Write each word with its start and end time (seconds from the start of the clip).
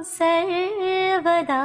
सर्वदा 0.02 1.62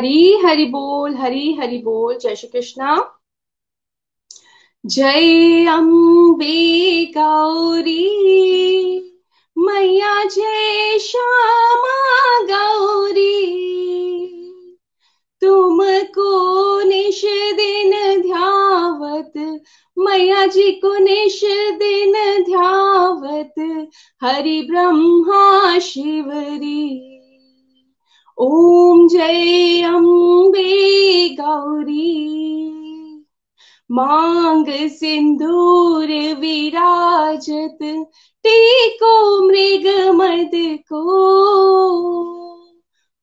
हरी 0.00 0.36
हरि 0.44 0.64
बोल, 0.64 1.14
हरी 1.14 1.52
हरि 1.54 1.78
बोल। 1.78 2.18
जय 2.18 2.36
श्री 2.36 2.48
कृष्णा। 2.48 3.18
जय 4.86 5.66
अम्बे 5.66 7.04
गौरी। 7.04 8.00
मैया 9.58 10.24
जय 10.24 10.98
श्यामा 10.98 12.38
गौरी। 12.38 13.56
तुमको 15.40 16.80
निश 16.82 17.22
दिन 17.26 18.22
ध्यावत। 18.22 19.60
मैया 19.98 20.46
जी 20.46 20.70
को 20.70 20.98
निश 20.98 21.40
दिन 21.72 22.42
ध्यावत। 22.44 23.88
हरि 24.24 24.66
ब्रह्मा 24.70 25.78
शिवरी। 25.78 27.09
ॐ 28.42 29.08
जय 29.08 29.82
अम्बे 29.82 31.28
गौरी। 31.28 32.36
मांग 33.90 34.64
सिंदूर 34.88 36.06
विराजत, 36.40 37.78
टीको 38.46 39.42
मृग 39.46 40.10
मद 40.14 40.78
को। 40.92 41.02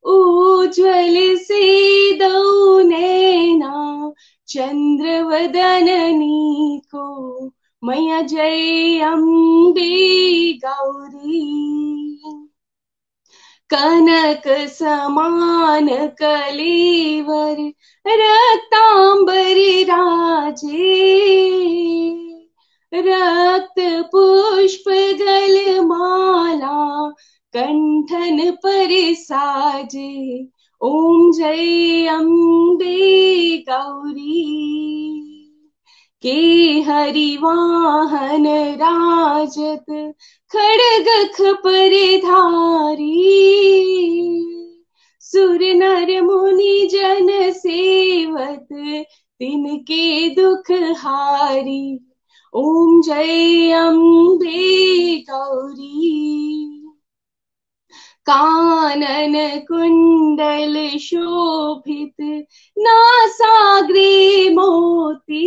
उज्ज्वल 0.05 1.35
से 1.35 2.13
दौ 2.13 2.79
नैना 2.79 4.13
चंद्र 4.47 5.23
वदननी 5.23 6.81
को 6.95 7.45
मैया 7.83 8.21
जय 8.21 8.99
अम्बे 8.99 10.53
गौरी। 10.53 11.86
कनक 13.73 14.47
समान 14.69 15.87
कलेवर 16.07 17.71
रक्तांबरी 18.07 19.83
राजे। 19.83 20.93
रक्त 22.93 23.79
पुष्प 24.11 24.89
गल 24.89 25.79
माला 25.79 27.09
कंठन 27.53 28.51
पर 28.51 29.13
साजे 29.13 30.47
ओम 30.81 31.31
जय 31.31 32.07
अम्बे 32.07 33.57
गौरी। 33.69 35.26
के 36.21 36.79
हरिवाहन 36.81 38.47
राजत, 38.73 39.85
खड़ग 40.51 41.29
खपर 41.35 42.17
धारी। 42.17 43.43
सुर 45.19 45.59
नर 45.61 46.21
मुनि 46.21 46.89
जन 46.91 47.51
सेवत, 47.51 48.67
तिनके 49.39 50.29
दुख 50.29 50.71
हारी। 50.71 51.99
ओम 52.53 53.01
जय 53.01 53.71
अम्बे 53.71 55.17
गौरी। 55.17 56.76
कानन 58.29 59.59
कुंडल 59.59 60.97
शोभित 60.97 62.45
नासाग्रे 62.77 64.49
मोती। 64.49 65.45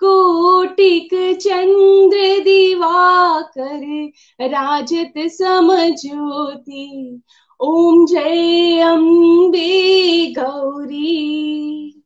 कोटिक 0.00 1.40
चंद्र 1.40 2.38
दिवाकर 2.38 4.10
राजत 4.40 5.12
समझोती 5.18 7.20
ओम 7.60 8.06
जय 8.06 8.80
अम्बे 8.80 10.34
गौरी। 10.38 12.02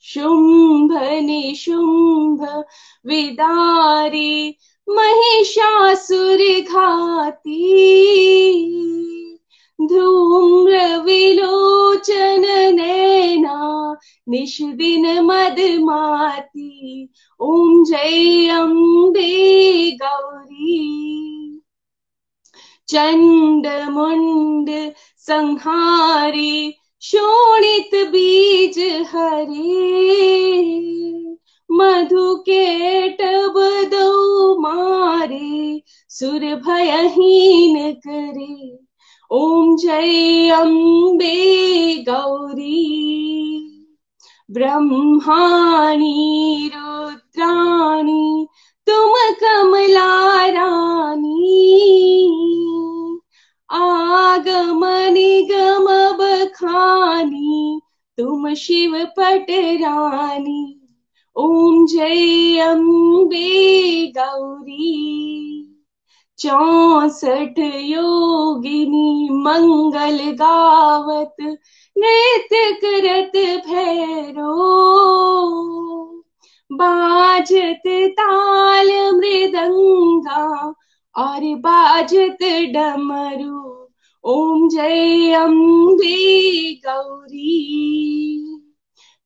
शुंभ 0.00 1.02
निशुंभ 1.02 2.64
विदारी 3.06 4.56
महिषासुर 4.90 6.38
घाती, 6.60 7.60
धूम्र 9.80 11.02
विलोचन 11.02 12.44
नैना 12.74 13.96
निष्दिन 14.28 15.20
मदमाती 15.20 17.08
ओम 17.40 17.84
जय 17.84 18.48
अम्बे 18.48 19.90
गौरी। 19.90 21.00
चंड 22.88 23.66
मुंड 23.90 24.70
संहारी, 25.18 26.74
शोणित 27.00 27.90
बीज 27.94 28.78
हरे। 29.14 29.90
मधु 31.72 32.34
के 32.34 33.08
टब 33.08 33.80
दो 33.84 34.60
मारे, 34.60 35.82
सुर 36.08 36.38
भयहीन 36.38 37.92
करे। 37.92 38.78
ओम 39.30 39.76
जय 39.76 40.48
अम्बे 40.48 42.04
गौरी। 42.08 43.06
ब्रह्माणी 44.50 46.70
रुद्राणी, 46.76 48.46
तुम 48.88 49.14
कमला 49.14 50.46
रानी। 50.46 51.90
आगम 53.70 54.86
निगम 54.86 56.16
बखानी, 56.16 57.80
तुम 58.18 58.54
शिव 58.54 59.04
पटरानी 59.04 60.76
ओम 61.36 61.86
जय 61.86 62.58
अम्बे 62.58 64.06
गौरी। 64.06 65.06
चौसठ 66.38 67.58
योगिनी 67.58 69.28
मंगल 69.32 70.18
गावत 70.30 71.36
नृत्य 71.98 72.72
करत 72.72 73.32
भैरो। 73.66 74.54
बाजत 76.72 77.82
ताल 77.86 78.88
मृदंगा, 79.14 80.74
और 81.16 81.40
बाजत 81.40 82.38
डमरू। 82.74 83.88
ओम 84.24 84.68
जय 84.68 85.32
अम्बे 85.32 86.72
गौरी। 86.72 88.49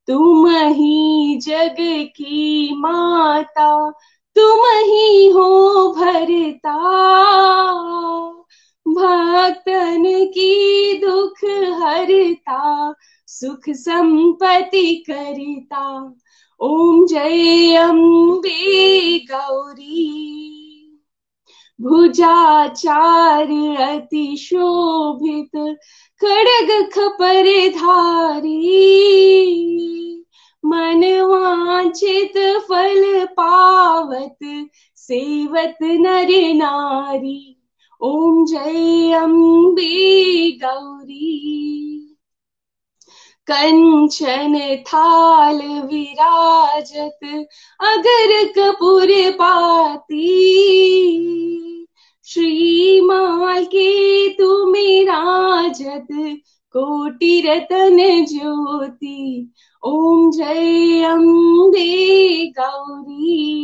तुम 0.06 0.48
ही 0.48 1.36
जग 1.42 1.76
की 2.16 2.74
माता, 2.74 3.90
तुम 4.36 4.60
ही 4.66 5.28
हो 5.28 5.88
भरता। 5.98 6.78
भक्तन 8.88 10.04
की 10.06 10.94
दुख 10.98 11.44
हरता, 11.82 12.94
सुख 13.26 13.60
संपत्ति 13.70 15.04
करता। 15.10 16.14
ओम 16.60 17.06
जय 17.06 17.74
अम्बे 17.74 19.18
गौरी। 19.18 20.53
भुजाचार 21.80 23.46
अति 23.76 24.36
शोभित 24.36 25.76
खड़ग 26.20 26.90
खपर 26.92 27.68
धारी। 27.68 28.60
मन 30.64 31.22
वांछित 31.22 32.32
फल 32.68 33.26
पावत 33.26 34.66
सेवत 34.96 35.76
नर 35.82 36.54
नारी। 36.54 37.60
ओम 38.00 38.46
जय 38.46 39.12
अम्बे 39.12 40.50
गौरी। 40.52 42.03
कंचन 43.50 44.76
थाल 44.76 45.62
विराजत, 45.62 47.46
अगर 47.80 48.44
कपूर 48.44 49.30
पाती। 49.30 50.24
श्रीमाल 52.24 53.64
के 53.64 54.28
तुम्हें 54.28 55.04
राजत 55.04 56.06
कोटि 56.68 57.40
रतन 57.40 58.24
ज्योति। 58.24 59.52
ओम 59.84 60.30
जय 60.30 61.02
अम्बे 61.02 62.46
गौरी। 62.46 63.54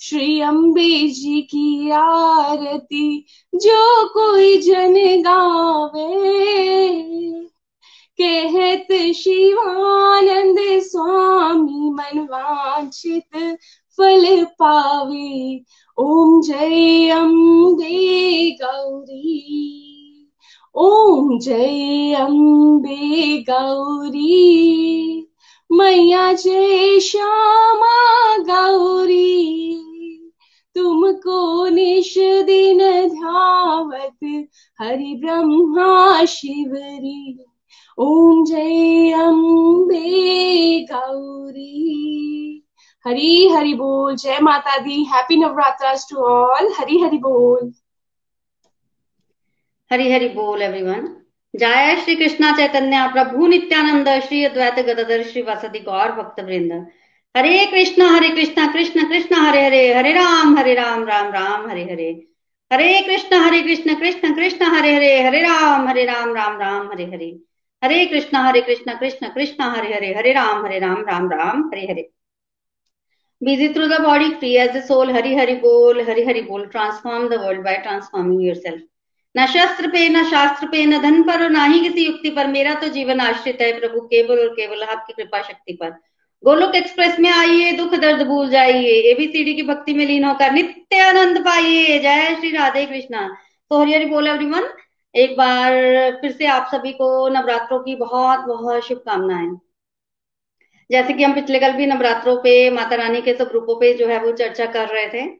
श्री 0.00 0.40
अम्बे 0.40 1.08
जी 1.08 1.42
की 1.42 1.90
आरती, 1.90 3.26
जो 3.54 4.08
कोई 4.08 4.56
जन 4.56 4.94
गावे। 5.22 6.36
कहत 8.20 9.14
शिवानंद 9.14 10.56
स्वामी 10.82 11.90
मनवांचित 11.90 13.56
फल 13.96 14.44
पावे। 14.44 15.64
ओम 15.98 16.42
जय 16.42 17.08
अम्बे 17.08 18.50
गौरी। 18.50 19.52
ओम 20.74 21.38
जय 21.38 22.14
अम्बे 22.14 23.38
गौरी। 23.38 25.26
मैया 25.72 26.32
जय 26.32 27.00
श्यामा 27.00 28.36
गौरी। 28.36 29.52
तुमको 30.74 31.68
निश 31.68 32.14
दिन 32.18 32.78
ध्यावत, 33.08 34.46
हरि 34.80 35.14
ब्रह्मा 35.24 36.24
शिवरी। 36.24 37.44
ओम 37.98 38.44
जय 38.44 39.12
अम्बे 39.12 40.00
गौरी। 40.92 41.72
हरी 43.06 43.48
हरि 43.48 43.74
बोल, 43.74 44.16
जय 44.16 44.38
माता 44.42 44.76
दी। 44.78 45.02
Happy 45.04 45.36
Navratras 45.36 46.06
to 46.10 46.16
all 46.16 46.72
Hari 46.78 46.98
Hari 47.00 47.18
बोल। 47.18 47.72
हरि 49.90 50.12
हरि 50.12 50.28
बोल 50.28 50.62
एवरीवन 50.62 51.08
जय 51.54 51.96
श्री 52.04 52.14
कृष्णा 52.16 52.52
चैतन्य, 52.56 53.08
प्रभु 53.12 53.46
नित्यानंद, 53.46 54.08
श्री 54.08 54.44
अद्वैत 54.44 54.74
गदाधर, 54.74 55.22
श्री 55.22 55.42
वासदि 55.42 55.78
गौर 55.78 56.12
भक्त 56.12 56.40
वृंद 56.40 56.86
Hare 57.34 57.66
Krishna 57.66 58.10
Hare 58.10 58.28
Krishna, 58.28 58.66
Krishna 58.72 59.08
Krishna, 59.08 59.36
Hare 59.36 59.64
Hare 59.64 59.94
Hare 59.94 60.12
Rama 60.12 60.58
Hare 60.58 60.74
Rama 60.74 61.04
Rama 61.04 61.32
Rama, 61.32 61.70
Hare 61.70 61.82
Hare. 61.82 62.10
Hare 62.72 63.00
Krishna 63.00 63.36
Hare 63.36 63.62
Krishna 63.62 63.94
Krishna 63.94 64.34
Krishna, 64.34 64.64
Hare 64.64 64.94
Hare 64.94 65.22
Hare 65.22 65.40
Rama 65.40 65.88
Hare 65.88 66.04
Rama 66.04 66.34
Rama 66.34 66.58
Rama, 66.60 66.88
Hare 66.92 67.04
Hare. 67.04 67.55
Hare 67.86 68.04
Krishna 68.06 68.36
Hare 68.36 68.60
Krishna 68.60 68.94
Krishna 68.98 69.28
Krishna, 69.28 69.64
Hare 69.64 69.94
Hare 69.94 70.12
Hare 70.14 70.32
Rama 70.32 70.66
Hare 70.66 70.78
Rama 70.78 71.04
Rama 71.08 71.30
Rama, 71.30 71.70
Hare 71.74 71.86
Hare. 71.86 72.08
Busy 73.40 73.72
through 73.74 73.86
the 73.86 73.98
body, 74.02 74.28
free 74.34 74.52
as 74.58 74.74
the 74.74 74.82
soul 74.82 75.10
hari 75.16 75.32
hari 75.38 75.56
bol 75.62 76.04
hari 76.04 76.22
hari 76.28 76.42
bol 76.50 76.62
transform 76.74 77.26
the 77.32 77.38
world 77.38 77.64
by 77.64 77.74
transforming 77.86 78.40
yourself 78.40 78.84
न 79.36 79.46
शस्त्र 79.46 79.86
पे, 79.86 80.08
न 80.08 80.22
शास्त्र 80.24 80.66
पे, 80.66 80.84
न 80.86 80.98
धन 81.02 81.22
पर 81.22 81.42
और 81.42 81.50
ना 81.50 81.64
ही 81.64 81.80
किसी 81.80 82.04
युक्ति 82.06 82.30
पर, 82.30 82.46
मेरा 82.46 82.74
तो 82.74 82.88
जीवन 82.88 83.20
आश्रित 83.20 83.58
है 83.60 83.80
प्रभु, 83.80 84.00
केवल 84.00 84.38
और 84.38 84.48
केवल 84.48 84.82
आपकी 84.82 85.12
कृपा 85.12 85.42
शक्ति 85.42 85.72
पर। 85.72 85.90
गोलोक 86.44 86.74
एक्सप्रेस 86.74 87.18
में 87.20 87.30
आइए, 87.30 87.72
दुख 87.72 87.94
दर्द 87.94 88.26
भूल 88.26 88.48
जाइए 88.50 88.94
एबीसीडी 89.12 89.54
की 89.54 89.62
भक्ति 89.62 89.94
में 89.94 90.06
लीन 90.06 90.24
होकर 90.24 90.52
नित्य 90.52 91.00
आनंद 91.00 91.40
पाइए। 91.40 91.98
जय 91.98 92.36
श्री 92.38 92.50
राधे 92.50 92.86
कृष्णा। 92.86 93.36
तो 93.70 93.80
हरि 93.80 93.94
हरि 93.94 94.04
बोल 94.04 94.26
एवरीवन 94.26 94.68
एक 95.16 95.36
बार 95.36 95.72
फिर 96.20 96.32
से 96.32 96.46
आप 96.46 96.68
सभी 96.72 96.92
को 96.92 97.28
नवरात्रों 97.28 97.78
की 97.80 97.94
बहुत 97.94 98.40
बहुत 98.40 98.82
शुभकामनाएँ। 98.82 99.58
जैसे 100.90 101.12
कि 101.12 101.24
हम 101.24 101.34
पिछले 101.34 101.58
कल 101.58 101.72
भी 101.72 101.86
नवरात्रों 101.86 102.36
पे, 102.36 102.70
माता 102.70 102.96
रानी 102.96 103.22
के 103.22 103.34
सब 103.34 103.50
रूपों 103.52 103.80
पे 103.80 103.94
जो 103.94 104.06
है 104.06 104.24
वो 104.24 104.32
चर्चा 104.32 104.66
कर 104.66 104.88
रहे 104.88 105.08
थे। 105.08 105.30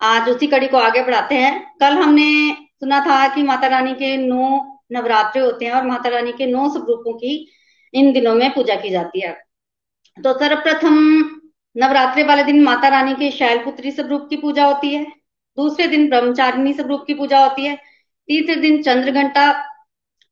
आज 0.00 0.28
उसी 0.28 0.46
कड़ी 0.46 0.68
को 0.68 0.76
आगे 0.76 1.02
बढ़ाते 1.02 1.34
हैं। 1.34 1.76
कल 1.80 1.92
हमने 1.92 2.52
सुना 2.52 3.00
था 3.00 3.34
कि 3.34 3.42
माता 3.42 3.66
रानी 3.66 3.92
के 3.92 4.16
नौ 4.16 4.78
नवरात्रे 4.92 5.42
होते 5.42 5.64
हैं 5.64 5.72
और 5.72 5.86
माता 5.86 6.08
रानी 6.08 6.32
के 6.32 6.46
नौ 6.46 6.68
स्वरूपों 6.68 7.12
की 7.12 7.52
इन 7.94 8.12
दिनों 8.12 8.34
में 8.34 8.54
पूजा 8.54 8.74
की 8.74 8.90
जाती 8.90 9.20
है। 9.20 9.32
तो 10.24 10.32
सर्वप्रथम 10.32 10.94
नवरात्रे 11.76 12.22
वाले 12.22 12.44
दिन 12.44 12.62
माता 12.62 12.88
रानी 12.88 13.14
के 13.14 13.30
शैलपुत्री 13.30 13.90
स्वरूप 13.90 14.26
की 14.30 14.36
पूजा 14.36 14.64
होती 14.64 14.94
है। 14.94 15.04
दूसरे 15.58 15.86
दिन 15.86 16.08
ब्रह्मचारिणी 16.08 16.72
स्वरूप 16.72 17.04
की 17.06 17.14
पूजा 17.14 17.44
होती 17.46 17.66
है। 17.66 17.87
तीसरे 18.28 18.56
दिन 18.56 18.82
चंद्र 18.82 19.10
घंटा 19.10 19.46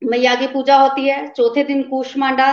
मैया 0.02 0.34
की 0.34 0.46
पूजा 0.46 0.76
होती 0.76 1.08
है, 1.08 1.28
चौथे 1.28 1.64
दिन 1.64 1.82
कुशमांडा 1.82 2.48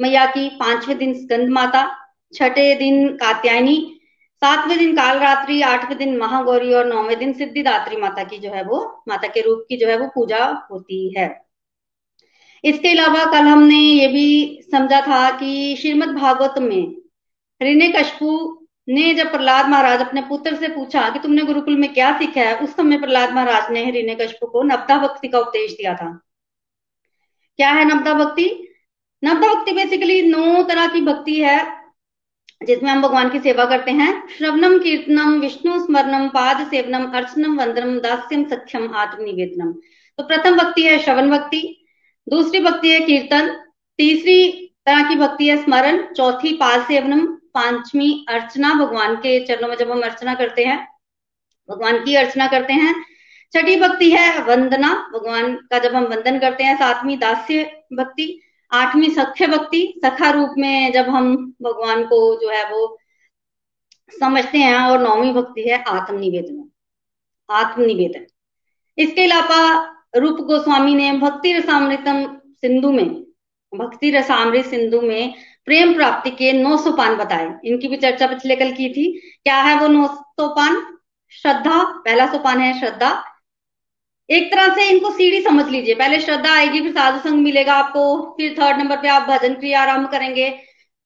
मैया 0.00 0.26
की, 0.26 0.48
पाँचवें 0.48 0.98
दिन 0.98 1.14
स्कंद 1.14 1.48
माता 1.48 1.86
छठे 2.34 2.74
दिन 2.74 3.08
कात्यायनी, 3.16 4.00
सातवें 4.42 4.78
दिन 4.78 4.96
कालरात्रि, 4.96 5.60
आठवें 5.62 5.98
दिन 5.98 6.16
महागौरी 6.16 6.72
और 6.74 6.86
नौवें 6.86 7.18
दिन 7.18 7.32
सिद्धिदात्री 7.32 7.96
माता 7.96 8.24
की 8.24 8.38
जो 8.38 8.50
है 8.50 8.62
वो, 8.64 9.02
माता 9.08 9.28
के 9.28 9.40
रूप 9.40 9.64
की 9.68 9.76
जो 9.76 9.88
है 9.88 9.98
वो 9.98 10.06
पूजा 10.06 10.44
होती 10.70 11.14
है। 11.18 11.28
इसके 12.64 12.88
अलावा 12.88 13.24
कल 13.24 13.46
हमने 13.46 13.76
ये 13.76 14.06
भी 14.08 14.62
समझा 14.72 15.00
था 15.00 15.30
कि 15.30 15.76
श्रीमद 15.80 16.08
भागवत 16.08 16.54
में 16.58 16.94
ऋणे 17.62 17.88
कशपू 17.88 18.60
ने 18.88 19.14
जब 19.14 19.30
प्रहलाद 19.30 19.68
महाराज 19.68 20.00
अपने 20.00 20.20
पुत्र 20.20 20.56
से 20.56 20.68
पूछा 20.68 21.08
कि 21.10 21.18
तुमने 21.18 21.42
गुरुकुल 21.42 21.76
में 21.76 21.94
क्या 21.94 22.18
सीखा 22.18 22.40
है, 22.40 22.58
उस 22.58 22.76
समय 22.76 22.98
प्रहलाद 22.98 23.32
महाराज 23.32 23.70
ने 23.70 23.90
ऋणे 23.90 24.14
कशपू 24.14 24.46
को 24.46 24.62
नवदा 24.62 24.98
भक्ति 24.98 25.28
का 25.28 25.38
उपदेश 25.38 25.72
दिया 25.72 25.94
था। 25.94 26.20
क्या 27.56 27.70
है 27.70 27.84
नवदा 27.84 28.14
भक्ति? 28.14 28.68
नवदा 29.24 29.54
भक्ति 29.54 29.72
बेसिकली 29.72 30.22
नौ 30.22 30.62
तरह 30.62 30.86
की 30.86 31.00
भक्ति 31.00 31.40
है, 31.40 31.84
जिसमें 32.66 32.90
हम 32.90 33.02
भगवान 33.02 33.30
की 33.30 33.38
सेवा 33.38 33.64
करते 33.64 33.90
हैं। 33.90 34.28
श्रवणम, 34.38 34.78
कीर्तनम, 34.78 35.40
विष्णु 35.40 35.84
स्मरणम, 35.86 36.28
पाद 36.28 36.66
सेवनम, 36.66 37.04
अर्चनम, 37.06 37.58
वंदनम, 37.58 37.98
दास्यम, 37.98 38.44
सख्यम, 38.44 38.94
आत्मनिवेदनम। 38.94 39.72
तो 40.18 40.22
प्रथम 40.22 40.56
भक्ति 40.56 40.82
है 40.82 40.98
श्रवण 40.98 41.30
भक्ति, 41.30 41.86
दूसरी 42.28 42.60
भक्ति 42.60 42.90
है 42.90 43.00
कीर्तन, 43.00 43.48
तीसरी 43.98 44.50
तरह 44.86 45.08
की 45.08 45.14
भक्ति 45.14 45.48
है 45.48 45.62
स्मरण, 45.62 46.12
चौथी 46.12 46.52
पाद 46.52 46.84
सेवनम 46.84 47.26
पांचवी 47.54 48.24
अर्चना 48.28 48.72
भगवान 48.74 49.16
के 49.16 49.38
चरणों 49.46 49.68
में 49.68 49.76
जब 49.76 49.90
हम 49.90 50.00
अर्चना 50.02 50.34
करते 50.34 50.64
हैं, 50.64 50.78
भगवान 51.68 52.04
की 52.04 52.14
अर्चना 52.16 52.46
करते 52.48 52.72
हैं 52.72 52.94
छठी 53.52 53.76
भक्ति 53.76 54.10
है 54.10 54.42
वंदना, 54.44 54.92
भगवान 55.14 55.54
का 55.70 55.78
जब 55.78 55.94
हम 55.94 56.04
वंदन 56.04 56.38
करते 56.38 56.64
हैं, 56.64 56.76
सातवीं 56.76 57.18
दास्य 57.18 57.64
भक्ति, 57.92 58.40
आठवीं 58.72 59.10
सख्य 59.10 59.46
भक्ति, 59.46 60.00
सखा 60.04 60.30
रूप 60.30 60.54
में 60.58 60.92
जब 60.92 61.08
हम 61.08 61.34
भगवान 61.62 62.04
को 62.04 62.18
जो 62.40 62.50
है 62.50 62.64
वो 62.70 62.96
समझते 64.12 64.58
हैं 64.58 64.76
और 64.76 65.00
नौवीं 65.02 65.32
भक्ति 65.34 65.68
है 65.68 65.82
आत्मनिवेदन 65.84 66.62
आत्मनिवेदन। 67.48 68.26
इसके 68.98 69.24
अलावा 69.24 69.60
रूप 70.16 70.40
गोस्वामी 70.46 70.94
ने 70.94 71.12
भक्ति 71.18 71.52
रसामृतम 71.52 72.24
सिंधु 72.60 72.92
में, 72.92 73.08
भक्ति 73.72 74.10
रसामृत 74.10 74.66
सिंधु 74.66 75.00
में 75.00 75.34
प्रेम 75.64 75.94
प्राप्ति 75.94 76.30
के 76.30 76.52
नौ 76.52 76.76
सोपान 76.76 77.16
बताए। 77.16 77.54
इनकी 77.64 77.88
भी 77.88 77.96
चर्चा 77.96 78.26
पिछले 78.26 78.56
कल 78.56 78.72
की 78.72 78.88
थी। 78.88 79.20
क्या 79.44 79.56
है 79.56 79.80
वो 79.80 79.86
नौ 79.86 80.06
सोपान 80.06 80.98
श्रद्धा, 81.30 81.84
पहला 81.84 82.26
सोपान 82.26 82.60
है 82.60 82.80
श्रद्धा। 82.80 83.24
एक 84.30 84.52
तरह 84.52 84.74
से 84.74 84.88
इनको 84.88 85.10
सीढ़ी 85.10 85.40
समझ 85.40 85.68
लीजिए। 85.68 85.94
पहले 85.94 86.20
श्रद्धा 86.20 86.52
आएगी, 86.52 86.80
फिर 86.80 86.92
साधु 86.92 87.28
संग 87.28 87.42
मिलेगा 87.42 87.74
आपको, 87.74 88.34
फिर 88.36 88.56
थर्ड 88.58 88.78
नंबर 88.78 88.96
पे 88.96 89.08
आप 89.08 89.22
भजन 89.22 89.54
क्रिया 89.54 89.82
आरंभ 89.82 90.10
करेंगे, 90.10 90.50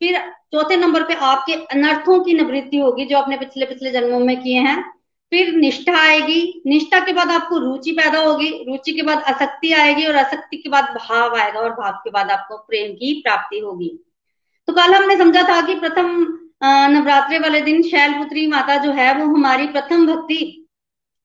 फिर 0.01 0.19
चौथे 0.53 0.77
नंबर 0.77 1.03
पे 1.03 1.15
आपके 1.15 1.53
अनर्थों 1.53 2.25
की 2.25 2.35
निवृत्ति 2.35 2.77
होगी, 2.77 3.05
जो 3.05 3.19
आपने 3.19 3.37
पिछले 3.37 3.67
पिछले 3.67 3.91
जन्मों 3.91 4.21
में 4.21 4.43
किए 4.43 4.59
हैं। 4.59 4.99
फिर 5.31 5.53
निष्ठा 5.53 5.99
आएगी। 5.99 6.63
निष्ठा 6.67 7.01
के 7.01 7.13
बाद 7.13 7.31
आपको 7.31 7.59
रुचि 7.59 7.93
पैदा 7.93 8.21
होगी। 8.21 8.65
रुचि 8.69 8.93
के 8.93 9.03
बाद 9.03 9.19
आसक्ति 9.19 9.73
आएगी 9.73 10.07
और 10.07 10.17
आसक्ति 10.17 10.57
के 10.57 10.69
बाद 10.69 10.85
भाव 10.85 11.37
आएगा 11.37 11.61
और 11.61 11.71
भाव 11.71 11.93
के 11.93 12.11
बाद 12.11 12.31
आपको 12.31 12.57
प्रेम 12.57 12.93
की 12.93 13.21
प्राप्ति 13.21 13.59
होगी। 13.59 14.08
तो 14.69 14.73
कल 14.75 14.95
हमने 14.95 15.17
समझा 15.17 15.43
था 15.43 15.61
कि 15.67 15.75
प्रथम 15.75 16.09
नवरात्रि 16.93 17.39
वाले 17.39 17.61
दिन 17.61 17.83
शैलपुत्री 17.83 18.47
माता 18.47 18.77
जो 18.77 18.91
है 18.93 19.13
वो 19.15 19.25
हमारी 19.27 19.67
प्रथम 19.67 20.07
भक्ति, 20.07 20.67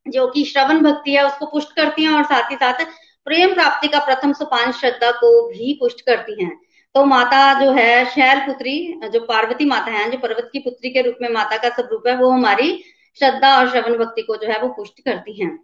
जो 0.06 0.28
कि 0.28 0.44
श्रवण 0.46 0.80
भक्ति 0.82 1.16
है, 1.16 1.26
उसको 1.26 1.46
पुष्ट 1.46 1.76
करती 1.76 2.04
हैं 2.04 2.12
और 2.12 2.24
साथ 2.24 2.52
ही 2.52 2.56
साथ 2.56 2.86
प्रेम 3.28 3.54
प्राप्ति 3.54 3.88
का 3.88 4.00
प्रथम 4.06 4.34
सोपान 4.34 4.72
श्रद्धा 4.72 5.10
को 5.12 5.32
भी 5.50 5.74
पुष्ट 5.74 6.02
करती 6.02 6.44
हैं। 6.44 6.56
तो 6.96 7.04
माता 7.06 7.42
जो 7.60 7.72
है 7.72 8.06
शैल 8.06 8.40
पुत्री 8.40 8.76
जो 9.14 9.20
पार्वती 9.20 9.66
माता 9.66 9.92
है, 9.92 10.10
जो 10.12 10.18
पर्वत 10.18 10.50
की 10.54 10.60
पुत्री 10.60 10.90
के 10.90 11.02
रूप 11.02 11.18
में 11.22 11.30
माता 11.30 11.58
का 11.58 11.70
स्वरूप 11.70 12.08
है, 12.08 12.16
वो 12.18 12.30
हमारी 12.30 12.72
श्रद्धा 13.20 13.56
और 13.58 13.70
श्रवण 13.70 13.98
भक्ति 13.98 14.22
को 14.22 14.36
जो 14.36 14.48
है 14.48 14.62
वो 14.62 14.70
पुष्ट 14.70 15.04
करती 15.06 15.42
हैं। 15.42 15.58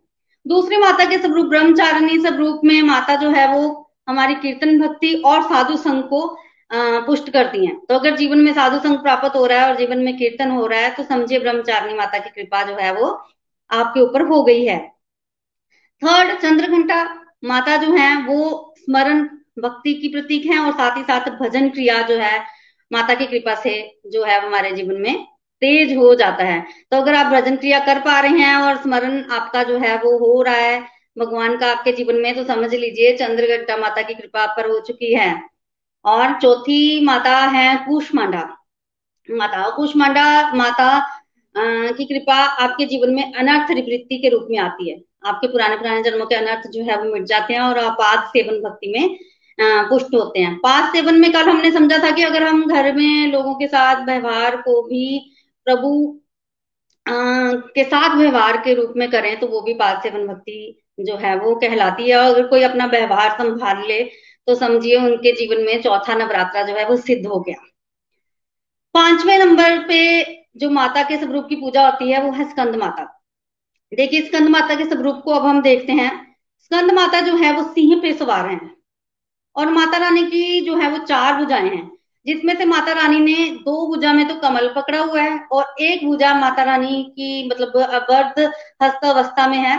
दूसरी 0.45 0.77
माता 0.77 1.05
के 1.05 1.17
स्वरूप 1.17 1.45
ब्रह्मचारिणी 1.45 2.19
स्वरूप 2.19 2.61
में 2.63 2.81
माता 2.83 3.15
जो 3.15 3.29
है 3.29 3.47
वो 3.53 3.63
हमारी 4.09 4.35
कीर्तन 4.35 4.79
भक्ति 4.79 5.13
और 5.25 5.41
साधु 5.43 5.77
संघ 5.77 6.03
को 6.03 6.21
पुष्ट 6.71 7.29
करती 7.29 7.65
हैं। 7.65 7.75
तो 7.79 7.95
अगर 7.95 8.15
जीवन 8.15 8.39
में 8.39 8.53
साधु 8.53 8.79
संघ 8.79 8.97
प्राप्त 9.01 9.35
हो 9.35 9.45
रहा 9.45 9.59
है 9.59 9.69
और 9.69 9.77
जीवन 9.77 9.99
में 9.99 10.15
कीर्तन 10.17 10.51
हो 10.51 10.65
रहा 10.67 10.79
है 10.79 10.93
तो 10.95 11.03
समझिए 11.03 11.39
ब्रह्मचारिणी 11.39 11.93
माता 11.93 12.19
की 12.19 12.29
कृपा 12.31 12.63
जो 12.63 12.75
है 12.75 12.93
वो 12.93 13.07
आपके 13.69 13.99
ऊपर 14.01 14.21
हो 14.23 14.43
गई 14.43 14.65
है। 14.65 14.77
थर्ड 16.01 16.37
चंद्र 16.41 16.67
घंटा 16.67 17.03
माता 17.43 17.75
जो 17.77 17.91
है, 17.93 18.15
वो 18.23 18.75
स्मरण 18.77 19.23
भक्ति 19.59 19.93
की 19.93 20.07
प्रतीक 20.07 20.45
है 20.45 20.59
और 20.59 20.71
साथ 20.73 20.97
ही 20.97 21.03
साथ 21.03 21.29
भजन 21.39 21.69
क्रिया 21.69 22.01
जो 22.01 22.17
है, 22.17 22.39
माता 22.91 23.13
की 23.13 23.25
कृपा 23.27 23.55
से 23.55 23.73
जो 24.07 24.23
है 24.23 24.39
हमारे 24.41 24.71
जीवन 24.71 25.01
में 25.01 25.23
तेज 25.61 25.95
हो 25.97 26.13
जाता 26.15 26.43
है। 26.43 26.61
तो 26.91 26.97
अगर 26.97 27.15
आप 27.15 27.31
भजन 27.33 27.55
क्रिया 27.55 27.79
कर 27.85 27.99
पा 27.99 28.19
रहे 28.19 28.39
हैं 28.39 28.55
और 28.55 28.77
स्मरण 28.77 29.23
आपका 29.31 29.63
जो 29.63 29.77
है 29.77 29.95
वो 29.97 30.17
हो 30.19 30.41
रहा 30.41 30.55
है, 30.55 30.79
भगवान 31.17 31.57
का 31.57 31.71
आपके 31.71 31.91
जीवन 31.91 32.15
में 32.15 32.35
तो 32.35 32.43
समझ 32.45 32.73
लीजिए 32.73 33.15
चंद्रघंटा 33.17 33.77
माता 33.77 34.01
की 34.01 34.13
कृपा 34.13 34.45
पर 34.57 34.69
हो 34.69 34.79
चुकी 34.79 35.13
है। 35.13 35.29
और 36.05 36.39
चौथी 36.41 37.05
माता 37.05 37.35
है 37.47 37.75
कुशमांडा 37.85 38.43
माता 39.29 39.69
कुशमांडा 39.69 40.25
माता 40.55 40.89
की 41.55 42.05
कृपा 42.05 42.35
आपके 42.63 42.85
जीवन 42.85 43.13
में 43.15 43.23
अनर्थ 43.23 43.71
निवृत्ति 43.71 44.17
के 44.17 44.29
रूप 44.29 44.47
में 44.49 44.57
आती 44.59 44.89
है। 44.89 44.97
आपके 45.25 45.47
पुराने 45.47 45.75
पुराने 45.77 46.03
जन्मों 46.03 46.25
के 46.25 46.35
अनर्थ 46.35 46.67
जो 46.71 46.83
है 46.83 46.97
वो 46.97 47.11
मिट 47.13 47.23
जाते 47.27 47.53
हैं 47.53 47.61
और 47.61 47.79
आप 47.79 47.97
आज 48.01 48.19
सेवन 48.29 48.61
भक्ति 48.61 48.93
में 48.93 49.17
पुष्ट 49.89 50.13
होते 50.15 50.39
हैं। 50.39 50.55
पाँच 50.59 50.91
सेवन 50.93 51.19
में 51.19 51.31
कल 51.31 51.49
हमने 51.49 51.71
समझा 51.71 51.97
था 52.03 52.11
कि 52.11 52.23
अगर 52.23 52.43
हम 52.43 52.65
घर 52.67 52.91
में 52.95 53.31
लोगों 53.31 53.53
के 53.55 53.67
साथ 53.67 54.05
व्यवहार 54.05 54.55
को 54.57 54.81
भी 54.83 55.19
प्रभु 55.67 55.91
के 57.05 57.83
साथ 57.83 58.15
व्यवहार 58.17 58.57
के 58.57 58.73
रूप 58.73 58.93
में 58.97 59.09
करें 59.11 59.39
तो 59.39 59.47
वो 59.47 59.61
भी 59.61 59.73
पाँच 59.75 60.03
सेवन 60.03 60.27
भक्ति 60.27 60.81
जो 60.99 61.15
है 61.17 61.35
वो 61.39 61.55
कहलाती 61.55 62.09
है। 62.09 62.17
और 62.17 62.25
अगर 62.25 62.47
कोई 62.47 62.63
अपना 62.63 62.85
व्यवहार 62.87 63.31
संभाल 63.37 63.85
ले 63.87 64.01
तो 64.49 64.55
समझिए 64.55 64.97
उनके 64.97 65.31
जीवन 65.31 65.61
में 65.65 65.81
चौथा 65.81 66.13
नवरात्रा 66.15 66.63
जो 66.63 66.75
है 66.75 66.85
वो 66.85 66.95
सिद्ध 66.97 67.25
हो 67.27 67.39
गया। 67.39 67.65
पाँचवें 68.95 69.37
नंबर 69.39 69.77
पे 69.87 69.99
जो 70.57 70.69
माता 70.69 71.03
के 71.03 71.17
स्वरूप 71.17 71.45
की 71.49 71.55
पूजा 71.55 71.85
होती 71.89 72.11
है, 72.11 72.21
वो 72.23 72.31
है 72.31 72.49
स्कंद 72.49 72.75
माता। 72.75 73.03
देखिए, 73.91 74.21
स्कंद 74.21 74.49
माता 74.49 74.75
के 74.75 74.85
स्वरूप 74.85 75.21
को 75.25 75.31
अब 75.31 75.45
हम 75.45 75.61
देखते 75.61 75.93
हैं। 75.93 76.11
स्कंद 76.59 76.91
माता 76.91 77.19
जो 77.21 77.35
है 77.35 77.51
वो 77.53 77.63
सिंह 77.63 77.99
पे 78.01 78.13
सवार 78.13 78.49
है 78.49 78.59
और 79.55 79.69
माता 79.69 79.97
रानी 79.97 80.23
की 80.23 80.61
जो 80.61 80.75
है 80.77 80.89
वो 80.89 80.97
चार 81.05 81.37
भुजाएँ 81.37 81.69
हैं, 81.69 81.89
जिसमें 82.25 82.55
से 82.55 82.65
माता 82.65 82.93
रानी 82.93 83.19
ने 83.19 83.35
दो 83.59 83.87
भुजा 83.87 84.13
में 84.13 84.27
तो 84.27 84.35
कमल 84.39 84.73
पकड़ा 84.75 84.99
हुआ 84.99 85.21
है 85.21 85.39
और 85.51 85.75
एक 85.81 86.05
भुजा 86.05 86.33
माता 86.33 86.63
रानी 86.63 87.03
की 87.11 87.47
मतलब 87.49 87.77
वर्ध 88.11 88.39
हस्त 88.83 89.05
अवस्था 89.05 89.47
में 89.47 89.57
है। 89.57 89.77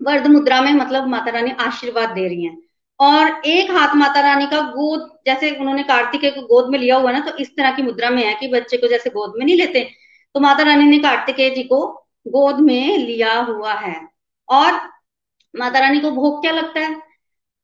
वर्ध 0.00 0.26
मुद्रा 0.26 0.60
में 0.62 0.72
मतलब 0.74 1.06
माता 1.08 1.30
रानी 1.30 1.50
आशीर्वाद 1.60 2.10
दे 2.10 2.26
रही 2.28 2.44
हैं। 2.44 2.56
और 3.00 3.42
एक 3.46 3.70
हाथ 3.70 3.94
माता 3.94 4.20
रानी 4.20 4.46
का 4.46 4.60
गोद, 4.60 5.08
जैसे 5.26 5.50
उन्होंने 5.50 5.82
कार्तिकेय 5.82 6.30
को 6.30 6.42
गोद 6.42 6.70
में 6.70 6.78
लिया 6.78 6.96
हुआ 6.96 7.12
ना 7.12 7.20
तो 7.20 7.36
इस 7.36 7.50
तरह 7.50 7.70
की 7.70 7.82
मुद्रा 7.82 8.10
में 8.10 8.24
है 8.24 8.34
कि 8.34 8.48
बच्चे 8.48 8.76
को 8.76 8.88
जैसे 8.88 9.10
गोद 9.10 9.32
में 9.36 9.46
नहीं 9.46 9.56
लेते। 9.56 9.90
तो 10.34 10.40
माता 10.40 10.62
रानी 10.62 10.84
ने 10.84 10.98
कार्तिकेय 10.98 11.50
जी 11.50 11.62
को 11.62 11.86
गोद 12.28 12.60
में 12.60 12.98
लिया 12.98 13.34
हुआ 13.34 13.72
है। 13.74 14.08
और 14.48 14.80
माता 15.56 15.78
रानी 15.78 16.00
को 16.00 16.10
भोग 16.10 16.40
क्या 16.42 16.52
लगता 16.52 16.80
है? 16.80 16.94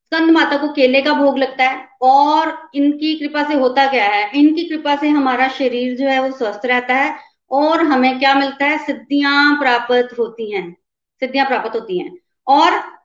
स्कंद 0.06 0.30
माता 0.30 0.56
को 0.56 0.68
केले 0.68 1.02
का 1.02 1.12
भोग 1.12 1.38
लगता 1.38 1.64
है। 1.64 1.88
और 2.02 2.70
इनकी 2.74 3.14
कृपा 3.14 3.48
से 3.48 3.54
होता 3.54 3.86
क्या 3.90 4.04
है? 4.04 4.30
इनकी 4.34 4.64
कृपा 4.64 4.96
से 4.96 5.08
हमारा 5.08 5.48
शरीर 5.48 5.96
जो 5.96 6.08
है 6.08 6.20
वो 6.22 6.36
स्वस्थ 6.36 6.66
रहता 6.66 6.94
है 6.94 7.16
और 7.50 7.82
हमें 7.82 8.18
क्या 8.18 8.34
मिलता 8.34 8.66
है? 8.66 8.78
सिद्धियाँ 8.86 9.58
प्राप्त 9.58 10.18
होती 10.18 10.52
हैं। 10.52 10.76
सिद्धियाँ 11.20 11.46
प्राप्त 11.46 11.74
होती 11.74 11.98
हैं। 11.98 12.16
और 12.46 12.95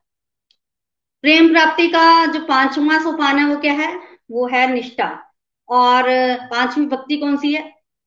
प्रेम 1.24 1.48
प्राप्ति 1.48 1.86
का 1.88 2.26
जो 2.26 2.40
पांचवा 2.40 2.98
सोपान 2.98 3.38
है 3.38 3.44
वो 3.46 3.56
क्या 3.56 3.72
है? 3.72 3.94
वो 4.30 4.46
है 4.48 4.66
निष्ठा। 4.74 5.10
और 5.68 6.04
पांचवी 6.50 6.86
भक्ति 6.86 7.16
कौन 7.16 7.36
सी 7.36 7.52
है? 7.52 7.62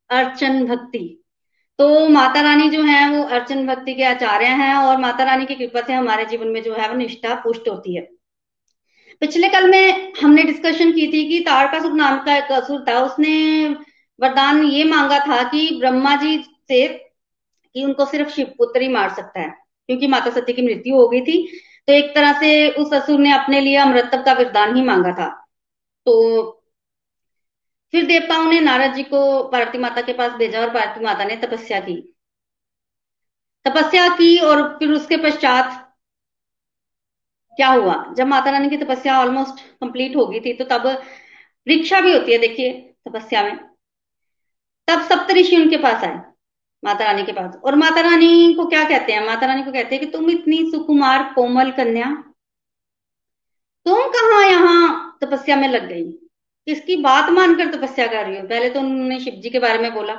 अर्चन 0.10 0.66
भक्ति। 0.66 1.22
तो 1.80 2.10
माता 2.10 2.42
रानी 2.42 2.70
जो 2.70 2.82
है, 2.84 3.10
वो 3.10 3.24
अर्चन 3.24 3.66
भक्ति 3.68 3.94
के 3.94 4.04
आचार्य 4.04 4.46
हैं 4.46 4.74
और 4.76 4.98
माता 4.98 5.24
रानी 5.24 5.46
की 5.46 5.56
कृपा 5.56 5.82
से 5.82 5.94
हमारे 5.94 6.26
जीवन 6.26 6.48
में 6.48 6.62
जो 6.64 6.74
है, 6.74 6.90
वो 6.90 6.96
निष्ठा 6.96 7.34
पुष्ट 7.36 7.68
होती 7.70 7.96
है। 7.96 8.02
पिछले 9.22 9.50
कल 9.50 9.70
में 9.70 10.14
हमने 10.22 10.44
डिस्कशन 10.44 10.92
की 10.92 11.08
थी 11.08 11.28
कि 11.30 11.40
तारकासुर 11.40 11.94
नाम 11.94 12.18
का 12.20 12.36
एक 12.38 12.52
असुर 12.52 12.86
था। 12.90 13.00
उसने 13.00 13.68
वरदान 14.20 14.64
ये 14.64 14.84
मांगा 14.84 15.20
था 15.20 15.42
कि 15.44 15.70
ब्रह्मा 15.80 16.16
जी 16.16 16.38
से 16.68 16.88
कि 16.88 17.84
उनको 17.84 18.06
सिर्फ़ 18.06 18.30
शिवपुत्र 18.30 18.82
ही 18.82 18.88
मार 18.88 19.10
सकता 19.10 19.40
है, 19.40 19.50
क्योंकि 19.90 20.08
माता 20.08 20.32
सती 20.32 20.54
की 20.54 20.62
मृत्यु 20.62 20.96
हो 20.96 21.08
गई 21.08 21.22
थी। 21.22 21.38
तो 21.88 21.94
एक 21.94 22.16
तरह 22.16 22.40
से 22.40 22.70
उस 22.72 22.94
असुर 22.94 23.20
ने 23.20 23.32
अपने 23.32 23.60
लिए 23.62 23.76
अमृतत्व 23.78 24.24
का 24.24 24.34
वरदान 24.34 24.76
ही 24.76 24.82
मांगा 24.82 25.12
था। 25.14 25.30
तो 26.06 26.14
फिर 27.92 28.06
देवताओं 28.06 28.46
ने 28.46 28.60
नारद 28.60 28.94
जी 28.94 29.04
को 29.04 29.22
पार्वती 29.50 29.78
माता 29.78 30.02
के 30.02 30.14
पास 30.14 30.32
भेजा 30.32 30.62
और 30.62 30.70
पार्वती 30.70 31.04
माता 31.06 31.24
ने 31.24 31.36
तपस्या 31.36 31.80
की। 31.80 31.96
तपस्या 33.66 34.08
की 34.10 34.38
और 34.38 34.68
फिर 34.80 34.92
उसके 34.92 35.18
पश्चात 35.18 35.82
क्या 37.56 37.68
हुआ? 37.68 38.14
जब 38.14 38.28
माता 38.28 38.52
रानी 38.52 38.70
की 38.70 38.78
तपस्या 38.78 39.20
ऑलमोस्ट 39.20 39.60
कंप्लीट 39.82 40.16
हो 40.16 40.26
गई 40.26 40.40
थी 40.40 40.54
तो 40.54 40.66
तब 40.66 40.88
परीक्षा 41.68 42.02
भी 42.02 42.14
होती 42.14 42.32
है, 42.32 42.38
देखिए, 42.38 42.74
तपस्या 43.08 43.44
में। 43.44 43.58
तब 44.88 45.02
सप्त 45.02 45.32
ऋषि 45.32 45.58
उनके 45.58 45.78
पास 45.78 46.04
आए। 46.04 46.22
माता 46.86 47.06
रानी 47.06 47.24
के 47.24 47.32
पास। 47.32 47.56
और 47.66 47.76
माता 47.76 48.02
रानी 48.02 48.54
को 48.54 48.66
क्या 48.66 48.84
कहते 48.84 49.14
हैं? 49.14 49.26
माता 49.26 49.46
रानी 49.46 49.64
को 49.64 49.72
कहते 49.72 49.96
हैं 49.96 50.06
कि 50.06 50.12
तुम 50.12 50.30
इतनी 50.30 50.58
सुकुमार, 50.72 51.24
कोमल 51.36 51.72
कन्या, 51.72 52.12
तुम 53.86 54.08
कहा 54.10 54.44
यहाँ 54.46 55.18
तपस्या 55.22 55.56
में 55.56 55.68
लग 55.68 55.88
गई? 55.90 56.04
किसकी 56.68 56.96
बात 56.96 57.30
मानकर 57.30 57.74
तपस्या 57.76 58.08
कर 58.08 58.26
रही 58.26 58.38
हो? 58.38 58.48
पहले 58.48 58.70
तो 58.70 58.80
उन्होंने 58.80 59.20
शिव 59.20 59.34
जी 59.34 59.50
के 59.50 59.60
बारे 59.60 59.80
में 59.80 59.94
बोला। 59.94 60.14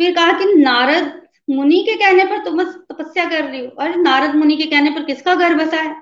फिर 0.00 0.14
कहा 0.14 0.32
कि 0.32 0.44
नारद 0.54 1.22
मुनि 1.50 1.82
के 1.82 1.94
कहने 1.96 2.24
पर 2.24 2.44
तुम 2.44 2.62
तपस्या 2.64 3.24
कर 3.24 3.44
रही 3.44 3.60
हो। 3.60 3.70
और 3.80 3.96
नारद 3.96 4.34
मुनि 4.34 4.56
के 4.56 4.66
कहने 4.66 4.90
पर 4.90 5.04
किसका 5.04 5.34
घर 5.34 5.54
बसा 5.54 5.82
है? 5.82 5.94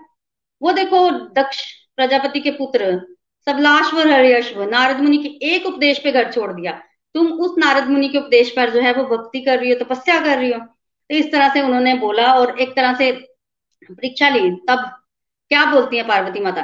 वो 0.63 0.73
देखो 0.73 1.11
दक्ष 1.11 1.63
प्रजापति 1.97 2.41
के 2.41 2.51
पुत्र, 2.51 3.17
सबलाश्वर 3.47 4.09
हरियश्व 4.09 4.63
नारद 4.63 5.01
मुनि 5.01 5.19
के 5.19 5.29
एक 5.47 5.67
उपदेश 5.67 5.99
पे 5.99 6.13
घर 6.13 6.33
छोड़ 6.33 6.53
दिया। 6.53 6.81
तुम 7.15 7.33
उस 7.33 7.55
नारद 7.59 7.89
मुनि 7.89 8.09
के 8.09 8.19
उपदेश 8.19 8.51
पर 8.51 8.71
जो 8.71 8.81
है 8.81 8.93
वो 8.93 9.05
भक्ति 9.17 9.41
कर 9.41 9.59
रही 9.59 9.73
हो 9.73 9.85
तपस्या 9.85 10.21
कर 10.21 10.39
रही 10.39 10.53
हो। 10.53 10.59
तो 10.61 11.15
इस 11.15 11.33
तरह 11.33 11.49
से 11.49 11.61
उन्होंने 11.63 11.95
बोला 11.95 12.33
और 12.35 12.59
एक 12.61 12.77
तरह 12.77 12.95
से 12.95 13.13
परीक्षा 13.91 14.29
ली। 14.29 14.51
तब 14.69 14.91
क्या 15.51 15.65
बोलती 15.65 15.97
है 15.97 16.03
पार्वती 16.03 16.41
माता? 16.41 16.63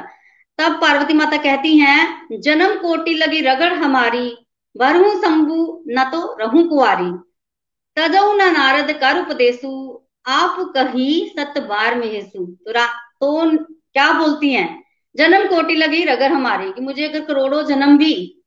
तब 0.58 0.80
पार्वती 0.80 1.14
माता 1.14 1.36
कहती 1.36 1.78
हैं 1.78 2.40
जन्म 2.40 2.74
कोटि 2.74 3.14
लगी 3.14 3.40
रगड़ 3.40 3.72
हमारी 3.72 4.36
बरहू 4.76 5.10
शंभु 5.22 5.84
न 5.88 6.04
तो 6.04 6.36
रहू 6.40 6.62
कुआरी। 6.68 7.10
तजऊ 7.96 8.32
न 8.32 8.52
नारद 8.52 8.92
कर 8.92 9.20
उपदेशु 9.20 9.70
आप 10.26 10.56
कही 10.76 11.34
सत 11.38 11.54
बार 11.58 11.94
में 11.94 12.30
तो, 12.30 12.46
तो 12.46 13.56
क्या 13.92 14.12
बोलती 14.12 14.52
हैं? 14.52 14.84
जन्म 15.16 15.46
कोटि 15.46 15.74
लगी 15.74 16.04
रगर 16.04 16.32
हमारी 16.32 16.72
कि 16.72 16.80
मुझे 16.80 17.08
अगर 17.08 17.24
करोड़ों 17.24 17.62
जन्म 17.62 17.98
भी 17.98 18.39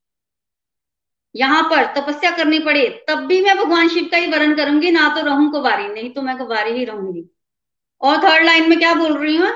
यहाँ 1.36 1.64
पर 1.64 1.86
तपस्या 1.86 2.32
करनी 2.32 2.60
पड़े, 2.60 3.06
तब 3.10 3.20
भी 3.20 3.42
मैं 3.42 3.58
भगवान 3.58 3.88
शिव 3.90 4.10
का 4.12 4.18
ही 4.18 4.28
वर्ण 4.28 4.56
करूँगी, 4.56 4.92
ना 4.92 5.16
तो 5.16 5.22
रहूँ 5.22 5.52
कुवारी, 5.52 5.88
नहीं 5.88 6.10
तो 6.10 6.22
मैं 6.22 6.38
कुवारी 6.38 6.72
ही 6.72 6.86
रहूँगी। 6.86 7.26
और 8.02 8.18
थर्ड 8.18 8.46
लाइन 8.46 8.70
में 8.70 8.80
क्या 8.80 8.94
बोल 8.94 9.18
रही 9.18 9.36
हूँ? 9.36 9.52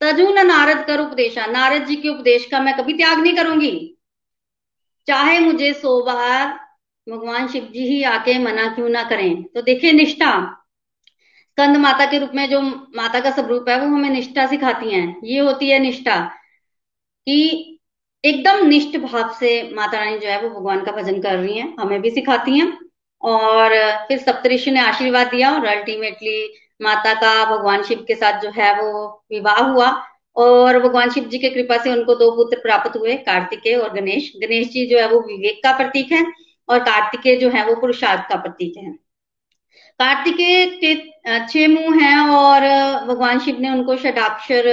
तजु 0.00 0.28
न 0.32 0.46
नारद 0.46 0.86
कर 0.86 1.00
उपदेशा। 1.00 1.46
नारद 1.46 1.84
जी 1.84 1.96
के 1.96 2.08
उपदेश 2.08 2.46
का 2.46 2.60
मैं 2.60 2.76
कभी 2.76 2.92
त्याग 2.92 3.18
नहीं 3.18 3.36
करूँगी। 3.36 3.98
चाहे 5.06 5.38
मुझे 5.40 5.72
सो 5.72 6.02
बार 6.02 6.46
भगवान 7.08 7.48
शिव 7.48 7.64
जी 7.64 7.86
ही 7.86 8.02
आके 8.02 8.38
मना 8.38 8.66
क्यों 8.74 8.88
ना 8.88 9.02
करें? 9.02 9.42
तो 9.42 9.62
देखिए 9.62 9.92
निष्ठा। 9.92 10.58
स्कंद 11.50 11.76
माता 11.76 12.06
के 12.06 12.18
रूप 12.18 12.30
में 12.34 12.50
जो 12.50 12.60
माता 12.96 13.20
का 13.20 13.30
स्वरूप 13.30 13.68
है, 13.68 13.80
वो 13.80 13.86
हमें 13.86 14.10
निष्ठा 14.10 14.46
सिखाती 14.46 14.90
है। 14.90 15.16
ये 15.24 15.38
होती 15.38 15.70
है 15.70 15.78
निष्ठा 15.78 16.20
कि 17.26 17.71
एकदम 18.24 18.66
निष्ठ 18.66 18.96
भाव 18.98 19.32
से 19.34 19.50
माता 19.74 19.98
रानी 19.98 20.18
जो 20.18 20.28
है 20.28 20.40
वो 20.42 20.48
भगवान 20.50 20.84
का 20.84 20.92
भजन 20.92 21.20
कर 21.22 21.36
रही 21.38 21.58
हैं, 21.58 21.74
हमें 21.80 22.00
भी 22.02 22.10
सिखाती 22.10 22.58
हैं। 22.58 22.72
और 23.22 23.70
फिर 24.08 24.18
सप्तऋषि 24.18 24.70
ने 24.70 24.80
आशीर्वाद 24.80 25.26
दिया 25.26 25.52
और 25.52 25.64
अल्टीमेटली 25.66 26.36
माता 26.80 27.14
का 27.14 27.44
भगवान 27.46 27.82
शिव 27.82 28.04
के 28.08 28.14
साथ 28.14 28.40
जो 28.42 28.50
है 28.50 28.72
वो 28.80 29.08
विवाह 29.32 29.60
हुआ। 29.62 29.90
और 30.36 30.78
भगवान 30.78 31.10
शिव 31.10 31.24
जी 31.24 31.38
के 31.38 31.48
कृपा 31.50 31.76
से 31.78 31.90
उनको 31.92 32.14
दो 32.14 32.30
पुत्र 32.36 32.56
प्राप्त 32.56 32.96
हुए 32.96 33.14
कार्तिकेय 33.26 33.76
और 33.76 33.92
गणेश। 33.94 34.32
गणेश 34.36 34.68
जी 34.68 34.86
जो 34.86 34.98
है 34.98 35.08
वो 35.08 35.20
विवेक 35.20 35.62
का 35.64 35.76
प्रतीक 35.76 36.12
है 36.12 36.24
और 36.68 36.78
कार्तिकेय 36.78 37.36
जो 37.36 37.48
है 37.50 37.64
वो 37.66 37.74
पुरुषार्थ 37.76 38.28
का 38.28 38.36
प्रतीक 38.36 38.76
है। 38.76 38.90
कार्तिकेय 40.00 40.66
के 40.84 40.94
छह 41.48 41.68
मुँह 41.68 42.02
हैं 42.04 42.18
और 42.28 42.60
भगवान 43.06 43.38
शिव 43.38 43.60
ने 43.60 43.70
उनको 43.70 43.96
षडाक्षर 43.96 44.68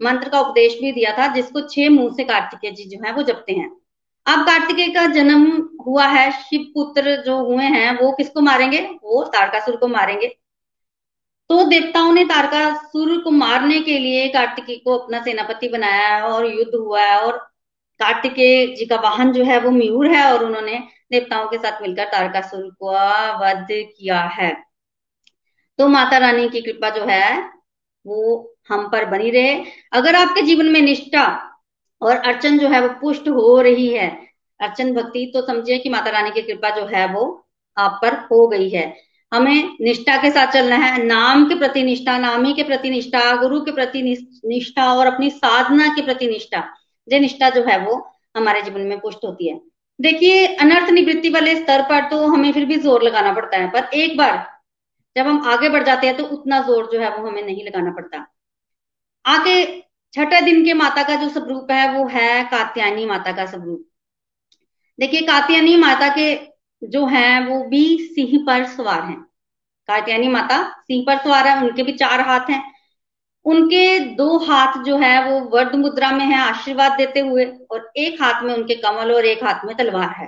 मंत्र 0.00 0.28
का 0.28 0.40
उपदेश 0.40 0.78
भी 0.80 0.92
दिया 0.92 1.12
था, 1.18 1.26
जिसको 1.34 1.60
छह 1.60 1.90
मुँह 1.90 2.14
से 2.16 2.24
कार्तिकेय 2.24 2.70
जी 2.70 2.84
जो 2.84 2.98
है 3.06 3.12
वो 3.12 3.22
जपते 3.22 3.52
हैं। 3.52 3.70
अब 4.26 4.44
कार्तिकेय 4.46 4.88
का 4.88 5.06
जन्म 5.06 5.46
हुआ 5.86 6.06
है, 6.06 6.30
शिव 6.32 6.70
पुत्र 6.74 7.16
जो 7.22 7.36
हुए 7.44 7.64
हैं, 7.64 7.90
वो 7.98 8.12
किसको 8.12 8.40
मारेंगे? 8.40 8.80
वो 9.02 9.24
तारकासुर 9.24 9.76
को 9.76 9.88
मारेंगे। 9.88 10.26
तो 11.50 11.64
देवताओं 11.64 12.12
ने 12.12 12.24
तारकासुर 12.24 13.16
को 13.22 13.30
मारने 13.30 13.80
के 13.80 13.98
लिए 13.98 14.28
कार्तिकेय 14.28 14.76
को 14.76 14.96
अपना 14.98 15.22
सेनापति 15.22 15.68
बनाया 15.68 16.08
है 16.16 16.22
और 16.22 16.46
युद्ध 16.46 16.74
हुआ 16.74 17.02
है 17.02 17.18
और 17.20 17.36
कार्तिकेय 18.00 18.66
जी 18.76 18.86
का 18.86 18.96
वाहन 18.96 19.32
जो 19.32 19.44
है 19.44 19.58
वो 19.60 19.70
मयूर 19.70 20.06
है 20.06 20.24
और 20.32 20.44
उन्होंने 20.44 20.78
देवताओं 21.12 21.46
के 21.48 21.58
साथ 21.58 21.82
मिलकर 21.82 22.04
तारकासुर 22.04 22.70
को 22.82 22.92
वध 23.40 23.66
किया 23.70 24.20
है। 24.34 24.52
तो 25.78 25.88
माता 25.88 26.18
रानी 26.18 26.48
की 26.48 26.60
कृपा 26.60 26.90
जो 26.90 27.04
है 27.04 27.57
वो 28.08 28.54
हम 28.70 28.88
पर 28.88 29.04
बनी 29.06 29.30
रहे। 29.30 29.54
अगर 29.92 30.14
आपके 30.16 30.42
जीवन 30.42 30.66
में 30.66 30.80
निष्ठा 30.82 31.26
और 32.02 32.16
अर्चन 32.16 32.58
जो 32.58 32.68
है 32.68 32.80
वो 32.80 32.88
पुष्ट 33.00 33.28
हो 33.30 33.60
रही 33.62 33.88
है, 33.88 34.08
अर्चन 34.60 34.92
भक्ति 34.94 35.30
तो 35.34 35.46
समझिए 35.46 35.78
कि 35.78 35.88
माता 35.88 36.10
रानी 36.10 36.30
की 36.30 36.42
कृपा 36.42 36.70
जो 36.70 36.86
है 36.86 37.06
वो 37.08 37.24
आप 37.76 37.98
पर 38.02 38.14
हो 38.30 38.46
गई 38.48 38.68
है। 38.70 38.92
हमें 39.32 39.76
निष्ठा 39.80 40.16
के 40.16 40.30
साथ 40.30 40.52
चलना 40.52 40.76
है। 40.76 41.02
नाम 41.04 41.44
के 41.48 41.54
प्रति 41.54 41.82
निष्ठा 41.82 42.16
नामी 42.18 42.52
के 42.52 42.62
प्रति 42.64 42.90
निष्ठा 42.90 43.34
गुरु 43.36 43.60
के 43.60 43.72
प्रति 43.72 44.02
निष्ठा 44.02 44.92
और 44.94 45.06
अपनी 45.06 45.30
साधना 45.32 45.88
के 45.88 46.02
प्रति 46.02 46.26
निष्ठा 46.26 46.62
ये 47.08 47.20
निष्ठा 47.20 47.50
जो 47.50 47.62
है 47.64 47.78
वो 47.80 47.94
हमारे 48.36 48.62
जीवन 48.62 48.80
में 48.82 48.98
पुष्ट 49.00 49.24
होती 49.24 49.48
है। 49.48 49.60
देखिए, 49.98 50.46
अनर्थ 50.46 50.90
निवृत्ति 50.90 51.28
वाले 51.28 51.54
स्तर 51.56 51.82
पर 51.82 52.08
तो 52.10 52.26
हमें 52.26 52.52
फिर 52.52 52.64
भी 52.64 52.76
ज़ोर 52.78 53.02
लगाना 53.02 53.32
पड़ता 53.32 53.56
है, 53.56 53.70
पर 53.70 53.88
एक 53.94 54.16
बार 54.16 54.46
जब 55.18 55.26
हम 55.26 55.42
आगे 55.48 55.68
बढ़ 55.68 55.84
जाते 55.84 56.06
हैं 56.06 56.16
तो 56.16 56.24
उतना 56.24 56.60
ज़ोर 56.62 56.88
जो 56.92 57.00
है 57.00 57.16
वो 57.16 57.28
हमें 57.28 57.42
नहीं 57.42 57.64
लगाना 57.66 57.90
पड़ता। 57.90 58.26
आगे 59.26 59.84
छठे 60.14 60.40
दिन 60.40 60.64
के 60.64 60.74
माता 60.74 61.02
का 61.02 61.14
जो 61.14 61.28
स्वरूप 61.28 61.70
है, 61.70 61.92
वो 61.92 62.06
है 62.08 62.44
कात्यायनी 62.44 63.06
माता 63.06 63.32
का 63.32 63.46
स्वरूप 63.46 63.84
देखिए, 64.98 65.20
कात्यायनी 65.20 65.76
माता 65.76 66.08
के 66.08 66.34
जो 66.82 67.06
है, 67.06 67.46
वो 67.46 67.64
भी 67.64 67.98
सिंह 68.14 68.38
पर 68.46 68.64
सवार 68.66 69.02
हैं। 69.02 69.20
कात्यायनी 69.88 70.28
माता 70.28 70.62
सिंह 70.80 71.04
पर 71.06 71.18
सवार 71.18 71.46
है, 71.46 71.56
उनके 71.62 71.82
भी 71.82 71.92
चार 71.92 72.20
हाथ 72.20 72.50
हैं। 72.50 72.74
उनके 73.44 73.98
दो 74.00 74.38
हाथ 74.38 74.82
जो 74.82 74.96
है, 74.96 75.30
वो 75.30 75.40
वर्द 75.40 75.74
मुद्रा 75.74 76.10
में 76.10 76.24
है, 76.24 76.38
आशीर्वाद 76.38 76.92
देते 76.92 77.20
हुए, 77.20 77.44
और 77.70 77.92
एक 77.96 78.22
हाथ 78.22 78.42
में 78.42 78.54
उनके 78.54 78.74
कमल 78.74 79.12
और 79.12 79.24
एक 79.24 79.44
हाथ 79.44 79.64
में 79.64 79.76
तलवार 79.76 80.08
है। 80.08 80.26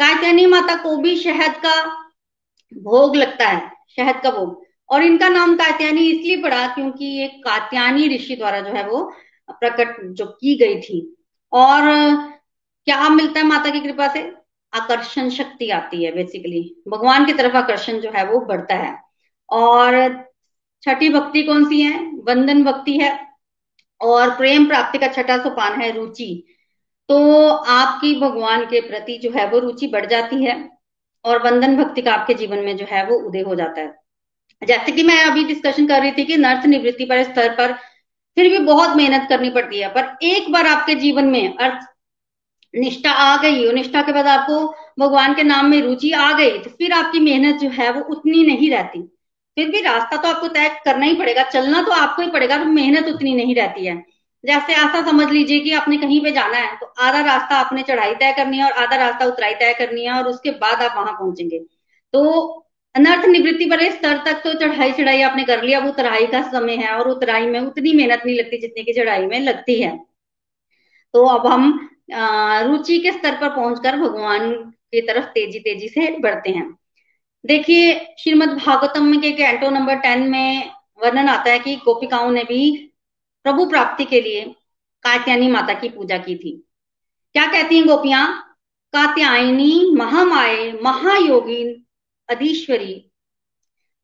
कात्यायनी 0.00 0.46
माता 0.46 0.74
को 0.74 0.96
भी 0.96 1.16
शहद 1.16 1.56
का 1.56 1.97
भोग 2.74 3.16
लगता 3.16 3.46
है, 3.48 3.72
शहद 3.96 4.20
का 4.22 4.30
भोग। 4.30 4.64
और 4.90 5.02
इनका 5.02 5.28
नाम 5.28 5.54
कात्यानी 5.56 6.10
इसलिए 6.10 6.42
पड़ा 6.42 6.66
क्योंकि 6.66 7.04
ये 7.04 7.28
कात्यानी 7.28 8.16
ऋषि 8.16 8.36
द्वारा 8.36 8.60
जो 8.60 8.72
है 8.72 8.88
वो 8.88 9.12
प्रकट 9.50 9.96
जो 10.12 10.26
की 10.26 10.56
गई 10.56 10.80
थी। 10.80 11.16
और 11.52 11.82
क्या 12.84 13.08
मिलता 13.08 13.40
है 13.40 13.46
माता 13.46 13.70
की 13.70 13.80
कृपा 13.80 14.08
से? 14.08 14.32
आकर्षण 14.74 15.30
शक्ति 15.30 15.70
आती 15.70 16.04
है 16.04 16.12
बेसिकली 16.12 16.82
भगवान 16.88 17.26
की 17.26 17.32
तरफ़ 17.32 17.56
आकर्षण 17.56 17.98
जो 18.00 18.10
है 18.10 18.24
वो 18.26 18.40
बढ़ता 18.40 18.74
है। 18.74 18.98
और 19.50 20.24
छठी 20.82 21.08
भक्ति 21.08 21.42
कौन 21.42 21.64
सी 21.64 21.80
है? 21.80 22.12
वंदन 22.12 22.64
भक्ति 22.64 22.98
है। 22.98 23.28
और 24.00 24.30
प्रेम 24.30 24.66
प्राप्ति 24.66 24.98
का 24.98 25.08
छठा 25.08 25.38
सोपान 25.38 25.80
है 25.80 25.92
रुचि। 25.92 26.44
तो 27.08 27.48
आपकी 27.48 28.20
भगवान 28.20 28.64
के 28.64 28.80
प्रति 28.80 29.18
जो 29.18 29.30
है 29.30 29.50
वो 29.50 29.58
रुचि 29.58 29.86
बढ़ 29.86 30.06
जाती 30.06 30.44
है। 30.44 30.77
और 31.24 31.42
वंदन 31.44 31.76
भक्ति 31.76 32.02
का 32.02 32.12
आपके 32.12 32.34
जीवन 32.34 32.58
में 32.58 32.76
जो 32.76 32.86
है 32.88 33.04
वो 33.06 33.16
उदय 33.18 33.40
हो 33.40 33.54
जाता 33.54 33.80
है। 33.80 33.96
जैसे 34.62 34.92
कि 34.92 35.02
मैं 35.02 35.20
अभी 35.24 35.44
डिस्कशन 35.44 35.86
कर 35.86 36.00
रही 36.00 36.12
थी 36.12 36.24
कि 36.24 36.36
नर्थ 36.36 36.66
निवृत्ति 36.66 37.04
पर 37.04 37.22
स्तर 37.24 37.54
पर 37.54 37.72
फिर 38.36 38.48
भी 38.50 38.58
बहुत 38.64 38.96
मेहनत 38.96 39.28
करनी 39.28 39.50
पड़ती 39.50 39.80
है, 39.80 39.88
पर 39.88 40.16
एक 40.24 40.50
बार 40.52 40.66
आपके 40.66 40.94
जीवन 40.96 41.24
में 41.26 41.56
अर्थ 41.56 41.86
निष्ठा 42.74 43.10
आ 43.12 43.36
गई, 43.42 43.64
और 43.66 43.74
निष्ठा 43.74 44.02
के 44.02 44.12
बाद 44.12 44.26
आपको 44.28 44.66
भगवान 44.98 45.34
के 45.34 45.42
नाम 45.42 45.66
में 45.66 45.80
रुचि 45.82 46.10
आ 46.12 46.32
गई 46.38 46.58
तो 46.58 46.70
फिर 46.70 46.92
आपकी 46.92 47.20
मेहनत 47.20 47.60
जो 47.60 47.68
है 47.70 47.90
वो 47.92 48.00
उतनी 48.10 48.42
नहीं 48.46 48.70
रहती। 48.70 49.02
फिर 49.56 49.68
भी 49.68 49.80
रास्ता 49.80 50.16
तो 50.16 50.28
आपको 50.28 50.48
तय 50.48 50.68
करना 50.84 51.06
ही 51.06 51.14
पड़ेगा, 51.14 51.42
चलना 51.44 51.82
तो 51.82 51.92
आपको 51.92 52.22
ही 52.22 52.30
पड़ेगा 52.30 52.58
तो 52.58 52.64
मेहनत 52.66 53.08
उतनी 53.08 53.34
नहीं 53.34 53.54
रहती 53.54 53.86
है। 53.86 53.96
जैसे 54.44 54.72
ऐसा 54.74 55.02
समझ 55.06 55.28
लीजिए 55.30 55.60
कि 55.60 55.72
आपने 55.72 55.96
कहीं 55.96 56.20
पे 56.24 56.30
जाना 56.32 56.56
है 56.56 56.76
तो 56.76 56.86
आधा 57.00 57.20
रास्ता 57.22 57.56
आपने 57.56 57.82
चढ़ाई 57.82 58.14
तय 58.14 58.32
करनी 58.32 58.58
है 58.58 58.64
और 58.64 58.72
आधा 58.82 58.96
रास्ता 58.96 59.26
उतराई 59.26 59.54
तय 59.54 59.72
करनी 59.78 60.04
है 60.04 60.12
और 60.12 60.28
उसके 60.28 60.50
बाद 60.60 60.82
आप 60.82 60.96
वहाँ 60.96 61.12
पहुँचेंगे। 61.12 61.58
तो 62.14 62.22
अनर्थ 62.94 63.26
निवृत्ति 63.26 63.64
वाले 63.70 63.90
स्तर 63.92 64.22
तक 64.26 64.40
तो 64.44 64.52
चढ़ाई 64.60 64.92
चढ़ाई 64.92 65.20
आपने 65.22 65.44
कर 65.44 65.62
लिया, 65.62 65.80
अब 65.80 65.86
उतराई 65.88 66.26
का 66.26 66.42
समय 66.50 66.76
है 66.76 66.94
और 66.94 67.08
उतराई 67.10 67.46
में 67.46 67.60
उतनी 67.60 67.92
मेहनत 67.92 68.22
नहीं 68.26 68.36
लगती 68.38 68.58
जितनी 68.60 68.84
की 68.84 68.92
चढ़ाई 68.92 69.26
में 69.26 69.38
लगती 69.40 69.80
है। 69.82 69.96
तो 71.14 71.24
अब 71.26 71.46
हम 71.46 71.88
रुचि 72.68 72.98
के 72.98 73.12
स्तर 73.12 73.36
पर 73.40 73.48
पहुंचकर 73.50 73.96
भगवान 73.98 74.52
की 74.92 75.00
तरफ़ 75.02 75.24
तेज़ी 75.26 75.58
तेज़ी 75.60 75.88
से 75.88 76.10
बढ़ते 76.20 76.50
हैं। 76.50 76.68
देखिए 77.44 77.94
श्रीमद 78.18 78.56
भागवतम 78.56 79.20
के 79.20 79.30
कैंटो 79.32 79.70
नंबर 79.70 79.96
टेन 79.98 80.28
में 80.30 80.70
वर्णन 81.02 81.28
आता 81.28 81.50
है 81.50 81.58
कि 81.58 81.74
गोपिकाओं 81.84 82.30
ने 82.30 82.44
भी 82.44 82.87
प्रभु 83.48 83.66
प्राप्ति 83.66 84.04
के 84.04 84.20
लिए 84.20 84.44
कात्यायनी 85.02 85.48
माता 85.48 85.74
की 85.74 85.88
पूजा 85.88 86.18
की 86.18 86.36
थी। 86.36 86.66
क्या 87.32 87.46
कहती 87.46 87.76
हैं 87.76 87.86
गोपियाँ? 87.86 88.56
कात्यायनी 88.92 89.90
महामाए 89.94 90.72
महायोगी 90.72 91.86
अधीश्वरी, 92.28 93.10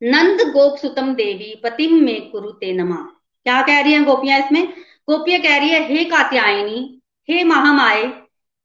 नंद 0.03 0.41
गोप 0.41 0.79
सुतम 0.79 1.15
देवी 1.15 1.61
पतिम 1.65 1.95
में 1.95 2.31
कुरु 2.31 2.51
ते 2.51 2.73
नमा। 2.73 3.21
क्या 3.45 3.63
कह 3.63 3.81
रही 3.81 3.93
हैं 3.93 4.05
गोपियाँ 4.05 4.39
इसमें? 4.39 4.73
गोपियाँ 5.11 5.41
कह 5.43 5.57
रही 5.57 5.69
है, 5.69 5.89
हे 5.89 6.05
कात्यायनी, 6.05 7.01
हे 7.31 7.45
महामाए 7.45 8.05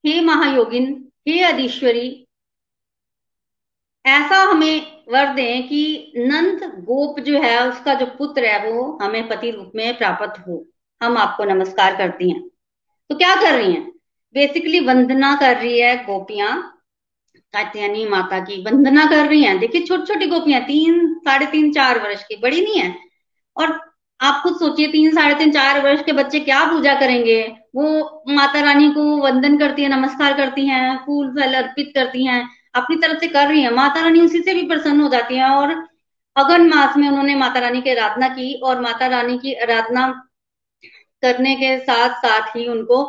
हे 0.05 0.21
महायोगिन, 0.21 1.11
हे 1.27 1.43
अधीश्वरी, 1.43 2.27
ऐसा 4.05 4.43
हमें 4.43 4.98
वर 5.11 5.33
दें 5.33 5.67
कि 5.67 6.13
नंद 6.17 6.59
गोप 6.63 7.19
जो 7.19 7.41
है, 7.41 7.69
उसका 7.69 7.93
जो 7.93 8.05
पुत्र 8.05 8.45
है, 8.45 8.71
वो 8.71 8.99
हमें 9.01 9.27
पति 9.27 9.51
रूप 9.51 9.71
में 9.75 9.97
प्राप्त 9.97 10.43
हो। 10.47 10.67
हम 11.03 11.17
आपको 11.17 11.43
नमस्कार 11.43 11.95
करती 11.95 12.29
हैं। 12.29 12.49
तो 13.09 13.15
क्या 13.15 13.35
कर 13.35 13.51
रही 13.53 13.73
हैं? 13.73 13.91
बेसिकली 14.33 14.79
वंदना 14.79 15.35
कर 15.35 15.57
रही 15.57 15.79
है 15.79 16.03
गोपियाँ, 16.03 16.81
कात्यायनी 17.35 18.05
माता 18.05 18.39
की 18.39 18.61
वंदना 18.61 19.05
कर 19.05 19.27
रही 19.27 19.43
हैं। 19.43 19.59
देखिए 19.59 19.81
छोटी 19.81 20.13
छोटी 20.13 20.25
गोपियाँ, 20.25 20.61
तीन, 20.61 21.13
साढ़े 21.13 21.45
तीन, 21.45 21.71
चार 21.71 21.99
वर्ष 21.99 22.23
की, 22.23 22.35
बड़ी 22.35 22.61
नहीं 22.61 22.79
है। 22.79 22.95
और 23.57 23.93
आप 24.21 24.43
खुद 24.43 24.53
सोचिए, 24.53 24.87
तीन, 24.87 25.11
साढ़े 25.15 25.35
तीन, 25.35 25.51
चार 25.51 25.81
वर्ष 25.81 26.03
के 26.03 26.11
बच्चे 26.11 26.39
क्या 26.39 26.65
पूजा 26.65 26.93
करेंगे? 26.93 27.57
वो 27.75 28.23
माता 28.27 28.61
रानी 28.61 28.89
को 28.89 29.17
वंदन 29.17 29.57
करती 29.57 29.81
है, 29.81 29.89
नमस्कार 29.89 30.33
करती 30.33 30.67
हैं, 30.67 30.97
फूल 31.05 31.29
फल 31.29 31.53
अर्पित 31.53 31.91
करती 31.95 32.25
हैं। 32.25 32.58
अपनी 32.75 32.95
तरफ़ 32.97 33.19
से 33.19 33.27
कर 33.27 33.47
रही 33.47 33.61
है। 33.61 33.73
माता 33.73 34.01
रानी 34.01 34.21
उसी 34.21 34.41
से 34.41 34.53
भी 34.53 34.67
प्रसन्न 34.67 35.01
हो 35.01 35.09
जाती 35.09 35.35
है 35.35 35.49
और 35.51 35.71
अगन 36.35 36.67
मास 36.69 36.97
में 36.97 37.07
उन्होंने 37.09 37.35
माता 37.35 37.59
रानी 37.59 37.81
की 37.81 37.89
आराधना 37.91 38.27
की 38.29 38.53
और 38.61 38.81
माता 38.81 39.07
रानी 39.07 39.37
की 39.37 39.53
आराधना 39.55 40.07
करने 41.23 41.55
के 41.55 41.77
साथ 41.79 42.15
साथ 42.17 42.55
ही 42.55 42.67
उनको 42.67 43.03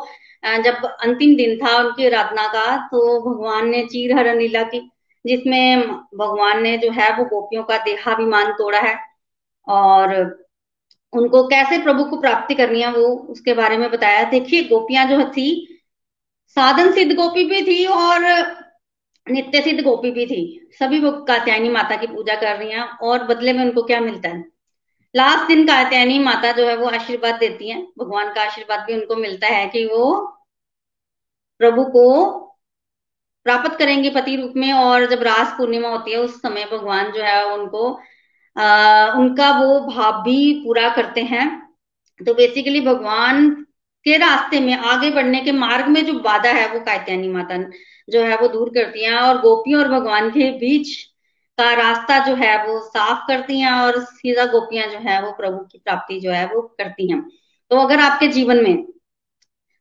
जब 0.63 0.85
अंतिम 0.85 1.35
दिन 1.35 1.55
था 1.57 1.75
उनकी 1.79 2.05
आराधना 2.07 2.47
का 2.47 2.65
तो 2.87 3.19
भगवान 3.21 3.69
ने 3.69 3.83
चीर 3.85 4.17
हरण 4.17 4.39
लीला 4.39 4.63
की, 4.63 4.79
जिसमें 5.25 5.87
भगवान 6.17 6.61
ने 6.63 6.77
जो 6.77 6.91
है 6.91 7.09
वो 7.17 7.25
गोपियों 7.25 7.63
का 7.63 7.77
देहाभिमान 7.77 8.51
तोड़ा 8.53 8.79
है 8.79 8.97
और 9.67 10.13
उनको 11.13 11.43
कैसे 11.47 11.77
प्रभु 11.83 12.03
को 12.03 12.19
प्राप्ति 12.21 12.55
करनी 12.55 12.81
है 12.81 12.91
वो 12.91 13.07
उसके 13.29 13.53
बारे 13.53 13.77
में 13.77 13.89
बताया। 13.91 14.23
देखिए, 14.29 14.63
गोपियाँ 14.63 15.05
जो 15.07 15.23
थी, 15.27 15.79
साधन 16.57 16.91
सिद्ध 16.91 17.13
गोपी 17.15 17.43
भी 17.45 17.61
थी 17.61 17.85
और 17.87 18.23
नित्य 19.29 19.61
सिद्ध 19.61 19.83
गोपी 19.83 20.11
भी 20.11 20.25
थी। 20.25 20.69
सभी 20.79 20.99
वो 20.99 21.11
कात्यायनी 21.11 21.69
माता 21.69 21.95
की 21.95 22.07
पूजा 22.07 22.35
कर 22.35 22.57
रही 22.57 22.71
हैं 22.71 22.81
और 22.81 23.23
बदले 23.23 23.53
में 23.53 23.63
उनको 23.63 23.83
क्या 23.83 23.99
मिलता 23.99 24.29
है? 24.29 24.45
लास्ट 25.15 25.47
दिन 25.47 25.67
कात्यायनी 25.67 26.19
माता 26.19 26.51
जो 26.51 26.67
है 26.67 26.75
वो 26.77 26.87
आशीर्वाद 26.87 27.35
देती 27.35 27.69
हैं। 27.69 27.87
भगवान 27.99 28.33
का 28.33 28.41
आशीर्वाद 28.41 28.79
भी 28.79 28.93
उनको 28.93 29.15
मिलता 29.15 29.47
है 29.47 29.67
कि 29.67 29.85
वो 29.85 30.27
प्रभु 31.59 31.83
को 31.83 32.29
प्राप्त 33.43 33.79
करेंगे 33.79 34.09
पति 34.09 34.35
रूप 34.35 34.53
में 34.55 34.73
और 34.73 35.05
जब 35.05 35.23
रास 35.23 35.53
पूर्णिमा 35.57 35.89
होती 35.89 36.11
है 36.11 36.17
उस 36.17 36.41
समय 36.41 36.65
भगवान 36.65 37.11
जो 37.11 37.21
है 37.21 37.45
उनको 37.45 37.99
आ, 38.57 39.13
उनका 39.13 39.59
वो 39.59 39.79
भाव 39.79 40.23
भी 40.23 40.53
पूरा 40.53 40.89
करते 40.89 41.21
हैं। 41.21 41.75
तो 42.25 42.33
बेसिकली 42.33 42.81
भगवान 42.81 43.49
के 44.03 44.17
रास्ते 44.17 44.59
में 44.59 44.73
आगे 44.73 45.09
बढ़ने 45.09 45.41
के 45.41 45.51
मार्ग 45.51 45.87
में 45.87 46.05
जो 46.05 46.13
बाधा 46.13 46.49
है 46.49 46.73
वो 46.73 46.79
कात्यायनी 46.79 47.27
माता 47.27 47.57
जो 48.11 48.21
है 48.23 48.37
वो 48.37 48.47
दूर 48.47 48.69
करती 48.69 49.03
हैं 49.05 49.17
और 49.17 49.39
गोपियों 49.41 49.81
और 49.83 49.89
भगवान 49.89 50.29
के 50.29 50.51
बीच 50.59 50.95
का 51.57 51.73
रास्ता 51.73 52.17
जो 52.25 52.35
है 52.35 52.55
वो 52.67 52.79
साफ़ 52.81 53.27
करती 53.27 53.59
हैं 53.59 53.71
और 53.73 53.99
सीधा 54.05 54.45
गोपियाँ 54.47 54.87
जो 54.87 54.97
है 54.99 55.21
वो 55.21 55.31
प्रभु 55.31 55.57
की 55.65 55.77
प्राप्ति 55.77 56.19
जो 56.19 56.31
है 56.31 56.45
वो 56.45 56.61
करती 56.77 57.11
हैं। 57.11 57.21
तो 57.71 57.77
अगर 57.77 57.99
आपके 57.99 58.27
जीवन 58.29 58.63
में 58.63 58.75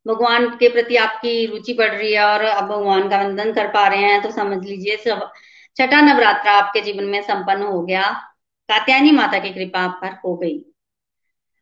भगवान 0.06 0.48
के 0.50 0.68
प्रति 0.68 0.96
आपकी 0.96 1.46
रुचि 1.46 1.74
बढ़ 1.74 1.90
रही 1.90 2.12
है 2.12 2.24
और 2.24 2.44
आप 2.46 2.64
भगवान 2.64 3.08
का 3.08 3.18
वंदन 3.18 3.52
कर 3.52 3.68
पा 3.68 3.86
रहे 3.88 4.02
हैं 4.02 4.22
तो 4.22 4.30
समझ 4.30 4.64
लीजिए 4.66 4.96
छठा 5.76 6.00
नवरात्रा 6.00 6.52
आपके 6.52 6.80
जीवन 6.80 7.04
में 7.04 7.22
संपन्न 7.22 7.62
हो 7.62 7.80
गया। 7.82 8.02
कात्यायनी 8.68 9.10
माता 9.12 9.38
की 9.38 9.50
कृपा 9.50 9.80
आप 9.80 9.98
पर 10.02 10.12
हो 10.24 10.34
गई। 10.36 10.56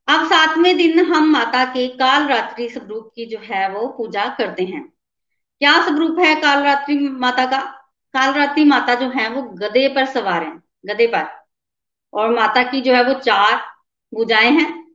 अब 0.08 0.24
सातवें 0.26 0.76
दिन 0.76 0.98
हम 1.06 1.30
माता 1.30 1.64
के 1.64 1.86
काल 1.96 2.26
रात्रि 2.28 2.68
स्वरूप 2.68 3.10
की 3.16 3.26
जो 3.26 3.38
है 3.44 3.68
वो 3.70 3.86
पूजा 3.88 4.28
करते 4.38 4.64
हैं। 4.64 4.84
क्या 5.58 5.86
स्वरूप 5.86 6.18
है 6.18 6.34
कालरात्रि 6.34 6.98
माता 6.98 7.46
का? 7.46 7.60
कालरात्रि 8.12 8.64
माता 8.64 8.94
जो 8.94 9.10
है, 9.10 9.28
वो 9.28 9.42
गधे 9.42 9.88
पर 9.88 10.06
सवार 10.06 10.42
है, 10.42 10.62
गधे 10.86 11.06
पर। 11.06 11.44
और 12.12 12.34
माता 12.34 12.62
की 12.62 12.80
जो 12.80 12.94
है, 12.94 13.04
वो 13.04 13.14
चार 13.14 13.56
भुजाएँ 14.14 14.50
हैं। 14.50 14.94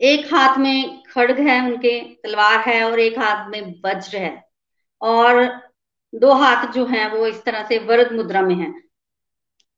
एक 0.00 0.34
हाथ 0.34 0.56
में 0.56 1.02
खड़ग 1.02 1.40
है, 1.40 1.66
उनके 1.66 2.00
तलवार 2.00 2.58
है, 2.60 2.90
और 2.90 3.00
एक 3.00 3.18
हाथ 3.18 3.48
में 3.48 3.80
वज्र 3.86 4.18
है। 4.18 4.48
और 5.00 5.44
दो 6.14 6.32
हाथ 6.32 6.66
जो 6.66 6.86
हैं, 6.86 7.10
वो 7.10 7.26
इस 7.26 7.44
तरह 7.44 7.64
से 7.64 7.78
वरद 7.78 8.12
मुद्रा 8.12 8.42
में 8.42 8.54
है। 8.54 8.74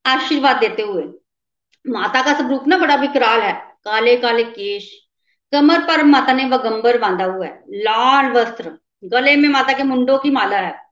आशीर्वाद 0.07 0.57
देते 0.57 0.83
हुए। 0.83 1.03
माता 1.87 2.23
का 2.23 2.35
स्वरूप 2.35 2.67
ना 2.67 2.79
बड़ा 2.79 2.95
विकराल 2.95 3.41
है। 3.41 3.53
काले 3.85 4.17
काले 4.17 4.45
केश। 4.45 5.07
कमर 5.53 5.81
पर 5.81 6.05
माता 6.05 6.33
ने 6.33 6.45
वगंबर 6.45 6.99
बांधा 6.99 7.25
हुआ 7.25 7.47
है। 7.47 7.65
लाल 7.69 8.33
वस्त्र। 8.33 8.79
गले 9.05 9.37
में 9.37 9.49
माता 9.49 9.73
के 9.73 9.83
मुंडों 9.83 10.19
की 10.19 10.31
माला 10.31 10.57
है। 10.57 10.85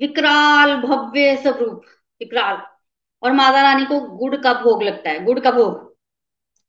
विकराल 0.00 0.76
भव्य 0.76 1.36
स्वरूप, 1.36 1.82
विकराल। 2.20 2.62
और 3.22 3.32
माता 3.32 3.62
रानी 3.62 3.84
को 3.84 4.00
गुड़ 4.00 4.36
का 4.36 4.52
भोग 4.54 4.82
लगता 4.82 5.10
है, 5.10 5.24
गुड़ 5.24 5.40
का 5.40 5.50
भोग। 5.50 5.96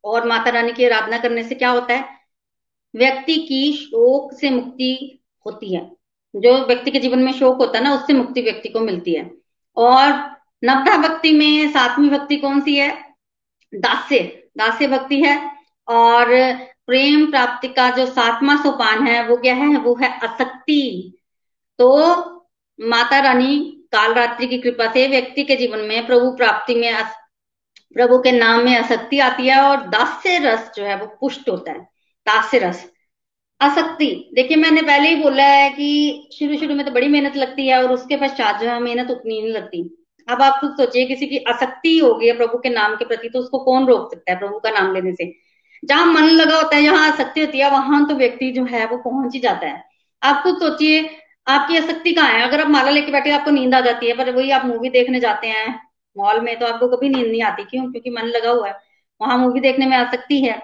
और 0.03 0.27
माता 0.27 0.49
रानी 0.49 0.71
की 0.71 0.85
आराधना 0.85 1.17
करने 1.17 1.43
से 1.43 1.55
क्या 1.55 1.69
होता 1.69 1.93
है? 1.93 2.05
व्यक्ति 2.95 3.35
की 3.35 3.73
शोक 3.73 4.33
से 4.33 4.49
मुक्ति 4.49 5.23
होती 5.45 5.75
है। 5.75 5.91
जो 6.35 6.65
व्यक्ति 6.65 6.91
के 6.91 6.99
जीवन 6.99 7.19
में 7.19 7.33
शोक 7.33 7.57
होता 7.57 7.77
है 7.77 7.83
ना, 7.83 7.93
उससे 7.93 8.13
मुक्ति 8.13 8.41
व्यक्ति 8.41 8.69
को 8.69 8.79
मिलती 8.79 9.13
है। 9.13 9.31
और 9.77 10.09
नवधा 10.63 11.07
भक्ति 11.07 11.31
में 11.31 11.71
सातवीं 11.71 12.09
भक्ति 12.09 12.35
कौन 12.35 12.61
सी 12.61 12.75
है? 12.75 13.15
दास्य। 13.75 14.49
दास्य 14.57 14.87
भक्ति 14.87 15.23
है। 15.23 15.55
और 15.87 16.33
प्रेम 16.87 17.25
प्राप्ति 17.31 17.67
का 17.67 17.89
जो 17.89 18.05
सातवां 18.05 18.57
सोपान 18.57 19.07
है, 19.07 19.27
वो 19.27 19.37
क्या 19.37 19.53
है? 19.55 19.77
वो 19.77 19.95
है 19.95 20.19
असक्ति 20.19 21.13
तो 21.79 21.89
माता 22.79 23.19
रानी 23.19 23.57
काल 23.91 24.13
रात्रि 24.13 24.47
की 24.47 24.57
कृपा 24.57 24.91
से 24.91 25.07
व्यक्ति 25.07 25.43
के 25.43 25.55
जीवन 25.55 25.79
में 25.79 26.05
प्रभु 26.07 26.31
प्राप्ति 26.31 26.75
में 26.75 26.93
प्रभु 27.93 28.17
के 28.17 28.31
नाम 28.31 28.63
में 28.65 28.75
आसक्ति 28.77 29.19
आती 29.19 29.47
है 29.47 29.61
और 29.61 29.87
दास्य 29.87 30.37
रस 30.37 30.71
जो 30.75 30.83
है 30.83 30.97
वो 30.97 31.05
पुष्ट 31.21 31.49
होता 31.49 31.71
है। 31.71 31.79
दास्य 32.27 32.59
रस। 32.59 32.91
आसक्ति। 33.61 34.29
देखिए, 34.33 34.57
मैंने 34.57 34.81
पहले 34.81 35.09
ही 35.09 35.15
बोला 35.15 35.43
है 35.43 35.69
कि 35.69 36.29
शुरू 36.39 36.57
शुरू 36.57 36.75
में 36.75 36.85
तो 36.85 36.91
बड़ी 36.91 37.07
मेहनत 37.07 37.35
लगती 37.35 37.67
है 37.67 37.83
और 37.83 37.91
उसके 37.91 38.17
पश्चात 38.17 38.61
जो 38.61 38.67
है 38.67 38.79
मेहनत 38.79 39.11
उतनी 39.11 39.41
नहीं 39.41 39.51
लगती। 39.51 40.05
अब 40.29 40.41
आप 40.41 40.59
खुद 40.61 40.71
सोचिए, 40.71 41.05
किसी 41.05 41.27
की 41.27 41.37
आसक्ति 41.37 41.97
हो 41.97 42.13
गई 42.13 42.27
है 42.27 42.37
प्रभु 42.37 42.57
के 42.57 42.69
नाम 42.69 42.95
के 42.95 43.05
प्रति 43.05 43.29
तो 43.29 43.39
उसको 43.39 43.59
कौन 43.59 43.85
रोक 43.85 44.13
सकता 44.13 44.31
है 44.31 44.39
प्रभु 44.39 44.59
का 44.59 44.69
नाम 44.69 44.93
लेने 44.93 45.13
से? 45.13 45.42
जहाँ 45.83 46.05
मन 46.05 46.23
लगा 46.23 46.55
होता 46.57 46.75
है, 46.75 46.83
जहाँ 46.83 47.11
आसक्ति 47.11 47.41
होती 47.41 47.59
है, 47.59 47.69
वहाँ 47.69 48.07
तो 48.07 48.15
व्यक्ति 48.15 48.51
जो 48.51 48.65
है 48.65 48.85
वो 48.87 48.97
पहुँच 48.97 49.33
ही 49.33 49.39
जाता 49.39 49.67
है। 49.67 49.83
आप 50.23 50.43
खुद 50.43 50.55
सोचिए, 50.55 51.09
आपकी 51.47 51.77
आसक्ति 51.77 52.13
कहाँ 52.13 52.29
है? 52.29 52.41
अगर 52.41 52.61
आप 52.61 52.67
माला 52.67 52.89
लेके 52.89 53.11
बैठे 53.11 53.31
आपको 53.31 53.51
नींद 53.51 53.75
आ 53.75 53.81
जाती 53.81 54.07
है, 54.07 54.17
पर 54.17 54.31
वही 54.31 54.51
आप 54.51 54.65
मूवी 54.65 54.89
देखने 54.89 55.19
जाते 55.19 55.47
हैं 55.47 55.79
मॉल 56.17 56.39
में 56.41 56.59
तो 56.59 56.65
आपको 56.65 56.87
कभी 56.87 57.09
नींद 57.09 57.27
नहीं 57.27 57.41
आती। 57.43 57.63
क्यों? 57.63 57.91
क्योंकि 57.91 58.09
मन 58.09 58.23
लगा 58.23 58.49
हुआ 58.49 58.67
है। 58.67 58.79
वहाँ 59.21 59.37
मूवी 59.37 59.59
देखने 59.59 59.85
में 59.85 59.97
आसक्ति 59.97 60.41
है। 60.41 60.61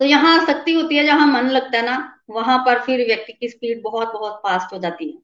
तो 0.00 0.04
यहाँ 0.04 0.40
आसक्ति 0.40 0.72
होती 0.72 0.96
है, 0.96 1.04
जहाँ 1.04 1.26
मन 1.26 1.48
लगता 1.48 1.78
है 1.78 1.84
ना, 1.86 2.18
वहाँ 2.30 2.58
पर 2.58 2.78
फिर 2.78 3.06
व्यक्ति 3.06 3.32
की 3.32 3.48
स्पीड 3.48 3.82
बहुत 3.82 4.12
बहुत 4.12 4.32
फास्ट 4.32 4.72
हो 4.72 4.78
जाती 4.78 5.08
है। 5.10 5.18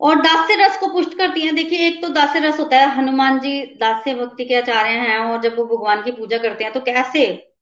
और 0.00 0.16
दास्य 0.16 0.56
रस 0.56 0.78
को 0.78 0.86
पुष्ट 0.88 1.18
करती 1.18 1.40
है। 1.40 1.52
देखिए, 1.52 1.86
एक 1.88 2.02
तो 2.02 2.08
दास्य 2.08 2.38
रस 2.38 2.60
होता 2.60 2.76
है, 2.76 2.88
हनुमान 2.96 3.40
जी 3.40 3.60
दास्य 3.62 4.14
भक्ति 4.14 4.44
के 4.44 4.54
आचार्य 4.54 4.90
हैं, 4.90 5.18
और 5.18 5.40
जब 5.42 5.56
वो 5.58 5.64
भगवान 5.66 6.02
की 6.02 6.10
पूजा 6.10 6.38
करते 6.38 6.64
हैं 6.64 6.72
तो 6.72 6.80
कैसे 6.80 7.52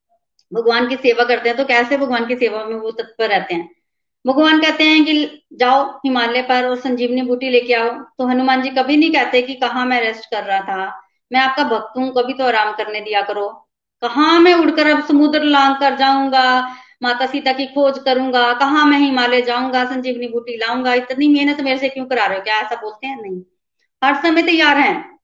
भगवान 0.53 0.89
की 0.89 0.97
सेवा 0.99 1.25
करते 1.25 1.49
हैं 1.49 1.57
तो 1.59 1.65
कैसे 1.65 1.97
भगवान 1.97 2.27
की 2.27 2.37
सेवा 2.37 2.65
में 2.65 2.77
वो 2.77 2.91
तत्पर 2.93 3.29
रहते 3.29 3.55
हैं? 3.55 3.69
भगवान 4.25 4.61
कहते 4.61 4.85
हैं 4.85 5.05
कि 5.05 5.45
जाओ 5.53 5.83
हिमालय 5.99 6.43
पर 6.43 6.69
और 6.69 6.77
संजीवनी 6.79 7.23
बूटी 7.23 7.49
लेके 7.51 7.75
आओ। 7.75 7.91
तो 8.19 8.27
हनुमान 8.27 8.63
जी 8.63 8.71
कभी 8.73 8.97
नहीं 8.97 9.13
कहते 9.13 9.43
कि 9.43 9.55
कहा 9.57 9.85
मैं 9.85 10.01
रेस्ट 10.01 10.31
कर 10.31 10.45
रहा 10.45 10.61
था। 10.61 11.01
मैं 11.31 11.41
आपका 11.41 11.65
भक्त 11.65 11.99
हूँ, 11.99 12.11
कभी 12.13 12.33
तो 12.33 12.45
आराम 12.45 12.73
करने 12.75 13.01
दिया 13.01 13.23
करो। 13.23 13.49
कहा 14.03 14.39
मैं 14.39 14.55
उड़कर 14.55 14.87
अब 14.87 15.05
समुद्र 15.07 15.43
लांग 15.43 15.75
कर 15.77 15.97
जाऊँगा, 15.97 16.45
माता 17.03 17.27
सीता 17.27 17.53
की 17.53 17.67
खोज 17.67 17.99
करूँगा, 17.99 18.53
कहा 18.55 18.85
मैं 18.85 18.99
हिमालय 18.99 19.43
जाऊँगा, 19.43 19.85
संजीवनी 19.85 20.29
बूटी 20.29 20.57
लाऊँगा? 20.59 20.95
इतनी 20.95 21.29
मेहनत 21.29 21.61
मेरे 21.61 21.79
से 21.79 21.89
क्यों 21.89 22.05
करा 22.07 22.27
रहे 22.27 22.39
हो? 22.39 22.45
क्या 22.45 22.61
ऐसा 22.61 22.77
बोलते 22.77 23.07
हैं? 23.07 23.21
नहीं। 23.23 23.43
हर 24.03 24.23
समय 24.23 24.43
तैयार 24.43 24.77
हैं। 24.77 25.19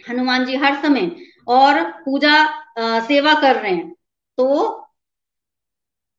हनुमान 0.00 0.44
जी 0.44 0.56
हर 0.56 0.74
समय 0.82 1.10
और 1.48 1.82
पूजा 2.04 2.34
सेवा 3.02 3.34
कर 3.34 3.56
रहे 3.56 3.72
हैं। 3.72 3.94
तो 4.38 4.84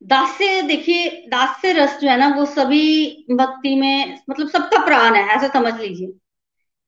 दास्य 0.02 0.62
देखिए 0.62 1.10
दास्य 1.30 1.72
रस 1.74 1.98
जो 2.00 2.10
है 2.10 2.18
ना, 2.18 2.28
वो 2.30 2.46
सभी 2.48 3.26
भक्ति 3.32 3.76
में 3.76 4.20
मतलब 4.30 4.50
सबका 4.50 4.84
प्राण 4.86 5.16
है, 5.16 5.24
ऐसा 5.28 5.48
समझ 5.50 5.74
लीजिए 5.82 6.08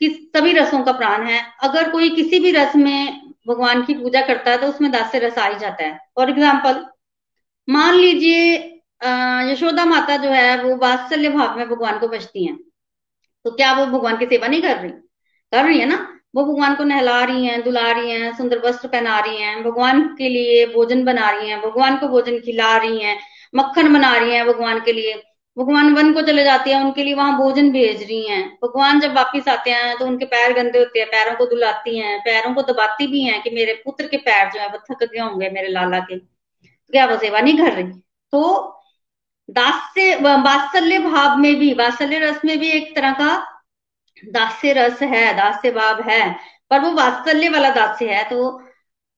कि 0.02 0.10
सभी 0.36 0.54
रसों 0.54 0.84
का 0.84 0.92
प्राण 0.94 1.24
है। 1.28 1.42
अगर 1.64 1.90
कोई 1.92 2.10
किसी 2.10 2.40
भी 2.40 2.52
रस 2.52 2.76
में 2.76 3.22
भगवान 3.48 3.84
की 3.86 3.94
पूजा 3.94 4.22
करता 4.28 4.52
है 4.52 4.58
तो 4.58 4.68
उसमें 4.68 4.92
दास्य 4.92 5.20
रस 5.20 5.38
आ 5.38 5.48
ही 5.48 5.60
जाता 5.60 5.84
है। 5.84 5.98
फॉर 6.16 6.30
एग्ज़ाम्पल 6.30 6.86
मान 7.68 7.96
लीजिए 7.96 8.56
यशोदा 9.52 9.86
माता 9.86 10.18
जो 10.18 10.30
है, 10.30 10.64
वो 10.64 10.76
वात्सल्य 10.78 11.30
भाव 11.30 11.58
में 11.58 11.68
भगवान 11.70 12.00
को 12.00 12.08
बचती 12.08 12.46
हैं। 12.46 12.58
तो 13.46 13.52
क्या 13.52 13.74
वो 13.74 13.86
भगवान 13.88 14.18
की 14.18 14.26
सेवा 14.26 14.48
नहीं 14.48 14.62
कर 14.62 14.78
रही? 14.78 14.92
कर 14.92 15.64
रही 15.66 15.80
है 15.80 15.86
ना? 15.86 15.98
वो 16.36 16.44
भगवान 16.46 16.76
को 16.76 16.84
नहला 16.84 17.24
रही 17.24 17.46
हैं, 17.46 17.62
दुला 17.64 17.92
रही 17.92 18.12
हैं, 18.12 18.36
सुंदर 18.38 18.60
वस्त्र 18.60 18.88
पहना 18.88 19.20
रही 19.20 19.38
हैं, 19.38 19.64
भगवान 19.64 20.02
के 20.18 20.30
लिए 20.30 20.66
भोजन 20.66 21.04
बना 21.04 21.30
रही 21.30 21.50
हैं, 21.50 21.62
भगवान 21.62 21.98
को 21.98 22.08
भोजन 22.08 22.40
खिला 22.40 22.76
रही 22.78 23.00
हैं, 23.00 23.18
मक्खन 23.56 23.94
बना 23.94 24.16
रही 24.18 24.34
हैं 24.34 24.46
भगवान 24.48 24.80
के 24.80 24.94
लिए। 24.94 25.22
भगवान 25.58 25.94
वन 25.94 26.12
को 26.14 26.22
चले 26.22 26.44
जाते 26.44 26.72
हैं, 26.72 26.82
उनके 26.82 27.04
लिए 27.04 27.14
वहाँ 27.14 27.38
भोजन 27.38 27.72
भेज 27.72 28.04
रही 28.04 28.28
हैं। 28.28 28.44
भगवान 28.64 29.00
जब 29.00 29.14
वापिस 29.14 29.48
आते 29.48 29.72
हैं 29.72 29.98
तो 29.98 30.06
उनके 30.06 30.26
पैर 30.26 30.54
गंदे 30.54 30.80
होते 30.80 31.00
हैं, 31.00 31.08
पैरों 31.08 31.36
को 31.36 31.46
दुलाती 31.46 31.98
हैं, 32.00 32.20
पैरों 32.20 32.54
को 32.54 32.62
दबाती 32.62 33.08
भी 33.08 33.22
हैं 33.22 33.42
कि 33.44 33.50
मेरे 33.50 33.74
पुत्र 33.86 34.08
के 34.08 34.18
पैर 34.18 34.52
जो 34.52 34.60
है, 34.60 34.68
वो 34.68 34.78
थक 34.92 35.04
गए 35.04 35.20
होंगे 35.20 35.50
मेरे 35.50 35.68
लाला 35.68 36.00
के। 36.00 36.18
तो 36.18 36.92
क्या 36.92 37.06
वो 37.06 37.18
सेवा 37.18 37.40
नहीं 37.40 37.58
कर 37.58 37.72
रही? 37.74 37.84
तो 38.34 38.42
दास्य 39.50 40.16
वात्सल्य 40.16 41.00
भाव 41.00 41.38
में 41.38 41.56
भी, 41.56 41.74
वात्सल्य 41.74 42.20
रस 42.20 42.42
में 42.46 42.58
भी 42.60 42.70
एक 42.72 42.96
तरह 42.96 43.12
का 43.12 43.48
दास्य 44.24 44.74
रस 44.74 45.02
है, 45.02 45.34
दास्य 45.38 45.72
भाव 45.72 46.02
है, 46.02 46.36
पर 46.70 46.80
वो 46.80 46.92
वात्सल्य 46.92 47.50
वाला 47.50 47.70
दास्य 47.70 48.10
है 48.10 48.24
तो 48.30 48.62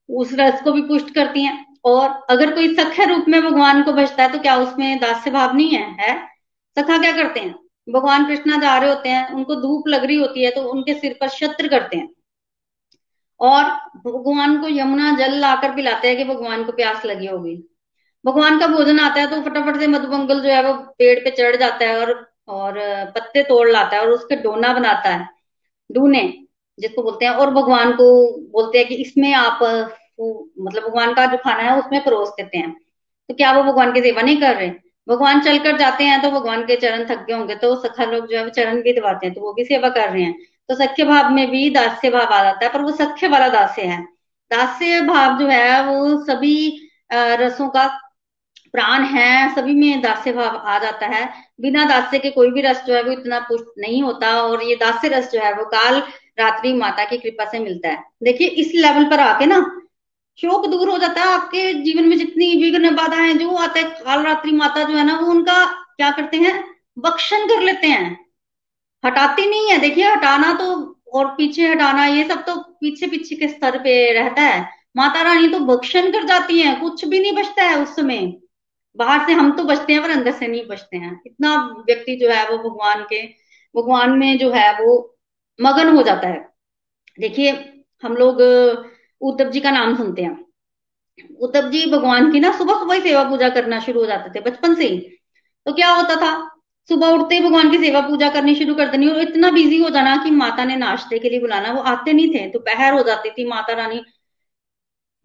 उस 0.09 0.29
रस 0.33 0.61
को 0.61 0.71
भी 0.71 0.81
पुष्ट 0.81 1.13
करती 1.15 1.43
हैं। 1.43 1.65
और 1.85 2.09
अगर 2.29 2.53
कोई 2.53 2.75
सख्य 2.75 3.05
रूप 3.05 3.25
में 3.27 3.41
भगवान 3.43 3.83
को 3.83 3.93
बचता 3.93 4.23
है 4.23 4.31
तो 4.31 4.39
क्या 4.39 4.55
उसमें 4.57 4.99
दास्य 4.99 5.31
भाव 5.31 5.55
नहीं 5.55 5.69
है? 5.69 5.95
है? 5.99 6.27
सखा 6.77 6.97
क्या 6.97 7.11
करते 7.11 7.39
हैं? 7.39 7.55
भगवान 7.89 8.25
कृष्णा 8.25 8.57
जा 8.57 8.77
रहे 8.77 8.89
होते 8.89 9.09
हैं, 9.09 9.29
उनको 9.29 9.55
धूप 9.55 9.87
लग 9.87 10.03
रही 10.05 10.15
होती 10.17 10.43
है 10.43 10.51
तो 10.51 10.61
उनके 10.63 10.93
सिर 10.93 11.17
पर 11.21 11.29
छत्र 11.29 11.67
करते 11.67 11.97
हैं। 11.97 12.09
और 13.39 13.63
भगवान 14.05 14.61
को 14.61 14.67
यमुना 14.67 15.11
जल 15.17 15.33
लाकर 15.33 15.75
पिलाते 15.75 16.07
हैं 16.07 16.17
कि 16.17 16.23
भगवान 16.23 16.63
को 16.63 16.71
प्यास 16.71 17.05
लगी 17.05 17.27
होगी। 17.27 17.55
भगवान 18.25 18.59
का 18.59 18.67
भोजन 18.67 18.99
आता 18.99 19.21
है 19.21 19.27
तो 19.27 19.41
फटाफट 19.41 19.79
से 19.79 19.87
मधुमंगल 19.87 20.39
जो 20.39 20.49
है, 20.49 20.63
वो 20.63 20.73
पेड़ 20.97 21.19
पे 21.19 21.31
चढ़ 21.31 21.55
जाता 21.55 21.85
है 21.85 21.99
और 21.99 22.32
और 22.47 22.79
पत्ते 23.15 23.43
तोड़ 23.43 23.67
लाता 23.69 23.95
है 23.95 24.01
और 24.01 24.11
उसके 24.11 24.35
डोना 24.37 24.73
बनाता 24.73 25.09
है। 25.09 25.27
डूने, 25.89 26.21
जिसको 26.77 27.03
बोलते 27.03 27.25
हैं, 27.25 27.31
और 27.33 27.49
भगवान 27.51 27.91
को 27.93 28.05
बोलते 28.53 28.77
हैं 28.77 28.87
कि 28.87 28.95
इसमें 28.97 29.33
आप 29.33 29.59
मतलब 29.61 30.83
भगवान 30.83 31.13
का 31.13 31.25
जो 31.25 31.37
खाना 31.37 31.63
है 31.63 31.77
उसमें 31.79 32.03
परोस 32.03 32.29
देते 32.37 32.57
हैं। 32.57 32.71
तो 33.29 33.33
क्या 33.33 33.51
वो 33.53 33.63
भगवान 33.63 33.93
की 33.93 34.01
सेवा 34.01 34.21
नहीं 34.21 34.39
कर 34.41 34.55
रहे? 34.55 34.69
भगवान 35.07 35.41
चलकर 35.41 35.77
जाते 35.77 36.03
हैं 36.03 36.21
तो 36.21 36.29
भगवान 36.31 36.63
के 36.65 36.75
चरण 36.77 37.05
थक 37.05 37.25
गए 37.27 37.33
होंगे 37.33 37.55
तो 37.55 37.75
सखा 37.77 38.05
लोग 38.05 38.27
जो 38.27 38.37
है 38.37 38.49
चरण 38.51 38.81
भी 38.81 38.93
दबाते 38.93 39.25
हैं 39.25 39.35
तो 39.35 39.41
वो 39.41 39.53
भी 39.53 39.63
सेवा 39.65 39.89
कर 39.89 40.09
रहे 40.09 40.23
हैं। 40.23 40.35
तो 40.69 40.75
सख्य 40.75 41.03
भाव 41.03 41.29
में 41.31 41.49
भी 41.51 41.69
दास्य 41.69 42.09
भाव 42.09 42.33
आ 42.33 42.43
जाता 42.43 42.65
है, 42.65 42.71
पर 42.73 42.81
वो 42.81 42.91
सख्य 42.93 43.27
वाला 43.27 43.47
दास्य 43.49 43.81
है। 43.83 44.01
दास्य 44.51 45.01
भाव 45.03 45.37
जो 45.39 45.47
है 45.47 45.85
वो 45.85 46.23
सभी 46.25 46.55
रसों 47.13 47.67
का 47.69 47.85
प्राण 48.73 49.03
है, 49.03 49.55
सभी 49.55 49.73
में 49.73 50.01
दास्य 50.01 50.31
भाव 50.33 50.55
आ 50.57 50.77
जाता 50.79 51.07
है। 51.07 51.33
बिना 51.61 51.85
दास्य 51.85 52.19
के 52.19 52.29
कोई 52.29 52.51
भी 52.51 52.61
रस 52.61 52.83
जो 52.87 52.95
है 52.95 53.03
वो 53.03 53.11
इतना 53.11 53.39
पुष्ट 53.39 53.65
नहीं 53.79 54.01
होता 54.03 54.41
और 54.41 54.63
ये 54.63 54.75
दास्य 54.75 55.07
रस 55.07 55.31
जो 55.31 55.39
है 55.39 55.53
वो 55.53 55.65
काल 55.65 56.01
रात्रि 56.39 56.73
माता 56.73 57.05
की 57.05 57.17
कृपा 57.17 57.45
से 57.45 57.59
मिलता 57.59 57.89
है। 57.89 58.03
देखिए, 58.23 58.47
इस 58.47 58.71
लेवल 58.75 59.05
पर 59.09 59.19
आके 59.19 59.45
ना 59.45 59.79
शोक 60.37 60.65
दूर 60.67 60.89
हो 60.89 60.97
जाता 60.97 61.21
है 61.21 61.27
आपके 61.27 61.73
जीवन 61.73 62.07
में 62.07 62.17
जितनी 62.17 62.55
विघ्न 62.63 62.95
बाधाएँ 62.95 63.33
जो 63.33 63.55
आता 63.55 63.79
है, 63.79 63.89
काल 63.89 64.23
रात्रि 64.23 64.51
माता 64.51 64.83
जो 64.83 64.97
है 64.97 65.05
ना 65.05 65.19
वो 65.19 65.31
उनका 65.31 65.65
क्या 65.97 66.11
करते 66.11 66.37
हैं? 66.37 66.63
बख्शन 66.99 67.45
कर 67.47 67.61
लेते 67.61 67.87
हैं। 67.87 68.25
हटाती 69.05 69.49
नहीं 69.49 69.69
है। 69.69 69.77
देखिए, 69.77 70.05
हटाना 70.05 70.53
तो 70.53 70.99
और 71.13 71.25
पीछे 71.27 71.67
हटाना, 71.67 72.05
ये 72.05 72.23
सब 72.23 72.45
तो 72.45 72.55
पीछे 72.55 73.07
पीछे 73.07 73.35
के 73.35 73.47
स्तर 73.47 73.77
पे 73.77 74.13
रहता 74.13 74.41
है। 74.41 74.69
माता 74.97 75.21
रानी 75.21 75.47
तो 75.47 75.59
बख्शन 75.59 76.11
कर 76.11 76.23
जाती 76.23 76.59
है, 76.59 76.75
कुछ 76.75 77.05
भी 77.05 77.19
नहीं 77.19 77.33
बचता 77.33 77.63
है 77.63 77.83
उस 77.83 77.95
समय। 77.95 78.42
बाहर 78.97 79.25
से 79.27 79.33
हम 79.33 79.51
तो 79.51 79.63
बचते 79.63 79.93
हैं, 79.93 80.01
पर 80.03 80.09
अंदर 80.09 80.31
से 80.31 80.47
नहीं 80.47 80.65
बचते 80.67 80.97
हैं। 80.97 81.21
इतना 81.25 81.55
व्यक्ति 81.87 82.15
जो 82.15 82.29
है 82.29 82.49
वो 82.49 82.57
भगवान 82.59 83.03
के, 83.03 83.21
भगवान 83.75 84.11
में 84.11 84.37
जो 84.37 84.51
है 84.51 84.71
वो 84.79 85.17
मगन 85.59 85.95
हो 85.95 86.03
जाता 86.03 86.27
है। 86.27 86.49
देखिए, 87.19 87.51
हम 88.03 88.15
लोग, 88.15 88.41
उद्धव 89.21 89.49
जी 89.49 89.59
का 89.59 89.71
नाम 89.71 89.95
सुनते 89.97 90.21
हैं। 90.21 90.45
उद्धव 91.41 91.69
जी 91.69 91.85
भगवान 91.91 92.31
की 92.31 92.39
ना 92.39 92.51
सुबह 92.57 92.79
सुबह 92.79 92.95
ही 92.95 93.01
सेवा 93.01 93.23
पूजा 93.23 93.49
करना 93.49 93.79
शुरू 93.79 93.99
हो 93.99 94.05
जाते 94.05 94.29
थे, 94.29 94.43
बचपन 94.43 94.75
से 94.75 94.87
ही। 94.87 94.99
तो 95.65 95.73
क्या 95.73 95.89
होता 95.89 96.15
था? 96.15 96.49
सुबह 96.89 97.07
उठते 97.07 97.35
ही 97.35 97.41
भगवान 97.41 97.69
की 97.71 97.77
सेवा 97.77 98.01
पूजा 98.01 98.29
करनी 98.29 98.55
शुरू 98.55 98.75
कर 98.75 98.87
देनी, 98.87 99.07
और 99.07 99.21
इतना 99.21 99.51
बिज़ी 99.51 99.77
हो 99.77 99.89
जाना 99.89 100.15
कि 100.23 100.31
माता 100.31 100.65
ने 100.65 100.75
नाश्ते 100.75 101.19
के 101.19 101.29
लिए 101.29 101.39
बुलाना, 101.39 101.71
वो 101.71 101.81
आते 101.81 102.13
नहीं 102.13 102.33
थे। 102.35 102.47
दोपहर 102.49 102.91
तो 102.91 102.97
हो 102.97 103.03
जाती 103.03 103.29
थी, 103.29 103.45
माता 103.45 103.73
रानी 103.73 104.01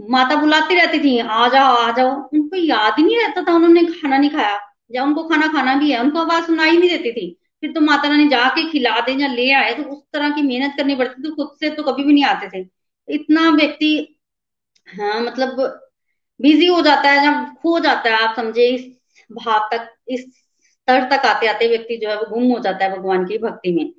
माता 0.00 0.37
बुलाती 0.37 0.74
रहती 0.74 0.98
थी, 0.98 1.18
आ 1.18 1.48
जाओ 1.48 1.74
आ 1.76 1.90
जाओ। 1.92 2.11
उनको 2.34 2.56
याद 2.56 2.94
ही 2.98 3.04
नहीं 3.04 3.18
रहता 3.18 3.42
था, 3.42 3.54
उन्होंने 3.54 3.84
खाना 3.84 4.18
नहीं 4.18 4.30
खाया। 4.30 4.58
या 4.90 5.04
उनको 5.04 5.24
खाना 5.24 5.46
खाना 5.46 5.74
भी 5.74 5.90
है, 5.92 6.00
उनको 6.00 6.18
आवाज़ 6.18 6.44
सुनाई 6.44 6.76
नहीं 6.78 6.90
देती 6.90 7.12
थी। 7.12 7.37
फिर 7.61 7.72
तो 7.72 7.80
माता 7.80 8.08
रानी 8.08 8.28
जाके 8.28 8.70
खिला 8.70 8.98
दे 9.00 9.12
या 9.12 9.28
ले 9.28 9.50
आए 9.52 9.74
तो 9.74 9.82
उस 9.82 10.02
तरह 10.12 10.30
की 10.30 10.42
मेहनत 10.42 10.74
करनी 10.76 10.94
पड़ती 10.94 11.22
थी 11.22 11.28
तो 11.28 11.34
खुद 11.34 11.56
से 11.61 11.70
तो 11.70 11.82
कभी 11.82 12.04
भी 12.04 12.12
नहीं 12.12 12.24
आते 12.24 12.48
थे। 12.48 12.66
इतना 13.08 13.50
व्यक्ति 13.50 13.90
हाँ 14.88 15.20
मतलब 15.20 15.56
बिज़ी 16.40 16.66
हो 16.66 16.80
जाता 16.82 17.11
है 17.11 17.22
जब 17.22 17.54
खो 17.54 17.78
जाता 17.80 18.11
है, 18.11 18.22
आप 18.28 18.37
समझे 18.37 18.66
इस 18.68 18.87
भाव 19.32 19.68
तक, 19.72 19.88
इस 20.08 20.20
स्तर 20.64 21.08
तक 21.11 21.26
आते 21.26 21.46
आते 21.46 21.68
व्यक्ति 21.68 21.96
जो 21.96 22.08
है, 22.08 22.16
वो 22.16 22.26
गुम 22.30 22.44
हो 22.52 22.58
जाता 22.58 22.84
है 22.84 22.98
भगवान 22.98 23.24
की 23.26 23.38
भक्ति 23.38 23.72
में। 23.72 23.92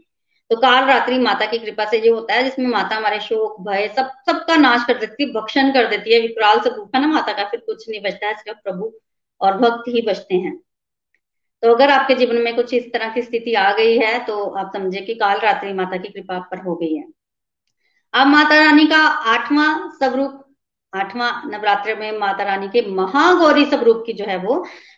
तो 0.51 0.55
काल 0.55 0.85
रात्रि 0.85 1.17
माता 1.19 1.45
की 1.45 1.57
कृपा 1.59 1.85
से 1.85 1.99
ये 1.99 2.09
होता 2.09 2.33
है, 2.33 2.43
जिसमें 2.43 2.67
माता 2.67 2.95
हमारे 2.95 3.19
शोक, 3.19 3.59
भय, 3.61 3.87
सब, 3.97 4.09
सबका 4.25 4.55
नाश 4.55 4.85
कर 4.87 4.97
देती 4.97 5.23
है, 5.23 5.31
भक्षण 5.33 5.71
कर 5.73 5.87
देती 5.87 6.13
है, 6.13 6.19
विकराल 6.21 6.59
से 6.59 6.69
भूखा 6.69 6.99
ना 6.99 7.07
माता 7.07 7.33
का, 7.33 7.43
फिर 7.43 7.59
कुछ 7.59 7.89
नहीं 7.89 8.01
बचता 8.01 8.27
है 8.27 8.35
सिर्फ़ 8.35 8.59
प्रभु 8.63 8.91
और 9.41 9.57
भक्त 9.57 9.87
ही 9.87 10.01
बचते 10.01 10.35
हैं। 10.35 10.59
तो 11.63 11.73
अगर 11.75 11.89
आपके 11.89 12.15
जीवन 12.15 12.35
में 12.35 12.55
कुछ 12.55 12.73
इस 12.73 12.91
तरह 12.93 13.09
की 13.09 13.21
स्थिति 13.21 13.53
आ 13.53 13.71
गई 13.73 13.97
है 13.97 14.25
तो 14.25 14.43
आप 14.49 14.71
समझे 14.73 15.01
कि 15.01 15.15
काल 15.15 15.39
रात्रि 15.39 15.73
माता 15.73 15.97
की 15.97 16.09
कृपा 16.09 16.39
पर 16.39 16.57
हो 16.57 16.75
गई 16.75 16.93
है। 16.95 17.03
अब 18.13 18.27
माता 18.27 18.57
रानी 18.57 18.85
का 18.85 18.97
आठवां 19.33 19.89
स्वरूप 19.89 20.45
आठवां 20.93 21.31
नवरात्र 21.51 21.95
में 21.95 22.17
माता 22.19 22.43
रानी 22.43 22.67
के 22.67 22.81
महागौरी 22.91 23.65
स्वरूप 23.65 24.03
की 24.05 24.13
जो 24.13 24.25
है 24.25 24.37
वो 24.37 24.55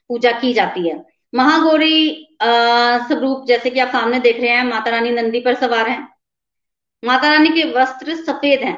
पूजा 0.10 0.32
की 0.32 0.54
जाती 0.54 0.88
है। 0.90 1.11
महागौरी 1.34 2.28
स्वरूप 2.42 3.46
जैसे 3.48 3.70
कि 3.70 3.80
आप 3.80 3.90
सामने 3.90 4.20
देख 4.20 4.40
रहे 4.40 4.50
हैं 4.50 4.64
माता 4.66 4.92
रानी 4.92 5.12
नंदी 5.12 5.40
पर 5.40 5.56
सवार 5.56 5.90
है। 5.90 6.00
माता 7.04 7.32
रानी 7.32 7.50
के 7.52 7.64
वस्त्र 7.74 8.16
सफ़ेद 8.18 8.64
हैं 8.64 8.78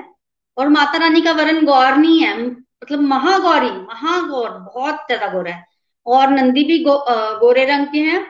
और 0.58 0.68
माता 0.70 0.98
रानी 0.98 1.22
का 1.22 1.32
वरण 1.34 1.66
गौर 1.66 1.96
नहीं 1.96 2.20
है। 2.20 2.38
मतलब 2.38 3.00
महागौरी 3.02 3.72
महागौर 3.72 4.50
बहुत 4.50 5.06
ज़्यादा 5.08 5.28
गौर 5.34 5.48
है। 5.48 5.64
और 6.06 6.30
नंदी 6.30 6.64
भी 6.64 6.80
गो, 6.84 6.98
गोरे 7.40 7.66
रंग 7.66 7.88
के 7.88 8.00
हैं 8.02 8.26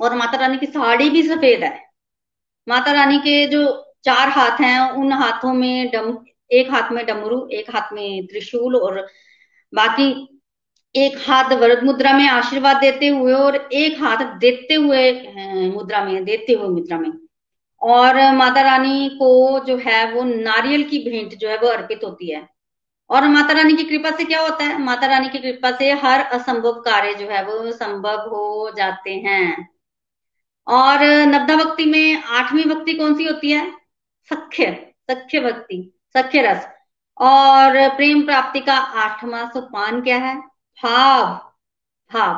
और 0.00 0.14
माता 0.16 0.38
रानी 0.38 0.56
की 0.56 0.66
साड़ी 0.66 1.08
भी 1.10 1.22
सफ़ेद 1.24 1.64
है। 1.64 1.78
माता 2.66 2.92
रानी 2.92 3.18
के 3.18 3.46
जो 3.48 3.64
चार 4.04 4.28
हाथ 4.28 4.60
हैं 4.60 4.78
उन 4.92 5.12
हाथों 5.12 5.52
में 5.54 5.90
डम 5.90 6.16
एक 6.52 6.70
हाथ 6.70 6.90
में 6.92 7.04
डमरू 7.06 7.46
एक 7.52 7.70
हाथ 7.74 7.92
में 7.92 8.26
त्रिशूल 8.26 8.76
और 8.76 9.00
बाकी 9.72 10.12
एक 10.94 11.16
हाथ 11.18 11.52
वरद 11.52 11.82
मुद्रा 11.84 12.12
में 12.12 12.26
आशीर्वाद 12.28 12.76
देते 12.76 13.08
हुए 13.08 13.32
और 13.32 13.56
एक 13.56 14.00
हाथ 14.02 14.24
देते 14.38 14.74
हुए 14.74 15.12
मुद्रा 15.70 16.04
में, 16.04 16.24
देते 16.24 16.52
हुए 16.52 16.68
मुद्रा 16.68 16.98
में। 16.98 17.12
और 17.82 18.16
माता 18.34 18.60
रानी 18.60 19.08
को 19.14 19.58
जो 19.64 19.76
है 19.76 20.12
वो 20.12 20.22
नारियल 20.24 20.82
की 20.82 20.98
भेंट 21.00 21.34
जो 21.34 21.48
है 21.48 21.56
वो 21.58 21.68
अर्पित 21.68 22.00
होती 22.04 22.30
है। 22.30 22.48
और 23.10 23.28
माता 23.28 23.52
रानी 23.52 23.74
की 23.76 23.84
कृपा 23.84 24.10
से 24.10 24.24
क्या 24.24 24.40
होता 24.40 24.64
है? 24.64 24.78
माता 24.82 25.06
रानी 25.06 25.28
की 25.28 25.38
कृपा 25.38 25.70
से 25.70 25.90
हर 25.94 26.20
असंभव 26.20 26.72
कार्य 26.80 27.14
जो 27.14 27.28
है 27.28 27.44
वो 27.44 27.72
संभव 27.72 28.20
हो 28.28 28.72
जाते 28.76 29.14
हैं। 29.26 29.68
और 30.66 31.02
नब्दा 31.26 31.56
भक्ति 31.56 31.84
में 31.86 32.22
आठवीं 32.22 32.64
भक्ति 32.64 32.94
कौन 32.94 33.14
सी 33.14 33.24
होती 33.24 33.50
है? 33.52 33.70
सख्य 34.30 34.72
सख्य 35.10 35.40
भक्ति, 35.40 35.92
सख्य 36.16 36.42
रस। 36.42 36.66
और 37.18 37.88
प्रेम 37.96 38.22
प्राप्ति 38.22 38.60
का 38.60 38.74
आठवां 38.74 39.46
सोपान 39.48 40.00
क्या 40.02 40.16
है? 40.16 40.53
भाव 40.78 41.24
भाव। 42.10 42.34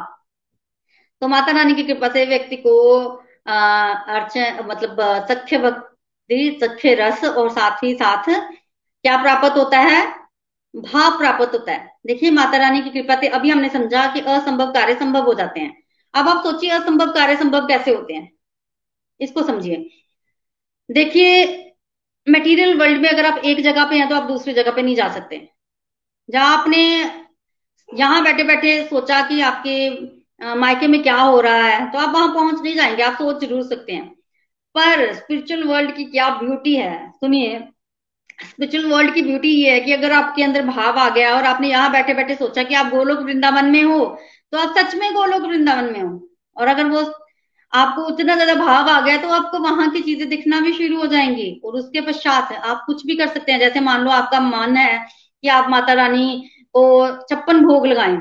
तो 1.23 1.29
माता 1.29 1.53
रानी 1.53 1.75
की 1.75 1.83
कृपा 1.85 2.09
से 2.09 2.25
व्यक्ति 2.27 2.57
को 2.57 2.75
अर्चन 3.47 4.59
मतलब 4.67 5.01
सख्य 5.29 5.59
भक्ति, 5.59 6.59
सख्य 6.63 6.95
रस 6.95 7.25
और 7.25 7.51
साथ 7.51 7.83
ही 7.85 7.95
साथ 7.95 8.25
क्या 8.29 9.17
प्राप्त 9.23 9.57
होता 9.57 9.79
है? 9.79 10.07
भाव 10.75 11.19
प्राप्त 11.19 11.53
होता 11.55 11.73
है। 11.73 11.97
देखिए, 12.07 12.31
माता 12.31 12.59
रानी 12.59 12.81
की 12.83 12.91
कृपा 12.91 13.21
से 13.21 13.29
अभी 13.29 13.51
हमने 13.51 13.69
समझा 13.69 14.07
कि 14.15 14.21
असंभव 14.21 14.73
कार्य 14.73 14.95
संभव 14.95 15.25
हो 15.25 15.35
जाते 15.35 15.61
हैं। 15.61 15.77
अब 16.15 16.29
आप 16.29 16.43
सोचिए, 16.45 16.71
असंभव 16.71 17.13
कार्य 17.13 17.37
संभव 17.37 17.67
कैसे 17.69 17.95
होते 17.95 18.15
हैं? 18.15 18.31
इसको 19.21 19.43
समझिए। 19.43 19.89
देखिए 20.89 21.45
मटेरियल 22.27 22.77
वर्ल्ड 22.79 23.01
में 23.03 23.09
अगर 23.09 23.27
आप 23.27 23.39
एक 23.45 23.61
जगह 23.61 23.85
पे 23.91 23.97
हैं 23.97 24.09
तो 24.09 24.15
आप 24.17 24.23
दूसरी 24.23 24.53
जगह 24.55 24.73
पे 24.73 24.83
नहीं 24.83 24.95
जा 24.97 25.09
सकते। 25.09 25.49
जहाँ 26.29 26.57
आपने 26.57 26.81
यहाँ 27.89 28.23
बैठे 28.25 28.43
बैठे 28.45 28.83
सोचा 28.87 29.21
कि 29.29 29.41
आपके 29.43 30.55
मायके 30.57 30.87
में 30.89 31.03
क्या 31.03 31.17
हो 31.17 31.41
रहा 31.41 31.63
है 31.63 31.91
तो 31.93 31.99
आप 31.99 32.15
वहाँ 32.15 32.29
पहुँच 32.29 32.63
नहीं 32.63 32.75
जाएँगे, 32.77 33.03
आप 33.03 33.15
सोच 33.15 33.41
ज़रूर 33.41 33.63
सकते 33.65 33.93
हैं। 33.93 34.09
पर 34.75 35.13
स्पिरिचुअल 35.15 35.63
वर्ल्ड 35.65 35.95
की 35.97 36.05
क्या 36.07 36.29
ब्यूटी 36.39 36.75
है, 36.77 37.11
सुनिए। 37.11 37.59
स्पिरिचुअल 38.41 38.87
वर्ल्ड 38.87 39.15
की 39.15 39.23
ब्यूटी 39.23 39.49
ये 39.53 39.71
है 39.73 39.81
कि 39.81 39.93
अगर 39.93 40.13
आपके 40.13 40.43
अंदर 40.43 40.67
भाव 40.67 40.99
आ 40.99 41.09
गया 41.11 41.35
और 41.37 41.45
आपने 41.47 41.69
यहाँ 41.69 41.91
बैठे 41.93 42.15
बैठे 42.15 42.35
सोचा 42.35 42.63
कि 42.63 42.75
आप 42.75 42.91
गोलोक 42.91 43.19
वृंदावन 43.21 43.71
में 43.71 43.83
हो 43.85 44.05
तो 44.53 44.59
आप 44.59 44.77
सच 44.79 44.95
में 44.95 45.13
गोलोक 45.15 45.43
वृंदावन 45.43 45.85
में 45.93 46.01
हो। 46.01 46.29
और 46.57 46.69
अगर 46.69 46.85
वो 46.87 47.01
आपको 47.73 48.03
उतना 48.05 48.35
ज़्यादा 48.35 48.55
भाव 48.57 48.89
आ 48.91 49.01
गया 49.01 49.17
तो 49.19 49.29
आपको 49.31 49.59
वहाँ 49.61 49.89
की 49.91 50.01
चीज़ें 50.03 50.29
दिखना 50.29 50.61
भी 50.61 50.73
शुरू 50.73 50.99
हो 50.99 51.07
जाएँगी। 51.07 51.51
और 51.65 51.75
उसके 51.75 52.01
पश्चात 52.03 52.53
आप 52.55 52.83
कुछ 52.87 53.05
भी 53.07 53.17
कर 53.17 53.29
सकते 53.29 53.53
हैं। 53.53 53.59
जैसे 53.61 53.81
मान 53.81 54.05
लो 54.05 54.11
आपका 54.13 54.41
मन 54.43 54.77
है 54.77 54.99
कि 55.45 55.49
आप 55.51 55.71
माता 55.71 55.93
रानी 55.93 56.51
और 56.77 57.21
छप्पन 57.31 57.65
भोग 57.65 57.87
लगाए। 57.87 58.17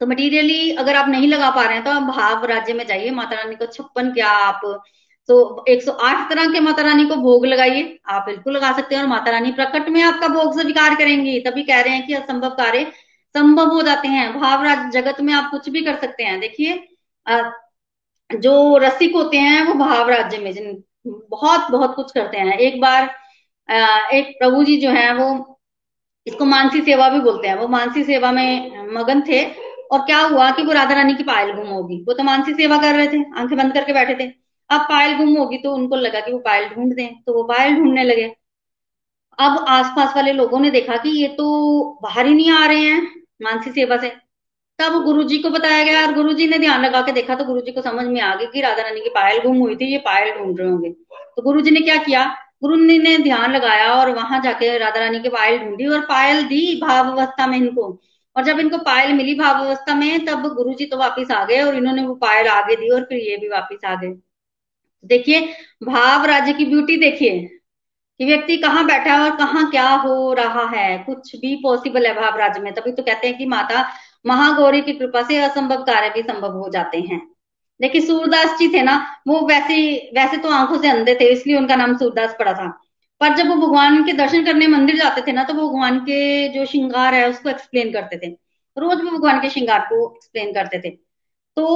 तो 0.00 0.06
मटेरियली 0.06 0.70
अगर 0.72 0.96
आप 0.96 1.08
नहीं 1.08 1.28
लगा 1.28 1.50
पा 1.50 1.62
रहे 1.62 1.74
हैं 1.74 1.84
तो 1.84 1.90
आप 1.90 2.02
भाव 2.04 2.44
राज्य 2.46 2.72
में 2.74 2.86
जाइए। 2.86 3.10
माता 3.12 3.36
रानी 3.36 3.54
को 3.56 3.66
छप्पन 3.68 4.10
क्या 4.12 4.28
आप 4.28 4.60
तो 5.28 5.64
108 5.68 6.28
तरह 6.30 6.52
के 6.52 6.60
माता 6.60 6.82
रानी 6.82 7.04
को 7.06 7.16
भोग 7.16 7.44
लगाइए। 7.46 7.98
आप 8.08 8.24
बिल्कुल 8.26 8.56
लगा 8.56 8.72
सकते 8.72 8.94
हैं 8.94 9.02
और 9.02 9.08
माता 9.08 9.30
रानी 9.30 9.52
प्रकट 9.52 9.88
में 9.88 10.02
आपका 10.02 10.28
भोग 10.28 10.60
स्वीकार 10.60 10.94
करेंगी। 10.94 11.38
तभी 11.40 11.62
कह 11.62 11.80
रहे 11.80 11.94
हैं 11.94 12.06
कि 12.06 12.14
असंभव 12.14 12.50
कार्य 12.56 12.84
संभव 13.34 13.68
हो 13.68 13.82
जाते 13.82 14.08
हैं। 14.08 14.32
भाव 14.40 14.64
राज 14.64 14.92
जगत 14.92 15.20
में 15.20 15.32
आप 15.34 15.50
कुछ 15.50 15.68
भी 15.68 15.84
कर 15.84 15.96
सकते 15.98 16.24
हैं। 16.24 16.38
देखिए 16.40 16.86
जो 18.30 18.76
रसिक 18.78 19.14
होते 19.14 19.36
हैं, 19.38 19.62
वो 19.66 19.74
भाव 19.76 20.08
राज्य 20.10 20.38
में 20.38 20.52
जिन, 20.52 20.82
बहुत 21.06 21.70
बहुत 21.70 21.94
कुछ 21.94 22.12
करते 22.12 22.38
हैं। 22.38 22.56
एक 22.58 22.80
बार 22.80 23.10
एक 24.14 24.34
प्रभु 24.38 24.64
जी 24.64 24.76
जो 24.80 24.90
है, 24.90 25.12
वो 25.14 25.49
इसको 26.26 26.44
मानसी 26.44 26.80
सेवा 26.82 27.08
भी 27.08 27.20
बोलते 27.20 27.48
हैं। 27.48 27.54
वो 27.56 27.68
मानसी 27.68 28.04
सेवा 28.04 28.32
में, 28.32 28.86
मगन 28.94 29.20
थे 29.28 29.44
और 29.90 30.00
क्या 30.00 30.18
हुआ 30.22 30.50
कि 30.50 30.62
वो 30.62 30.72
राधा 30.72 30.94
रानी 30.94 31.14
की 31.14 31.22
पायल 31.24 31.52
गुम 31.52 31.68
होगी। 31.68 32.04
वो 32.08 32.14
तो 32.14 32.22
मानसी 32.22 32.52
सेवा 32.54 32.76
कर 32.78 32.94
रहे 32.94 33.06
थे, 33.08 33.22
आँखें 33.36 33.56
बंद 33.58 33.72
करके 33.74 33.92
बैठे 33.92 34.14
थे। 34.14 34.30
अब 34.70 34.80
पायल 34.80 35.16
गुम 35.16 35.36
होगी 35.36 35.58
तो 35.58 35.72
उनको 35.74 35.96
लगा 35.96 36.20
कि 36.20 36.32
वो 36.32 36.38
पायल 36.40 36.68
ढूंढ 36.68 36.92
दें 36.94 37.22
तो 37.22 37.34
वो 37.34 37.42
पायल 37.44 37.74
ढूँढने 37.74 38.04
लगे। 38.04 38.24
अब 39.38 39.64
आसपास 39.68 40.16
वाले 40.16 40.32
लोगों 40.32 40.60
ने 40.60 40.70
देखा 40.70 40.96
कि 40.96 41.10
ये 41.12 41.28
तो 41.28 41.44
बाहर 42.02 42.26
ही 42.26 42.34
नहीं 42.34 42.50
आ 42.52 42.66
रहे 42.66 42.80
हैं 42.80 43.00
मानसी 43.42 43.70
सेवा 43.70 43.96
से। 43.96 44.08
तब 44.78 45.02
गुरु 45.04 45.22
जी 45.22 45.38
को 45.38 45.50
बताया 45.50 45.82
गया, 45.84 46.06
और 46.06 46.12
गुरु 46.14 46.32
जी 46.32 46.46
ने 46.46 46.58
ध्यान 46.58 46.84
लगा 46.84 47.00
के 47.02 47.12
देखा 47.12 47.34
तो 47.34 47.44
गुरु 47.44 47.60
जी 47.60 47.72
को 47.72 47.82
समझ 47.82 48.06
में 48.06 48.20
आ 48.20 48.34
गया 48.34 48.50
कि 48.50 48.60
राधा 48.60 48.82
रानी 48.82 49.00
की 49.00 49.08
पायल 49.08 49.40
गुम 49.42 49.56
हुई 49.56 49.76
थी, 49.76 49.90
ये 49.92 49.98
पायल 49.98 50.30
ढूंढ 50.38 50.60
रहे 50.60 50.68
होंगे। 50.68 50.90
तो 50.90 51.42
गुरु 51.42 51.60
जी 51.60 51.70
ने 51.70 51.80
क्या 51.80 51.96
किया? 51.96 52.24
गुरु 52.62 52.76
ने 52.76 53.16
ध्यान 53.18 53.52
लगाया 53.52 53.92
और 53.94 54.10
वहाँ 54.10 54.40
जाके 54.42 54.78
राधा 54.78 55.00
रानी 55.00 55.20
के 55.20 55.28
पायल 55.28 55.58
ढूंढी 55.58 55.86
और 55.86 56.00
पायल 56.00 56.42
दी 56.42 56.80
भाव 56.80 57.10
अवस्था 57.10 57.46
में 57.46 57.56
इनको। 57.58 58.00
और 58.36 58.44
जब 58.44 58.58
इनको 58.60 58.78
पायल 58.78 59.12
मिली 59.12 59.34
भाव 59.34 59.64
अवस्था 59.66 59.94
में, 59.94 60.24
तब 60.24 60.46
गुरु 60.54 60.74
जी 60.74 60.86
तो 60.86 60.96
वापिस 60.96 61.30
आ 61.30 61.44
गए 61.44 61.60
और 61.62 61.74
इन्होंने 61.74 62.02
वो 62.02 62.14
पायल 62.14 62.48
आगे 62.48 62.76
दी 62.76 62.90
और 62.90 63.04
फिर 63.04 63.18
ये 63.20 63.36
भी 63.36 63.48
वापिस 63.48 63.84
आ 63.84 63.94
गए। 63.94 64.14
देखिए, 65.04 65.40
भाव 65.84 66.24
राज्य 66.24 66.52
की 66.52 66.64
ब्यूटी 66.64 66.96
देखिए, 66.96 67.40
कि 68.20 68.24
व्यक्ति 68.24 68.56
कहाँ 68.56 68.84
बैठा 68.86 69.14
है 69.14 69.20
और 69.20 69.36
कहाँ 69.36 69.70
क्या 69.70 69.88
हो 69.88 70.32
रहा 70.32 70.66
है। 70.68 70.98
कुछ 70.98 71.36
भी 71.36 71.54
पॉसिबल 71.56 72.06
है 72.06 72.14
भाव 72.14 72.38
राज्य 72.38 72.60
में। 72.60 72.72
तभी 72.74 72.92
तो 72.92 73.02
कहते 73.02 73.28
हैं 73.28 73.38
कि 73.38 73.46
माता 73.46 73.86
महागौरी 74.26 74.80
की 74.82 74.92
कृपा 74.92 75.22
से 75.22 75.38
असंभव 75.38 75.82
कार्य 75.82 76.10
भी 76.10 76.22
संभव 76.22 76.52
हो 76.52 76.68
जाते 76.68 76.98
हैं। 77.00 77.29
देखिए 77.80 78.00
सूरदास 78.02 78.58
जी 78.58 78.68
थे 78.68 78.82
ना, 78.82 78.94
वो 79.28 79.40
वैसे 79.48 79.76
वैसे 80.14 80.36
तो 80.36 80.50
आँखों 80.50 80.78
से 80.78 80.88
अंधे 80.88 81.14
थे, 81.20 81.28
इसलिए 81.28 81.56
उनका 81.56 81.76
नाम 81.76 81.96
सूरदास 81.96 82.34
पड़ा 82.38 82.52
था। 82.52 82.68
पर 83.20 83.34
जब 83.36 83.48
वो 83.48 83.54
भगवान 83.56 84.02
के 84.04 84.12
दर्शन 84.14 84.44
करने 84.44 84.66
मंदिर 84.68 84.96
जाते 84.96 85.22
थे 85.22 85.32
ना 85.32 85.44
तो 85.44 85.54
वो 85.54 85.68
भगवान 85.68 85.98
के 86.00 86.48
जो 86.48 86.64
श्रृंगार 86.66 87.14
है, 87.14 87.28
उसको 87.30 87.48
एक्सप्लेन 87.50 87.92
करते 87.92 88.16
थे। 88.18 88.30
रोज 88.76 89.00
वो 89.00 89.10
भगवान 89.10 89.40
के 89.40 89.50
श्रृंगार 89.50 89.80
को 89.82 90.04
एक्सप्लेन 90.16 90.52
करते 90.54 90.78
थे। 90.80 90.90
तो 91.56 91.66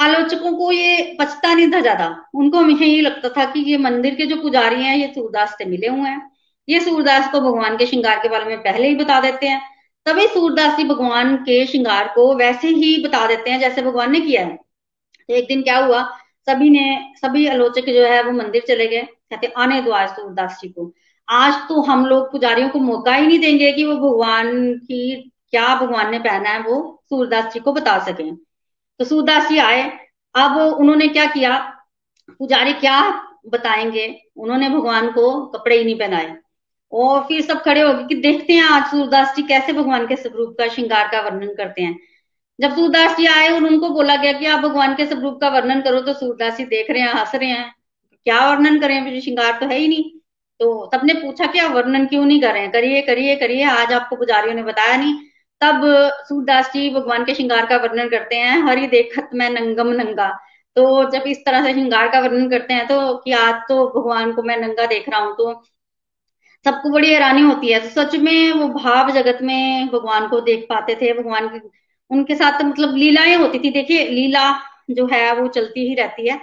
आलोचकों 0.00 0.52
को 0.56 0.70
ये 0.72 1.16
पचता 1.20 1.52
नहीं 1.54 1.70
था 1.72 1.80
ज़्यादा। 1.80 2.08
उनको 2.34 2.58
हमेशा 2.58 2.84
ये 2.84 3.00
लगता 3.00 3.28
था 3.28 3.44
कि 3.52 3.60
ये 3.62 3.76
मंदिर 3.78 4.14
के 4.14 4.26
जो 4.26 4.36
पुजारी 4.36 4.82
हैं, 4.82 4.96
ये 4.96 5.06
सूरदास 5.14 5.54
से 5.58 5.64
मिले 5.64 5.88
हुए 5.88 6.08
हैं। 6.08 6.30
ये 6.68 6.80
सूरदास 6.80 7.30
को 7.32 7.40
भगवान 7.40 7.76
के 7.76 7.86
श्रृंगार 7.86 8.18
के 8.18 8.28
बारे 8.28 8.44
में 8.44 8.58
पहले 8.58 8.88
ही 8.88 8.94
बता 8.96 9.20
देते 9.20 9.46
हैं। 9.46 9.60
तभी 10.06 10.26
सूरदास 10.28 10.76
जी 10.76 10.84
भगवान 10.84 11.36
के 11.38 11.64
श्रृंगार 11.66 12.12
को 12.14 12.34
वैसे 12.34 12.68
ही 12.70 12.96
बता 13.04 13.26
देते 13.26 13.50
हैं, 13.50 13.60
जैसे 13.60 13.82
भगवान 13.82 14.12
ने 14.12 14.20
किया 14.20 14.44
है। 14.44 14.58
तो 15.28 15.34
एक 15.34 15.48
दिन 15.48 15.62
क्या 15.62 15.78
हुआ? 15.78 16.02
सभी 16.46 16.70
ने, 16.70 17.12
सभी 17.16 17.46
आलोचक 17.46 17.86
जो 17.86 18.04
है 18.06 18.22
वो 18.22 18.32
मंदिर 18.32 18.62
चले 18.68 18.86
गए। 18.86 19.02
कहते, 19.02 19.46
आने 19.46 19.80
दो 19.80 19.90
आज 19.90 20.08
सूरदास 20.08 20.58
जी 20.62 20.68
को। 20.68 20.94
आज 21.28 21.54
तो 21.68 21.80
हम 21.80 22.06
लोग 22.06 22.32
पुजारियों 22.32 22.68
को 22.68 22.78
मौका 22.78 23.14
ही 23.14 23.26
नहीं 23.26 23.38
देंगे 23.38 23.72
कि 23.72 23.84
वो 23.84 24.10
भगवान 24.10 24.74
की, 24.74 25.30
क्या 25.50 25.74
भगवान 25.74 26.10
ने 26.10 26.18
पहना 26.18 26.50
है 26.50 26.62
वो 26.62 27.04
सूरदास 27.08 27.54
जी 27.54 27.60
को 27.60 27.72
बता 27.72 27.98
सके। 27.98 28.32
तो 28.98 29.04
सूरदास 29.04 29.48
जी 29.48 29.58
आए। 29.58 29.98
अब 30.34 30.56
उन्होंने 30.56 31.08
क्या 31.08 31.26
किया? 31.26 31.80
पुजारी 32.30 32.72
क्या 32.72 33.24
बताएँगे? 33.46 34.22
उन्होंने 34.36 34.68
भगवान 34.68 35.12
को 35.12 35.46
कपड़े 35.46 35.78
ही 35.78 35.84
नहीं 35.84 35.98
पहनाए। 35.98 36.36
और 36.92 37.20
फिर 37.20 37.40
सब 37.40 37.62
खड़े 37.62 37.80
हो 37.80 37.94
गए 37.94 38.04
कि 38.04 38.14
देखते 38.14 38.52
हैं 38.52 38.62
आज 38.62 38.90
सूरदास 38.90 39.36
जी 39.36 39.42
कैसे 39.42 39.72
भगवान 39.72 40.06
के 40.06 40.16
स्वरूप 40.16 40.56
का 40.58 40.68
श्रृंगार 40.68 41.08
का 41.08 41.20
वर्णन 41.20 41.54
करते 41.54 41.82
हैं। 41.82 41.98
जब 42.58 42.74
सूरदास 42.74 43.16
जी 43.16 43.26
आए 43.26 43.48
और 43.50 43.64
उनको 43.64 43.88
बोला 43.90 44.16
गया 44.16 44.32
कि 44.32 44.46
आप 44.46 44.60
भगवान 44.60 44.94
के 44.94 45.06
स्वरूप 45.06 45.40
का 45.40 45.48
वर्णन 45.50 45.80
करो 45.82 46.00
तो 46.02 46.12
सूरदास 46.14 46.56
जी 46.58 46.64
देख 46.66 46.90
रहे 46.90 47.02
हैं, 47.02 47.12
हंस 47.12 47.34
रहे 47.34 47.48
हैं। 47.50 47.72
क्या 48.26 48.38
वर्णन 48.50 48.78
करें? 48.80 49.20
श्रृंगार 49.20 49.58
तो 49.60 49.66
है 49.66 49.78
ही 49.78 49.88
नहीं। 49.88 50.10
तो 50.60 50.90
सबने 50.94 51.14
पूछा 51.14 51.46
कि 51.46 51.58
आप 51.58 51.72
वर्णन 51.72 52.06
क्यों 52.06 52.24
नहीं 52.24 52.40
कर 52.40 52.52
रहे 52.54 52.68
करिए 52.70 53.00
करिए 53.02 53.36
करिए, 53.36 53.64
आज 53.64 53.92
आपको 53.92 54.16
पुजारियों 54.16 54.54
ने 54.54 54.62
बताया 54.62 54.96
नहीं। 54.96 55.14
तब 55.60 55.80
सूरदास 56.28 56.72
जी 56.72 56.88
भगवान 56.90 57.24
के 57.24 57.34
श्रृंगार 57.34 57.66
का 57.66 57.76
वर्णन 57.78 58.08
करते 58.08 58.36
हैं, 58.36 58.62
हरि 58.62 58.86
देखत 58.88 59.30
मैं 59.34 59.50
नंगम 59.50 59.92
नंगा। 59.92 60.28
तो 60.76 61.10
जब 61.10 61.22
इस 61.28 61.44
तरह 61.46 61.64
से 61.64 61.72
श्रृंगार 61.72 62.08
का 62.08 62.20
वर्णन 62.20 62.48
करते 62.50 62.74
हैं 62.74 62.86
तो 62.88 63.16
कि 63.18 63.32
आज 63.34 63.54
तो 63.68 63.86
भगवान 63.90 64.32
को 64.34 64.42
मैं 64.42 64.56
नंगा 64.58 64.86
देख 64.86 65.08
रहा 65.08 65.20
हूँ 65.20 65.34
तो 65.36 65.52
सबको 66.66 66.90
बड़ी 66.90 67.12
हैरानी 67.12 67.42
होती 67.42 67.72
है। 67.72 67.80
तो 67.80 67.88
सच 67.92 68.14
में 68.16 68.52
वो 68.52 68.68
भाव 68.70 69.10
जगत 69.12 69.38
में 69.42 69.88
भगवान 69.88 70.28
को 70.28 70.40
देख 70.42 70.66
पाते 70.68 70.94
थे, 70.94 71.12
भगवान 71.14 71.48
की 71.48 71.58
उनके 72.10 72.34
साथ 72.34 72.62
मतलब 72.62 72.96
लीलाएँ 72.96 73.34
होती 73.34 73.58
थी। 73.58 73.70
देखिए, 73.70 74.06
लीला 74.08 74.50
जो 74.90 75.06
है, 75.06 75.34
वो 75.34 75.46
चलती 75.48 75.88
ही 75.88 75.94
रहती 75.94 76.28
है। 76.28 76.40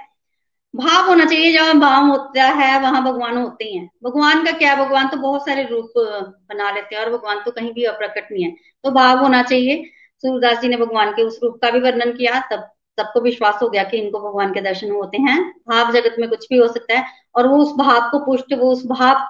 भाव 0.73 1.07
होना 1.07 1.25
चाहिए, 1.25 1.51
जहाँ 1.53 1.77
भाव 1.79 2.05
होता 2.07 2.43
है, 2.43 2.79
वहाँ 2.81 3.03
भगवान 3.03 3.37
होते 3.37 3.65
हैं 3.65 3.89
भगवान 4.03 4.45
का 4.45 4.51
क्या 4.51 4.75
भगवान 4.75 5.07
तो 5.07 5.17
बहुत 5.17 5.45
सारे 5.45 5.63
रूप 5.63 5.93
बना 5.97 6.71
लेते 6.71 6.95
हैं 6.95 7.03
और 7.03 7.11
भगवान 7.11 7.41
तो 7.45 7.51
कहीं 7.51 7.71
भी 7.73 7.83
अप्रकट 7.83 8.31
नहीं 8.31 8.43
है। 8.43 8.51
तो 8.83 8.91
भाव 8.91 9.19
होना 9.19 9.41
चाहिए। 9.43 9.83
सूरदास 10.23 10.59
जी 10.59 10.67
ने 10.67 10.77
भगवान 10.77 11.11
के 11.11 11.23
उस 11.23 11.39
रूप 11.43 11.59
का 11.61 11.69
भी 11.71 11.79
वर्णन 11.79 12.11
किया। 12.11 12.39
तब, 12.51 12.67
सबको 12.97 13.21
विश्वास 13.21 13.59
हो 13.63 13.69
गया 13.69 13.83
कि 13.83 13.97
इनको 13.97 14.19
भगवान 14.19 14.53
के 14.53 14.61
दर्शन 14.61 14.91
होते 14.91 15.17
हैं। 15.21 15.39
भाव 15.69 15.91
जगत 15.93 16.15
में 16.19 16.29
कुछ 16.29 16.47
भी 16.49 16.57
हो 16.57 16.67
सकता 16.67 16.97
है 16.99 17.05
और 17.35 17.47
वो 17.47 17.57
उस 17.57 17.73
भाव 17.77 18.09
को 18.11 18.19
पुष्ट, 18.25 18.53
वो 18.53 18.71
उस 18.71 18.85
भाव 18.87 19.27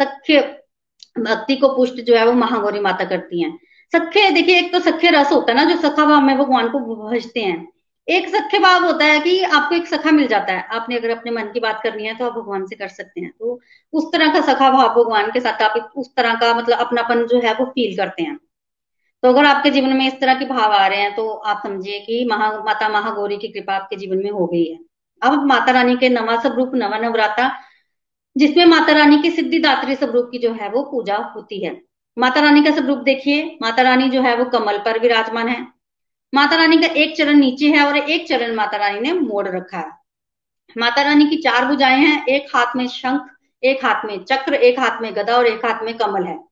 सख्य 0.00 0.40
भक्ति 1.18 1.56
को 1.56 1.68
पुष्ट 1.68 1.94
जो 1.94 2.16
है, 2.16 2.26
वो 2.26 2.32
महागौरी 2.32 2.80
माता 2.80 3.04
करती 3.04 3.42
हैं। 3.42 3.58
सख्य, 3.92 4.30
देखिए 4.30 4.58
एक 4.58 4.72
तो 4.72 4.80
सख्य 4.80 5.10
रस 5.10 5.32
होता 5.32 5.52
है 5.52 5.56
ना, 5.56 5.64
जो 5.64 5.76
सखा 5.78 6.04
भाव 6.06 6.20
में 6.22 6.36
भगवान 6.38 6.68
को 6.68 6.78
भजते 7.10 7.40
हैं। 7.40 7.66
एक 8.08 8.28
सख्य 8.28 8.58
भाव 8.58 8.84
होता 8.84 9.04
है 9.04 9.20
कि 9.20 9.42
आपको 9.42 9.74
एक 9.74 9.86
सखा 9.86 10.10
मिल 10.10 10.26
जाता 10.28 10.52
है। 10.52 10.66
आपने 10.72 10.96
अगर 10.96 11.10
अपने 11.10 11.30
मन 11.32 11.50
की 11.54 11.60
बात 11.60 11.80
करनी 11.82 12.04
है 12.04 12.14
तो 12.18 12.26
आप 12.26 12.32
भगवान 12.32 12.66
से 12.66 12.76
कर 12.76 12.88
सकते 12.88 13.20
हैं। 13.20 13.30
तो 13.38 13.58
उस 13.92 14.04
तरह 14.12 14.32
का 14.34 14.40
सखा 14.42 14.70
भाव 14.70 14.88
भगवान 14.94 15.30
के 15.30 15.40
साथ 15.40 15.62
आप 15.62 15.92
उस 15.96 16.14
तरह 16.16 16.34
का 16.34 16.52
मतलब 16.54 16.78
अपनापन 16.78 17.24
जो 17.26 17.40
है 17.40 17.54
वो 17.54 17.64
फील 17.66 17.96
करते 17.96 18.22
हैं। 18.22 18.36
तो 19.22 19.28
अगर 19.28 19.44
आपके 19.44 19.70
जीवन 19.70 19.96
में 19.96 20.06
इस 20.06 20.20
तरह 20.20 20.34
के 20.34 20.44
भाव 20.44 20.72
आ 20.72 20.86
रहे 20.86 21.00
हैं 21.00 21.14
तो 21.14 21.28
आप 21.28 21.62
समझिए 21.62 21.98
कि 22.00 22.24
महा, 22.24 22.50
माता 22.58 22.88
महागौरी 22.88 23.36
की 23.36 23.48
कृपा 23.48 23.74
आपके 23.74 23.96
जीवन 23.96 24.22
में 24.24 24.30
हो 24.30 24.46
गई 24.46 24.64
है। 24.64 24.78
अब 25.22 25.46
माता 25.46 25.72
रानी 25.72 25.96
के 25.96 26.08
नवा 26.08 26.40
स्वरूप, 26.40 26.70
नवा 26.74 26.98
नवराता, 26.98 27.50
जिसमें 28.36 28.64
माता 28.66 28.92
रानी 28.92 29.18
की 29.18 29.30
सिद्धिदात्री 29.30 29.94
स्वरूप 29.94 30.28
की 30.32 30.38
जो 30.38 30.52
है 30.52 30.68
वो 30.70 30.82
पूजा 30.82 31.16
होती 31.36 31.64
है। 31.64 31.70
माता 32.18 32.40
रानी 32.40 32.64
का 32.64 32.70
स्वरूप 32.70 32.98
देखिए। 32.98 33.58
माता 33.62 33.82
रानी 33.82 34.08
जो 34.08 34.22
है 34.22 34.36
वो 34.36 34.44
कमल 34.44 34.78
पर 34.78 34.98
विराजमान 34.98 35.48
है। 35.48 35.66
माता 36.34 36.56
रानी 36.56 36.76
का 36.76 36.86
एक 36.86 37.16
चरण 37.16 37.34
नीचे 37.34 37.68
है 37.68 37.86
और 37.86 37.96
एक 37.96 38.28
चरण 38.28 38.54
माता 38.54 38.76
रानी 38.76 39.00
ने 39.00 39.12
मोड़ 39.12 39.48
रखा 39.48 39.78
है। 39.78 39.90
माता 40.78 41.02
रानी 41.02 41.26
की 41.26 41.36
चार 41.36 41.64
भुजाएँ 41.64 41.98
हैं, 41.98 42.26
एक 42.26 42.56
हाथ 42.56 42.76
में 42.76 42.88
शंख, 42.88 43.36
एक 43.64 43.84
हाथ 43.84 44.04
में 44.04 44.24
चक्र, 44.24 44.54
एक 44.54 44.78
हाथ 44.80 45.02
में 45.02 45.16
गदा 45.16 45.36
और 45.36 45.46
एक 45.46 45.66
हाथ 45.66 45.82
में 45.82 45.96
कमल 45.96 46.24
है। 46.24 46.44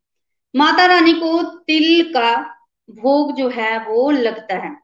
माता 0.56 0.86
रानी 0.86 1.12
को 1.12 1.42
तिल 1.42 2.12
का 2.12 2.56
भोग 2.90 3.36
जो 3.36 3.48
है 3.48 3.84
वो 3.84 4.10
लगता 4.10 4.54
है। 4.54 4.76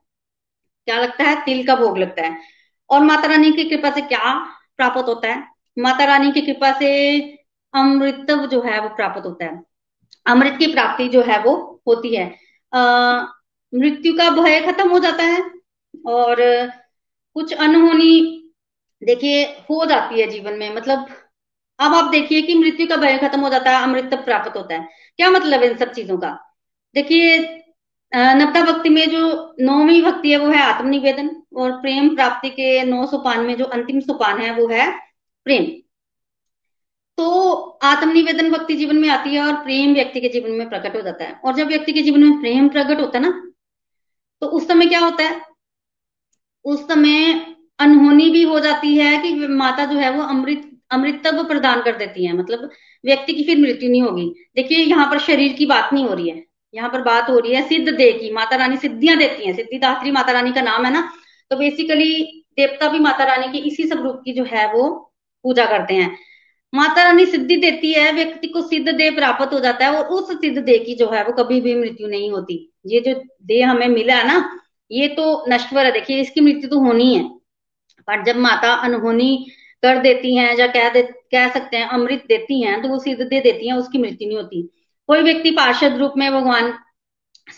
क्या 0.85 0.99
लगता 0.99 1.25
है? 1.25 1.45
तिल 1.45 1.67
का 1.67 1.77
भोग 1.77 1.99
लगता 1.99 2.23
है। 2.23 2.41
और 2.91 3.01
माता 3.01 3.27
रानी 3.27 3.53
की 3.53 3.65
कृपा 3.65 3.91
से 3.91 4.01
क्या 4.01 4.35
प्राप्त 4.77 5.09
होता 5.09 5.29
है? 5.29 5.49
माता 5.79 6.05
रानी 6.05 6.33
की 6.33 6.41
कृपा 6.41 6.79
से 6.79 7.21
अमृतव 7.75 8.47
जो 8.47 8.63
है 8.63 8.81
वो 8.81 8.89
प्राप्त 8.89 9.27
होता 9.27 9.45
है। 9.45 9.72
अमृत 10.27 10.57
की 10.59 10.67
प्राप्ति 10.73 11.09
जो 11.09 11.23
है 11.23 11.39
वो 11.43 11.55
होती 11.89 12.15
है। 12.17 12.25
आ, 12.73 12.83
मृत्यु 13.73 14.13
का 14.17 14.29
भय 14.33 14.61
खत्म 14.63 14.89
हो 14.91 14.99
जाता 14.99 15.25
है 15.25 15.41
और 16.09 16.37
कुछ 17.37 17.53
अनहोनी 17.55 18.39
देखिए 19.03 19.43
हो 19.71 19.85
जाती 19.87 20.21
है 20.21 20.27
जीवन 20.31 20.59
में। 20.59 20.75
मतलब 20.75 21.07
अब 21.79 21.95
आप 21.95 22.11
देखिए 22.11 22.43
कि 22.43 22.55
मृत्यु 22.55 22.87
का 22.87 22.97
भय 22.97 23.19
खत्म 23.19 23.41
हो 23.41 23.49
जाता 23.49 23.71
है 23.71 23.83
अमृत 23.83 24.15
प्राप्त 24.25 24.57
होता 24.57 24.75
है। 24.75 24.89
क्या 25.19 25.31
मतलब 25.31 25.63
इन 25.63 25.77
सब 25.77 25.93
चीज़ों 25.93 26.19
का? 26.19 26.31
देखिए 26.95 27.39
नवता 28.13 28.63
भक्ति 28.63 28.89
में 28.89 29.09
जो 29.11 29.55
नौवीं 29.61 30.03
भक्ति 30.03 30.31
है 30.31 30.37
वो 30.39 30.51
है 30.51 30.63
आत्मनिवेदन 30.63 31.31
और 31.57 31.71
प्रेम 31.81 32.15
प्राप्ति 32.15 32.51
के 32.51 32.83
नौ 32.85 33.07
सोपान 33.07 33.41
में 33.41 33.55
जो 33.57 33.65
अंतिम 33.67 34.01
सोपान 34.01 34.41
है 34.41 34.53
वो 34.55 34.67
है 34.69 34.91
प्रेम। 35.47 35.65
तो 37.23 37.61
आत्मनिवेदन 37.85 38.51
भक्ति 38.51 38.75
जीवन 38.77 38.97
में 38.97 39.09
आती 39.09 39.35
है 39.35 39.43
और 39.43 39.55
प्रेम 39.55 39.93
व्यक्ति 39.95 40.21
के 40.21 40.29
जीवन 40.29 40.51
में 40.51 40.69
प्रकट 40.69 40.97
हो 40.97 41.01
जाता 41.03 41.25
है। 41.25 41.33
और 41.45 41.55
जब 41.55 41.67
व्यक्ति 41.67 41.93
के 41.93 42.03
जीवन 42.03 42.21
में 42.21 42.41
प्रेम 42.41 42.69
प्रकट 42.69 43.01
होता 43.01 43.19
है 43.19 43.25
ना 43.25 43.31
तो 44.43 44.47
उस 44.49 44.67
समय 44.69 44.87
क्या 44.87 45.01
होता 45.01 45.25
है? 45.25 45.41
उस 46.65 46.81
समय 46.89 47.33
अनहोनी 47.81 48.29
भी 48.31 48.43
हो 48.43 48.59
जाती 48.61 48.97
है 48.97 49.17
कि 49.23 49.33
माता 49.49 49.85
जो 49.85 49.99
है 49.99 50.11
वो 50.13 50.23
अमृत 50.25 50.69
अमृतत्व 50.91 51.43
प्रदान 51.45 51.83
कर 51.83 51.97
देती 51.97 52.27
है। 52.27 52.33
मतलब 52.33 52.69
व्यक्ति 53.05 53.35
की 53.35 53.45
फिर 53.45 53.59
मृत्यु 53.59 53.91
नहीं 53.91 54.03
होगी। 54.03 54.25
देखिए, 54.57 54.79
यहाँ 54.79 55.07
पर 55.11 55.19
शरीर 55.21 55.53
की 55.53 55.67
बात 55.67 55.93
नहीं 55.93 56.05
हो 56.05 56.15
रही 56.15 56.29
है। 56.29 56.45
यहाँ 56.75 56.91
पर 56.91 57.03
बात 57.03 57.31
हो 57.31 57.39
रही 57.39 57.55
है 57.55 57.63
सिद्ध 57.69 57.89
दे 57.89 58.11
की। 58.13 58.33
माता 58.33 58.57
रानी 58.57 58.77
सिद्धियाँ 58.77 59.17
देती 59.19 59.47
हैं। 59.47 59.55
सिद्धिदात्री 59.57 60.11
माता 60.11 60.33
रानी 60.33 60.53
का 60.53 60.63
नाम 60.63 60.85
है 60.87 60.93
ना। 60.93 61.09
तो 61.51 61.57
बेसिकली 61.57 62.13
देवता 62.57 62.89
भी 62.89 62.99
माता 62.99 63.25
रानी 63.25 63.53
की 63.53 63.59
इसी 63.69 63.89
सब 63.89 64.03
रूप 64.03 64.21
की 64.25 64.33
जो 64.33 64.45
है 64.45 64.73
वो 64.75 64.89
पूजा 65.45 65.65
करते 65.67 65.95
हैं। 65.95 66.17
माता 66.73 67.03
रानी 67.05 67.25
सिद्धि 67.27 67.57
देती 67.57 67.93
है, 67.93 68.13
व्यक्ति 68.13 68.49
को 68.49 68.61
सिद्ध 68.63 68.89
देह 68.89 69.15
प्राप्त 69.17 69.53
हो 69.53 69.59
जाता 69.61 69.87
है 69.87 69.97
और 69.97 70.07
उस 70.09 70.31
सिद्ध 70.41 70.59
देह 70.59 70.85
की 70.85 70.95
जो 70.95 71.11
है 71.11 71.25
वो 71.25 71.33
कभी 71.35 71.61
भी 71.61 71.75
मृत्यु 71.75 72.09
नहीं 72.09 72.31
होती। 72.31 72.57
ये 72.87 73.01
जो 73.01 73.15
देह 73.45 73.71
हमें 73.71 73.89
मिला 73.89 74.15
है 74.15 74.27
ना, 74.27 74.59
ये 74.91 75.09
तो 75.09 75.45
नश्वर 75.49 75.87
है 75.87 75.93
देखिए, 75.93 76.21
इसकी 76.21 76.41
मृत्यु 76.41 76.71
तो 76.71 76.79
होनी 76.81 77.15
है। 77.15 77.25
पर 78.09 78.23
जब 78.25 78.37
माता 78.39 78.73
अनहोनी 78.85 79.47
कर 79.83 79.99
देती 80.03 80.35
हैं 80.37 80.57
या 80.59 80.67
कह 80.69 80.89
दे, 80.89 81.03
कह 81.03 81.49
सकते 81.51 81.77
हैं, 81.77 81.89
अमृत 81.89 82.25
देती 82.29 82.63
हैं 82.63 82.81
तो 82.83 82.89
वो 82.89 82.99
सिद्ध 82.99 83.21
दे 83.21 83.41
देती 83.41 83.69
हैं, 83.69 83.75
उसकी 83.75 83.99
मृत्यु 83.99 84.29
नहीं 84.29 84.37
होती। 84.37 84.63
कोई 85.09 85.23
व्यक्ति 85.23 85.51
पार्षद 85.53 85.97
रूप 85.99 86.15
में 86.17 86.31
भगवान 86.33 86.73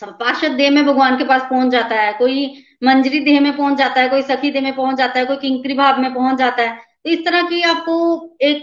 पार्षद 0.02 0.52
देह 0.52 0.70
में 0.70 0.84
भगवान 0.86 1.16
के 1.18 1.24
पास 1.24 1.42
पहुँच 1.50 1.70
जाता 1.72 1.96
है, 1.96 2.12
कोई 2.14 2.46
मंजरी 2.84 3.18
देह 3.20 3.40
में 3.40 3.56
पहुँच 3.56 3.78
जाता 3.78 4.00
है, 4.00 4.08
कोई 4.08 4.22
सखी 4.24 4.50
देह 4.50 4.62
में 4.62 4.74
पहुँच 4.76 4.96
जाता 4.98 5.18
है, 5.18 5.26
कोई 5.26 5.36
किंकरी 5.38 5.74
भाव 5.74 6.00
में 6.00 6.12
पहुँच 6.14 6.38
जाता 6.38 6.62
है 6.62 6.76
तो 7.04 7.10
इस 7.10 7.24
तरह 7.24 7.42
की 7.42 7.60
आपको 7.64 7.96
एक 8.42 8.62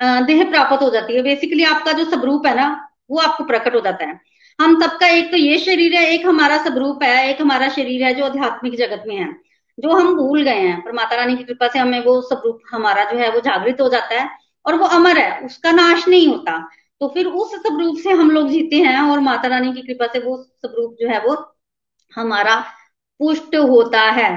देह 0.00 0.44
प्राप्त 0.50 0.82
हो 0.82 0.90
जाती 0.90 1.16
है। 1.16 1.22
बेसिकली 1.22 1.64
आपका 1.64 1.92
जो 1.92 2.04
स्वरूप 2.04 2.46
है 2.46 2.54
ना, 2.56 2.68
वो 3.10 3.18
आपको 3.18 3.44
प्रकट 3.44 3.74
हो 3.74 3.80
जाता 3.80 4.04
है। 4.04 4.20
हम 4.58 4.80
सबका 4.80 5.06
एक 5.06 5.30
तो 5.30 5.36
ये 5.36 5.58
शरीर 5.58 5.94
है, 5.94 6.06
एक 6.06 6.26
हमारा 6.26 6.56
स्वरूप 6.62 7.02
है, 7.02 7.28
एक 7.30 7.40
हमारा 7.40 7.68
शरीर 7.68 8.04
है 8.04 8.14
जो 8.14 8.24
आध्यात्मिक 8.24 8.76
जगत 8.78 9.04
में 9.06 9.16
है, 9.16 9.32
जो 9.78 9.90
हम 9.90 10.14
भूल 10.16 10.42
गए 10.42 10.58
हैं। 10.58 10.80
पर 10.80 10.92
माता 10.92 11.16
रानी 11.16 11.36
की 11.36 11.44
कृपा 11.44 11.68
से 11.68 11.78
हमें 11.78 12.04
वो 12.04 12.20
स्वरूप 12.20 12.60
हमारा 12.72 13.04
जो 13.04 13.18
है, 13.18 13.30
वो 13.32 13.40
जागृत 13.40 13.80
हो 13.80 13.88
जाता 13.88 14.20
है 14.20 14.28
और 14.66 14.74
वो 14.74 14.86
अमर 14.86 15.18
है, 15.18 15.40
उसका 15.46 15.72
नाश 15.72 16.08
नहीं 16.08 16.28
होता। 16.28 16.58
तो 17.00 17.08
फिर 17.08 17.26
उस 17.26 17.54
स्वरूप 17.54 17.98
से 17.98 18.10
हम 18.10 18.30
लोग 18.30 18.48
जीते 18.48 18.76
हैं 18.76 19.00
और 19.00 19.20
माता 19.20 19.48
रानी 19.48 19.72
की 19.72 19.82
कृपा 19.82 20.06
से 20.06 20.18
वो 20.18 20.36
स्वरूप 20.42 20.96
जो 21.00 21.08
है, 21.08 21.20
वो 21.20 21.36
हमारा 22.14 22.56
पुष्ट 23.20 23.56
होता 23.56 24.00
है। 24.00 24.30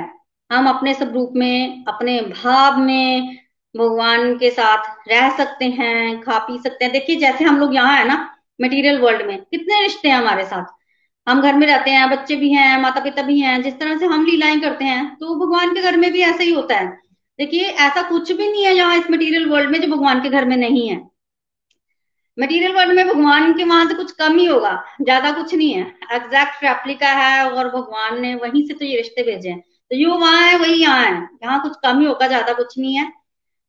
हम 0.51 0.67
अपने 0.69 0.93
स्वरूप 0.93 1.33
में, 1.35 1.85
अपने 1.87 2.19
भाव 2.21 2.77
में 2.77 3.37
भगवान 3.75 4.37
के 4.37 4.49
साथ 4.51 5.09
रह 5.09 5.29
सकते 5.37 5.65
हैं, 5.67 6.21
खा 6.21 6.37
पी 6.39 6.57
सकते 6.59 6.85
हैं। 6.85 6.91
देखिए, 6.93 7.15
जैसे 7.17 7.43
हम 7.43 7.59
लोग 7.59 7.75
यहाँ 7.75 7.97
है 7.97 8.07
ना 8.07 8.17
मटेरियल 8.59 8.99
वर्ल्ड 8.99 9.25
में, 9.27 9.37
कितने 9.41 9.81
रिश्ते 9.81 10.09
हैं 10.09 10.15
हमारे 10.15 10.45
साथ। 10.45 10.65
हम 11.27 11.41
घर 11.41 11.53
में 11.53 11.65
रहते 11.67 11.91
हैं, 11.91 12.09
बच्चे 12.09 12.35
भी 12.35 12.51
हैं 12.51 12.81
माता 12.81 12.99
पिता 13.01 13.21
भी 13.21 13.39
हैं, 13.39 13.61
जिस 13.63 13.79
तरह 13.79 13.97
से 13.97 14.05
हम 14.05 14.25
लीलाएँ 14.25 14.59
करते 14.61 14.85
हैं 14.85 15.15
तो 15.17 15.35
भगवान 15.37 15.73
के 15.75 15.81
घर 15.81 15.97
में 15.97 16.11
भी 16.11 16.21
ऐसा 16.23 16.43
ही 16.43 16.51
होता 16.51 16.77
है। 16.77 16.87
देखिए, 17.39 17.63
ऐसा 17.63 18.01
कुछ 18.09 18.31
भी 18.31 18.51
नहीं 18.51 18.65
है 18.65 18.73
यहाँ 18.75 18.97
इस 18.97 19.09
मटेरियल 19.11 19.49
वर्ल्ड 19.49 19.71
में 19.71 19.79
जो 19.81 19.87
भगवान 19.87 20.21
के 20.21 20.29
घर 20.29 20.45
में 20.45 20.55
नहीं 20.57 20.87
है। 20.89 21.01
मटेरियल 22.37 22.73
वर्ल्ड 22.73 22.93
में 22.93 23.07
भगवान 23.07 23.53
के 23.53 23.63
वहाँ 23.63 23.85
से 23.87 23.93
कुछ 23.93 24.11
कम 24.11 24.37
ही 24.37 24.45
होगा, 24.45 24.71
ज़्यादा 25.01 25.31
कुछ 25.31 25.53
नहीं 25.53 25.73
है। 25.73 25.81
एग्जैक्ट 26.13 26.63
रेप्लिका 26.63 27.09
है 27.13 27.49
और 27.49 27.69
भगवान 27.69 28.21
ने 28.21 28.33
वहीं 28.35 28.65
से 28.67 28.73
तो 28.73 28.85
ये 28.85 28.97
रिश्ते 28.97 29.23
भेजे 29.23 29.49
हैं। 29.49 29.59
तो 29.59 29.95
यो 29.95 30.15
वहाँ 30.15 30.41
है, 30.41 30.57
वही 30.57 30.73
यहाँ 30.73 31.03
है। 31.03 31.27
यहाँ 31.43 31.61
कुछ 31.61 31.75
कम 31.83 31.99
ही 31.99 32.05
होगा, 32.05 32.27
ज़्यादा 32.27 32.53
कुछ 32.53 32.77
नहीं 32.79 32.95
है। 32.95 33.11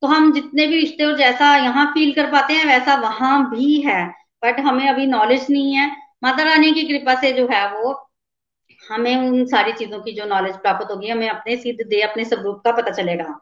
तो 0.02 0.06
हम 0.06 0.32
जितने 0.32 0.66
भी 0.66 0.76
रिश्ते 0.76 1.04
और 1.04 1.16
जैसा 1.18 1.54
यहाँ 1.56 1.86
फील 1.94 2.12
कर 2.12 2.30
पाते 2.32 2.54
हैं, 2.54 2.64
वैसा 2.66 2.94
वहाँ 3.00 3.50
भी 3.50 3.80
है। 3.80 4.06
बट 4.42 4.60
हमें 4.60 4.88
अभी 4.88 5.06
नॉलेज 5.06 5.46
नहीं 5.50 5.74
है। 5.74 5.90
माता 6.24 6.42
रानी 6.42 6.72
की 6.72 6.82
कृपा 6.84 7.14
से 7.20 7.32
जो 7.32 7.46
है 7.52 7.66
वो 7.72 7.92
हमें 8.82 9.16
उन 9.16 9.44
सारी 9.46 9.72
चीज़ों 9.72 10.00
की 10.00 10.12
जो 10.12 10.24
नॉलेज 10.26 10.54
प्राप्त 10.56 10.90
होगी, 10.90 11.08
हमें 11.08 11.28
अपने 11.28 11.56
सिद्ध 11.56 11.78
दे, 11.80 12.00
अपने 12.00 12.24
स्वरूप 12.24 12.60
का 12.64 12.72
पता 12.72 12.90
चलेगा। 12.92 13.40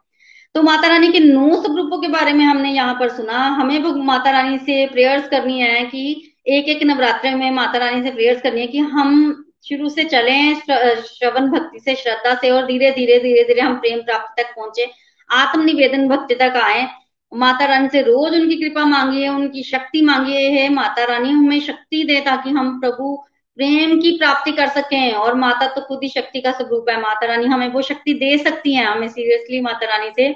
तो 0.55 0.63
माता 0.63 0.89
रानी 0.89 1.09
के 1.13 1.19
नौ 1.21 1.61
स्वरूपों 1.63 2.01
के 2.01 2.09
बारे 2.09 2.33
में 2.33 2.45
हमने 2.45 2.71
यहाँ 2.71 2.95
पर 2.95 3.09
सुना। 3.09 3.39
हमें 3.59 3.79
माता 4.05 4.31
रानी 4.31 4.59
से 4.59 4.87
प्रेयर्स 4.87 5.29
करनी 5.29 5.61
है 5.61 5.85
कि 5.85 6.03
एक 6.49 6.69
एक 6.69 6.83
नवरात्र 6.83 7.35
में 7.37 7.51
माता 7.51 7.79
रानी 7.79 8.03
से 8.03 8.11
प्रेयर्स 8.11 8.43
करनी 8.43 8.61
है 8.61 8.67
कि 8.67 8.79
हम 8.79 9.45
शुरू 9.69 9.89
से 9.89 10.05
चले 10.05 10.55
श्रवण 10.55 11.51
भक्ति 11.51 11.81
से, 11.81 11.95
श्रद्धा 11.95 12.35
से 12.35 12.51
और 12.51 12.67
धीरे 12.67 12.91
धीरे 12.91 13.19
धीरे 13.19 13.45
धीरे 13.45 13.61
हम 13.61 13.75
प्रेम 13.77 14.01
प्राप्त 14.01 14.41
तक 14.41 14.55
पहुँचे। 14.57 14.91
आत्मनिवेदन 15.33 16.09
भक्ति 16.09 16.35
तक 16.35 16.57
आए। 16.63 16.89
माता 17.35 17.65
रानी 17.65 17.89
से 17.89 18.03
रोज 18.03 18.35
उनकी 18.35 18.57
कृपा 18.57 18.85
मांगिए, 18.85 19.29
उनकी 19.29 19.63
शक्ति 19.63 20.03
मांगिए, 20.03 20.51
है 20.51 20.69
माता 20.69 21.05
रानी, 21.05 21.31
हमें 21.31 21.61
शक्ति 21.61 22.05
दे 22.05 22.21
ताकि 22.21 22.51
हम 22.51 22.81
प्रभु 22.81 23.25
प्रेम 23.57 24.01
की 24.01 24.19
प्राप्ति 24.19 24.53
कर 24.53 24.69
सके। 24.69 25.11
और 25.13 25.35
माता 25.35 25.67
तो 25.67 25.81
खुद 25.81 26.01
ही 26.03 26.09
शक्ति 26.09 26.41
का 26.41 26.53
स्वरूप 26.53 26.87
है। 26.91 27.01
माता 27.01 27.27
रानी 27.27 27.45
हमें 27.45 27.69
वो 27.69 27.83
शक्ति 27.83 28.15
दे 28.15 28.39
सकती 28.39 28.75
है। 28.75 28.85
हमें 28.85 29.09
सीरियसली 29.09 29.61
माता 29.61 29.87
रानी 29.87 30.11
से 30.11 30.33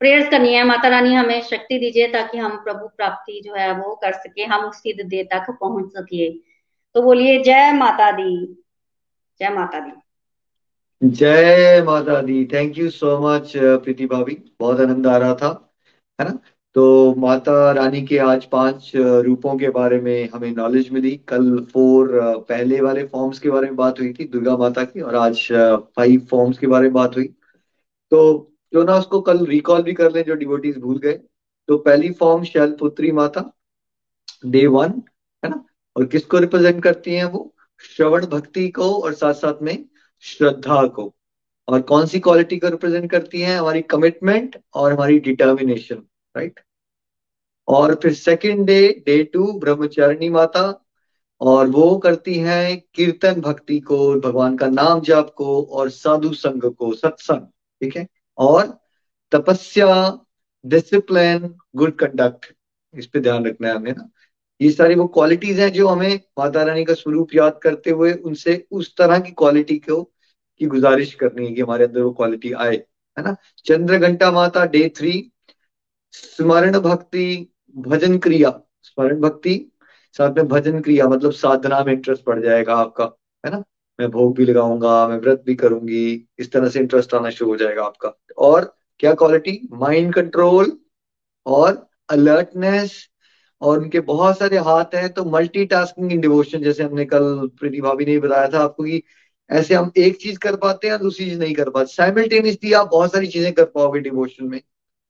प्रेयर्स 0.00 0.28
करनी 0.28 0.54
है। 0.54 0.64
माता 0.64 0.88
रानी 0.88 1.14
हमें 1.14 1.40
शक्ति 1.42 1.78
दीजिए 1.78 2.08
ताकि 2.08 2.38
हम 2.38 2.50
प्रभु 2.50 2.86
प्राप्ति 2.86 3.42
जो 3.44 3.54
है 3.54 3.72
वो 3.72 3.94
कर 3.94 4.12
सके, 4.12 4.44
हम 4.44 4.70
सिद्ध 4.70 5.04
दे 5.04 5.24
तक 5.24 5.56
पहुँच 5.60 5.90
सके। 5.92 6.30
तो 6.94 7.02
बोलिए, 7.02 7.42
जय 7.42 7.72
माता 7.72 8.10
दी। 8.10 8.64
जय 9.40 9.48
माता 9.48 9.80
दी। 9.80 9.92
जय 11.02 11.82
माता 11.86 12.20
दी 12.22 12.44
thank 12.52 12.78
you 12.78 12.88
so 12.90 13.18
much 13.20 13.52
Preeti 13.56 14.06
भाभी। 14.06 14.36
बहुत 14.60 14.80
आनंद 14.80 15.06
आ 15.06 15.16
रहा 15.16 15.34
था, 15.34 15.48
है 16.18 16.28
ना? 16.28 16.38
तो 16.74 17.14
माता 17.14 17.70
रानी 17.72 18.00
के 18.06 18.18
आज 18.18 18.44
पाँच 18.44 18.90
रूपों 18.96 19.56
के 19.58 19.68
बारे 19.70 20.00
में 20.00 20.28
हमें 20.30 20.50
नॉलेज 20.54 20.88
मिली। 20.92 21.14
कल 21.28 21.58
फोर 21.72 22.08
पहले 22.48 22.80
वाले 22.80 23.04
फॉर्म्स 23.06 23.38
के 23.38 23.50
बारे 23.50 23.66
में 23.66 23.76
बात 23.76 24.00
हुई 24.00 24.12
थी, 24.12 24.24
दुर्गा 24.24 24.56
माता 24.56 24.84
की, 24.84 25.00
और 25.00 25.14
आज 25.14 25.46
फाइव 25.96 26.26
फॉर्म्स 26.30 26.58
के 26.58 26.66
बारे 26.66 26.84
में 26.84 26.92
बात 26.92 27.16
हुई। 27.16 27.26
तो 28.12 28.52
जो 28.72 28.82
ना 28.84 28.96
उसको 28.96 29.20
कल 29.20 29.44
रिकॉल 29.46 29.82
भी 29.82 29.92
कर 29.92 30.12
लें, 30.12 30.22
जो 30.24 30.34
डिवोटीज 30.34 30.78
भूल 30.78 30.98
गए। 30.98 31.20
तो 31.68 31.76
पहली 31.78 32.10
फॉर्म 32.12 32.44
शैलपुत्री 32.44 33.12
माता 33.12 33.50
डे 34.46 34.66
वन 34.66 35.02
है 35.42 35.50
ना? 35.50 35.64
और 35.96 36.04
किसको 36.06 36.38
रिप्रेजेंट 36.38 36.82
करती 36.82 37.14
है 37.14 37.24
वो? 37.26 37.54
श्रवण 37.80 38.26
भक्ति 38.26 38.68
को, 38.70 38.90
और 38.94 39.12
साथ 39.14 39.34
साथ 39.34 39.62
में 39.62 39.84
श्रद्धा 40.22 40.86
को। 40.86 41.14
और 41.68 41.80
कौन 41.82 42.06
सी 42.06 42.20
क्वालिटी 42.20 42.58
को 42.58 42.68
रिप्रेजेंट 42.68 43.10
करती 43.10 43.40
है? 43.40 43.56
हमारी 43.56 43.82
कमिटमेंट 43.82 44.56
और 44.74 44.92
हमारी 44.92 45.18
डिटर्मिनेशन 45.18 46.02
राइट 46.34 46.60
और 47.68 47.94
फिर 47.94 48.12
second 48.14 48.66
day 48.66 48.88
day 49.06 49.22
two 49.24 49.52
Brahmacharini 49.60 50.28
माता, 50.28 50.84
और 51.40 51.66
वो 51.66 51.96
करती 51.98 52.34
है 52.34 52.76
कीर्तन 52.94 53.40
भक्ति 53.40 53.78
को, 53.80 54.14
भगवान 54.20 54.56
का 54.56 54.66
नाम 54.66 55.00
जाप 55.00 55.32
को 55.36 55.62
और 55.62 55.90
साधु 55.90 56.32
संघ 56.34 56.64
को, 56.66 56.92
सत्संग, 56.94 57.46
ठीक 57.82 57.96
है? 57.96 58.06
और 58.38 58.78
तपस्या 59.32 60.18
डिसिप्लिन 60.64 61.54
गुड 61.76 61.96
कंडक्ट 61.96 62.54
इस 62.94 63.06
पे 63.06 63.20
ध्यान 63.20 63.46
रखना 63.46 63.68
है 63.68 63.74
हमें 63.74 63.92
ना। 63.92 64.08
ये 64.60 64.70
सारी 64.70 64.94
वो 64.94 65.06
क्वालिटीज 65.06 65.60
हैं 65.60 65.72
जो 65.72 65.88
हमें 65.88 66.20
माता 66.38 66.62
रानी 66.62 66.84
का 66.84 66.94
स्वरूप 66.94 67.34
याद 67.34 67.58
करते 67.62 67.90
हुए 67.90 68.12
उनसे 68.12 68.66
उस 68.70 68.94
तरह 68.96 69.18
की 69.18 69.30
क्वालिटी 69.30 69.78
को, 69.78 70.02
की 70.60 70.66
गुजारिश 70.66 71.14
करनी 71.14 71.46
है 71.46 71.54
कि 71.54 71.60
हमारे 71.60 71.84
अंदर 71.84 72.00
वो 72.00 72.10
क्वालिटी 72.10 72.52
आए, 72.52 72.76
है 73.16 73.24
ना? 73.24 73.36
चंद्र 73.64 73.98
घंटा 73.98 74.30
माता 74.30 74.64
डे 74.66 74.88
थ्री 74.96 75.32
स्मरण 76.12 76.78
भक्ति, 76.78 77.52
भजन 77.76 78.18
क्रिया। 78.18 78.50
स्मरण 78.82 79.20
भक्ति, 79.20 79.72
साथ 80.12 80.34
में 80.34 80.48
भजन 80.48 80.80
क्रिया 80.80 81.08
मतलब 81.08 81.32
साधना 81.32 81.84
में 81.84 81.92
इंटरेस्ट 81.92 82.22
बढ़ 82.26 82.40
जाएगा 82.40 82.74
आपका, 82.74 83.04
है 83.46 83.50
ना? 83.50 83.62
मैं 84.00 84.10
भोग 84.10 84.36
भी 84.36 84.44
लगाऊँगा, 84.44 85.08
मैं 85.08 85.18
व्रत 85.18 85.42
भी 85.46 85.54
करूँगी, 85.54 86.28
इस 86.38 86.52
तरह 86.52 86.68
से 86.68 86.80
इंटरेस्ट 86.80 87.14
आना 87.14 87.30
शुरू 87.30 87.50
हो 87.50 87.56
जाएगा 87.56 87.84
आपका। 87.84 88.12
और 88.38 88.76
क्या 88.98 89.14
क्वालिटी 89.14 89.68
माइंड 89.72 90.14
कंट्रोल 90.14 90.78
और 91.46 91.88
अलर्टनेस 92.08 93.08
और 93.62 93.78
उनके 93.78 94.00
बहुत 94.00 94.38
सारे 94.38 94.58
हाथ 94.58 94.94
हैं 94.94 95.12
तो 95.12 95.24
मल्टीटास्किंग 95.24 96.12
इन 96.12 96.20
डिवोशन 96.20 96.62
जैसे 96.62 96.82
हमने 96.82 97.04
कल 97.04 97.50
प्रीति 97.60 97.80
भाभी 97.80 98.04
ने 98.04 98.18
बताया 98.18 98.48
था 98.48 98.60
आपको 98.60 98.84
कि 98.84 99.02
ऐसे 99.50 99.74
हम 99.74 99.90
एक 99.96 100.16
चीज़ 100.16 100.38
कर 100.38 100.56
पाते 100.56 100.88
हैं 100.88 100.98
दूसरी 100.98 101.24
चीज़ 101.24 101.38
नहीं 101.38 101.54
कर 101.54 101.70
पाते। 101.70 101.92
साइमल्टेनियसली 101.92 102.72
आप 102.72 102.88
बहुत 102.92 103.12
सारी 103.12 103.26
चीज़ें 103.26 103.52
कर 103.52 103.64
पाओगे 103.64 104.00
डिवोशन 104.00 104.46
में। 104.46 104.60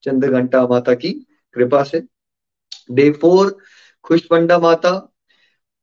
चंद्र 0.02 0.30
घंटा 0.32 0.66
माता 0.66 0.94
की 0.94 1.10
कृपा 1.54 1.82
से। 1.82 2.02
डे 2.90 3.10
फोर 3.10 3.56
खुश 4.04 4.26
पंडा 4.26 4.58
माता। 4.58 4.92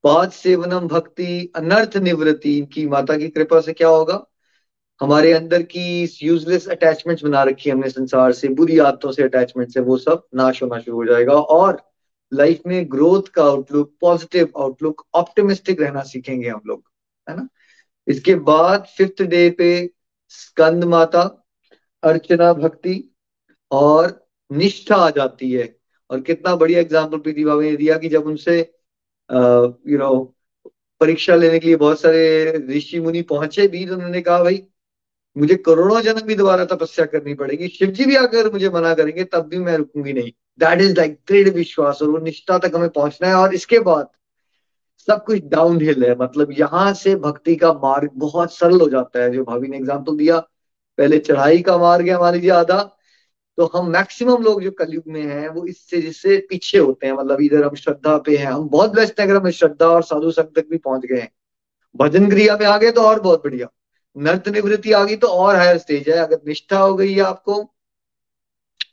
पाद 0.04 0.32
सेवनम 0.32 0.88
भक्ति 0.88 1.52
अनर्थ 1.56 1.98
निवृत्ति 1.98 2.62
की 2.74 2.88
माता 2.88 3.18
की 3.18 3.28
कृपा 3.30 3.62
से 3.62 3.74
क्या 3.74 3.88
होगा? 3.88 4.26
हमारे 5.02 5.34
अंदर 5.34 5.62
की 5.62 6.10
यूजलेस 6.24 6.68
अटैचमेंट्स 6.68 7.24
बना 7.24 7.44
रखी 7.44 7.70
है 7.70 7.76
हमने 7.76 7.90
संसार 7.90 8.32
से, 8.32 8.48
बुरी 8.48 8.78
आदतों 8.80 9.12
से 9.12 9.24
अटैचमेंट 9.24 9.70
से, 9.70 9.80
वो 9.80 9.98
सब 9.98 10.24
नाश 10.36 10.64
होना 10.64 10.80
शुरू 10.80 10.98
हो 10.98 11.06
जाएगा। 11.06 11.34
और 11.34 11.95
लाइफ 12.32 12.62
में 12.68 12.92
ग्रोथ 12.92 13.28
का 13.34 13.44
आउटलुक, 13.44 13.94
पॉजिटिव 14.02 14.52
आउटलुक, 14.58 15.06
ऑप्टिमिस्टिक 15.16 15.82
रहना 15.82 16.02
सीखेंगे 16.04 16.50
हम 16.50 16.62
लोग, 16.68 16.84
है 17.28 17.36
ना? 17.38 17.48
इसके 18.08 18.36
बाद 18.50 18.86
फिफ्थ 18.98 19.22
डे 19.24 19.50
पे 19.58 19.70
स्कंद 20.32 20.84
माता, 20.84 21.22
अर्चना 22.04 22.52
भक्ति 22.54 23.04
और 23.72 24.22
निष्ठा 24.52 24.96
आ 24.96 25.10
जाती 25.10 25.52
है। 25.52 25.76
और 26.10 26.22
कितना 26.22 26.56
बढ़िया 26.56 26.80
एग्ज़ाम्पल 26.80 27.18
प्रीति 27.20 27.44
बाबा 27.46 27.62
ने 27.62 27.76
दिया 27.78 27.98
कि 27.98 28.10
जब 28.10 28.26
उनसे 28.28 28.60
यू 29.30 29.98
नो 29.98 30.14
परीक्षा 31.02 31.36
लेने 31.36 31.60
के 31.60 31.68
लिए 31.68 31.76
बहुत 31.76 32.02
सारे 32.02 32.52
ऋषि 32.70 33.00
मुनि 33.00 33.22
पहुँचे 33.24 33.68
भी 33.68 33.86
तो 33.86 33.94
उन्होंने 33.96 34.22
कहा, 34.22 34.44
भाई 34.44 34.58
मुझे 35.36 35.56
करोड़ों 35.56 36.02
जन्म 36.02 36.22
भी 36.22 36.36
दोबारा 36.36 36.66
तपस्या 36.66 37.06
करनी 37.06 37.34
पड़ेगी। 37.34 37.68
शिव 37.68 37.92
जी 37.92 38.06
भी 38.06 38.16
अगर 38.16 38.52
मुझे 38.52 38.70
मना 38.70 38.94
करेंगे, 38.94 39.24
तब 39.24 39.48
भी 39.48 39.60
मैं 39.60 39.78
रुकूँगी 39.78 40.14
नहीं। 40.14 40.32
दैट 40.60 40.82
इज़ 40.82 40.96
लाइक 40.98 41.20
दृढ़ 41.28 41.50
विश्वास 41.50 42.02
और 42.02 42.10
वो 42.10 42.18
निष्ठा 42.18 42.58
तक 42.58 42.72
हमें 42.76 42.90
पहुँचना 42.90 43.28
है। 43.28 43.36
और 43.36 43.54
इसके 43.54 43.80
बाद 43.80 44.10
सब 45.08 45.24
कुछ 45.26 45.44
डाउन 45.44 45.82
हिल 45.82 46.04
है। 46.04 46.16
मतलब 46.18 46.52
यहाँ 46.52 46.94
से 46.94 47.16
भक्ति 47.16 47.56
का 47.56 47.74
मार्ग 47.74 48.12
बहुत 48.16 48.54
सरल 48.54 48.82
हो 48.82 48.90
जाता 48.90 49.24
है, 49.24 49.32
जो 49.32 49.44
भाभी 49.44 49.68
ने 49.68 49.78
एग्ज़ाम्पल 49.78 50.18
दिया। 50.18 50.40
पहले 50.98 51.20
चढ़ाई 51.20 51.62
का 51.62 51.78
मार्ग 51.78 52.10
है, 52.10 52.20
मान 52.20 52.34
लीजिए 52.34 52.50
आधा। 52.50 52.82
तो 53.58 53.66
हम 53.66 53.90
मैक्सिमम 53.90 54.44
लोग 54.44 54.62
जो 54.64 54.72
कलयुग 54.72 55.04
में 55.08 55.22
हैं, 55.22 55.48
वो 55.50 55.66
इससे 55.66 56.02
जिससे 56.02 56.38
पीछे 56.50 56.78
होते 56.78 57.08
हैं। 57.08 57.14
मतलब 57.14 57.42
इधर 57.42 57.64
हम 57.64 57.76
श्रद्धा 57.76 58.18
पे 58.18 58.38
हैं। 58.38 58.46
हम 58.46 58.68
बहुत 58.70 58.96
बेस्ट 58.96 59.20
हैं 59.20 59.28
अगर 59.28 59.38
हम 59.38 59.50
श्रद्धा 59.52 59.88
और 59.88 60.04
साधु 60.04 60.32
संघ 60.32 60.46
तक 60.56 60.68
भी 60.70 60.78
पहुँच 60.78 61.06
गए 61.06 61.20
हैं। 61.20 61.32
भजन 61.96 62.30
क्रिया 62.30 62.58
में 62.58 62.66
आ 62.66 62.78
गए 62.78 62.92
तो 62.92 63.02
और 63.02 63.20
बहुत 63.20 63.44
बढ़िया। 63.44 63.68
नर्त 64.16 64.48
निवृत्ति 64.50 64.92
आ 64.92 65.04
गई 65.04 65.16
तो 65.16 65.28
और 65.28 65.56
हायर 65.56 65.78
स्टेज 65.78 66.10
है। 66.10 66.18
अगर 66.18 66.40
निष्ठा 66.48 66.80
हो 66.80 66.94
गई 66.96 67.14
है 67.14 67.22
आपको, 67.22 67.62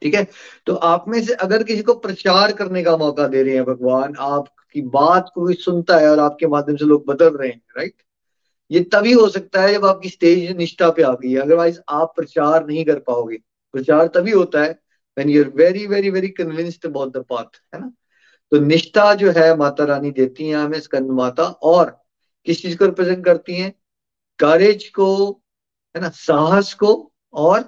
ठीक 0.03 0.15
है? 0.15 0.27
तो 0.67 0.75
आप 0.75 1.05
में 1.09 1.21
से 1.23 1.35
अगर 1.35 1.63
किसी 1.63 1.83
को 1.83 1.95
प्रचार 1.97 2.53
करने 2.53 2.83
का 2.83 2.97
मौका 2.97 3.27
दे 3.29 3.43
रहे 3.43 3.55
हैं 3.55 3.65
भगवान, 3.65 4.15
आपकी 4.19 4.81
बात 4.83 5.31
को 5.35 5.47
भी 5.47 5.55
सुनता 5.55 5.97
है 5.99 6.11
और 6.11 6.19
आपके 6.19 6.47
माध्यम 6.47 6.77
से 6.77 6.85
लोग 6.85 7.05
बदल 7.07 7.37
रहे 7.37 7.49
हैं 7.49 7.63
राइट 7.77 7.95
ये 8.71 8.81
तभी 8.93 9.13
हो 9.13 9.29
सकता 9.29 9.63
है 9.63 9.73
जब 9.73 9.85
आपकी 9.87 10.09
स्टेज 10.09 10.57
निष्ठा 10.57 10.91
पे 10.91 11.03
आ 11.03 11.13
गई 11.13 11.33
है। 11.33 11.41
अदरवाइज़ 11.41 11.79
आप 11.89 12.13
प्रचार 12.17 12.67
नहीं 12.67 12.85
कर 12.85 12.99
पाओगे। 12.99 13.37
प्रचार 13.75 14.07
तभी 14.07 14.31
होता 14.31 14.63
है 14.63 14.71
when 15.17 15.29
you 15.29 15.43
are 15.45 15.51
very 15.51 15.87
very 15.87 16.11
very 16.11 16.29
convinced 16.29 16.87
about 16.87 17.17
the 17.17 17.25
path 17.31 17.61
है 17.75 17.81
ना? 17.81 17.93
तो 18.53 18.61
निष्ठा 18.61 19.13
जो 19.15 19.31
है 19.31 19.57
माता 19.57 19.85
रानी 19.85 20.11
देती 20.11 20.49
है 20.49 20.57
हमें, 20.57 20.81
स्कंद 20.81 21.11
माता, 21.11 21.43
और 21.43 22.01
किस 22.47 22.63
चीज़ 22.63 22.77
को 22.77 22.85
रिप्रेजेंट 22.85 23.25
करती 23.25 23.55
हैं? 23.55 23.73
करेज 24.43 24.89
को, 24.89 25.09
है 25.95 26.01
ना, 26.03 26.09
साहस 26.09 26.73
को 26.75 27.13
और 27.35 27.63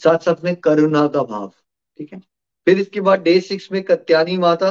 साथ 0.00 0.18
साथ 0.18 0.44
में 0.44 0.54
करुणा 0.56 1.06
का 1.06 1.22
भाव, 1.22 1.52
ठीक 1.98 2.12
है? 2.12 2.18
फिर 2.66 2.78
इसके 2.78 3.00
बाद 3.00 3.20
डे 3.20 3.38
सिक्स 3.40 3.70
में 3.72 3.82
कत्यानी 3.82 4.36
माता, 4.38 4.68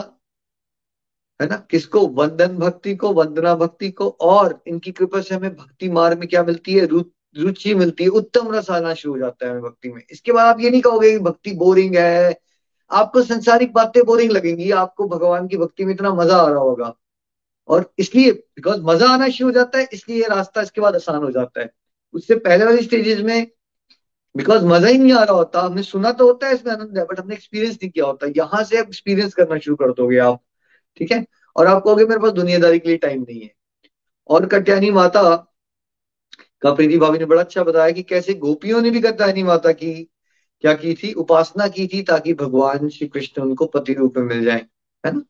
है 1.39 1.47
ना, 1.49 1.55
किसको? 1.69 2.05
वंदन 2.07 2.57
भक्ति 2.57 2.95
को, 2.95 3.11
वंदना 3.13 3.55
भक्ति 3.55 3.89
को 3.91 4.09
और 4.21 4.61
इनकी 4.67 4.91
कृपा 4.91 5.21
से 5.21 5.35
हमें 5.35 5.55
भक्ति 5.55 5.89
मार्ग 5.89 6.19
में 6.19 6.27
क्या 6.29 6.43
मिलती 6.43 6.73
है? 6.73 6.85
रुचि 7.35 7.73
मिलती 7.75 8.03
है, 8.03 8.09
उत्तम 8.09 8.51
रस 8.55 8.69
आना 8.69 8.93
शुरू 8.93 9.13
हो 9.13 9.19
जाता 9.19 9.45
है 9.45 9.51
हमें 9.51 9.63
भक्ति 9.63 9.89
में। 9.89 10.01
इसके 10.11 10.31
बाद 10.31 10.47
आप 10.47 10.59
ये 10.59 10.69
नहीं 10.69 10.81
कहोगे 10.81 11.11
कि 11.11 11.19
भक्ति 11.19 11.51
बोरिंग 11.55 11.95
है, 11.95 12.35
आपको 12.91 13.21
संसारिक 13.23 13.73
बातें 13.73 14.03
बोरिंग 14.05 14.31
लगेंगी, 14.31 14.69
आपको 14.71 15.07
भगवान 15.07 15.47
की 15.47 15.57
भक्ति 15.57 15.85
में 15.85 15.93
इतना 15.93 16.13
मज़ा 16.13 16.37
आ 16.37 16.47
रहा 16.47 16.59
होगा। 16.59 16.93
और 17.69 17.91
इसलिए 17.99 18.31
बिकॉज़ 18.31 18.81
मज़ा 18.81 19.09
आना 19.09 19.27
शुरू 19.29 19.49
हो 19.49 19.53
जाता 19.53 19.79
है, 19.79 19.87
इसलिए 19.93 20.27
रास्ता 20.27 20.61
इसके 20.61 20.81
बाद 20.81 20.95
आसान 20.95 21.23
हो 21.23 21.31
जाता 21.31 21.61
है। 21.61 21.69
उससे 22.13 22.35
पहले 22.37 22.65
वाली 22.65 22.83
स्टेजेस 22.83 23.19
में 23.19 23.47
बिकॉज़ 24.35 24.65
मज़ा 24.65 24.87
ही 24.87 24.97
नहीं 24.97 25.13
आ 25.13 25.23
रहा 25.23 25.35
होता, 25.37 25.61
हमने 25.61 25.83
सुना 25.83 26.11
तो 26.11 26.27
होता 26.27 26.47
है 26.47 26.53
इसमें 26.53 26.71
आनंद 26.73 26.97
है 26.97 27.03
बट 27.05 27.19
हमने 27.19 27.35
एक्सपीरियंस 27.35 27.75
नहीं 27.75 27.89
किया 27.91 28.05
होता। 28.05 28.27
यहाँ 28.37 28.63
से 28.63 28.77
आप 28.77 28.87
एक्सपीरियंस 28.87 29.33
करना 29.33 29.57
शुरू 29.57 29.75
कर 29.75 29.91
दोगे 29.93 30.17
आप, 30.17 30.41
ठीक 30.97 31.11
है? 31.11 31.25
और 31.55 31.67
आप 31.67 31.83
कहोगे, 31.83 32.05
मेरे 32.05 32.21
पास 32.21 32.31
दुनियादारी 32.31 32.79
के 32.79 32.89
लिए 32.89 32.97
टाइम 32.97 33.21
नहीं 33.21 33.41
है। 33.41 33.51
और 34.29 34.45
कट्यानी 34.45 34.91
माता, 34.91 35.21
का 36.61 36.73
प्रीति 36.73 36.97
भाभी 36.97 37.19
ने 37.19 37.25
बड़ा 37.25 37.41
अच्छा 37.41 37.63
बताया 37.63 37.91
कि 37.91 38.03
कैसे 38.03 38.33
गोपियों 38.33 38.81
ने 38.81 38.89
भी 38.91 39.01
कट्यानी 39.01 39.43
माता 39.43 39.71
की, 39.71 39.93
क्या 40.63 40.73
की 40.73 40.93
थी? 40.93 41.11
उपासना 41.13 41.67
की 41.67 41.87
थी 41.87 42.01
ताकि 42.01 42.33
भगवान 42.33 42.89
श्री 42.89 43.07
कृष्ण 43.07 43.41
उनको 43.41 43.65
पति 43.65 43.93
रूप 43.93 44.17
में 44.17 44.23
मिल 44.25 44.43
जाए, 44.45 44.65
है 45.03 45.11
ना? 45.11 45.21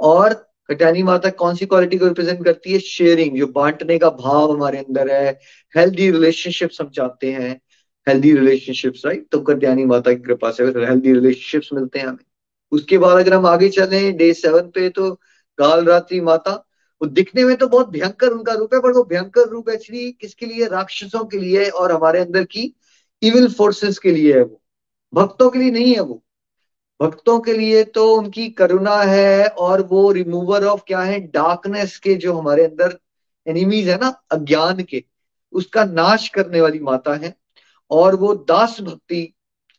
और 0.00 0.51
कट्यानी 0.72 1.02
माता 1.02 1.30
कौन 1.30 1.54
सी 1.54 1.66
क्वालिटी 1.66 1.98
को 1.98 2.06
रिप्रेजेंट 2.08 2.44
करती 2.44 2.72
है? 2.72 2.78
शेयरिंग 2.78 3.36
जो 3.38 3.46
बांटने 3.46 3.98
का 3.98 4.10
भाव 4.10 4.52
हमारे 4.52 4.78
अंदर 4.78 5.10
है। 5.10 5.38
हेल्दी 5.76 6.10
रिलेशनशिप्स 6.10 6.80
हम 6.80 6.88
चाहते 6.88 7.32
हैं। 7.32 7.60
हेल्दी 8.06 8.32
रिलेशनशिप्स 8.32 9.02
राइट 9.06 9.26
तो 9.32 9.40
कट्यानी 9.40 9.84
माता 9.84 10.12
की 10.12 10.22
कृपा 10.22 10.50
से 10.50 10.64
हेल्दी 10.64 11.12
रिलेशनशिप्स 11.12 11.68
मिलते 11.74 11.98
हैं 11.98 12.06
हमें। 12.06 12.24
उसके 12.72 12.98
बाद 12.98 13.18
अगर 13.18 13.34
हम 13.34 13.46
आगे 13.46 13.68
चले 13.68 14.10
डे 14.12 14.32
सेवन 14.34 14.70
पे 14.74 14.88
तो 14.88 15.10
काल 15.58 15.84
रात्रि 15.84 16.20
माता। 16.20 16.52
वो 17.00 17.08
दिखने 17.08 17.44
में 17.44 17.56
तो 17.56 17.66
बहुत 17.66 17.88
भयंकर 17.88 18.28
उनका 18.28 18.52
रूप 18.52 18.74
है, 18.74 18.80
पर 18.80 18.92
वो 18.92 19.04
भयंकर 19.04 19.48
रूप 19.48 19.68
एक्चुअली 19.68 20.10
किसके 20.12 20.46
लिए? 20.46 20.66
राक्षसों 20.66 21.24
के 21.24 21.38
लिए 21.38 21.68
और 21.68 21.92
हमारे 21.92 22.20
अंदर 22.20 22.44
की 22.44 22.74
इविल 23.22 23.48
फोर्सेस 23.48 23.98
के 23.98 24.10
लिए 24.10 24.34
है 24.34 24.42
वो। 24.42 24.60
भक्तों 25.14 25.50
के 25.50 25.58
लिए 25.58 25.70
नहीं 25.70 25.94
है 25.94 26.00
वो। 26.00 26.22
भक्तों 27.02 27.40
के 27.40 27.52
लिए 27.52 27.84
तो 27.84 28.14
उनकी 28.14 28.48
करुणा 28.48 28.96
है 29.02 29.46
और 29.48 29.82
वो 29.82 30.12
रिमूवर 30.12 30.64
ऑफ़ 30.64 30.82
क्या 30.86 31.00
है? 31.00 31.20
डार्कनेस 31.20 31.98
के 31.98 32.14
जो 32.14 32.32
हमारे 32.32 32.64
अंदर 32.64 32.98
एनिमीज 33.46 33.88
है 33.88 33.98
ना, 33.98 34.22
अज्ञान 34.30 34.82
के, 34.82 35.04
उसका 35.52 35.84
नाश 35.84 36.28
करने 36.28 36.60
वाली 36.60 36.78
माता 36.78 37.14
है 37.14 37.34
और 37.90 38.14
वो 38.14 38.34
दास 38.34 38.80
भक्ति 38.80 39.34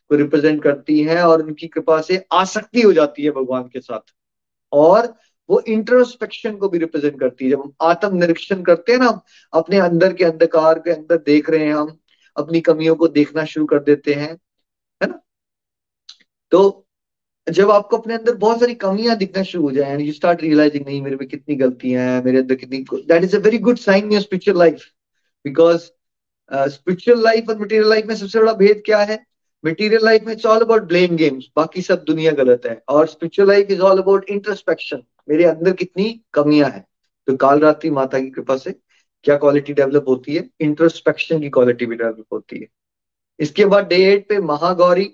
को 0.08 0.16
रिप्रेजेंट 0.16 0.62
करती 0.62 1.00
है 1.00 1.26
और 1.26 1.42
उनकी 1.42 1.66
कृपा 1.66 2.00
से 2.00 2.26
आसक्ति 2.32 2.82
हो 2.82 2.92
जाती 2.92 3.22
है 3.22 3.30
भगवान 3.30 3.62
के 3.62 3.80
साथ। 3.80 4.14
और 4.72 5.14
वो 5.50 5.60
इंट्रोस्पेक्शन 5.60 6.56
को 6.56 6.68
भी 6.68 6.78
रिप्रेजेंट 6.78 7.20
करती 7.20 7.44
है। 7.44 7.50
जब 7.50 7.60
हम 7.60 7.72
आत्म 7.82 8.16
निरीक्षण 8.16 8.62
करते 8.62 8.92
हैं 8.92 8.98
ना 8.98 9.20
अपने 9.52 9.78
अंदर 9.78 10.12
के 10.12 10.24
अंधकार 10.24 10.78
के 10.78 10.90
अंदर 10.90 11.16
देख 11.16 11.50
रहे 11.50 11.66
हैं, 11.66 11.74
हम 11.74 11.98
अपनी 12.36 12.60
कमियों 12.60 12.94
को 12.96 13.08
देखना 13.08 13.44
शुरू 13.44 13.66
कर 13.66 13.78
देते 13.78 14.14
हैं, 14.14 14.32
है 15.02 15.06
ना? 15.06 15.20
तो 16.50 16.83
जब 17.46 17.70
आपको 17.70 17.96
अपने 17.96 18.14
अंदर 18.14 18.34
बहुत 18.36 18.60
सारी 18.60 18.74
कमियाँ 18.74 19.16
दिखना 19.16 19.42
शुरू 19.42 19.64
हो 19.64 19.70
जाए 19.72 19.92
एंड 19.92 20.00
यू 20.00 20.12
स्टार्ट 20.12 20.42
रियलाइजिंग 20.42 20.86
नहीं, 20.86 21.00
मेरे 21.02 21.16
में 21.16 21.26
कितनी 21.28 21.56
गलतियाँ 21.56 22.02
हैं, 22.02 22.24
मेरे 22.24 22.38
अंदर 22.38 22.54
कितनी 22.54 22.78
that 22.92 23.24
is 23.24 23.36
a 23.36 23.40
very 23.40 23.58
good 23.58 23.78
sign 23.78 24.12
your 24.12 24.22
spiritual 24.22 24.58
life 24.58 24.84
because 25.44 25.80
spiritual 26.70 27.22
life 27.24 27.48
और 27.48 27.58
मटेरियल 27.60 27.88
लाइफ 27.88 28.06
में 28.06 28.14
सबसे 28.14 28.40
बड़ा 28.40 28.52
भेद 28.54 28.82
क्या 28.86 28.98
है? 29.00 29.18
मटेरियल 29.64 30.04
लाइफ 30.04 30.24
में 30.24 30.32
it's 30.32 30.46
all 30.46 30.60
about 30.60 30.82
blame 30.88 31.16
games 31.16 31.48
बाकी 31.56 31.82
सब 31.82 32.04
दुनिया 32.04 32.32
गलत 32.32 32.66
है. 32.66 32.82
और 32.88 33.06
spiritual 33.06 33.48
life 33.48 33.70
is 33.70 33.80
all 33.80 33.98
about 33.98 34.30
introspection 34.30 35.02
मेरे 35.28 35.44
अंदर 35.44 35.72
कितनी 35.72 36.08
कमियाँ 36.34 36.70
हैं? 36.70 36.84
तो 37.28 37.36
काल 37.36 37.60
रात्रि 37.60 37.90
माता 37.90 38.18
की 38.18 38.30
कृपा 38.30 38.56
से 38.56 38.74
क्या 39.24 39.36
क्वालिटी 39.36 39.72
डेवलप 39.72 40.04
होती 40.08 40.34
है? 40.34 40.48
इंट्रोस्पेक्शन 40.60 41.40
की 41.40 41.50
क्वालिटी 41.50 41.86
भी 41.86 41.96
डेवलप 41.96 42.26
होती 42.32 42.58
है. 42.60 42.66
इसके 43.38 43.64
बाद 43.66 43.86
डे 43.88 43.96
एट 44.04 44.28
पे 44.28 44.38
महागौरी 44.40 45.10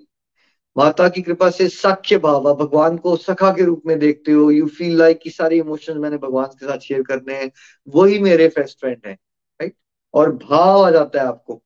माता 0.80 1.08
की 1.08 1.22
कृपा 1.22 1.50
से 1.50 1.68
साख्य 1.68 2.18
भाव 2.18 2.54
भगवान 2.56 2.96
को 2.98 3.16
सखा 3.18 3.50
के 3.52 3.64
रूप 3.64 3.82
में 3.86 3.98
देखते 3.98 4.32
हो 4.32 4.50
यू 4.50 4.66
फील 4.68 4.96
लाइक 4.98 5.18
कि 5.20 5.30
सारे 5.30 5.56
इमोशंस 5.58 5.96
मैंने 5.96 6.16
भगवान 6.18 6.46
के 6.50 6.66
साथ 6.66 6.78
शेयर 6.80 7.02
करने 7.02 7.34
हैं, 7.34 7.50
वही 7.88 8.18
मेरे 8.20 8.48
फेस्ट 8.50 8.80
फ्रेंड 8.80 9.06
है 9.06 9.12
राइट 9.12 9.74
और 10.14 10.32
भाव 10.38 10.84
आ 10.84 10.90
जाता 10.90 11.20
है 11.20 11.26
आपको। 11.26 11.62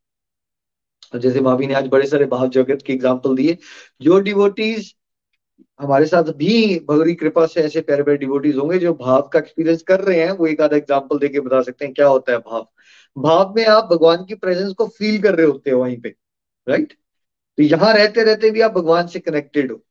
जैसे 1.14 1.40
भाभी 1.40 1.66
ने 1.66 1.74
आज 1.74 1.86
बड़े 1.88 2.06
सारे 2.06 2.24
भाव 2.26 2.48
जगत 2.50 2.82
की 2.82 2.92
एग्ज़ाम्पल 2.92 3.36
दिए 3.36 3.56
जो 4.00 4.18
डिवोटीज 4.20 4.94
हमारे 5.80 6.06
साथ 6.06 6.32
भी 6.34 6.78
भगवती 6.88 7.14
कृपा 7.14 7.44
से 7.46 7.60
ऐसे 7.60 7.80
प्यारे 7.82 8.02
प्यारे 8.02 8.18
डिवोटीज 8.18 8.56
होंगे 8.56 8.78
जो 8.78 8.92
भाव 8.94 9.28
का 9.32 9.38
एक्सपीरियंस 9.38 9.82
कर 9.82 10.00
रहे 10.00 10.18
हैं, 10.20 10.30
वो 10.30 10.46
एक 10.46 10.60
आधा 10.60 10.76
एग्ज़ाम्पल 10.76 11.18
देके 11.18 11.40
बता 11.40 11.60
सकते 11.62 11.84
हैं 11.84 11.94
क्या 11.94 12.06
होता 12.08 12.32
है 12.32 12.38
भाव। 12.40 12.66
भाव 13.16 13.54
में 13.56 13.64
आप 13.66 13.88
भगवान 13.92 14.24
की 14.24 14.34
प्रेजेंस 14.36 14.72
को 14.74 14.86
फील 14.88 15.20
कर 15.22 15.34
रहे 15.34 15.46
होते 15.46 15.70
हो 15.70 15.80
वहीं 15.80 16.00
पे 16.00 16.14
राइट 16.66 16.96
तो 17.58 17.62
यहाँ 17.62 17.92
रहते 17.94 18.24
रहते 18.24 18.50
भी 18.50 18.60
आप 18.60 18.72
भगवान 18.72 19.06
से 19.06 19.18
कनेक्टेड 19.20 19.72
हो। 19.72 19.82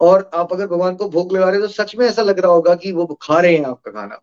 और 0.00 0.30
आप 0.34 0.52
अगर 0.52 0.66
भगवान 0.66 0.96
को 0.96 1.08
भोग 1.08 1.32
लगा 1.32 1.48
रहे 1.48 1.60
हो 1.60 1.66
तो 1.66 1.72
सच 1.72 1.94
में 1.96 2.06
ऐसा 2.06 2.22
लग 2.22 2.38
रहा 2.38 2.52
होगा 2.52 2.74
कि 2.74 2.92
वो 2.92 3.06
खा 3.22 3.40
रहे 3.40 3.56
हैं 3.56 3.64
आपका 3.64 3.90
खाना। 3.90 4.20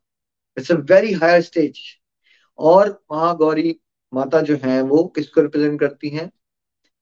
It's 0.57 0.71
a 0.71 0.75
very 0.91 1.13
higher 1.13 1.41
stage 1.41 1.79
और 2.59 2.89
महागौरी 3.11 3.79
माता 4.13 4.41
जो 4.41 4.57
है, 4.63 4.81
वो 4.81 5.03
किसको 5.05 5.41
रिप्रेजेंट 5.41 5.79
करती 5.79 6.09
हैं? 6.09 6.31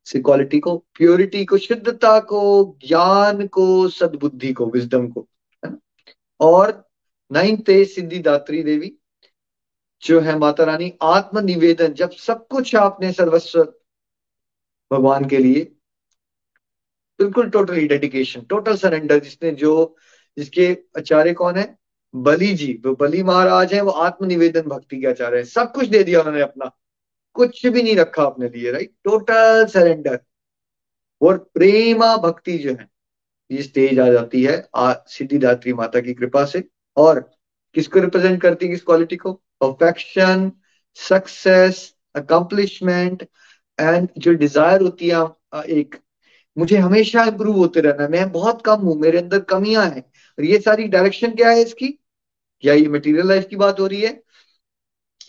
क्वालिटी 0.07 0.59
को 0.59 0.77
प्योरिटी 0.95 1.43
को, 1.45 1.57
शुद्धता 1.57 2.19
को, 2.19 2.77
ज्ञान 2.87 3.45
को, 3.47 3.87
सदबुद्धि 3.89 4.51
को 4.53 4.65
विजडम 4.65 5.07
को, 5.07 5.27
है 5.63 5.69
ना? 5.71 5.77
और 6.39 6.83
नाइन्थ 7.31 7.71
सिद्धिदात्री 7.89 8.63
देवी 8.63 8.91
जो 10.03 10.19
है, 10.19 10.37
माता 10.37 10.63
रानी, 10.63 10.91
आत्मनिवेदन, 11.01 11.93
जब 11.93 12.11
सब 12.11 12.47
कुछ 12.47 12.75
आपने 12.75 13.11
सर्वस्व 13.11 13.63
भगवान 14.93 15.25
के 15.25 15.37
लिए। 15.37 15.63
बिल्कुल 17.19 17.49
टोटली 17.49 17.87
डेडिकेशन 17.87 18.41
टोटल 18.41 18.75
सरेंडर 18.77 19.19
जिसने 19.19 19.51
जो, 19.53 19.95
जिसके 20.37 20.67
आचार्य 20.97 21.33
कौन 21.33 21.55
है? 21.55 21.75
बलि 22.13 22.53
जी 22.53 22.73
वो 22.85 22.93
बलि 22.95 23.23
महाराज 23.23 23.73
है, 23.73 23.81
वो 23.81 23.91
आत्मनिवेदन 23.91 24.61
भक्ति 24.61 24.99
के 25.01 25.07
आचार्य 25.07 25.37
है। 25.37 25.43
सब 25.45 25.71
कुछ 25.71 25.87
दे 25.87 26.03
दिया 26.03 26.19
उन्होंने 26.19 26.41
अपना। 26.41 26.71
कुछ 27.35 27.65
भी 27.65 27.83
नहीं 27.83 27.95
रखा 27.95 28.23
अपने 28.23 28.49
लिए 28.49 28.71
राइट 28.71 28.91
टोटल 29.03 29.65
सरेंडर 29.65 30.19
और 31.21 31.37
प्रेमा 31.53 32.15
भक्ति 32.17 32.57
जो 32.57 32.71
है, 32.71 32.87
ये 33.51 33.61
स्टेज 33.63 33.99
आ 33.99 34.09
जाती 34.11 34.43
है 34.43 34.61
सिद्धिदात्री 34.75 35.73
माता 35.73 35.99
की 35.99 36.13
कृपा 36.13 36.45
से। 36.45 36.63
और 36.97 37.19
किसको 37.75 37.99
रिप्रेजेंट 37.99 38.41
करती 38.41 38.65
है 38.65 38.71
किस 38.71 38.83
क्वालिटी 38.83 39.15
को? 39.15 39.33
परफेक्शन 39.63 40.51
सक्सेस 40.97 41.93
अकम्पलिशमेंट 42.15 43.27
एंड 43.85 44.07
जो 44.17 44.33
डिज़ायर 44.33 44.81
होती 44.81 45.09
है 45.09 45.21
एक, 45.71 45.95
मुझे 46.57 46.77
हमेशा 46.77 47.23
इंप्रूव 47.25 47.55
होते 47.57 47.81
रहना, 47.81 48.07
मैं 48.07 48.31
बहुत 48.31 48.61
कम 48.61 48.81
हूँ, 48.81 48.95
मेरे 48.99 49.17
अंदर 49.17 49.39
कमियाँ 49.49 49.85
हैं। 49.85 50.01
और 50.37 50.45
ये 50.45 50.59
सारी 50.61 50.87
डायरेक्शन 50.87 51.35
क्या 51.35 51.49
है 51.49 51.61
इसकी? 51.61 51.87
क्या 52.63 52.73
ये 52.73 52.87
मटेरियल 52.89 53.27
लाइफ 53.27 53.47
की 53.49 53.55
बात 53.55 53.79
हो 53.79 53.87
रही 53.87 54.01
है? 54.01 54.21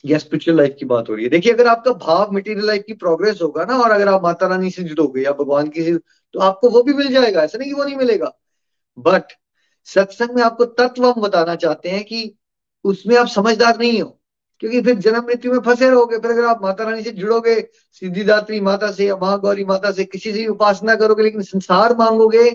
या 0.05 0.19
स्पिरिचुअल 0.19 0.57
लाइफ 0.57 0.75
की 0.79 0.85
बात 0.87 1.09
हो 1.09 1.15
रही 1.15 1.25
है? 1.25 1.31
देखिए, 1.31 1.53
अगर 1.53 1.67
आपका 1.67 1.93
भाव 1.95 2.33
मटेरियल 2.33 2.67
लाइफ 2.67 2.83
की 2.87 2.93
प्रोग्रेस 2.95 3.41
होगा 3.43 3.65
ना, 3.65 3.77
और 3.77 3.91
अगर 3.91 4.09
आप 4.09 4.23
माता 4.23 4.47
रानी 4.47 4.71
से 4.71 4.83
जुड़ोगे 4.83 5.23
या 5.23 5.33
भगवान 5.33 5.69
की 5.69 5.85
से 5.85 5.95
तो 5.95 6.41
आपको 6.41 6.71
वो 6.71 6.83
भी 6.83 6.93
मिल 6.95 7.13
जाएगा, 7.13 7.43
ऐसा 7.43 7.59
नहीं 7.59 7.69
कि 7.69 7.75
वो 7.75 7.85
नहीं 7.85 7.97
मिलेगा। 7.97 8.33
बट 8.99 9.33
सत्संग 9.89 10.31
में 10.31 10.43
आपको 10.43 10.65
तत्व 10.65 11.07
हम 11.07 11.21
बताना 11.23 11.55
चाहते 11.57 11.89
हैं 11.89 12.05
कि 12.05 12.37
उसमें 12.85 13.17
आप 13.17 13.27
समझदार 13.29 13.79
नहीं 13.79 14.01
हो। 14.03 14.19
क्योंकि 14.65 14.81
फिर 14.83 14.95
जन्म 14.97 15.25
मृत्यु 15.27 15.53
में 15.53 15.59
फंसे 15.61 15.89
रहोगे। 15.91 16.19
फिर 16.19 16.31
अगर 16.31 16.45
आप 16.45 16.61
माता 16.63 16.85
रानी 16.85 17.03
से 17.03 17.11
जुड़ोगे 17.13 17.55
सिद्धिदात्री 17.93 18.61
माता 18.61 18.91
से 18.93 19.07
या 19.07 19.17
महागौरी 19.17 19.65
माता 19.65 19.91
से 19.93 20.05
किसी 20.05 20.33
से 20.33 20.39
भी 20.39 20.47
उपासना 20.47 20.95
करोगे, 20.95 21.23
लेकिन 21.23 21.43
संसार 21.43 21.97
मांगोगे 21.97 22.51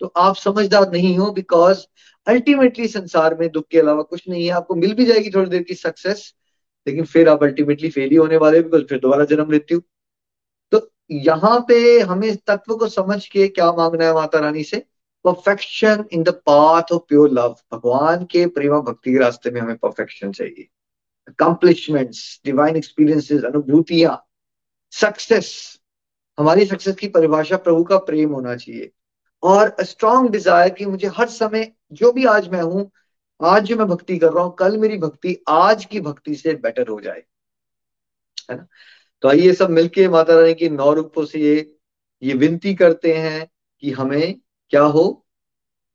तो 0.00 0.12
आप 0.16 0.36
समझदार 0.36 0.90
नहीं 0.92 1.16
हो 1.18 1.30
बिकॉज़ 1.32 1.78
अल्टीमेटली 2.26 2.86
संसार 2.88 3.34
में 3.34 3.48
दुख 3.52 3.64
के 3.70 3.78
अलावा 3.78 4.02
कुछ 4.02 4.28
नहीं 4.28 4.44
है। 4.44 4.52
आपको 4.52 4.74
मिल 4.74 4.94
भी 4.94 5.04
जाएगी 5.04 5.30
थोड़ी 5.30 5.50
देर 5.50 5.62
की 5.62 5.74
सक्सेस 5.74 6.32
लेकिन 6.86 7.04
फिर 7.06 7.28
आप 7.28 7.42
अल्टीमेटली 7.42 7.90
फेल 7.90 8.10
ही 8.10 8.16
होने 8.16 8.36
वाले 8.36 8.60
बिकॉज़ 8.62 8.84
फिर 8.84 8.98
दोबारा 8.98 9.24
जन्म 9.24 9.48
मृत्यु। 9.48 9.80
तो 10.72 10.88
यहाँ 11.10 11.58
पे 11.68 11.98
हमें 12.02 12.36
तत्व 12.46 12.76
को 12.76 12.88
समझ 12.88 13.26
के 13.26 13.48
क्या 13.48 13.70
मांगना 13.72 14.04
है 14.04 14.14
माता 14.14 14.38
रानी 14.40 14.64
से? 14.64 14.84
Perfection 15.24 16.04
in 16.12 16.22
the 16.22 16.40
path 16.46 16.92
of 16.92 17.02
pure 17.08 17.30
love 17.30 17.56
भगवान 17.72 18.24
के 18.24 18.46
प्रेमा 18.48 18.80
भक्ति 18.82 19.12
के 19.12 19.18
रास्ते 19.18 19.50
में 19.50 19.60
हमें 19.60 19.76
परफेक्शन 19.76 20.32
चाहिए। 20.32 20.68
अकम्पलिशमेंट्स 21.28 22.40
डिवाइन 22.44 22.76
एक्सपीरियंसेस 22.76 23.44
अनुभूतियाँ 23.44 24.26
सक्सेस 24.90 25.80
हमारी 26.38 26.64
सक्सेस 26.66 26.96
की 26.96 27.08
परिभाषा 27.08 27.56
प्रभु 27.56 27.84
का 27.84 27.96
प्रेम 27.98 28.30
होना 28.30 28.56
चाहिए। 28.56 28.90
और 29.42 29.76
स्ट्रॉन्ग 29.80 30.30
डिज़ायर 30.30 30.68
कि 30.68 30.86
मुझे 30.86 31.08
हर 31.08 31.28
समय 31.28 31.72
जो 31.92 32.12
भी 32.12 32.24
आज 32.24 32.48
मैं 32.48 32.62
हूँ, 32.62 32.90
आज 33.42 33.62
जो 33.62 33.76
मैं 33.76 33.86
भक्ति 33.86 34.18
कर 34.18 34.32
रहा 34.32 34.44
हूँ, 34.44 34.54
कल 34.54 34.76
मेरी 34.76 34.98
भक्ति, 34.98 35.44
आज 35.48 35.84
की 35.84 36.00
भक्ति 36.00 36.34
से 36.34 36.54
बेटर 36.54 36.88
हो 36.88 37.00
जाए। 37.00 37.22
है 38.50 38.56
ना? 38.56 38.66
तो 39.22 39.28
आइए 39.28 39.52
सब 39.52 39.70
मिलके 39.70 40.08
माता 40.08 40.40
रानी 40.40 40.54
की 40.54 40.68
नौ 40.68 40.92
रूपों 40.92 41.24
से 41.24 41.38
ये 41.38 41.74
ये 42.22 42.34
विनती 42.34 42.74
करते 42.74 43.14
हैं 43.14 43.50
कि 43.80 43.90
हमें 43.90 44.40
क्या 44.70 44.82
हो? 44.82 45.26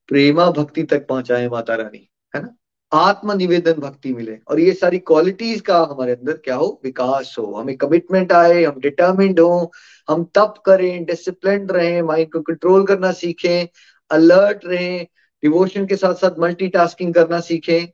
प्रेमा 0.07 0.51
भक्ति 0.51 0.83
तक 0.83 1.07
पहुँचाए 1.07 1.47
माता 1.49 1.75
रानी। 1.75 2.09
है 2.35 2.41
ना? 2.41 2.55
आत्म 2.93 3.31
निवेदन 3.31 3.73
भक्ति 3.73 4.13
मिले। 4.13 4.37
और 4.47 4.59
ये 4.59 4.73
सारी 4.73 4.97
क्वालिटीज 4.99 5.61
का 5.61 5.77
हमारे 5.91 6.11
अंदर 6.11 6.33
क्या 6.33 6.55
हो? 6.55 6.79
विकास 6.83 7.35
हो। 7.39 7.45
हमें 7.53 7.75
कमिटमेंट 7.77 8.31
आए, 8.33 8.63
हम 8.63 8.79
डिटर्मिंड 8.79 9.39
हो, 9.39 9.71
हम 10.09 10.23
तप 10.35 10.55
करें 10.65 11.03
डिसिप्लिन 11.05 11.67
रहें 11.67 12.01
माइंड 12.01 12.31
को 12.31 12.41
कंट्रोल 12.41 12.85
करना 12.85 13.11
सीखें 13.11 13.67
अलर्ट 14.11 14.65
रहें 14.65 15.05
डिवोशन 15.43 15.85
के 15.85 15.95
साथ 15.95 16.13
साथ 16.13 16.39
मल्टीटास्किंग 16.39 17.13
करना 17.13 17.39
सीखें 17.39 17.87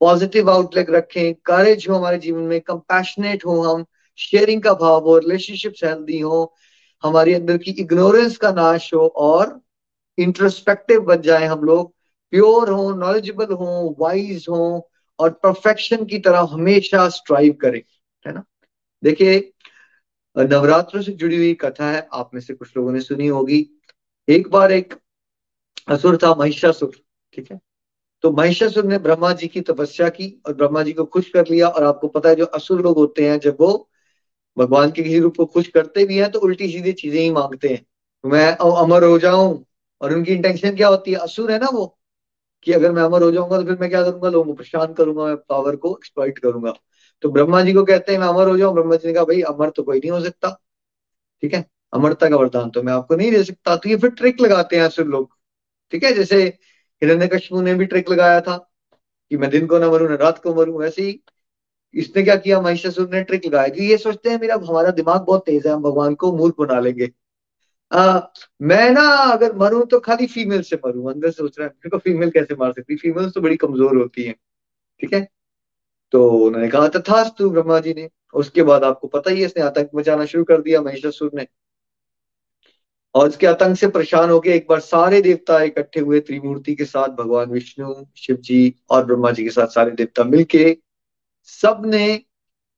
पॉजिटिव 0.00 0.50
आउटलुक 0.50 0.90
रखें 0.90 1.34
करेज 1.46 1.86
हो 1.88 1.94
हमारे 1.94 2.18
जीवन 2.18 2.42
में 2.42 2.60
कंपैशनेट 2.60 3.46
हो 3.46 3.60
हम 3.62 3.84
शेयरिंग 4.18 4.62
का 4.62 4.72
भाव 4.74 5.04
हो 5.04 5.18
रिलेशनशिप्स 5.18 5.84
हेल्दी 5.84 6.18
हो, 6.20 6.54
हमारे 7.02 7.34
अंदर 7.34 7.58
की 7.58 7.70
इग्नोरेंस 7.70 8.36
का 8.36 8.50
नाश 8.52 8.92
हो, 8.94 9.06
और 9.06 9.60
इंट्रोस्पेक्टिव 10.18 11.00
बन 11.00 11.20
जाए 11.22 11.46
हम 11.46 11.64
लोग 11.64 11.92
प्योर 12.32 12.70
हो 12.70 12.90
नॉलेजेबल 12.94 13.52
हो 13.52 13.96
वाइज 13.98 14.46
हो 14.48 14.88
और 15.18 15.30
परफेक्शन 15.42 16.04
की 16.04 16.18
तरह 16.18 16.48
हमेशा 16.52 17.08
स्ट्राइव 17.08 17.52
करें, 17.52 17.80
है 18.26 18.32
ना? 18.32 18.44
देखिए, 19.02 19.38
नवरात्रों 20.36 21.02
से 21.02 21.12
जुड़ी 21.12 21.36
हुई 21.36 21.54
कथा 21.54 21.90
है, 21.90 22.06
आप 22.12 22.30
में 22.34 22.40
से 22.40 22.54
कुछ 22.54 22.76
लोगों 22.76 22.92
ने 22.92 23.00
सुनी 23.00 23.26
होगी। 23.26 23.66
एक 24.28 24.50
बार 24.50 24.72
एक 24.72 24.94
असुर 25.88 26.16
था, 26.16 26.34
महिषासुर, 26.34 26.92
ठीक 27.34 27.50
है? 27.52 27.58
तो 28.24 28.30
महिषासुर 28.32 28.84
ने 28.84 28.98
ब्रह्मा 28.98 29.32
जी 29.32 29.46
की 29.48 29.60
तपस्या 29.60 30.08
की 30.08 30.28
और 30.46 30.54
ब्रह्मा 30.54 30.82
जी 30.82 30.92
को 30.92 31.04
खुश 31.04 31.28
कर 31.30 31.46
लिया 31.50 31.68
और 31.68 31.84
आपको 31.84 32.08
पता 32.08 32.28
है 32.28 32.36
जो 32.36 32.44
असुर 32.46 32.80
लोग 32.82 32.96
होते 32.98 33.28
हैं, 33.28 33.38
जब 33.40 33.56
वो 33.60 33.88
भगवान 34.56 34.90
के 34.90 35.02
किसी 35.02 35.18
रूप 35.18 35.36
को 35.36 35.46
खुश 35.46 35.68
करते 35.68 36.04
भी 36.06 36.18
हैं 36.18 36.30
तो 36.30 36.38
उल्टी 36.38 36.68
सीधी 36.72 36.92
चीज़ें 36.92 37.20
ही 37.20 37.30
मांगते 37.30 37.68
हैं। 37.68 37.84
मैं 38.24 38.46
अमर 38.56 39.04
हो 39.04 39.18
जाऊँ 39.18 39.64
और 40.00 40.14
उनकी 40.14 40.32
इंटेंशन 40.32 40.76
क्या 40.76 40.88
होती 40.88 41.12
है? 41.12 41.18
असुर 41.18 41.52
है 41.52 41.58
ना 41.58 41.68
वो? 41.72 41.98
कि 42.62 42.72
अगर 42.72 42.92
मैं 42.92 43.02
अमर 43.02 43.22
हो 43.22 43.30
जाऊँगा 43.30 43.58
तो 43.58 43.64
फिर 43.64 43.78
मैं 43.80 43.90
क्या 43.90 44.02
करूँगा? 44.02 44.28
लोगों 44.28 44.46
को 44.46 44.52
परेशान 44.52 44.92
करूँगा, 44.94 45.24
मैं 45.24 45.36
पावर 45.36 45.76
को 45.76 45.96
एक्सप्लॉइट 45.96 46.38
करूँगा। 46.38 46.74
तो 47.22 47.30
ब्रह्मा 47.30 47.62
जी 47.62 47.72
को 47.72 47.84
कहते 47.84 48.12
हैं, 48.12 48.18
मैं 48.18 48.26
अमर 48.26 48.48
हो 48.48 48.58
जाऊँ? 48.58 48.74
ब्रह्मा 48.74 48.96
जी 48.96 49.08
ने 49.08 49.14
कहा, 49.14 49.24
भाई, 49.24 49.40
अमर 49.42 49.70
तो 49.70 49.82
कोई 49.82 49.98
नहीं 49.98 50.10
हो 50.10 50.20
सकता। 50.20 50.62
ठीक 51.42 51.54
है? 51.54 51.66
अमरता 51.92 52.28
का 52.28 52.36
वरदान 52.36 52.70
तो 52.70 52.82
मैं 52.82 52.92
आपको 52.92 53.16
नहीं 53.16 53.30
दे 53.30 53.44
सकता। 53.44 53.76
तो 53.76 53.88
ये 53.88 53.96
फिर 53.96 54.10
ट्रिक 54.10 54.40
लगाते 54.40 54.76
हैं 54.76 54.82
असुर 54.82 55.06
लोग। 55.06 55.30
ठीक 55.92 56.04
है? 56.04 56.12
जैसे 56.12 56.42
हिरण्य 57.02 57.40
ने 57.52 57.74
भी 57.74 57.86
ट्रिक 57.86 58.10
लगाया 58.10 58.40
था 58.40 58.56
कि 59.30 59.36
मैं 59.36 59.50
दिन 59.50 59.66
को 59.66 59.78
ना 59.78 59.90
मरू, 59.90 60.08
ना 60.08 60.14
रात 60.14 60.38
को 60.38 60.54
मरू 60.54 60.78
वैसे 60.78 61.02
ही 61.02 61.20
इसने 61.94 62.22
क्या 62.22 62.36
किया? 62.36 62.60
महिषासुर 62.60 63.08
ने 63.10 63.22
ट्रिक 63.22 63.46
लगाया 63.46 63.68
कि 63.68 63.84
ये 63.84 63.96
सोचते 63.96 64.30
हैं, 64.30 64.40
मेरा, 64.40 64.54
हमारा 64.54 64.90
दिमाग 64.90 65.20
बहुत 65.20 65.46
तेज 65.46 65.66
है, 65.66 65.72
हम 65.72 65.82
भगवान 65.82 66.14
को 66.14 66.32
मूर्ख 66.32 66.54
बना 66.58 66.80
लेंगे। 66.80 67.10
आ, 67.92 68.20
मैं 68.62 68.90
ना 68.90 69.02
अगर 69.32 69.54
मरूं 69.56 69.84
तो 69.86 70.00
खाली 70.00 70.26
फीमेल 70.26 70.62
से 70.62 70.76
मरूं। 70.86 71.10
अंदर 71.12 71.30
सोच 71.30 71.58
रहा 71.58 71.68
है 71.68 71.90
को 71.90 71.98
फीमेल 71.98 72.30
कैसे 72.30 72.54
मार 72.54 72.72
सकती 72.72 72.96
फीमेल्स 72.96 73.32
तो 73.34 73.40
बड़ी 73.40 73.56
कमज़ोर 73.56 73.96
होती 73.96 74.22
हैं 74.22 74.34
ठीक 75.00 75.14
है? 75.14 75.26
तो 76.12 76.28
उन्होंने 76.30 76.68
कहा 76.68 76.88
तथास्तु 76.88 77.50
ब्रह्मा 77.50 77.78
जी 77.80 77.94
ने। 77.94 78.08
उसके 78.34 78.62
बाद 78.62 78.84
आपको 78.84 79.08
पता 79.08 79.30
ही 79.30 79.40
है 79.40 79.46
इसने 79.46 79.62
आतंक 79.62 79.90
मचाना 79.94 80.24
शुरू 80.24 80.44
कर 80.44 80.60
दिया 80.62 80.80
महिषासुर 80.82 81.30
ने। 81.34 81.46
और 83.14 83.28
उसके 83.28 83.46
आतंक 83.46 83.76
से 83.78 83.88
परेशान 83.88 84.30
होकर 84.30 84.50
एक 84.50 84.66
बार 84.70 84.80
सारे 84.80 85.20
देवता 85.22 85.60
इकट्ठे 85.62 86.00
हुए 86.00 86.20
त्रिमूर्ति 86.20 86.74
के 86.74 86.84
साथ 86.84 87.08
भगवान 87.16 87.50
विष्णु 87.50 87.94
शिव 88.16 88.36
जी 88.36 88.74
और 88.90 89.04
ब्रह्मा 89.04 89.30
जी 89.30 89.44
के 89.44 89.50
साथ 89.50 89.68
सारे 89.68 89.90
देवता 89.90 90.24
मिलके 90.24 90.76
सबने 91.48 92.06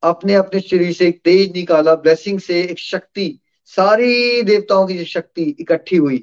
अपने 0.03 0.33
अपने 0.33 0.59
शरीर 0.59 0.93
से 0.93 1.07
एक 1.07 1.21
तेज 1.23 1.51
निकाला 1.55 1.95
ब्लेसिंग 1.95 2.39
से 2.39 2.61
एक 2.61 2.79
शक्ति 2.79 3.27
सारी 3.69 4.41
देवताओं 4.41 4.87
की 4.87 4.97
जो 4.97 5.03
शक्ति 5.05 5.43
इकट्ठी 5.59 5.95
हुई 5.95 6.17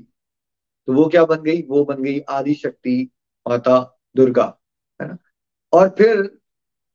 तो 0.89 0.93
वो 0.93 1.07
क्या 1.09 1.25
बन 1.25 1.43
गई? 1.43 1.63
वो 1.63 1.85
बन 1.85 2.03
गई 2.03 2.19
आदि 2.21 2.55
शक्ति 2.55 3.11
माता 3.47 3.79
दुर्गा, 4.17 4.45
है 5.01 5.09
ना? 5.09 5.17
और 5.73 5.89
फिर 5.99 6.23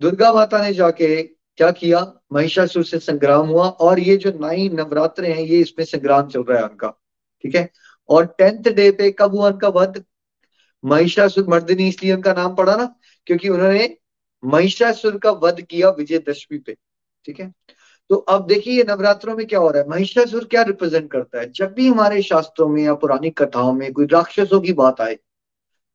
दुर्गा 0.02 0.32
माता 0.34 0.62
ने 0.62 0.74
जाके 0.74 1.22
क्या 1.24 1.72
किया? 1.72 2.00
महिषासुर 2.34 2.84
से 2.84 3.00
संग्राम 3.00 3.48
हुआ 3.48 3.68
और 3.68 4.00
ये 4.00 4.16
जो 4.18 4.32
नाई 4.32 4.70
नवरात्र 4.70 5.26
हैं, 5.26 5.40
ये 5.40 5.60
इसमें 5.60 5.86
संग्राम 5.86 6.28
चल 6.28 6.44
रहा 6.44 6.58
है 6.58 6.64
उनका, 6.64 6.90
ठीक 7.44 7.56
है? 7.56 7.70
और 8.10 8.26
टेंथ 8.38 8.74
डे 8.74 8.90
पे 8.92 9.12
कब 9.12 9.36
हुआ 9.36 9.50
उनका 9.50 9.68
वध? 9.68 10.04
महिषासुर 10.84 11.48
मर्दिनी 11.48 11.88
इसलिए 11.88 12.14
उनका 12.14 12.34
नाम 12.34 12.56
पड़ा 12.56 12.76
ना, 12.76 12.86
क्योंकि 13.28 13.50
उन्होंने 13.50 13.98
महिषासुर 14.44 15.18
का 15.18 15.32
वध 15.32 15.62
किया 15.62 15.90
विजयदशमी 15.90 16.58
पे, 16.58 16.78
ठीक 17.26 17.40
है? 17.40 17.54
तो 18.12 18.16
अब 18.16 18.46
देखिए 18.48 18.74
ये 18.74 18.84
नवरात्रों 18.84 19.36
में 19.38 19.46
क्या 19.48 19.60
हो 19.60 19.70
रहा 19.70 19.82
है? 19.82 19.90
महिषासुर 19.90 20.44
क्या 20.44 20.62
रिप्रेजेंट 20.62 21.12
करता 21.12 21.40
है? 21.40 21.52
जब 21.52 21.74
भी 21.74 21.88
हमारे 21.88 22.22
शास्त्रों 22.22 22.68
में 22.68 22.84
या 22.84 22.94
पुरानी 22.94 23.30
कथाओं 23.30 23.72
में 23.74 23.92
कोई 23.94 24.06
राक्षसों 24.06 24.60
की 24.62 24.74
बात 24.74 25.02
आए 25.02 25.18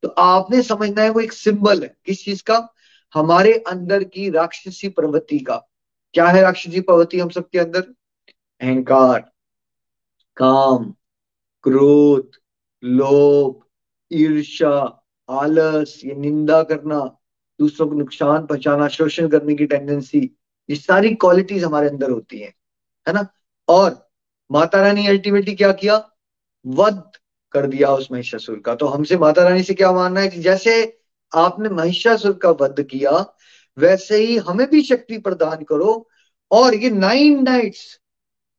तो 0.02 0.08
आपने 0.08 0.62
समझना 0.62 1.02
है 1.02 1.10
वो 1.10 1.20
एक 1.20 1.32
सिंबल 1.32 1.82
है। 1.82 1.96
किस 2.04 2.24
चीज़ 2.24 2.42
का? 2.42 2.74
हमारे 3.14 3.52
अंदर 3.52 4.04
की 4.04 4.30
राक्षसी 4.30 4.88
प्रवृत्ति 4.88 5.38
का। 5.38 5.56
क्या 6.14 6.26
है 6.26 6.40
राक्षसी 6.42 6.80
प्रवृत्ति 6.80 7.20
हम 7.20 7.28
सबके 7.28 7.58
अंदर? 7.58 7.80
अहंकार, 8.60 9.20
काम, 10.36 10.84
क्रोध, 11.62 12.30
लोभ 12.84 13.60
ईर्षा 14.12 15.04
आलस, 15.28 16.00
ये 16.04 16.14
निंदा 16.14 16.62
करना, 16.62 17.00
दूसरों 17.60 17.88
को 17.88 17.94
नुकसान 17.94 18.46
पहुंचाना, 18.46 18.88
शोषण 18.88 19.28
करने 19.28 19.54
की 19.54 19.66
टेंडेंसी 19.66 20.30
ये 20.70 20.76
सारी 20.76 21.14
क्वालिटीज 21.14 21.64
हमारे 21.64 21.88
अंदर 21.88 22.10
होती 22.10 22.38
हैं, 22.38 22.54
है 23.08 23.14
ना? 23.14 23.26
और 23.68 24.10
माता 24.52 24.82
रानी 24.82 25.06
अल्टीमेटली 25.06 25.54
क्या 25.54 25.72
किया? 25.72 26.10
वध 26.66 27.02
कर 27.52 27.66
दिया 27.66 27.90
उस 27.90 28.08
महिषासुर 28.12 28.58
का। 28.58 28.74
तो 28.74 28.86
हमसे 28.86 29.16
माता 29.16 29.48
रानी 29.48 29.62
से 29.62 29.74
क्या 29.74 29.92
मानना 29.92 30.20
है 30.20 30.28
कि 30.28 30.40
जैसे 30.40 30.98
आपने 31.34 31.68
महिषासुर 31.68 32.32
का 32.32 32.50
वध 32.50 32.82
किया, 32.82 33.34
वैसे 33.78 34.16
ही 34.16 34.36
हमें 34.36 34.70
भी 34.70 34.82
शक्ति 34.82 35.18
प्रदान 35.18 35.64
करो। 35.64 36.08
और 36.50 36.74
ये 36.74 36.90
नाइन 36.90 37.42
नाइट्स 37.42 38.00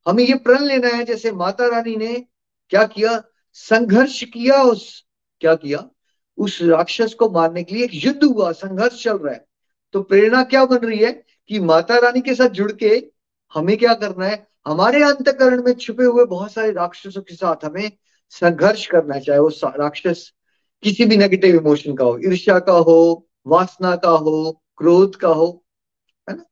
हमें 0.07 0.23
ये 0.23 0.35
प्रण 0.35 0.63
लेना 0.63 0.87
है, 0.87 1.03
जैसे 1.03 1.31
माता 1.31 1.67
रानी 1.67 1.95
ने 1.95 2.25
क्या 2.69 2.83
किया? 2.83 3.23
संघर्ष 3.53 4.23
किया 4.23 4.63
उस, 4.63 5.05
क्या 5.39 5.55
किया? 5.55 5.89
उस 6.37 6.59
राक्षस 6.61 7.13
को 7.13 7.29
मारने 7.29 7.63
के 7.63 7.75
लिए 7.75 7.83
एक 7.83 7.91
युद्ध 7.93 8.23
हुआ, 8.23 8.51
संघर्ष 8.51 9.03
चल 9.03 9.17
रहा 9.17 9.33
है। 9.33 9.47
तो 9.93 10.01
प्रेरणा 10.01 10.43
क्या 10.43 10.65
बन 10.65 10.77
रही 10.77 10.99
है? 10.99 11.26
कि 11.49 11.59
माता 11.59 11.97
रानी 11.97 12.21
के 12.21 12.35
साथ 12.35 12.49
जुड़ 12.49 12.71
के 12.71 13.11
हमें 13.53 13.77
क्या 13.77 13.93
करना 13.93 14.25
है? 14.25 14.47
हमारे 14.67 15.03
अंतकरण 15.03 15.63
में 15.63 15.73
छुपे 15.73 16.03
हुए 16.03 16.25
बहुत 16.25 16.51
सारे 16.51 16.71
राक्षसों 16.71 17.21
के 17.21 17.35
साथ 17.35 17.65
हमें 17.65 17.91
संघर्ष 18.29 18.85
करना 18.87 19.15
है, 19.15 19.21
चाहे 19.21 19.39
वो 19.39 19.49
राक्षस 19.65 20.31
किसी 20.83 21.05
भी 21.05 21.17
नेगेटिव 21.17 21.55
इमोशन 21.55 21.95
का 21.95 22.05
हो, 22.05 22.17
ईर्ष्या 22.25 22.59
का 22.59 22.73
हो, 22.73 23.27
वासना 23.47 23.95
का 23.95 24.09
हो, 24.09 24.63
क्रोध 24.77 25.15
का 25.15 25.27
हो, 25.27 25.65
है 26.29 26.35
ना? 26.37 26.43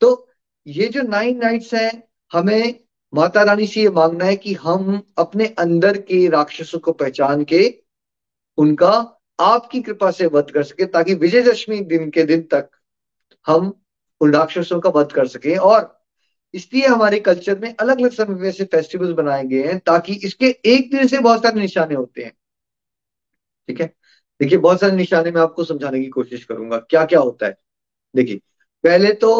तो 0.00 0.28
ये 0.66 0.88
जो 0.88 1.02
नाइन 1.02 1.38
नाइट्स 1.38 1.74
है, 1.74 2.08
हमें 2.32 2.80
माता 3.14 3.42
रानी 3.42 3.66
से 3.66 3.80
ये 3.80 3.90
मांगना 3.90 4.24
है 4.24 4.36
कि 4.36 4.54
हम 4.54 5.02
अपने 5.18 5.46
अंदर 5.58 5.98
के 5.98 6.28
राक्षसों 6.28 6.78
को 6.78 6.92
पहचान 6.92 7.44
के 7.44 7.62
उनका 8.58 8.90
आपकी 9.40 9.82
कृपा 9.82 10.10
से 10.10 10.26
वध 10.26 10.50
कर 10.50 10.62
सके, 10.62 10.86
ताकि 10.86 11.14
विजयदशमी 11.14 11.80
दिन 11.80 12.10
के 12.10 12.24
दिन 12.24 12.42
तक 12.42 12.70
हम 13.46 13.72
उन 14.20 14.32
राक्षसों 14.34 14.80
का 14.80 14.90
वध 14.90 15.12
कर 15.12 15.26
सके। 15.26 15.56
और 15.56 15.96
इसलिए 16.54 16.86
हमारे 16.86 17.18
कल्चर 17.20 17.58
में 17.58 17.74
अलग 17.74 18.00
अलग 18.00 18.12
समय 18.12 18.52
से 18.52 18.64
फेस्टिवल्स 18.64 19.10
बनाए 19.12 19.44
गए 19.44 19.62
हैं 19.62 19.78
ताकि 19.78 20.12
इसके 20.24 20.46
एक 20.66 20.90
दिन 20.90 21.06
से 21.06 21.18
बहुत 21.18 21.42
सारे 21.42 21.60
निशाने 21.60 21.94
होते 21.94 22.22
हैं। 22.22 22.32
ठीक 23.68 23.80
है? 23.80 23.86
देखिए, 24.40 24.58
बहुत 24.58 24.80
सारे 24.80 24.96
निशाने 24.96 25.30
में 25.30 25.40
आपको 25.40 25.64
समझाने 25.64 26.00
की 26.00 26.08
कोशिश 26.08 26.44
करूँगा। 26.44 26.78
क्या 26.80 27.04
क्या 27.04 27.20
होता 27.20 27.46
है? 27.46 27.58
देखिए, 28.14 28.40
पहले 28.84 29.12
तो 29.12 29.30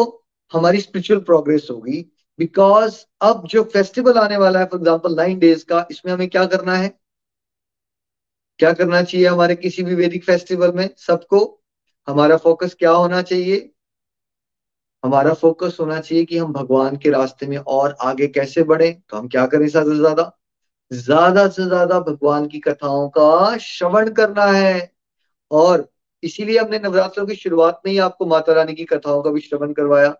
हमारी 0.51 0.79
स्पिरिचुअल 0.81 1.19
प्रोग्रेस 1.19 1.67
होगी 1.71 2.05
बिकॉज़ 2.39 2.97
अब 3.21 3.47
जो 3.47 3.63
फेस्टिवल 3.63 4.17
आने 4.17 4.37
वाला 4.37 4.59
है 4.59 4.65
फॉर 4.65 4.79
एग्ज़ाम्पल 4.79 5.15
नाइन 5.15 5.39
डेज़ 5.39 5.65
का, 5.65 5.85
इसमें 5.91 6.13
हमें 6.13 6.29
क्या 6.29 6.45
करना 6.45 6.75
है? 6.75 6.89
क्या 8.59 8.71
करना 8.73 9.01
चाहिए 9.03 9.27
हमारे 9.27 9.55
किसी 9.55 9.83
भी 9.83 9.95
वैदिक 9.95 10.23
फेस्टिवल 10.23 10.71
में? 10.71 10.89
सबको 10.97 11.39
हमारा 12.07 12.37
फोकस 12.37 12.75
क्या 12.79 12.91
होना 12.91 13.21
चाहिए? 13.21 13.69
हमारा 15.03 15.33
फोकस 15.33 15.77
होना 15.79 15.99
चाहिए 15.99 16.25
कि 16.25 16.37
हम 16.37 16.53
भगवान 16.53 16.97
के 16.97 17.09
रास्ते 17.09 17.47
में 17.47 17.57
और 17.57 17.95
आगे 18.01 18.27
कैसे 18.27 18.63
बढ़े। 18.63 18.91
तो 19.09 19.17
हम 19.17 19.27
क्या 19.27 19.45
करें 19.47 19.67
ज़्यादा 19.67 19.91
से 19.91 19.97
ज़्यादा? 19.97 20.31
ज़्यादा 20.91 21.47
से 21.47 21.65
ज़्यादा 21.65 21.99
भगवान 21.99 22.47
की 22.47 22.59
कथाओं 22.59 23.07
का 23.09 23.57
श्रवण 23.57 24.09
करना 24.09 24.45
है। 24.45 24.91
और 25.51 25.87
इसीलिए 26.23 26.59
हमने 26.59 26.79
नवरात्रों 26.79 27.25
की 27.27 27.35
शुरुआत 27.35 27.81
में 27.85 27.91
ही 27.91 27.97
आपको 27.97 28.25
माता 28.25 28.53
रानी 28.53 28.73
की 28.73 28.85
कथाओं 28.85 29.21
का 29.21 29.31
भी 29.31 29.41
श्रवण 29.41 29.73
करवाया। 29.73 30.15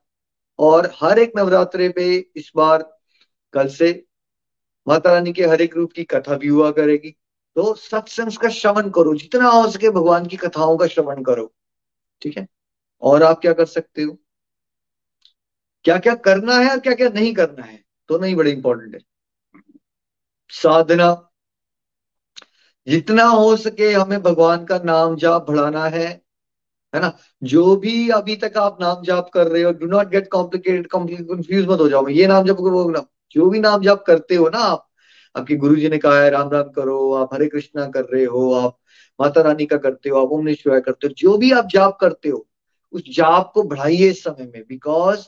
और 0.59 0.91
हर 1.01 1.19
एक 1.19 1.34
नवरात्रे 1.38 1.89
पे 1.89 2.05
इस 2.36 2.51
बार 2.55 2.84
कल 3.53 3.67
से 3.67 3.91
माता 4.88 5.13
रानी 5.13 5.34
के 5.34 5.45
हर 5.45 5.61
एक 5.61 5.75
रूप 5.75 5.91
की 5.91 6.03
कथा 6.03 6.38
भी 6.38 6.47
हुआ 6.47 6.71
करेगी। 6.71 7.15
तो 7.55 7.73
सत्संग 7.73 8.32
का 8.32 8.49
श्रवण 8.49 8.89
करो, 8.89 9.13
जितना 9.15 9.49
हो 9.49 9.69
सके 9.69 9.89
भगवान 9.89 10.25
की 10.25 10.38
कथाओं 10.38 10.77
का 10.77 10.88
श्रवण 10.88 11.23
करो। 11.23 11.51
ठीक 12.21 12.38
है? 12.38 12.47
और 13.01 13.23
आप 13.23 13.39
क्या 13.39 13.53
कर 13.53 13.65
सकते 13.65 14.03
हो? 14.03 14.17
क्या 15.86 15.97
क्या 15.97 16.13
करना 16.17 16.55
है 16.55 16.69
और 16.71 16.80
क्या 16.80 16.93
क्या 16.93 17.09
नहीं 17.09 17.34
करना 17.34 17.63
है 17.63 17.84
तो 18.09 18.17
नहीं 18.17 18.36
बड़े 18.36 18.51
इंपॉर्टेंट 18.51 18.95
है। 18.95 19.01
साधना, 20.49 21.09
जितना 22.88 23.23
हो 23.23 23.55
सके 23.57 23.91
हमें 23.93 24.21
भगवान 24.23 24.65
का 24.65 24.77
नाम 24.86 25.15
जाप 25.15 25.45
बढ़ाना 25.49 25.86
है 25.88 26.07
है 26.93 26.99
ना? 27.01 27.11
जो 27.43 27.75
भी 27.75 28.09
अभी 28.09 28.36
तक 28.36 28.57
आप 28.57 28.77
नाम 28.82 29.03
जाप 29.03 29.30
कर 29.34 29.47
रहे 29.47 29.61
हो 29.63 29.71
do 29.73 29.88
not 29.88 30.09
get 30.09 30.27
complicated 30.32 30.88
confuse 30.88 31.67
मत 31.67 31.80
हो 31.80 31.89
जाओ। 31.89 32.07
ये 32.09 32.27
नाम 32.27 32.45
जप 32.45 32.57
वो 32.59 33.05
जो 33.32 33.49
भी 33.49 33.59
नाम 33.59 33.82
जाप 33.82 34.03
करते 34.07 34.36
हो 34.36 34.49
ना 34.49 34.59
आप, 34.59 34.88
आपके 35.36 35.55
गुरु 35.55 35.75
जी 35.75 35.89
ने 35.89 35.97
कहा 35.97 36.21
है 36.21 36.30
राम 36.30 36.49
राम 36.49 36.69
करो, 36.69 37.13
आप 37.13 37.34
हरे 37.34 37.47
कृष्णा 37.47 37.86
कर 37.88 38.05
रहे 38.05 38.23
हो, 38.25 38.51
आप 38.53 38.77
माता 39.19 39.41
रानी 39.41 39.65
का 39.65 39.77
करते 39.77 40.09
हो, 40.09 40.25
आप 40.25 40.32
ओम 40.32 40.53
शिवाय 40.53 40.82
करते 40.82 41.07
हो, 41.07 41.13
जो 41.17 41.38
भी 41.38 41.51
आप 41.51 41.67
जाप 41.67 41.97
करते 42.01 42.30
हो, 42.30 42.45
उस 42.93 43.03
जाप 43.15 43.51
को 43.53 43.63
बढ़ाइए 43.63 44.09
इस 44.09 44.23
समय 44.23 44.51
में 44.55 44.63
बिकॉज़ 44.69 45.27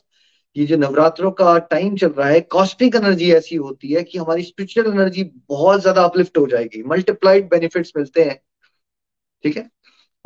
ये 0.56 0.66
जो 0.66 0.78
नवरात्रों 0.78 1.32
का 1.32 1.58
टाइम 1.72 1.96
चल 1.96 2.10
रहा 2.10 2.28
है 2.28 2.40
कॉस्मिक 2.52 2.96
एनर्जी 2.96 3.32
ऐसी 3.34 3.56
होती 3.56 3.94
है 3.94 4.04
कि 4.04 4.18
हमारी 4.18 4.44
स्पिरिचुअल 4.44 4.88
एनर्जी 4.88 5.24
बहुत 5.50 5.82
ज़्यादा 5.82 6.04
अपलिफ्ट 6.04 6.38
हो 6.38 6.48
जाएगी। 6.48 6.84
मल्टीप्लाइड 6.84 7.50
बेनिफिट्स 7.50 7.94
मिलते 7.98 8.24
हैं। 8.24 8.40
ठीक 9.44 9.58
है? 9.58 9.70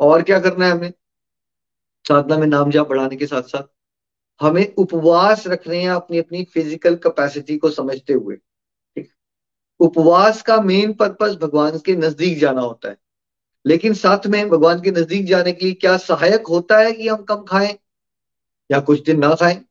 और 0.00 0.22
क्या 0.22 0.38
करना 0.40 0.66
है 0.66 0.72
हमें? 0.72 0.92
साधना 2.04 2.36
में 2.36 2.46
नाम 2.46 2.70
जाप 2.70 2.88
बढ़ाने 2.88 3.16
के 3.16 3.26
साथ 3.26 3.42
साथ 3.42 3.62
हमें 4.40 4.74
उपवास 4.78 5.46
रखने 5.46 5.80
हैं 5.82 5.90
अपनी 5.90 6.18
अपनी 6.18 6.42
फ़िज़िकल 6.44 6.94
कैपेसिटी 6.96 7.56
को 7.56 7.70
समझते 7.70 8.12
हुए। 8.12 8.36
ठीक? 8.36 9.08
उपवास 9.80 10.42
का 10.42 10.60
मेन 10.60 10.92
पर्पस 10.92 11.36
भगवान 11.42 11.78
के 11.78 11.96
नज़दीक 11.96 12.38
जाना 12.38 12.60
होता 12.60 12.88
है। 12.88 12.96
लेकिन 13.64 13.94
साथ 13.94 14.26
में 14.26 14.48
भगवान 14.50 14.80
के 14.80 14.90
नज़दीक 14.90 15.26
जाने 15.26 15.52
के 15.52 15.64
लिए 15.64 15.74
क्या 15.74 15.96
सहायक 15.98 16.46
होता 16.46 16.78
है 16.78 16.92
कि 16.92 17.08
हम 17.08 17.22
कम 17.24 17.44
खाएँ 17.44 17.76
या 18.70 18.80
कुछ 18.80 19.04
दिन 19.04 19.18
ना 19.18 19.34
खाएँ? 19.34 19.64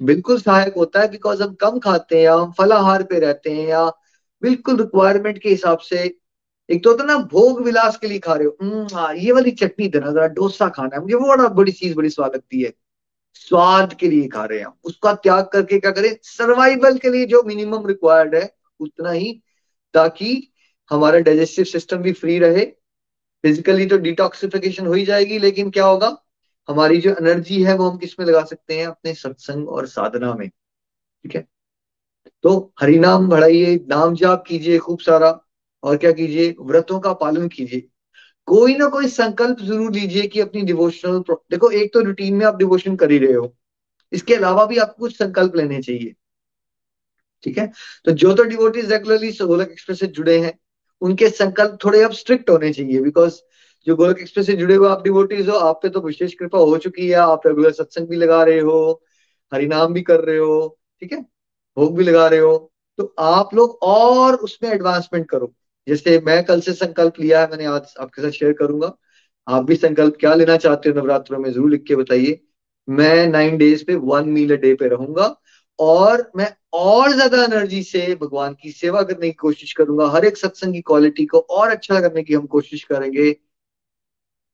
बिल्कुल 0.00 0.38
सहायक 0.40 0.74
होता 0.76 1.00
है 1.00 1.08
बिकॉज़ 1.10 1.42
हम 1.42 1.54
कम 1.54 1.78
खाते 1.78 2.16
हैं 2.16 2.22
या 2.24 2.34
हम 2.34 2.52
फलाहार 2.58 3.02
पे 3.02 3.18
रहते 3.20 3.50
हैं 3.50 3.66
या 3.68 3.84
बिल्कुल 4.42 4.76
रिक्वायरमेंट 4.78 5.38
के 5.42 5.48
हिसाब 5.48 5.78
से 5.80 5.98
एक 6.68 6.82
तो 6.84 6.90
होता 6.90 7.02
है 7.02 7.08
ना 7.08 7.16
भोग 7.32 7.60
विलास 7.64 7.96
के 7.98 8.06
लिए 8.06 8.18
खा 8.18 8.34
रहे 8.34 8.46
हो। 8.46 8.56
हम्म, 8.62 8.86
हाँ 8.94 9.14
ये 9.16 9.32
वाली 9.32 9.50
चटनी 9.52 9.88
देना 9.88 10.10
जरा 10.12 10.26
डोसा 10.30 10.68
खाना 10.68 10.96
है 10.96 11.02
मुझे 11.02 11.14
वो 11.14 11.28
बड़ा 11.28 11.48
बड़ी 11.50 11.72
चीज़ 11.72 11.94
बड़ी 11.96 12.10
स्वाद 12.10 12.34
लगती 12.34 12.62
है। 12.62 12.72
स्वाद 13.34 13.94
के 13.94 14.08
लिए 14.08 14.28
खा 14.28 14.44
रहे 14.44 14.58
हैं 14.58 14.66
हम। 14.66 14.74
उसका 14.84 15.12
त्याग 15.16 15.48
करके 15.52 15.78
क्या 15.80 15.90
करें 15.92 16.16
सर्वाइवल 16.24 16.98
के 16.98 17.10
लिए 17.10 17.26
जो 17.26 17.42
मिनिमम 17.44 17.86
रिक्वायर्ड 17.86 18.34
है 18.34 18.50
उतना 18.80 19.10
ही 19.10 19.32
ताकि 19.94 20.34
हमारा 20.90 21.18
डाइजेस्टिव 21.20 21.64
सिस्टम 21.66 21.98
भी 21.98 22.12
फ्री 22.14 22.38
रहे। 22.38 22.64
फिजिकली 23.44 23.86
तो 23.86 23.98
डिटॉक्सिफिकेशन 24.00 24.86
हो 24.86 24.92
ही 24.92 25.04
जाएगी 25.04 25.38
लेकिन 25.38 25.70
क्या 25.70 25.86
होगा? 25.86 26.16
हमारी 26.68 27.00
जो 27.00 27.10
एनर्जी 27.10 27.62
है 27.62 27.76
वो 27.76 27.90
हम 27.90 27.98
किसमें 27.98 28.26
लगा 28.26 28.44
सकते 28.44 28.78
हैं? 28.78 28.86
अपने 28.86 29.14
सत्संग 29.14 29.68
और 29.68 29.86
साधना 29.86 30.34
में। 30.34 30.48
ठीक 30.48 31.36
है? 31.36 31.46
तो 32.42 32.72
हरिनाम 32.80 33.28
बढ़ाइए, 33.28 33.76
नाम 33.88 34.14
जाप 34.14 34.44
कीजिए 34.46 34.78
खूब 34.78 34.98
सारा, 35.00 35.40
और 35.82 35.96
क्या 35.96 36.12
कीजिए? 36.12 36.54
व्रतों 36.60 37.00
का 37.00 37.12
पालन 37.12 37.48
कीजिए। 37.48 37.88
कोई 38.46 38.74
ना 38.74 38.88
कोई 38.88 39.08
संकल्प 39.08 39.60
ज़रूर 39.60 39.92
लीजिए 39.92 40.26
कि 40.26 40.40
अपनी 40.40 40.62
डिवोशनल 40.62 41.18
देखो, 41.30 41.70
एक 41.70 41.94
तो 41.94 42.00
रूटीन 42.00 42.34
में 42.34 42.46
आप 42.46 42.56
डिवोशन 42.56 42.96
कर 42.96 43.10
ही 43.10 43.18
रहे 43.18 43.32
हो। 43.32 43.54
इसके 44.12 44.34
अलावा 44.34 44.66
भी 44.66 44.78
आपको 44.78 45.00
कुछ 45.00 45.18
संकल्प 45.18 45.56
लेने 45.56 45.82
चाहिए। 45.82 46.14
ठीक 47.42 47.58
है? 47.58 47.72
तो 48.04 48.12
जो 48.12 48.34
तो 48.34 48.42
डिवोटीज 48.42 48.92
रेगुलरली 48.92 49.32
गोलक 49.32 49.70
एक्सप्रेस 49.70 50.00
से 50.00 50.06
जुड़े 50.06 50.38
हैं, 50.40 50.58
उनके 51.00 51.28
संकल्प 51.28 51.78
थोड़े 51.84 52.02
अब 52.02 52.12
स्ट्रिक्ट 52.12 52.50
होने 52.50 52.72
चाहिए 52.72 53.00
बिकॉज़ 53.00 53.40
जो 53.88 53.94
गोलक 53.96 54.18
एक्सप्रेस 54.20 54.46
से 54.46 54.54
जुड़े 54.54 54.74
हुए 54.74 54.88
आप 54.88 55.02
डिवोटीज 55.02 55.48
हो, 55.48 55.54
आप 55.56 55.80
पे 55.82 55.88
तो 55.88 56.00
विशेष 56.00 56.34
कृपा 56.34 56.58
हो 56.58 56.76
चुकी 56.78 57.08
है। 57.08 57.14
आप 57.16 57.46
रेगुलर 57.46 57.70
सत्संग 57.72 58.08
भी 58.08 58.16
लगा 58.16 58.42
रहे 58.44 58.60
हो, 58.60 59.02
हरिनाम 59.52 59.92
भी 59.94 60.02
कर 60.02 60.20
रहे 60.20 60.38
हो, 60.38 60.78
ठीक 61.02 61.12
है? 61.12 61.20
भोग 61.76 61.96
भी 61.98 62.04
लगा 62.04 62.26
रहे 62.28 62.40
हो। 62.40 62.56
तो 62.98 63.14
आप 63.18 63.54
लोग 63.54 63.78
और 63.82 64.34
उसमें 64.36 64.70
एडवांसमेंट 64.70 65.28
करो। 65.30 65.52
जैसे 65.86 66.18
मैं 66.26 66.42
कल 66.44 66.60
से 66.60 66.72
संकल्प 66.74 67.20
लिया 67.20 67.40
है, 67.40 67.50
मैंने 67.50 67.64
आज 67.66 67.94
आपके 68.00 68.22
साथ 68.22 68.30
शेयर 68.30 68.52
करूँगा। 68.52 68.92
आप 69.46 69.64
भी 69.64 69.76
संकल्प 69.76 70.16
क्या 70.20 70.34
लेना 70.34 70.56
चाहते 70.56 70.88
हो 70.88 71.00
नवरात्रों 71.00 71.38
में, 71.38 71.50
ज़रूर 71.52 71.70
लिख 71.70 71.84
के 71.88 71.96
बताइए। 71.96 72.40
मैं 72.88 73.26
नाइन 73.28 73.56
डेज़ 73.58 73.84
पे 73.84 73.94
वन 73.94 74.28
मील 74.28 74.56
डे 74.56 74.74
पे 74.74 74.88
रहूँगा 74.88 75.34
और 75.78 76.30
मैं 76.36 76.52
और 76.74 77.12
ज़्यादा 77.12 77.42
एनर्जी 77.44 77.82
से 77.82 78.14
भगवान 78.14 78.56
की 78.62 78.72
सेवा 78.72 79.02
करने 79.02 79.26
की 79.26 79.32
कोशिश 79.32 79.72
करूँगा। 79.72 80.08
हर 80.08 80.24
एक 80.24 80.36
सत्संग 80.36 80.74
की 80.74 80.80
क्वालिटी 80.80 81.26
को 81.26 81.38
और 81.40 81.70
अच्छा 81.70 82.00
करने 82.00 82.22
की 82.22 82.34
हम 82.34 82.46
कोशिश 82.46 82.84
करेंगे। 82.84 83.30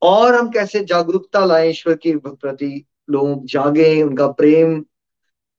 और 0.04 0.34
हम 0.34 0.48
कैसे 0.50 0.84
जागरूकता 0.84 1.44
लाए 1.44 1.68
ईश्वर 1.70 1.94
के 1.96 2.16
प्रति, 2.18 2.84
लोग 3.10 3.44
जागे, 3.46 4.02
उनका 4.02 4.26
प्रेम 4.32 4.84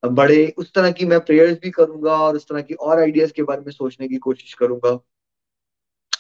बढ़े, 0.04 0.48
उस 0.58 0.72
तरह 0.74 0.91
की 0.91 1.06
मैं 1.06 1.20
प्रेयर्स 1.20 1.58
भी 1.64 1.70
करूँगा 1.72 2.16
और 2.22 2.36
उस 2.36 2.48
तरह 2.50 2.62
की 2.62 2.74
और 2.76 3.00
आइडियाज़ 3.00 3.32
के 3.34 3.43
बारे 3.43 3.62
में 3.62 3.72
सोचने 3.72 4.08
की 4.08 4.18
कोशिश 4.18 4.54
करूँगा। 4.54 5.00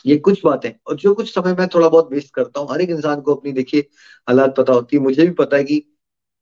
ये 0.05 0.17
कुछ 0.17 0.41
बातें, 0.45 0.71
और 0.87 0.95
जो 0.95 1.13
कुछ 1.15 1.33
समय 1.33 1.53
मैं 1.59 1.67
थोड़ा 1.67 1.87
बहुत 1.89 2.09
वेस्ट 2.11 2.33
करता 2.33 2.59
हूँ, 2.59 2.71
हर 2.71 2.81
एक 2.81 2.89
इंसान 2.89 3.21
को 3.21 3.35
अपनी 3.35 3.51
देखिए 3.53 3.81
हालात 4.27 4.55
पता 4.57 4.73
होती 4.73 4.97
है। 4.97 5.01
मुझे 5.03 5.23
भी 5.23 5.31
पता 5.33 5.57
है 5.57 5.63
कि 5.63 5.83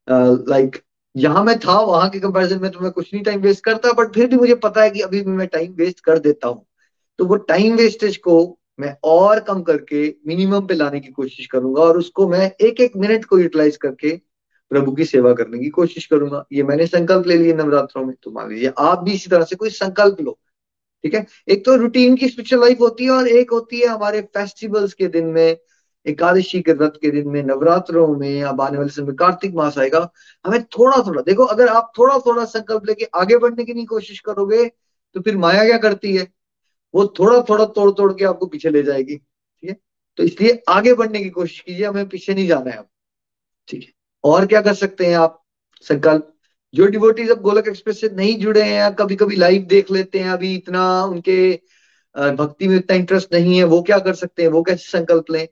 लाइक 0.08 0.76
जहाँ 1.14 1.42
मैं 1.44 1.58
था, 1.60 1.78
वहाँ 1.80 2.08
के 2.10 2.20
कंपैरिजन 2.20 2.60
में 2.62 2.70
तो 2.70 2.80
मैं 2.80 2.90
कुछ 2.92 3.12
नहीं 3.14 3.22
टाइम 3.24 3.40
वेस्ट 3.40 3.64
करता 3.64 3.92
बट 3.92 4.14
फिर 4.14 4.26
भी 4.26 4.36
मुझे 4.36 4.54
पता 4.64 4.82
है 4.82 4.90
कि 4.90 5.00
अभी 5.00 5.20
भी 5.20 5.30
मैं 5.32 5.46
टाइम 5.48 5.72
वेस्ट 5.74 6.00
कर 6.00 6.18
देता 6.18 6.48
हूँ। 6.48 6.64
तो 7.18 7.24
वो 7.26 7.36
टाइम 7.48 7.76
वेस्टेज 7.76 8.16
को 8.18 8.36
मैं 8.78 8.96
और 9.04 9.40
कम 9.40 9.62
करके 9.62 10.06
मिनिमम 10.26 10.66
पे 10.66 10.74
लाने 10.74 11.00
की 11.00 11.12
कोशिश 11.12 11.46
करूँगा 11.46 11.82
और 11.82 11.98
उसको 11.98 12.28
मैं 12.28 12.50
एक 12.60 12.80
एक 12.80 12.96
मिनट 12.96 13.24
को 13.24 13.38
यूटिलाइज 13.38 13.76
करके 13.76 14.16
प्रभु 14.70 14.92
की 14.92 15.04
सेवा 15.04 15.32
करने 15.32 15.58
की 15.58 15.68
कोशिश 15.68 16.06
करूँगा। 16.06 16.44
ये 16.52 16.62
मैंने 16.62 16.86
संकल्प 16.86 17.26
ले 17.26 17.36
लिया 17.38 17.54
नवरात्रों 17.56 18.04
में 18.04 18.14
तो 18.22 18.30
मान 18.30 18.48
लीजिए 18.50 18.72
आप 18.78 19.02
भी 19.04 19.12
इसी 19.12 19.30
तरह 19.30 19.44
से 19.44 19.56
कोई 19.56 19.70
संकल्प 19.70 20.20
लो, 20.20 20.38
ठीक 21.04 21.14
है? 21.14 21.26
एक 21.48 21.64
तो 21.64 21.74
रूटीन 21.76 22.16
की 22.16 22.28
स्पिरिचुअल 22.28 22.62
लाइफ 22.62 22.80
होती 22.80 23.04
है 23.04 23.10
और 23.10 23.28
एक 23.28 23.50
होती 23.52 23.80
है 23.80 23.86
हमारे 23.86 24.20
फेस्टिवल्स 24.34 24.92
के 24.92 25.06
दिन 25.08 25.26
में, 25.26 25.56
एकादशी 26.06 26.60
के 26.62 26.72
व्रत 26.72 26.98
के 27.02 27.10
दिन 27.10 27.28
में, 27.28 27.42
नवरात्रों 27.42 28.06
में, 28.16 28.42
अब 28.42 28.60
आने 28.60 28.78
वाले 28.78 28.90
समय 28.90 29.14
कार्तिक 29.14 29.54
मास 29.54 29.78
आएगा, 29.78 30.08
हमें 30.44 30.62
थोड़ा 30.68 30.96
थोड़ा 31.06 31.22
देखो 31.22 31.44
अगर 31.46 31.68
आप 31.68 31.92
थोड़ा 31.98 32.18
थोड़ा 32.18 32.44
संकल्प 32.46 32.86
लेके 32.86 33.08
आगे 33.14 33.38
बढ़ने 33.38 33.64
की 33.64 33.74
नहीं 33.74 33.86
कोशिश 33.86 34.20
करोगे 34.20 34.64
तो 35.16 35.20
फिर 35.20 35.36
माया 35.36 35.64
क्या 35.64 35.78
करती 35.78 36.16
है? 36.16 36.26
वो 36.94 37.06
थोड़ा 37.18 37.40
थोड़ा 37.48 37.64
तोड़ 37.66 37.90
तोड़ 37.92 38.12
के 38.12 38.24
आपको 38.24 38.46
पीछे 38.46 38.70
ले 38.70 38.82
जाएगी, 38.82 39.16
ठीक 39.16 39.70
है? 39.70 39.76
तो 40.18 40.22
इसलिए 40.22 40.62
आगे 40.68 40.94
बढ़ने 40.94 41.22
की 41.22 41.30
कोशिश 41.30 41.60
कीजिए, 41.60 41.86
हमें 41.86 42.08
पीछे 42.08 42.34
नहीं 42.34 42.46
जाना 42.48 42.70
है 42.70 42.82
ठीक 43.68 43.82
है? 43.82 43.92
और 44.24 44.46
क्या 44.46 44.60
कर 44.62 44.74
सकते 44.74 45.06
हैं 45.06 45.16
आप 45.18 45.42
संकल्प 45.86 46.30
जो 46.74 46.86
डिवोटीज 46.86 47.30
अब 47.30 47.40
गोलक 47.42 47.68
एक्सप्रेस 47.68 48.00
से 48.00 48.08
नहीं 48.12 48.38
जुड़े 48.38 48.62
हैं 48.62 48.78
या 48.78 48.88
कभी 48.92 49.16
कभी 49.16 49.36
लाइव 49.36 49.62
देख 49.68 49.90
लेते 49.92 50.18
हैं, 50.18 50.30
अभी 50.30 50.54
इतना 50.54 51.04
उनके 51.04 51.52
भक्ति 52.14 52.68
में 52.68 52.76
इतना 52.76 52.96
इंटरेस्ट 52.96 53.34
नहीं 53.34 53.56
है, 53.58 53.64
वो 53.64 53.82
क्या 53.82 53.98
कर 53.98 54.14
सकते 54.14 54.42
हैं? 54.42 54.48
वो 54.50 54.62
कैसे 54.62 54.90
संकल्प 54.90 55.30
लें? 55.30 55.46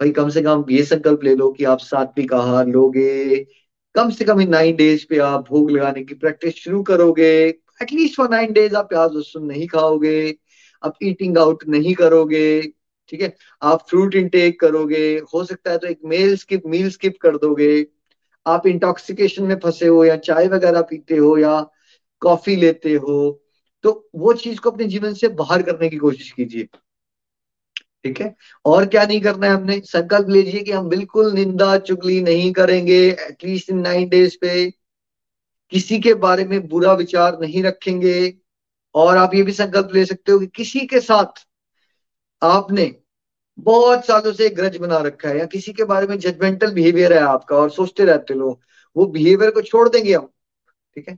भाई, 0.00 0.10
कम 0.10 0.28
से 0.30 0.42
कम 0.42 0.64
ये 0.70 0.82
संकल्प 0.84 1.24
ले 1.24 1.34
लो 1.34 1.50
कि 1.52 1.64
आप 1.64 1.78
सात्विक 1.80 2.32
आहार 2.34 2.66
लोगे, 2.68 3.36
कम 3.94 4.10
से 4.10 4.24
कम 4.24 4.40
इन 4.40 4.48
नाइन 4.50 4.76
डेज़ 4.76 5.04
पे 5.10 5.18
आप 5.20 5.48
भोग 5.48 5.70
लगाने 5.70 6.04
की 6.04 6.14
प्रैक्टिस 6.14 6.54
शुरू 6.56 6.82
करोगे 6.82 7.32
एटलीस्ट 7.82 8.16
फॉर 8.16 8.28
नाइन 8.30 8.52
डेज़ 8.52 8.76
आप 8.76 8.88
प्याज, 8.88 9.10
लहसुन 9.14 9.44
नहीं 9.46 9.66
खाओगे 9.68 10.30
आप 10.82 10.94
ईटिंग 11.02 11.38
आउट 11.38 11.64
नहीं 11.68 11.94
करोगे, 11.94 12.60
ठीक 13.08 13.22
है? 13.22 13.32
आप 13.62 13.86
फ्रूट 13.90 14.14
इनटेक 14.14 14.60
करोगे, 14.60 15.06
हो 15.34 15.44
सकता 15.44 15.70
है 15.70 15.78
तो 15.78 15.86
एक 15.86 15.98
मेल 16.04 16.36
स्किप 16.36 16.62
मील 16.66 16.90
स्किप 16.90 17.16
कर 17.22 17.36
दोगे। 17.36 17.86
आप 18.46 18.66
इंटॉक्सिकेशन 18.66 19.44
में 19.44 19.58
फंसे 19.58 19.86
हो 19.86 20.04
या 20.04 20.16
चाय 20.18 20.48
वगैरह 20.48 20.82
पीते 20.82 21.16
हो 21.16 21.36
या 21.38 21.60
कॉफ़ी 22.22 22.56
लेते 22.56 22.94
हो 22.94 23.18
तो 23.84 23.90
वो 24.16 24.32
चीज़ 24.34 24.60
को 24.60 24.70
अपने 24.70 24.86
जीवन 24.86 25.14
से 25.14 25.28
बाहर 25.34 25.62
करने 25.62 25.88
की 25.88 25.96
कोशिश 25.96 26.30
कीजिए। 26.32 26.68
ठीक 28.04 28.20
है? 28.20 28.34
और 28.64 28.86
क्या 28.86 29.04
नहीं 29.06 29.20
करना 29.20 29.46
है 29.46 29.52
हमने? 29.52 29.80
संकल्प 29.80 30.28
लीजिए 30.28 30.62
कि 30.62 30.72
हम 30.72 30.88
बिल्कुल 30.88 31.32
निंदा, 31.32 31.76
चुगली 31.78 32.20
नहीं 32.22 32.52
करेंगे 32.52 33.00
एटलीस्ट 33.10 33.70
इन 33.70 33.80
नाइन 33.80 34.08
डेज़ 34.08 34.36
पे 34.40 34.70
किसी 35.72 35.98
के 36.00 36.14
बारे 36.14 36.44
में 36.44 36.68
बुरा 36.68 36.92
विचार 36.94 37.38
नहीं 37.40 37.62
रखेंगे। 37.62 38.20
और 38.94 39.16
आप 39.16 39.34
ये 39.34 39.42
भी 39.42 39.52
संकल्प 39.52 39.90
ले 39.94 40.04
सकते 40.04 40.32
हो 40.32 40.38
कि 40.38 40.46
किसी 40.46 40.80
के 40.86 41.00
साथ 41.00 41.46
आपने 42.42 42.94
बहुत 43.58 44.06
सालों 44.06 44.32
से 44.32 44.48
ग्रज 44.48 44.76
बना 44.76 44.98
रखा 44.98 45.28
है 45.28 45.38
या 45.38 45.44
किसी 45.46 45.72
के 45.72 45.84
बारे 45.84 46.06
में 46.06 46.18
जजमेंटल 46.18 46.72
बिहेवियर 46.72 47.12
है 47.12 47.20
आपका 47.20 47.56
और 47.56 47.70
सोचते 47.70 48.04
रहते 48.04 48.34
लोग 48.34 48.60
वो 48.96 49.06
बिहेवियर 49.06 49.50
को 49.50 49.62
छोड़ 49.62 49.88
देंगे 49.88 50.14
हम, 50.14 50.26
ठीक 50.96 51.08
है? 51.08 51.16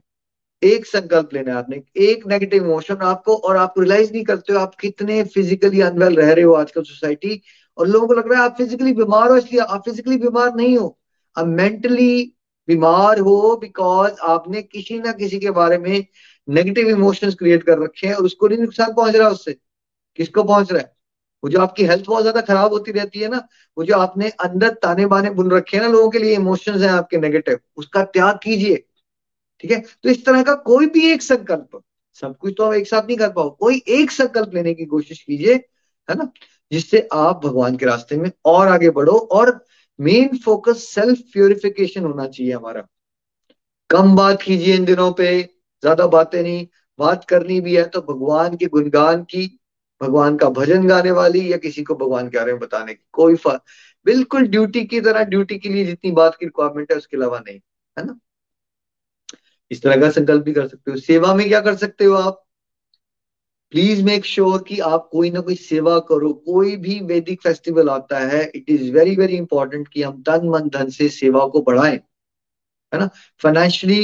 एक 0.61 0.85
संकल्प 0.85 1.29
लेना 1.33 1.51
है 1.51 1.57
आपने, 1.57 1.81
एक 1.97 2.25
नेगेटिव 2.27 2.65
इमोशन 2.65 2.97
आपको 3.03 3.35
और 3.35 3.57
आप 3.57 3.73
रियलाइज़ 3.79 4.11
नहीं 4.13 4.23
करते 4.23 4.53
हो, 4.53 4.59
आप 4.59 4.75
कितने 4.75 5.23
फिजिकली 5.23 5.81
अनवेल 5.81 6.15
रह 6.15 6.31
रहे 6.33 6.43
हो 6.45 6.53
आजकल 6.53 6.83
सोसाइटी 6.83 7.41
और 7.77 7.87
लोगों 7.87 8.07
को 8.07 8.13
लग 8.13 8.31
रहा 8.31 8.39
है 8.39 8.45
आप 8.45 8.55
फिजिकली 8.57 8.93
बीमार 8.93 9.29
हो, 9.31 9.37
इसलिए 9.37 9.61
आप 9.61 9.83
फिजिकली 9.85 10.17
बीमार 10.17 10.53
नहीं 10.55 10.77
हो। 10.77 10.97
आप 11.37 11.45
मेंटली 11.47 12.33
बीमार 12.67 13.19
हो 13.19 13.55
बिकॉज़ 13.57 14.19
आपने 14.23 14.61
किसी 14.61 14.99
ना 14.99 15.11
किसी 15.11 15.39
के 15.39 15.51
बारे 15.51 15.77
में 15.77 16.05
नेगेटिव 16.47 16.89
इमोशंस 16.89 17.35
क्रिएट 17.35 17.63
कर 17.63 17.79
रखे 17.79 18.07
हैं 18.07 18.15
और 18.15 18.23
उसको 18.23 18.47
नहीं 18.47 18.59
नुकसान 18.59 18.93
पहुँच 18.93 19.15
रहा 19.15 19.27
है 19.27 19.33
उससे। 19.33 19.55
किसको 20.19 20.43
पहुँच 20.43 20.71
रहा 20.71 20.81
है? 20.81 20.91
वो 21.43 21.49
जो 21.49 21.59
आपकी 21.61 21.85
हेल्थ 21.85 22.05
बहुत 22.05 22.21
ज़्यादा 22.21 22.41
खराब 22.41 22.73
होती 22.73 22.91
रहती 22.91 23.19
है 23.19 23.27
ना, 23.29 23.37
वो 23.77 23.83
जो 23.83 23.97
आपने 23.97 24.29
अंदर 24.29 24.69
ताने 24.73 25.05
बाने 25.05 25.29
बुन 25.29 25.51
रखे 25.51 25.77
हैं 25.77 25.83
ना 25.83 25.89
लोगों 25.89 26.09
के 26.09 26.19
लिए 26.19 26.35
इमोशंस 26.35 26.81
हैं 26.81 26.89
आपके 26.89 27.17
नेगेटिव 27.17 27.59
उसका 27.77 28.03
त्याग 28.03 28.39
कीजिए। 28.43 28.83
ठीक 29.63 29.71
है? 29.71 29.79
तो 30.03 30.09
इस 30.09 30.25
तरह 30.25 30.43
का 30.43 30.53
कोई 30.55 30.85
भी 30.85 31.11
एक 31.11 31.21
संकल्प, 31.21 31.81
सब 32.13 32.37
कुछ 32.37 32.53
तो 32.57 32.63
आप 32.63 32.73
एक 32.73 32.87
साथ 32.87 33.07
नहीं 33.07 33.17
कर 33.17 33.29
पाओ, 33.29 33.49
कोई 33.49 33.83
एक 33.89 34.11
संकल्प 34.11 34.53
लेने 34.53 34.73
की 34.73 34.85
कोशिश 34.85 35.21
कीजिए, 35.21 35.53
है 35.53 36.15
ना? 36.15 36.31
जिससे 36.71 37.07
आप 37.13 37.45
भगवान 37.45 37.75
के 37.77 37.85
रास्ते 37.85 38.17
में 38.17 38.31
और 38.45 38.67
आगे 38.67 38.89
बढ़ो 38.89 39.17
और 39.31 39.65
मेन 39.99 40.37
फोकस 40.37 40.83
सेल्फ 40.85 41.19
प्योरिफिकेशन 41.33 42.03
होना 42.03 42.27
चाहिए 42.27 42.53
हमारा। 42.53 42.87
कम 43.89 44.15
बात 44.15 44.41
कीजिए 44.41 44.75
इन 44.75 44.85
दिनों 44.85 45.11
पे। 45.11 45.52
ज़्यादा 45.83 46.07
बातें 46.07 46.41
नहीं, 46.43 46.65
बात 46.99 47.25
करनी 47.25 47.59
भी 47.61 47.75
है 47.75 47.83
तो 47.89 48.01
भगवान 48.03 48.55
के 48.57 48.65
गुणगान 48.67 49.23
की, 49.23 49.47
भगवान 50.01 50.37
का 50.37 50.49
भजन 50.51 50.87
गाने 50.87 51.11
वाली 51.11 51.51
या 51.51 51.57
किसी 51.57 51.83
को 51.83 51.95
भगवान 51.95 52.29
के 52.29 52.37
बारे 52.37 52.51
में 52.53 52.59
बताने 52.61 52.93
की 52.93 53.03
कोई 53.11 53.35
फ़र्क 53.37 53.61
बिल्कुल 54.05 54.47
ड्यूटी 54.47 54.83
की 54.85 55.01
तरह, 55.01 55.23
ड्यूटी 55.23 55.57
के 55.59 55.69
लिए 55.69 55.85
जितनी 55.85 56.11
बात 56.11 56.35
की 56.35 56.45
रिक्वायरमेंट 56.45 56.91
है, 56.91 56.97
उसके 56.97 57.17
अलावा 57.17 57.39
नहीं, 57.39 57.59
है 57.97 58.05
ना? 58.05 58.19
इस 59.71 59.81
तरह 59.81 59.99
का 60.01 60.09
संकल्प 60.11 60.43
भी 60.43 60.53
कर 60.53 60.67
सकते 60.67 60.91
हो। 60.91 60.97
सेवा 60.97 61.33
में 61.35 61.47
क्या 61.47 61.59
कर 61.61 61.75
सकते 61.75 62.05
हो 62.05 62.15
आप? 62.15 62.39
प्लीज़ 63.73 64.03
मेक 64.03 64.25
श्योर 64.25 64.63
कि 64.63 64.79
आप 64.79 65.07
कोई 65.11 65.29
ना 65.31 65.39
कोई 65.41 65.55
सेवा 65.55 65.97
करो। 65.99 66.31
कोई 66.45 66.75
भी 66.77 66.99
वैदिक 67.01 67.41
फेस्टिवल 67.41 67.89
आता 67.89 68.19
है 68.19 68.43
it 68.55 68.69
is 68.69 68.91
very 68.91 69.15
very 69.15 69.37
important 69.37 69.87
कि 69.87 70.03
हम 70.03 70.21
तन 70.23 70.47
मन 70.49 70.69
धन 70.69 70.89
से 70.89 71.07
सेवा 71.09 71.45
को 71.47 71.61
बढ़ाएँ, 71.61 71.95
है 72.93 72.99
ना? 72.99 73.09
फाइनेंशियली 73.41 74.03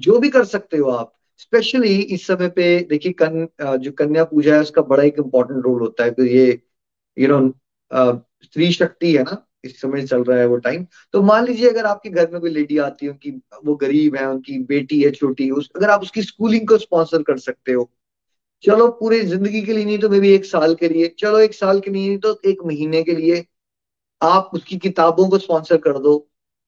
जो 0.00 0.18
भी 0.18 0.28
कर 0.30 0.44
सकते 0.46 0.76
हो 0.76 0.90
आप 0.90 1.12
स्पेशली 1.38 1.94
इस 1.94 2.26
समय 2.26 2.48
पे 2.48 2.78
देखिए 2.90 3.12
कन 3.22 3.46
जो 3.78 3.92
कन्या 3.92 4.24
पूजा 4.24 4.54
है, 4.54 4.60
उसका 4.60 4.82
बड़ा 4.84 5.02
एक 5.02 5.18
इंपॉर्टेंट 5.18 5.64
रोल 5.64 5.80
होता 5.80 6.04
है। 6.04 6.10
तो 6.10 6.24
ये 6.24 6.60
यू 7.16 7.28
नो 7.28 7.40
स्त्री 8.44 8.70
शक्ति 8.72 9.12
है 9.16 9.22
ना, 9.22 9.42
इस 9.64 9.80
समय 9.80 10.06
चल 10.06 10.22
रहा 10.24 10.38
है 10.38 10.46
वो 10.46 10.56
टाइम 10.58 10.86
तो 11.14 11.22
मान 11.22 11.44
लीजिए 11.46 11.68
अगर 11.70 11.86
आपके 11.86 12.10
घर 12.10 12.30
में 12.32 12.40
कोई 12.40 12.50
लेडी 12.50 12.78
आती 12.78 13.06
है, 13.06 13.12
उनकी, 13.12 13.30
वो 13.64 13.74
गरीब 13.76 14.16
है, 14.16 14.26
उनकी 14.28 14.58
बेटी 14.64 15.00
है, 15.02 15.10
छोटी, 15.10 15.50
उस, 15.50 15.70
अगर 15.76 15.90
आप 15.90 16.02
उसकी 16.02 16.22
स्कूलिंग 16.22 16.68
को 16.68 16.78
स्पॉन्सर 16.78 17.22
कर 17.22 17.38
सकते 17.38 17.72
हो। 17.72 17.90
चलो, 18.64 18.88
पूरे 18.90 19.20
ज़िंदगी 19.22 19.62
के 19.62 19.72
लिए 19.72 19.84
नहीं 19.84 19.98
तो 19.98 20.08
मे 20.08 20.20
भी 20.20 20.32
एक 20.34 20.44
साल 20.44 20.74
के 20.74 20.88
लिए। 20.88 21.08
चलो, 21.18 21.38
एक 21.38 21.54
साल 21.54 21.80
के 21.80 21.90
लिए 21.90 22.08
नहीं 22.08 22.18
तो 22.18 22.40
एक 22.46 22.64
महीने 22.66 23.02
के 23.02 23.14
लिए 23.14 23.44
आप 24.20 24.50
उसकी 24.54 24.76
किताबों 24.78 25.28
को 25.28 25.38
स्पॉन्सर 25.38 25.76
कर 25.78 25.98
दो। 25.98 26.16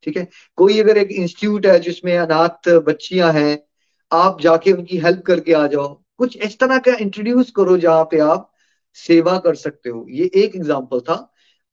ठीक 0.07 0.16
है? 0.16 0.26
कोई 0.59 0.80
अगर 0.80 0.99
एक 0.99 1.11
इंस्टीट्यूट 1.12 1.66
है 1.66 1.78
जिसमें 1.80 2.16
अनाथ 2.18 2.68
बच्चियाँ 2.86 3.32
हैं, 3.32 3.59
आप 4.12 4.40
जाके 4.40 4.72
उनकी 4.72 4.99
हेल्प 4.99 5.22
करके 5.26 5.53
आ 5.53 5.66
जाओ। 5.66 5.88
कुछ 6.18 6.36
इस 6.36 6.59
तरह 6.59 6.78
का 6.78 6.94
इंट्रोड्यूस 7.01 7.51
करो 7.51 7.76
जहाँ 7.78 8.05
पे 8.05 8.18
आप 8.20 8.51
सेवा 8.96 9.38
कर 9.38 9.55
सकते 9.55 9.90
हो। 9.90 10.07
ये 10.11 10.30
एक 10.34 10.57
एग्ज़ाम्पल 10.57 11.01
था। 11.01 11.16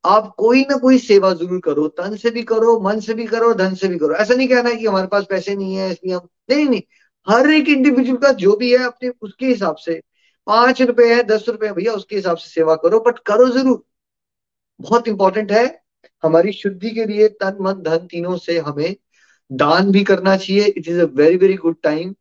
आप 0.04 0.34
कोई 0.38 0.62
ना 0.62 0.78
कोई 0.78 0.98
सेवा 1.00 1.34
ज़रूर 1.34 1.60
करो। 1.60 1.88
तन 1.90 2.16
से 2.16 2.32
भी 2.32 2.44
करो, 2.44 2.80
मन 2.80 3.00
से 3.00 3.14
भी 3.14 3.26
करो, 3.26 3.54
धन 3.54 3.76
से 3.76 3.88
भी 3.88 3.98
करो। 3.98 4.16
ऐसा 4.16 4.34
नहीं 4.34 4.48
कहना 4.48 4.70
है 4.70 4.76
कि 4.76 4.86
हमारे 4.88 5.08
पास 5.08 5.26
पैसे 5.30 5.56
नहीं 5.56 5.76
है, 5.76 5.92
इसलिए 5.92 6.14
हम 6.16 6.28
नहीं 6.50 6.66
नहीं। 6.70 6.82
हर 7.28 7.50
एक 7.50 7.70
इंडिविजुअल 7.70 8.18
का 8.18 8.32
जो 8.34 8.56
भी 8.56 8.72
है, 8.72 8.84
अपने 8.86 9.10
उसके 9.22 9.46
हिसाब 9.46 9.76
से। 9.76 10.02
पाँच 10.48 10.82
रुपए 10.82 11.14
है, 11.14 11.24
दस 11.24 11.46
रुपए 11.50 11.72
भैया, 11.72 11.94
उसके 11.94 12.16
हिसाब 12.16 12.38
से 12.38 12.50
सेवा 12.50 12.76
करो 12.76 13.00
बट 13.00 13.20
करो 13.20 13.48
ज़रूर। 13.50 13.84
बहुत 14.80 15.08
इंपॉर्टेंट 15.08 15.52
है। 15.52 15.66
हमारी 16.26 16.52
शुद्धि 16.54 16.90
के 16.90 17.06
लिए 17.06 17.28
तन, 17.30 17.58
मन, 17.62 17.82
धन 17.82 18.08
तीनों 18.08 18.38
से 18.38 18.58
हमें 18.60 18.96
दान 19.52 19.92
भी 19.92 20.04
करना 20.04 20.36
चाहिए। 20.38 20.66
It 20.68 20.88
is 20.88 21.00
a 21.02 21.06
very 21.16 21.38
very 21.38 21.56
good 21.56 21.76
time 21.84 22.14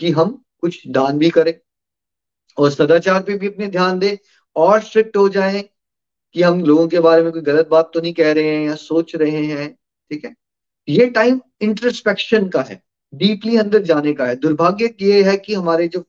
कि 0.00 0.10
हम 0.10 0.30
कुछ 0.60 0.86
दान 0.88 1.18
भी 1.18 1.30
करें 1.30 1.54
और 2.58 2.70
सदाचार 2.70 3.22
पे 3.22 3.36
भी 3.38 3.48
अपने 3.48 3.66
ध्यान 3.68 3.98
दें 3.98 4.16
और 4.56 4.80
स्ट्रिक्ट 4.82 5.16
हो 5.16 5.28
जाए 5.28 5.62
कि 6.34 6.42
हम 6.42 6.62
लोगों 6.64 6.86
के 6.88 7.00
बारे 7.00 7.22
में 7.22 7.32
कोई 7.32 7.42
गलत 7.42 7.68
बात 7.68 7.90
तो 7.94 8.00
नहीं 8.00 8.12
कह 8.14 8.32
रहे 8.32 8.48
हैं 8.48 8.66
या 8.66 8.74
सोच 8.76 9.14
रहे 9.16 9.44
हैं, 9.46 9.68
ठीक 10.10 10.24
है? 10.24 10.34
ये 10.88 11.06
टाइम 11.10 11.40
इंट्रोस्पेक्शन 11.62 12.48
का 12.48 12.62
है 12.62 12.80
डीपली 13.12 13.56
अंदर 13.56 13.82
जाने 13.82 14.12
का 14.12 14.26
है। 14.26 14.36
दुर्भाग्य 14.36 14.94
ये 15.02 15.22
है 15.24 15.36
कि 15.36 15.54
हमारे 15.54 15.88
जो 15.88 16.00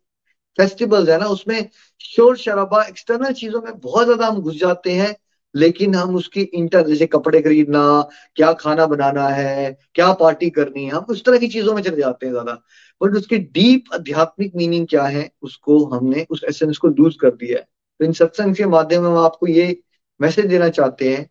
फेस्टिवल्स 0.57 1.09
है 1.09 1.19
ना, 1.19 1.25
उसमें 1.25 1.69
शोर 2.01 2.37
शराबा 2.37 2.83
एक्सटर्नल 2.83 3.33
चीज़ों 3.33 3.61
में 3.61 3.79
बहुत 3.79 4.05
ज़्यादा 4.05 4.27
हम 4.27 4.41
घुस 4.41 4.55
जाते 4.55 4.91
हैं 4.91 5.15
लेकिन 5.55 5.95
हम 5.95 6.15
उसकी 6.15 6.41
इंटर, 6.41 6.87
जैसे 6.87 7.05
कपड़े 7.07 7.41
खरीदना, 7.41 8.09
क्या 8.35 8.51
खाना 8.53 8.85
बनाना 8.85 9.27
है, 9.27 9.77
क्या 9.95 10.11
पार्टी 10.13 10.49
करनी 10.49 10.85
है, 10.85 10.91
हम 10.91 11.05
उस 11.09 11.23
तरह 11.25 11.37
की 11.37 11.47
चीज़ों 11.47 11.73
में 11.75 11.81
चले 11.81 11.97
जाते 11.97 12.25
हैं 12.25 12.33
ज़्यादा। 12.33 12.53
बट 13.01 13.15
उसकी 13.15 13.37
डीप 13.37 13.93
आध्यात्मिक 13.93 14.55
मीनिंग 14.55 14.87
क्या 14.87 15.03
है, 15.03 15.29
उसको 15.41 15.83
हमने 15.85 16.25
उस 16.29 16.43
एसेंस 16.49 16.77
को 16.77 16.87
लूज 16.87 17.15
कर 17.21 17.35
दिया 17.35 17.57
है। 17.59 17.67
तो 17.99 18.05
इन 18.05 18.13
सत्संग 18.13 18.55
के 18.55 18.65
माध्यम 18.65 19.03
में 19.03 19.09
हम 19.09 19.17
आपको 19.17 19.47
ये 19.47 19.81
मैसेज 20.19 20.45
देना 20.45 20.69
चाहते 20.69 21.13
हैं 21.13 21.27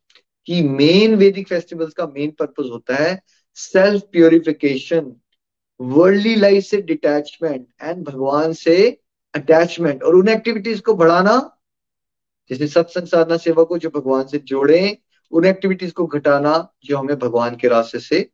कि 0.48 0.62
मेन 0.62 1.14
वैदिक 1.14 1.48
फेस्टिवल्स 1.48 1.94
का 1.94 2.06
मेन 2.06 2.30
पर्पज 2.30 2.70
होता 2.70 2.94
है 2.94 3.20
सेल्फ 3.56 4.02
प्योरिफिकेशन 4.12 5.12
वर्ल्डली 5.80 6.34
लाइफ 6.34 6.64
से 6.64 6.80
डिटैचमेंट 6.82 7.66
एंड 7.82 8.04
भगवान 8.04 8.52
से 8.52 8.76
अटैचमेंट 9.34 10.02
और 10.02 10.14
उन 10.14 10.28
एक्टिविटीज़ 10.28 10.80
को 10.80 10.94
बढ़ाना 10.94 11.36
जैसे 12.53 12.66
सत्संग 12.66 13.07
साधना 13.07 13.36
सेवा 13.36 13.64
को 13.64 13.78
जो 13.78 13.90
भगवान 13.90 14.26
से 14.26 14.38
जोड़े, 14.38 14.98
उन 15.30 15.44
एक्टिविटीज़ 15.44 15.92
को 15.92 16.07
घटाना 16.07 16.72
जो 16.84 16.98
हमें 16.98 17.18
भगवान 17.18 17.57
के 17.57 17.68
रास्ते 17.68 17.98
से 17.98 18.30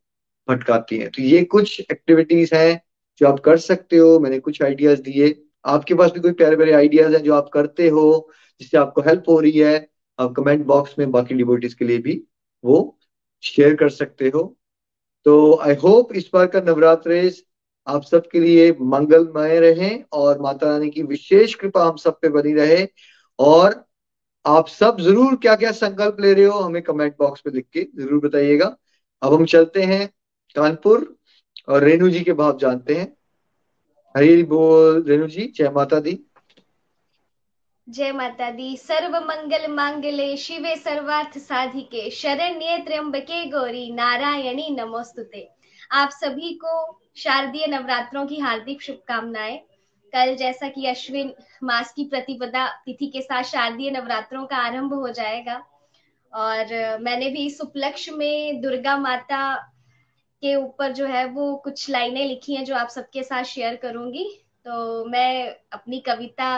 भटकाती 0.49 0.99
है। 0.99 1.09
तो 1.09 1.23
ये 1.23 1.45
कुछ 1.45 1.81
एक्टिविटीज़ 1.81 2.55
हैं 2.55 2.83
जो 3.19 3.29
आप 3.29 3.41
कर 3.41 3.57
सकते 3.57 3.97
हो। 3.97 4.21
मैंने 4.21 4.39
कुछ 4.39 4.62
आइडियाज़ 4.62 5.03
दिए। 5.03 5.43
आपके 5.64 5.95
पास 5.95 6.11
भी 6.11 6.21
कोई 6.21 6.33
प्यारे 6.33 6.57
प्यारे 6.57 6.73
आइडियाज़ 6.73 7.16
हैं 7.16 7.23
जो 7.23 7.35
आप 7.35 7.49
करते 7.49 7.89
हो, 7.89 8.31
जिससे 8.61 8.79
आपको 8.79 9.01
हेल्प 9.01 9.25
हो 9.29 9.41
रही 9.41 9.59
है, 9.59 9.89
आप 10.19 10.33
कमेंट 10.33 10.66
बॉक्स 10.66 10.95
में 10.99 11.11
बाकी 11.11 11.35
डिबोटीज 11.35 11.75
के 11.75 11.85
लिए 11.85 11.99
भी 11.99 12.25
वो 12.64 12.99
शेयर 13.43 13.75
कर 13.75 13.89
सकते 13.89 14.29
हो। 14.29 14.59
तो 15.25 15.57
आई 15.57 15.75
होप 15.75 16.12
इस 16.14 16.31
बार 16.35 16.47
का 16.47 16.61
नवरात्र 16.61 17.33
आप 17.87 18.03
सबके 18.03 18.41
लिए 18.41 18.77
मंगलमय 18.81 19.61
रहे 19.61 19.99
और 20.12 20.41
माता 20.41 20.71
रानी 20.71 20.91
की 20.91 21.03
विशेष 21.03 21.55
कृपा 21.55 21.85
हम 21.85 21.97
सब 21.97 22.19
पे 22.21 22.29
बनी 22.29 22.53
रहे 22.53 22.89
और 23.39 23.88
आप 24.49 24.68
सब 24.68 25.01
ज़रूर 25.01 25.36
क्या 25.36 25.55
क्या 25.57 25.70
संकल्प 25.72 26.20
ले 26.20 26.32
रहे 26.34 26.44
हो 26.44 26.59
हमें 26.59 26.82
कमेंट 26.82 27.16
बॉक्स 27.18 27.42
में 27.46 27.53
लिख 27.55 27.66
के 27.72 27.86
ज़रूर 27.96 28.20
बताइएगा। 28.20 28.76
अब 29.22 29.34
हम 29.34 29.44
चलते 29.46 29.82
हैं 29.82 30.07
कानपुर 30.57 31.16
और 31.68 31.84
रेणु 31.84 32.09
जी 32.09 32.20
के 32.20 32.32
भाव 32.32 32.59
जानते 32.59 32.94
हैं। 32.94 33.12
हरी 34.14 34.42
बोल, 34.42 35.05
रेणु 35.09 35.26
जी, 35.26 35.46
जय 35.57 35.70
माता 35.70 36.01
दी। 36.01 36.18
जय 37.88 38.12
माता 38.12 38.51
दी। 38.51 38.76
सर्व 38.76 39.16
मंगल 39.18 39.66
मांगले, 39.72 40.36
शिवे 40.36 40.76
सर्वार्थ 40.76 41.38
साधिके, 41.38 42.11
शरण्ये 42.11 42.78
त्र्यंबके 42.78 43.44
गौरी, 43.51 43.90
नारायणी 43.92 44.68
नमोस्तुते। 44.70 45.49
आप 45.92 46.11
सभी 46.11 46.53
को 46.64 47.01
शारदीय 47.16 47.66
नवरात्रों 47.66 48.26
की 48.26 48.38
हार्दिक 48.38 48.82
शुभकामनाएँ। 48.82 49.61
कल 50.13 50.35
जैसा 50.37 50.69
कि 50.69 50.87
अश्विन 50.87 51.33
मास 51.65 51.93
की 51.93 52.05
प्रतिपदा 52.05 52.67
तिथि 52.87 53.07
के 53.07 53.23
साथ 53.23 53.43
शारदीय 53.45 53.91
नवरात्रों 53.91 54.45
का 54.47 54.57
आरंभ 54.57 54.95
हो 54.95 55.09
जाएगा। 55.11 55.63
और 56.33 56.99
मैंने 57.01 57.29
भी 57.31 57.47
इस 57.47 57.61
उपलक्ष्य 57.61 58.13
में 58.13 58.61
दुर्गा 58.61 58.97
माता 58.99 59.55
के 60.43 60.55
ऊपर 60.57 60.93
जो 60.93 61.07
है 61.07 61.25
वो 61.27 61.55
कुछ 61.57 61.89
लाइनें 61.91 62.25
लिखी 62.27 62.55
हैं 62.55 62.65
जो 62.65 62.75
आप 62.75 62.89
सबके 62.89 63.23
साथ 63.23 63.45
शेयर 63.45 63.77
करूँगी। 63.77 64.29
तो 64.67 65.05
मैं 65.05 65.49
अपनी 65.73 66.01
कविता 66.01 66.49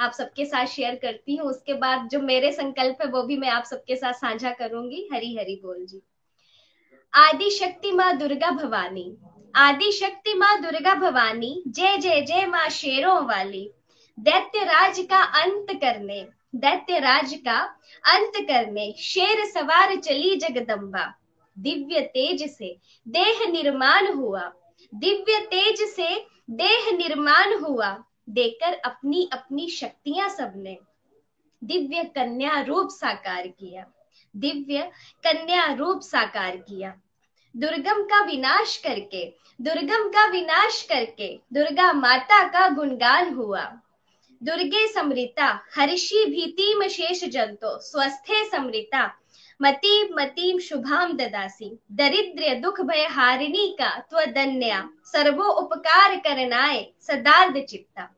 आप 0.00 0.12
सबके 0.12 0.44
साथ 0.44 0.66
शेयर 0.66 0.94
करती 0.94 1.36
हूँ। 1.36 1.48
उसके 1.48 1.74
बाद 1.74 2.08
जो 2.08 2.20
मेरे 2.20 2.52
संकल्प 2.52 3.02
है 3.02 3.08
वो 3.08 3.22
भी 3.22 3.36
मैं 3.36 3.48
आप 3.48 3.64
सबके 3.64 3.96
साथ 3.96 4.12
साझा 4.12 4.50
करूँगी। 4.52 5.08
हरी 5.12 5.34
हरी 5.36 5.60
बोल 5.64 5.84
जी। 5.86 6.00
आदि 7.12 7.50
शक्ति 7.50 7.92
माँ 7.92 8.16
दुर्गा 8.16 8.50
भवानी 8.50 9.04
आदि 9.58 9.90
शक्ति 9.92 10.34
माँ 10.34 10.60
दुर्गा 10.60 10.94
भवानी, 10.94 11.62
जय 11.68 11.96
जय 11.96 12.20
जय 12.22 12.44
माँ 12.46 12.68
शेरों 12.68 13.16
वाली। 13.26 13.70
दैत्य 14.18 14.64
राज 14.64 14.98
का 15.10 15.22
अंत 15.40 15.72
करने, 15.74 16.20
दैत्य 16.54 16.98
राज 16.98 17.34
का 17.44 17.58
अंत 18.04 18.32
करने, 18.40 18.92
शेर 18.98 19.44
सवार 19.44 19.94
चली 19.96 20.36
जगदम्बा। 20.36 21.04
दिव्य 21.56 22.00
तेज 22.14 22.42
से 22.52 22.76
देह 23.06 23.44
निर्माण 23.50 24.12
हुआ, 24.12 24.42
दिव्य 24.92 25.40
तेज 25.46 25.82
से 25.88 26.14
देह 26.52 26.90
निर्माण 26.92 27.58
हुआ, 27.60 27.90
देकर 28.30 28.78
अपनी 28.84 29.28
अपनी 29.32 29.68
शक्तियाँ 29.70 30.28
सबने। 30.28 30.78
दिव्य 31.62 32.04
कन्या 32.14 32.60
रूप 32.60 32.90
साकार 32.90 33.46
किया, 33.48 33.86
दिव्य 34.34 34.90
कन्या 35.24 35.72
रूप 35.72 36.00
साकार 36.02 36.56
किया। 36.58 36.94
दुर्गम 37.58 38.02
का 38.02 38.24
विनाश 38.24 38.76
करके, 38.76 39.34
दुर्गम 39.60 40.08
का 40.08 40.26
विनाश 40.26 40.82
करके 40.82 41.40
दुर्गा 41.52 41.92
माता 41.92 42.48
का 42.48 42.68
गुणगान 42.68 43.34
हुआ। 43.34 43.62
दुर्गे 44.42 44.86
समृता, 44.88 45.46
हर्षि 45.76 46.24
भीतिम 46.26 46.88
शेष 46.88 47.24
जंतो 47.24 47.78
स्वस्थे 47.78 48.44
समृता, 48.44 49.18
मतीम 49.62 50.14
मतीम 50.20 50.58
शुभाम 50.58 51.12
ददासी। 51.12 51.78
दरिद्र 51.92 52.54
दुख 52.54 52.80
भय 52.80 53.06
हारिणी 53.06 53.76
का 53.78 53.90
त्वदन्या, 54.10 54.88
सर्वो 55.04 55.44
उपकार 55.44 56.16
करनाए 56.16 56.86
सदार्द 57.00 57.64
चित्ता 57.68 58.14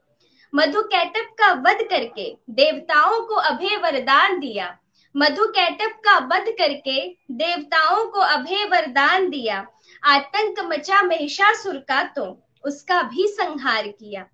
मधु 0.54 0.82
कैटप 0.82 1.34
का 1.38 1.52
वध 1.52 1.78
करके 1.82 2.36
देवताओं 2.50 3.20
को 3.20 3.34
अभय 3.34 3.76
वरदान 3.76 4.38
दिया। 4.40 4.78
मधु 5.14 5.44
कैटप 5.46 6.00
का 6.04 6.16
वध 6.26 6.48
करके 6.58 7.00
देवताओं 7.30 8.04
को 8.06 8.20
अभय 8.20 8.64
वरदान 8.64 9.28
दिया। 9.30 9.66
आतंक 10.04 10.60
मचा 10.60 11.02
महिषासुर 11.02 11.76
का 11.78 12.02
तो 12.16 12.24
उसका 12.64 13.02
भी 13.02 13.26
संहार 13.28 13.88
किया। 13.88 14.24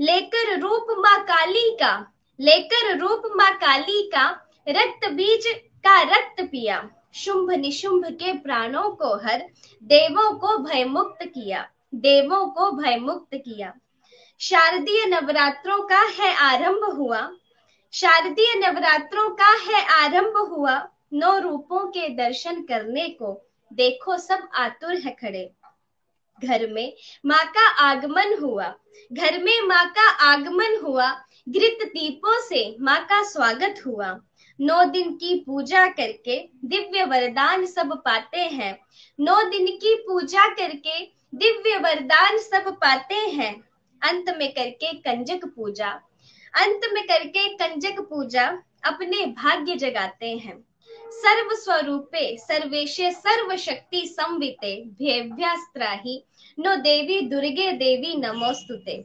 लेकर 0.00 0.60
रूप 0.60 0.86
माँ 0.98 1.18
काली 1.22 1.70
का, 1.80 2.12
लेकर 2.40 2.98
रूप 2.98 3.22
माँ 3.36 3.52
काली 3.54 4.02
का 4.14 4.28
रक्त 4.68 5.08
बीज 5.10 5.46
का 5.84 6.00
रक्त 6.02 6.42
पिया। 6.42 6.88
शुंभ 7.14 7.50
निशुंभ 7.50 8.04
के 8.12 8.32
प्राणों 8.32 8.90
को 8.90 9.14
हर 9.16 9.44
देवों 9.82 10.32
को 10.32 10.56
भयमुक्त 10.58 11.24
किया। 11.24 11.68
देवों 11.94 12.46
को 12.46 12.70
भयमुक्त 12.72 13.34
किया। 13.34 13.72
शारदीय 14.40 15.06
नवरात्रों 15.06 15.78
का 15.82 16.00
है 16.18 16.34
आरंभ 16.34 16.84
हुआ। 16.96 17.20
शारदीय 17.92 18.54
नवरात्रों 18.56 19.28
का 19.30 19.48
है 19.62 19.84
आरंभ 19.84 20.36
हुआ। 20.50 20.88
नौ 21.12 21.38
रूपों 21.38 21.86
के 21.86 22.08
दर्शन 22.08 22.60
करने 22.62 23.08
को 23.08 23.32
देखो 23.72 24.18
सब 24.18 24.48
आतुर 24.54 24.96
है 24.96 25.10
खड़े। 25.10 25.50
घर 26.44 26.66
में 26.70 26.92
माँ 27.26 27.44
का 27.46 27.66
आगमन 27.68 28.36
हुआ। 28.42 28.74
घर 29.12 29.42
में 29.42 29.62
माँ 29.62 29.84
का 29.90 30.08
आगमन 30.08 30.80
हुआ। 30.84 31.10
घृत 31.48 31.78
दीपों 31.82 32.40
से 32.40 32.76
माँ 32.80 33.00
का 33.04 33.22
स्वागत 33.22 33.82
हुआ। 33.86 34.20
नौ 34.60 34.84
दिन 34.84 35.12
की 35.14 35.34
पूजा 35.46 35.86
करके 35.86 36.38
दिव्य 36.64 37.04
वरदान 37.04 37.66
सब 37.66 37.92
पाते 38.04 38.40
हैं। 38.40 38.78
नौ 39.20 39.42
दिन 39.42 39.66
की 39.66 39.94
पूजा 39.94 40.46
करके 40.48 41.00
दिव्य 41.34 41.78
वरदान 41.78 42.38
सब 42.38 42.72
पाते 42.76 43.14
हैं। 43.14 43.54
अंत 44.02 44.34
में 44.38 44.52
करके 44.52 44.92
कंजक 44.92 45.44
पूजा। 45.44 46.00
अंत 46.54 46.80
में 46.92 47.02
करके 47.04 47.48
कंजक 47.54 48.00
पूजा 48.00 48.46
अपने 48.84 49.26
भाग्य 49.26 49.76
जगाते 49.76 50.30
हैं। 50.36 50.56
सर्व 51.12 51.54
स्वरूपे 51.54 52.36
सर्वेशे 52.38 53.10
सर्व 53.10 53.56
शक्ति 53.56 54.06
संविते 54.06 54.74
भेव्यास्त्राही, 54.98 56.24
नो 56.58 56.76
देवी 56.76 57.20
दुर्गे 57.20 57.70
देवी 57.72 58.14
नमोस्तुते। 58.14 59.04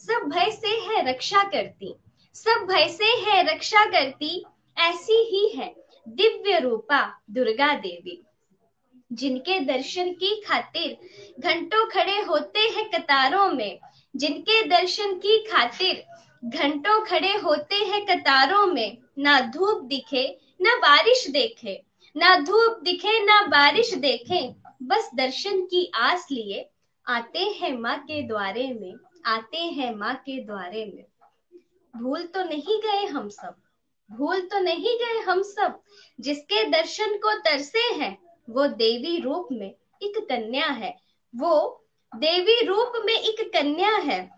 सब 0.00 0.28
भय 0.28 0.50
से 0.50 0.68
है 0.68 1.08
रक्षा 1.08 1.42
करती, 1.42 1.94
सब 2.34 2.66
भय 2.68 2.88
से 2.88 3.04
है 3.04 3.42
रक्षा 3.54 3.84
करती, 3.84 4.44
ऐसी 4.76 5.22
ही 5.30 5.48
है 5.56 5.74
दिव्य 6.08 6.58
रूपा 6.58 7.00
दुर्गा 7.30 7.72
देवी। 7.74 8.22
जिनके 9.12 9.58
दर्शन 9.60 10.12
की 10.12 10.34
खातिर 10.46 10.96
घंटों 11.40 11.84
खड़े 11.86 12.20
होते 12.22 12.58
हैं 12.58 12.88
कतारों 12.90 13.48
में, 13.48 13.78
जिनके 14.16 14.62
दर्शन 14.62 15.14
की 15.14 15.38
खातिर 15.38 16.04
घंटों 16.44 17.04
खड़े 17.04 17.32
होते 17.32 17.74
हैं 17.74 18.04
कतारों 18.06 18.66
में। 18.66 18.98
ना 19.18 19.40
धूप 19.40 19.82
दिखे, 19.84 20.38
ना 20.60 20.74
बारिश 20.76 21.26
देखे। 21.28 21.82
ना 22.16 22.38
धूप 22.38 22.80
दिखे, 22.82 23.24
ना 23.24 23.40
बारिश 23.46 23.94
देखे। 23.94 24.54
बस 24.82 25.10
दर्शन 25.14 25.60
की 25.60 25.92
आस 25.94 26.26
लिए। 26.32 26.68
आते 27.08 27.38
हैं 27.38 27.78
माँ 27.78 27.98
के 27.98 28.22
द्वारे 28.22 28.72
में, 28.80 28.94
आते 29.26 29.56
हैं 29.56 29.94
माँ 29.94 30.14
के 30.14 30.44
द्वारे 30.44 30.92
में। 30.94 31.04
भूल 31.96 32.22
तो 32.22 32.44
नहीं 32.44 32.80
गए 32.80 33.06
हम 33.06 33.28
सब, 33.28 33.54
भूल 34.10 34.40
तो 34.40 34.58
नहीं 34.58 34.98
गए 34.98 35.20
हम 35.20 35.42
सब। 35.42 35.80
जिसके 36.20 36.64
दर्शन 36.64 37.16
को 37.16 37.38
तरसे 37.38 37.78
हैं, 37.78 38.18
वो 38.50 38.66
देवी 38.66 39.20
रूप 39.20 39.48
में 39.52 39.74
एक 40.02 40.18
कन्या 40.18 40.66
है। 40.66 40.96
वो 41.36 41.84
देवी 42.16 42.66
रूप 42.66 42.92
में 43.04 43.14
एक 43.14 43.52
कन्या 43.52 43.96
है। 43.96 44.35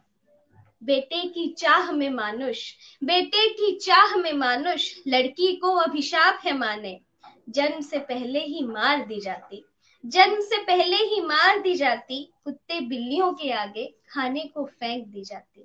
बेटे 0.83 1.29
की 1.29 1.55
चाह 1.59 1.93
में 1.93 2.11
मानुष, 2.11 2.73
बेटे 3.05 3.49
की 3.49 3.77
चाह 3.77 4.17
में 4.17 4.33
मानुष, 4.33 4.95
लड़की 5.09 5.57
को 5.57 5.69
अभिशाप 5.69 6.41
है 6.45 6.53
माने। 6.53 7.01
जन्म 7.49 7.81
से 7.81 7.99
पहले 7.99 8.39
ही 8.39 8.65
मार 8.65 9.07
दी 9.07 9.21
जाती। 9.21 9.65
जन्म 10.07 10.41
से 10.41 10.63
पहले 10.63 10.97
ही 10.97 11.21
मार 11.21 11.61
दी 11.61 11.75
जाती। 11.75 12.33
कुत्ते 12.45 12.81
बिल्लियों 12.81 13.33
के 13.33 13.51
आगे 13.51 13.95
खाने 14.11 14.41
को 14.41 14.65
फेंक 14.65 15.07
दी 15.07 15.25
जाती। 15.25 15.61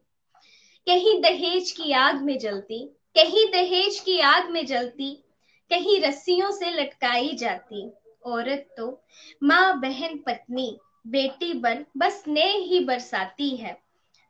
कहीं 0.88 1.22
दहेज 1.22 1.72
की 1.72 1.92
आग 1.92 2.22
में 2.22 2.40
जलती, 2.40 2.80
कहीं 3.16 3.52
दहेज 3.52 4.00
की 4.00 4.20
आग 4.20 4.50
में 4.50 4.66
जलती, 4.66 5.24
कहीं 5.70 6.02
रस्सियों 6.02 6.52
से 6.52 6.72
लटकाई 6.72 7.34
जाती। 7.34 7.92
औरत 8.26 8.74
तो 8.78 9.04
माँ 9.44 9.80
बहन 9.80 10.18
पत्नी, 10.18 10.78
बेटी 11.08 11.54
बन 11.54 11.86
बस 11.98 12.24
स्नेह 12.24 12.56
ही 12.56 12.80
बरसाती 12.80 13.56
है। 13.56 13.83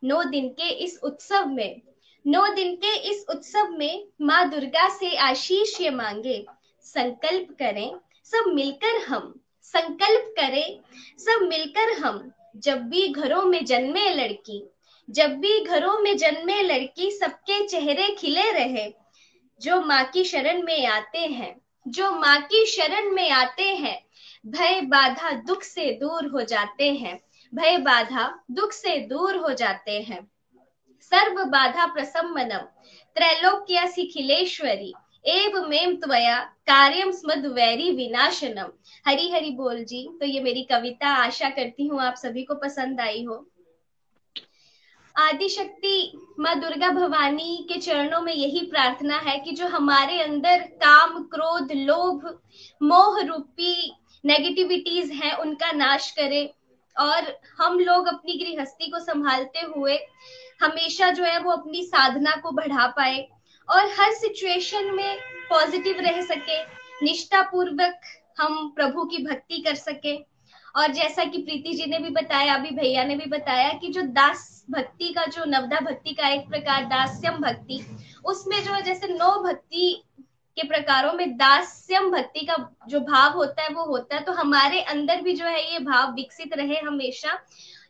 नौ 0.03 0.23
दिन 0.23 0.49
के 0.49 0.69
इस 0.69 0.99
उत्सव 1.03 1.45
में, 1.45 1.81
नौ 2.27 2.47
दिन 2.47 2.75
के 2.75 2.95
इस 2.95 3.25
उत्सव 3.29 3.67
में 3.69 4.07
माँ 4.21 4.49
दुर्गा 4.49 4.89
से 4.89 5.15
आशीष 5.15 5.81
ये 5.81 5.89
मांगे, 5.89 6.45
संकल्प 6.81 7.55
करें, 7.59 7.95
सब 8.23 8.51
मिलकर 8.53 8.97
हम, 9.01 9.39
संकल्प 9.63 10.33
करें, 10.39 10.79
सब 11.17 11.41
मिलकर 11.41 11.91
हम, 11.91 12.31
जब 12.55 12.81
भी 12.81 13.07
घरों 13.07 13.43
में 13.43 13.65
जन्मे 13.65 14.09
लड़की, 14.09 14.63
जब 15.09 15.31
भी 15.31 15.59
घरों 15.59 15.99
में 15.99 16.17
जन्मे 16.17 16.61
लड़की 16.61 17.11
सबके 17.11 17.67
चेहरे 17.67 18.15
खिले 18.15 18.51
रहे, 18.51 18.93
जो 19.61 19.81
माँ 19.81 20.03
की 20.03 20.23
शरण 20.23 20.63
में 20.63 20.85
आते 20.87 21.19
हैं, 21.19 21.61
जो 21.87 22.11
माँ 22.11 22.41
की 22.41 22.65
शरण 22.65 23.11
में 23.11 23.29
आते 23.29 23.63
हैं, 23.63 24.05
भय 24.47 24.81
बाधा 24.81 25.31
दुख 25.31 25.63
से 25.63 25.91
दूर 25.91 26.27
हो 26.27 26.41
जाते 26.41 26.91
हैं। 26.91 27.19
भय 27.53 27.77
बाधा 27.77 28.27
दुख 28.51 28.71
से 28.71 28.97
दूर 29.07 29.35
हो 29.35 29.53
जाते 29.53 29.99
हैं। 30.01 30.19
सर्व 31.01 31.43
बाधा 31.45 31.85
प्रसम्मनम, 31.85 32.65
त्रैलोक्य 33.15 33.87
खिलेश्वरी 34.13 34.93
एव 35.25 35.59
मेम 35.67 35.95
त्वया 35.95 36.39
कार्यम 36.67 37.11
स्मद 37.11 37.45
वैरी 37.55 37.91
विनाशनम। 37.91 38.71
हरी 39.05 39.29
हरी 39.31 39.51
बोल 39.51 39.83
जी 39.83 40.07
तो 40.19 40.25
ये 40.25 40.39
मेरी 40.41 40.63
कविता, 40.63 41.07
आशा 41.07 41.49
करती 41.49 41.87
हूँ 41.87 42.01
आप 42.01 42.15
सभी 42.15 42.43
को 42.43 42.55
पसंद 42.55 43.01
आई 43.01 43.23
हो। 43.23 43.45
आदिशक्ति 45.15 46.11
माँ 46.39 46.59
दुर्गा 46.59 46.89
भवानी 46.89 47.65
के 47.69 47.79
चरणों 47.79 48.21
में 48.21 48.33
यही 48.33 48.65
प्रार्थना 48.67 49.17
है 49.19 49.37
कि 49.39 49.51
जो 49.51 49.67
हमारे 49.67 50.21
अंदर 50.21 50.61
काम, 50.81 51.23
क्रोध, 51.23 51.71
लोभ, 51.71 52.25
मोह 52.81 53.21
रूपी 53.21 53.93
नेगेटिविटीज 54.23 55.11
हैं, 55.13 55.33
उनका 55.33 55.71
नाश 55.71 56.11
करे। 56.11 56.43
और 56.99 57.39
हम 57.57 57.79
लोग 57.79 58.07
अपनी 58.07 58.33
गृहस्थी 58.33 58.89
को 58.91 58.99
संभालते 58.99 59.59
हुए 59.59 59.97
हमेशा 60.61 61.09
जो 61.09 61.23
है 61.23 61.39
वो 61.39 61.51
अपनी 61.51 61.83
साधना 61.83 62.35
को 62.35 62.51
बढ़ा 62.51 62.87
पाए 62.87 63.27
और 63.69 63.85
हर 63.99 64.11
सिचुएशन 64.11 64.93
में 64.95 65.17
पॉजिटिव 65.49 65.99
रह 65.99 66.21
सके 66.21 66.61
निष्ठा 67.05 67.41
पूर्वक 67.41 67.99
हम 68.39 68.73
प्रभु 68.75 69.03
की 69.03 69.17
भक्ति 69.17 69.57
कर 69.57 69.75
सके। 69.75 70.15
और 70.75 70.87
जैसा 70.87 71.23
कि 71.23 71.37
प्रीति 71.37 71.73
जी 71.73 71.85
ने 71.85 71.99
भी 71.99 72.09
बताया, 72.09 72.55
अभी 72.55 72.69
भैया 72.69 73.03
ने 73.03 73.15
भी 73.15 73.25
बताया 73.25 73.73
कि 73.73 73.87
जो 73.87 74.01
दास 74.01 74.65
भक्ति 74.71 75.13
का, 75.13 75.25
जो 75.25 75.45
नवदा 75.45 75.79
भक्ति 75.79 76.13
का 76.13 76.27
एक 76.27 76.49
प्रकार 76.49 76.85
दास्यम 76.85 77.33
भक्ति, 77.33 77.97
उसमें 78.25 78.63
जो 78.63 78.81
जैसे 78.81 79.07
नौ 79.07 79.43
भक्ति 79.43 80.03
के 80.57 80.67
प्रकारों 80.67 81.13
में 81.13 81.37
दास्यम 81.37 82.09
भक्ति 82.11 82.45
का 82.45 82.55
जो 82.87 82.99
भाव 82.99 83.31
होता 83.31 83.63
है, 83.63 83.69
वो 83.69 83.85
होता 83.85 84.15
है। 84.15 84.23
तो 84.23 84.31
हमारे 84.31 84.81
अंदर 84.81 85.21
भी 85.21 85.33
जो 85.33 85.45
है 85.45 85.73
ये 85.73 85.79
भाव 85.79 86.13
विकसित 86.13 86.53
रहे 86.53 86.79
हमेशा। 86.79 87.39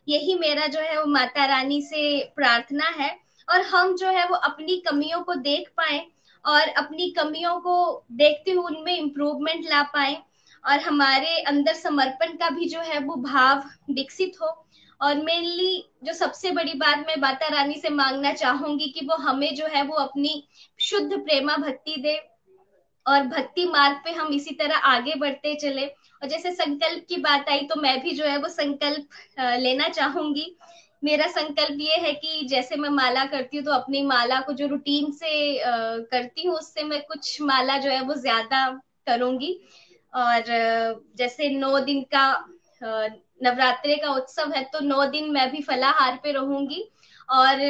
यही 0.08 0.34
मेरा 0.34 0.66
जो 0.66 0.80
है 0.80 0.98
वो 1.00 1.06
माता 1.06 1.44
रानी 1.46 1.80
से 1.82 2.32
प्रार्थना 2.36 2.88
है। 2.88 3.24
और 3.48 3.60
हम 3.60 3.96
जो 3.96 4.06
है 4.06 4.28
वो 4.28 4.36
अपनी 4.36 4.76
कमियों 4.76 5.20
को 5.20 5.34
देख 5.34 5.68
पाए 5.68 6.06
और 6.44 6.68
अपनी 6.68 7.10
कमियों 7.10 7.58
को 7.60 8.04
देखते 8.12 8.50
हुए 8.50 8.64
उनमें 8.64 8.96
इम्प्रूवमेंट 8.98 9.64
ला 9.70 9.82
पाए 9.82 10.16
और 10.64 10.78
हमारे 10.78 11.38
अंदर 11.40 11.74
समर्पण 11.74 12.36
का 12.36 12.48
भी 12.50 12.68
जो 12.68 12.80
है 12.80 12.98
वो 12.98 13.14
भाव 13.14 13.64
विकसित 13.90 14.32
हो। 14.42 14.46
और 15.00 15.14
मेनली 15.14 15.84
जो 16.04 16.12
सबसे 16.12 16.50
बड़ी 16.50 16.74
बात 16.74 16.98
मैं 16.98 17.16
माता 17.16 17.48
रानी 17.48 17.74
से 17.74 17.88
मांगना 17.88 18.32
चाहूँगी 18.32 18.88
कि 18.88 19.06
वो 19.06 19.16
हमें 19.16 19.54
जो 19.54 19.66
है 19.66 19.82
वो 19.82 19.94
अपनी 19.94 20.48
शुद्ध 20.80 21.12
प्रेमा 21.12 21.56
भक्ति 21.56 21.96
दे। 21.96 22.33
और 23.06 23.22
भक्ति 23.28 23.64
मार्ग 23.66 23.96
पे 24.04 24.12
हम 24.12 24.32
इसी 24.34 24.54
तरह 24.54 24.76
आगे 24.88 25.14
बढ़ते 25.16 25.54
चले। 25.56 25.86
और 25.86 26.28
जैसे 26.28 26.52
संकल्प 26.52 27.04
की 27.08 27.16
बात 27.20 27.48
आई 27.48 27.66
तो 27.66 27.80
मैं 27.80 28.00
भी 28.02 28.10
जो 28.12 28.24
है 28.24 28.36
वो 28.38 28.48
संकल्प 28.50 29.08
लेना 29.58 29.88
चाहूँगी। 29.90 30.54
मेरा 31.02 31.26
संकल्प 31.28 31.80
ये 31.80 31.96
है 31.98 32.12
कि 32.14 32.46
जैसे 32.48 32.76
मैं 32.76 32.88
माला 32.90 33.24
करती 33.26 33.56
हूँ 33.56 33.64
तो 33.64 33.72
अपनी 33.72 34.02
माला 34.04 34.40
को 34.40 34.52
जो 34.52 34.66
रूटीन 34.66 35.10
से 35.12 35.58
करती 35.62 36.46
हूँ, 36.46 36.54
उससे 36.56 36.82
मैं 36.84 37.00
कुछ 37.02 37.40
माला 37.42 37.76
जो 37.78 37.90
है 37.90 38.00
वो 38.02 38.14
ज़्यादा 38.16 38.66
करूँगी। 39.06 39.52
और 40.12 40.42
जैसे 41.18 41.48
नौ 41.50 41.78
दिन 41.80 42.02
का 42.14 42.26
नवरात्रे 42.82 43.96
का 43.96 44.12
उत्सव 44.12 44.52
है 44.52 44.62
तो 44.64 44.80
नौ 44.80 45.04
दिन 45.06 45.30
मैं 45.32 45.50
भी 45.50 45.60
फलाहार 45.62 46.18
पे 46.22 46.32
रहूँगी। 46.32 46.84
और 47.28 47.60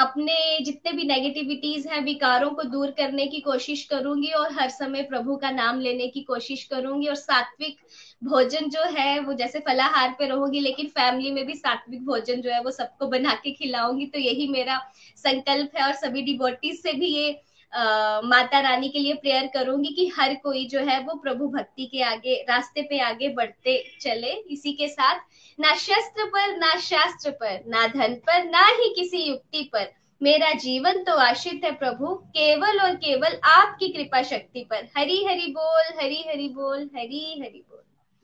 अपने 0.00 0.58
जितने 0.64 0.92
भी 0.92 1.04
नेगेटिविटीज 1.04 1.86
हैं 1.86 2.00
विकारों 2.04 2.50
को 2.50 2.62
दूर 2.64 2.90
करने 2.90 3.26
की 3.26 3.40
कोशिश 3.40 3.84
करूँगी 3.84 4.30
और 4.32 4.52
हर 4.52 4.68
समय 4.70 5.02
प्रभु 5.02 5.36
का 5.36 5.50
नाम 5.50 5.80
लेने 5.80 6.06
की 6.08 6.20
कोशिश 6.22 6.64
करूँगी। 6.64 7.06
और 7.06 7.14
सात्विक 7.16 7.76
भोजन 8.22 8.68
जो 8.68 8.84
है 8.90 9.18
वो 9.20 9.32
जैसे 9.34 9.60
फलाहार 9.60 10.14
पे 10.18 10.26
रहूँगी 10.26 10.60
लेकिन 10.60 10.86
फैमिली 10.88 11.30
में 11.30 11.44
भी 11.46 11.54
सात्विक 11.54 12.04
भोजन 12.06 12.40
जो 12.40 12.50
है 12.50 12.62
वो 12.62 12.70
सबको 12.70 13.06
बना 13.08 13.34
के 13.34 13.50
खिलाऊँगी। 13.50 14.06
तो 14.06 14.18
यही 14.18 14.48
मेरा 14.48 14.80
संकल्प 15.16 15.76
है 15.76 15.86
और 15.86 15.92
सभी 15.96 16.22
डिबोटीज 16.22 16.82
से 16.82 16.92
भी 16.92 17.06
ये 17.06 17.40
आ, 17.72 18.20
माता 18.20 18.60
रानी 18.60 18.88
के 18.88 18.98
लिए 18.98 19.14
प्रेयर 19.14 19.46
करूँगी 19.46 19.88
कि 19.88 20.06
हर 20.16 20.34
कोई 20.34 20.64
जो 20.66 20.80
है 20.80 20.98
वो 21.00 21.14
प्रभु 21.16 21.46
भक्ति 21.48 21.84
के 21.86 22.02
आगे 22.02 22.34
रास्ते 22.48 22.82
पे 22.82 22.98
आगे 23.00 23.28
बढ़ते 23.28 23.76
चले। 24.00 24.32
इसी 24.50 24.72
के 24.72 24.88
साथ 24.88 25.18
ना 25.60 25.74
शस्त्र 25.74 26.24
पर, 26.24 26.56
ना 26.56 26.76
शास्त्र 26.76 27.30
पर, 27.30 27.64
ना 27.68 27.86
धन 27.86 28.14
पर, 28.14 28.44
ना 28.44 28.66
ही 28.66 28.94
किसी 28.94 29.18
युक्ति 29.18 29.70
पर। 29.72 29.86
मेरा 30.22 30.52
जीवन 30.52 30.92
तो 30.92 31.12
आश्रित 31.12 31.60
है 31.64 31.72
प्रभु, 31.72 32.14
केवल 32.14 32.80
और 32.80 32.94
केवल 32.94 33.38
आपकी 33.44 33.88
कृपा 33.88 34.22
शक्ति 34.22 34.60
पर। 34.60 34.76
हरी, 34.76 35.24
हरि 35.24 35.54
बोल, 35.58 36.04
हरी, 36.04 36.24
हरि 36.28 36.48
बोल, 36.48 36.78
हरी, 36.78 37.40
हरि 37.40 37.64
बोल। 37.70 37.80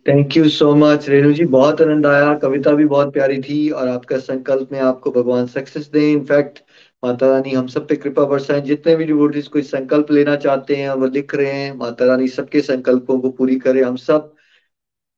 Thank 0.08 0.36
you 0.36 0.48
so 0.48 0.74
much 0.74 1.08
Renu 1.08 1.32
ji. 1.32 1.44
बहुत 1.44 1.82
आनंद 1.82 2.06
आया। 2.06 2.34
कविता 2.34 2.70
भी 2.70 2.84
बहुत 2.84 3.12
प्यारी 3.12 3.40
थी 3.40 3.70
और 3.70 3.88
आपका 3.88 4.18
संकल्प 4.18 4.68
में 4.72 4.80
आपको 4.80 5.10
भगवान 5.10 5.46
सक्सेस 5.46 5.90
दे। 5.90 6.12
इनफैक्ट 6.12 6.58
माता 7.04 7.26
रानी, 7.26 7.50
हम 7.50 7.66
सब 7.66 7.88
पे 7.88 7.96
कृपा 7.96 8.24
बरसाएँ। 8.24 8.60
जितने 8.60 8.96
भी 8.96 9.04
डिवोटीज 9.04 9.48
कोई 9.48 9.62
संकल्प 9.62 10.10
लेना 10.10 10.36
चाहते 10.36 10.76
हैं, 10.76 10.90
वो 10.90 11.06
लिख 11.06 11.34
रहे 11.34 11.52
हैं, 11.52 11.76
माता 11.76 12.04
रानी 12.04 12.28
सबके 12.28 12.60
संकल्पों 12.60 13.20
को 13.20 13.30
पूरी 13.30 13.56
करे। 13.56 13.82
हम 13.82 13.96
सब 13.96 14.35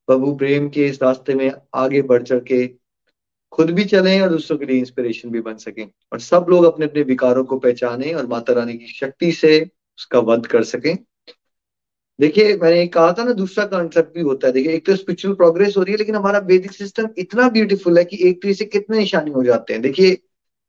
प्रभु 0.09 0.35
प्रेम 0.35 0.69
के 0.69 0.87
इस 0.87 1.03
रास्ते 1.03 1.35
में 1.35 1.53
आगे 1.75 2.03
बढ़ 2.03 2.23
चढ़ 2.23 2.39
के 2.39 2.71
खुद 3.53 3.71
भी 3.71 3.85
चलें 3.85 4.21
और 4.21 4.29
दूसरों 4.29 4.59
के 4.59 4.67
लिए 4.67 4.79
इंस्पिरेशन 4.79 5.31
भी 5.31 5.41
बन 5.41 5.57
सकें। 5.57 5.91
और 6.13 6.21
सब 6.21 6.47
लोग 6.49 6.65
अपने 6.65 6.87
अपने 6.87 7.03
विकारों 7.03 7.45
को 7.45 7.59
पहचाने 7.59 8.13
और 8.13 8.27
माता 8.27 8.53
रानी 8.53 8.75
की 8.75 8.87
शक्ति 8.87 9.33
से 9.33 9.71
उसका 9.99 10.19
वध 10.19 10.47
कर 10.47 10.65
सकें। 10.65 10.99
देखिए, 12.21 12.57
मैंने 12.57 12.87
कहा 12.87 13.13
था 13.13 13.25
ना, 13.25 13.33
दूसरा 13.33 13.65
कॉन्सेप्ट 13.65 14.15
भी 14.15 14.21
होता 14.21 14.47
है। 14.47 14.53
देखिए, 14.53 14.73
एक 14.73 14.87
तो 14.87 14.97
स्पिरिचुअल 14.97 15.35
प्रोग्रेस 15.35 15.75
हो 15.77 15.83
रही 15.83 15.93
है, 15.93 15.99
लेकिन 15.99 16.15
हमारा 16.15 16.39
वैदिक 16.39 16.73
सिस्टम 16.73 17.09
इतना 17.19 17.49
ब्यूटीफुल 17.49 17.99
है 17.99 18.05
कि 18.05 18.29
एक 18.29 18.43
तो 18.43 18.49
इसे 18.49 18.65
कितने 18.65 18.99
निशानी 18.99 19.31
हो 19.31 19.45
जाते 19.45 19.73
हैं। 19.73 19.83
देखिए, 19.83 20.19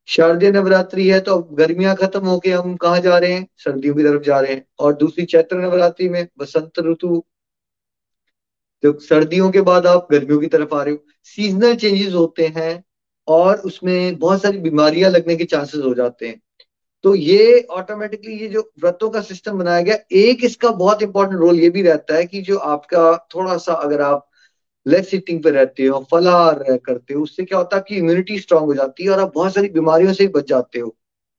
शारदीय 0.06 0.52
नवरात्रि 0.52 1.08
है 1.08 1.20
तो 1.20 1.40
गर्मियाँ 1.40 1.96
खत्म 1.96 2.20
होके 2.20 2.52
हम 2.52 2.76
कहा 2.76 3.00
जा 3.00 3.18
रहे 3.18 3.34
हैं? 3.34 3.48
सर्दियों 3.58 3.96
की 3.96 4.04
तरफ़ 4.04 4.22
जा 4.22 4.40
रहे 4.40 4.54
हैं। 4.54 4.66
और 4.80 4.94
दूसरी 4.94 5.26
चैत्र 5.26 5.58
नवरात्रि 5.58 6.10
में 6.10 6.28
बसंत 6.38 6.72
ऋतु 6.80 7.26
तो 8.84 9.00
सर्दियों 9.00 9.50
के 9.52 9.62
बाद 9.62 9.88
आप 9.88 10.08
गर्मियों 10.12 10.40
की 10.40 10.48
तरफ़ 10.48 10.76
आ 10.76 10.84
रहे 10.84 10.94
हो 10.94 11.04
सीजनल 11.24 11.76
चेंजेस 11.76 12.14
होते 12.14 12.48
हैं 12.48 12.84
और 13.28 13.58
उसमें 13.58 14.18
बहुत 14.20 14.42
सारी 14.42 14.58
बीमारियाँ 14.58 15.10
लगने 15.12 15.36
के 15.36 15.44
चांसेस 15.46 15.82
हो 15.86 15.94
जाते 15.94 16.28
हैं। 16.28 16.42
तो 17.04 17.16
ये 17.16 17.62
ऑटोमेटिकली 17.72 18.38
ये 18.38 18.48
जो 18.48 18.62
व्रतों 18.82 19.10
का 19.10 19.22
सिस्टम 19.22 19.58
बनाया 19.58 19.82
गया, 19.82 19.96
एक 20.12 20.44
इसका 20.44 20.70
बहुत 20.72 21.02
इंपॉर्टेंट 21.02 21.40
रोल 21.40 21.60
ये 21.60 21.70
भी 21.70 21.82
रहता 21.82 22.16
है 22.16 22.26
कि 22.26 22.42
जो 22.42 22.58
आपका 22.58 23.28
थोड़ा 23.36 23.58
सा 23.58 23.74
अगर 23.74 24.02
आप 24.02 24.26
लेस 24.86 25.10
सीटिंग 25.10 25.44
पे 25.44 25.50
रहते 25.50 25.86
हो 25.86 26.00
फलाहार 26.12 26.78
करते 26.86 27.14
हो, 27.14 27.22
उससे 27.24 27.46
क्या 27.46 27.58
होता 27.58 27.76
है 27.76 27.82
आपकी 27.82 27.96
इम्यूनिटी 27.96 28.40
स्ट्रांग 28.40 28.66
हो 28.66 28.74
जाती 28.74 29.04
है 29.04 29.10
और 29.10 29.20
आप 29.20 29.32
बहुत 29.36 29.54
सारी 29.56 29.70
बीमारियों 29.70 30.14
से 30.14 30.28
बच 30.28 30.48
जाते 30.50 30.80
हो। 30.80 30.96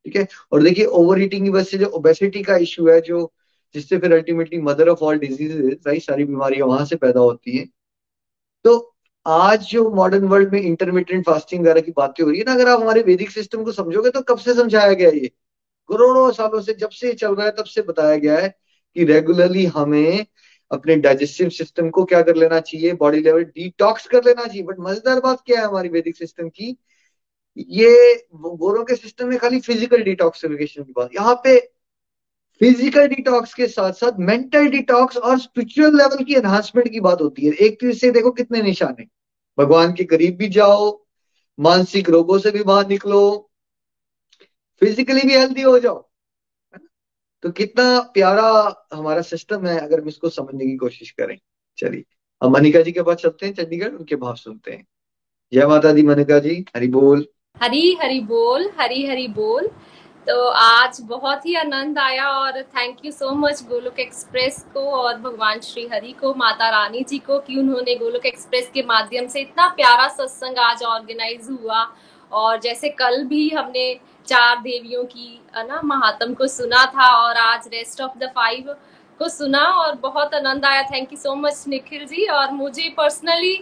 ठीक 0.07 0.17
है? 0.17 0.27
और 0.53 0.63
देखिए 0.63 0.85
ओवर 0.85 1.23
ईटिंग 1.23 1.45
की 1.45 1.51
वजह 1.51 1.65
से 1.65 1.79
जो 1.79 1.87
ओबेसिटी 1.87 2.43
का 2.43 2.57
इश्यू 2.57 2.89
है, 2.89 3.01
जो 3.01 3.33
जिससे 3.75 3.99
फिर 3.99 4.13
ultimately 4.13 4.61
mother 4.63 4.89
of 4.89 5.05
all 5.05 5.19
diseases 5.19 5.77
right 5.87 6.03
सारी 6.03 6.25
बीमारियाँ 6.25 6.67
वहाँ 6.69 6.85
से 6.87 6.97
पैदा 6.97 7.21
होती 7.21 7.57
हैं। 7.57 7.69
तो 8.65 8.95
आज 9.27 9.65
जो 9.67 9.91
मॉडर्न 9.93 10.25
वर्ल्ड 10.25 10.53
में 10.53 10.61
इंटरमीडिएट 10.61 11.25
फास्टिंग 11.27 11.61
वगैरह 11.63 11.81
की 11.81 11.93
बातें 11.97 12.23
हो 12.25 12.31
रही 12.31 12.39
है 12.39 12.45
ना, 12.47 12.53
अगर 12.55 12.69
आप 12.69 12.81
हमारे 12.81 13.03
वैदिक 13.03 13.31
सिस्टम 13.31 13.65
को 13.65 13.73
समझोगे 13.73 14.11
तो 14.11 14.23
कब 14.23 14.39
से 14.39 14.55
समझाया 14.55 14.93
गया 14.93 15.11
ये? 15.11 15.31
करोड़ों 15.91 16.31
सालों 16.33 16.61
से 16.61 16.75
जब 16.75 16.91
से 16.91 17.13
चल 17.15 17.35
रहा 17.35 17.47
है, 17.47 17.53
तब 17.53 17.65
से 17.65 17.83
बताया 17.83 18.17
गया 18.17 18.39
है 18.39 18.49
कि 18.97 19.05
रेगुलरली 19.05 19.65
हमें 19.69 20.27
अपने 20.71 20.97
डाइजेस्टिव 20.99 21.49
सिस्टम 21.51 21.89
को 21.91 22.05
क्या 22.05 22.21
कर 22.23 22.37
लेना 22.37 22.61
चाहिए 22.61 22.93
बॉडी 22.95 23.21
लेवल 23.21 23.45
डिटॉक्स 23.45 24.07
कर 24.09 24.25
लेना 24.25 24.45
चाहिए। 24.47 24.63
बट 24.63 24.77
मज़ेदार 24.81 25.21
बात 25.21 25.43
क्या 25.47 25.61
है 25.61 25.67
हमारी 25.67 25.89
वैदिक 25.89 26.17
सिस्टम 26.17 26.49
की? 26.49 26.77
ये 27.57 28.15
गोरों 28.37 28.85
के 28.85 28.95
सिस्टम 28.97 29.29
में 29.29 29.39
खाली 29.39 29.61
फ़िज़िकल 29.61 30.03
डिटॉक्सिफिकेशन 30.03 30.83
की 30.83 30.93
बात। 30.97 31.11
यहाँ 31.15 31.35
पे 31.45 31.59
फ़िज़िकल 32.61 33.07
डिटॉक्स 33.09 33.55
के 33.55 33.67
साथ 33.69 33.93
साथ 33.93 34.19
मेंटल 34.21 34.67
डिटॉक्स 34.71 35.17
और 35.17 35.39
स्पिरिचुअल 35.39 35.97
लेवल 35.97 36.25
की 36.25 36.35
एनहांसमेंट 36.35 36.89
की 36.89 37.01
बात 37.01 37.21
होती 37.21 37.47
है। 37.47 37.53
एक 37.57 37.81
तो 37.81 37.87
इससे 37.89 38.11
देखो 38.11 38.31
कितने 38.33 38.63
निशान 38.63 38.97
है। 39.01 39.07
भगवान 39.59 39.93
के 39.93 40.05
करीब 40.05 40.37
भी 40.37 40.49
जाओ, 40.49 40.91
मानसिक 41.59 42.11
रोगों 42.11 42.39
से 42.39 42.51
भी 42.51 42.63
बाहर 42.65 42.89
निकलो 42.89 43.23
फिजिकली 44.83 45.23
भी 45.23 45.37
हेल्दी 45.37 45.63
हो 45.63 45.79
जाओ 45.79 46.07
तो 47.43 47.51
कितना 47.53 47.99
प्यारा 48.15 48.49
हमारा 48.95 49.23
सिस्टम 49.23 49.67
है 49.67 49.79
अगर 49.79 50.01
हम 50.01 50.09
इसको 50.09 50.29
समझने 50.29 50.67
की 50.67 50.77
कोशिश 50.77 51.11
करें। 51.11 51.37
चलिए, 51.79 52.05
हम 52.43 52.53
मनिका 52.53 52.81
जी 52.83 52.93
के 52.93 53.03
पास 53.03 53.17
चलते 53.17 53.47
हैं, 53.47 53.53
चंडीगढ़, 53.55 53.89
उनके 53.89 54.17
भाव 54.17 54.35
सुनते 54.37 54.73
हैं। 54.73 54.87
जय 55.53 55.67
माता 55.67 55.93
दी 55.93 56.03
मनिका 56.03 56.39
जी, 56.39 56.65
हरि 56.77 56.89
बोल। 56.89 57.27
हरी 57.57 57.95
हरी 58.03 58.21
बोल, 58.23 58.69
हरी 58.79 59.07
हरी 59.07 59.27
बोल। 59.31 59.71
तो 60.27 60.45
आज 60.51 60.99
बहुत 61.09 61.47
ही 61.47 61.55
आनंद 61.57 61.99
आया 61.99 62.27
और 62.31 62.61
thank 62.77 62.97
you 63.05 63.11
so 63.13 63.31
much 63.35 63.63
Golok 63.69 63.99
Express 64.01 64.65
को 64.75 64.81
और 64.93 65.17
भगवान 65.19 65.61
श्री 65.61 65.87
हरि 65.93 66.13
को, 66.13 66.33
माता 66.35 66.69
रानी 66.71 67.01
जी 67.03 67.19
को 67.19 67.39
कि 67.39 67.59
उन्होंने 67.59 67.95
गोलोक 67.95 68.27
एक्सप्रेस 68.27 68.71
के 68.75 68.83
माध्यम 68.83 69.27
से 69.27 69.41
इतना 69.41 69.69
प्यारा 69.77 70.09
सत्संग 70.09 70.59
आज 70.61 70.83
ऑर्गेनाइज 70.85 71.49
हुआ। 71.51 71.87
और 72.33 72.59
जैसे 72.61 72.89
कल 72.91 73.23
भी 73.25 73.49
हमने 73.49 73.95
चार 74.27 74.61
देवियों 74.63 75.05
की 75.05 75.41
ना, 75.59 75.81
महात्म 75.85 76.35
को 76.35 76.47
सुना 76.47 76.85
था 76.87 77.09
और 77.19 77.37
आज 77.37 77.69
रेस्ट 77.73 78.01
ऑफ़ 78.01 78.19
द 78.19 78.31
फाइव 78.35 78.75
को 79.21 79.29
सुना 79.29 79.63
और 79.77 79.95
बहुत 80.03 80.35
आनंद 80.35 80.65
आया। 80.65 80.83
Thank 80.85 81.13
you 81.13 81.19
so 81.19 81.35
much 81.37 81.65
Nikhil 81.69 82.05
ji. 82.07 82.27
और 82.27 82.53
मुझे 82.53 82.89
पर्सनली 82.97 83.55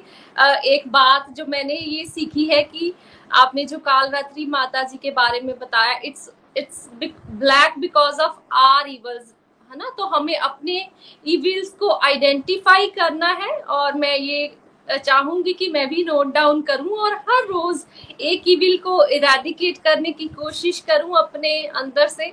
एक 0.66 0.88
बात 0.88 1.30
जो 1.36 1.46
मैंने 1.48 1.74
ये 1.74 2.04
सीखी 2.06 2.44
है 2.46 2.62
कि 2.64 2.92
आपने 3.30 3.64
जो 3.64 3.78
काल 3.80 4.10
रात्रि 4.10 4.46
माता 4.48 4.82
जी 4.82 4.98
के 5.02 5.10
बारे 5.12 5.40
में 5.40 5.58
बताया 5.58 5.98
it's 6.04 6.30
it's 6.58 6.88
black 6.94 7.78
because 7.80 8.20
of 8.20 8.38
our 8.56 8.88
evils 8.88 9.34
है 9.70 9.76
ना? 9.78 9.90
तो 9.98 10.04
हमें 10.08 10.36
अपने 10.36 10.78
इविल्स 11.26 11.70
को 11.80 11.90
आइडेंटिफाई 12.04 12.86
करना 12.90 13.28
है 13.42 13.52
और 13.72 13.94
मैं 13.96 14.16
ये 14.16 14.56
चाहूँगी 14.88 15.52
कि 15.52 15.68
मैं 15.70 15.88
भी 15.88 16.04
नोट 16.04 16.32
डाउन 16.34 16.62
करूँ 16.62 16.98
और 17.00 17.14
हर 17.28 17.44
रोज 17.46 17.84
एक 18.22 18.48
इविल 18.48 18.76
को 18.84 19.04
इराडिकेट 19.16 19.78
करने 19.84 20.12
की 20.12 20.28
कोशिश 20.36 20.80
करूँ 20.88 21.16
अपने 21.18 21.56
अंदर 21.66 22.08
से। 22.08 22.32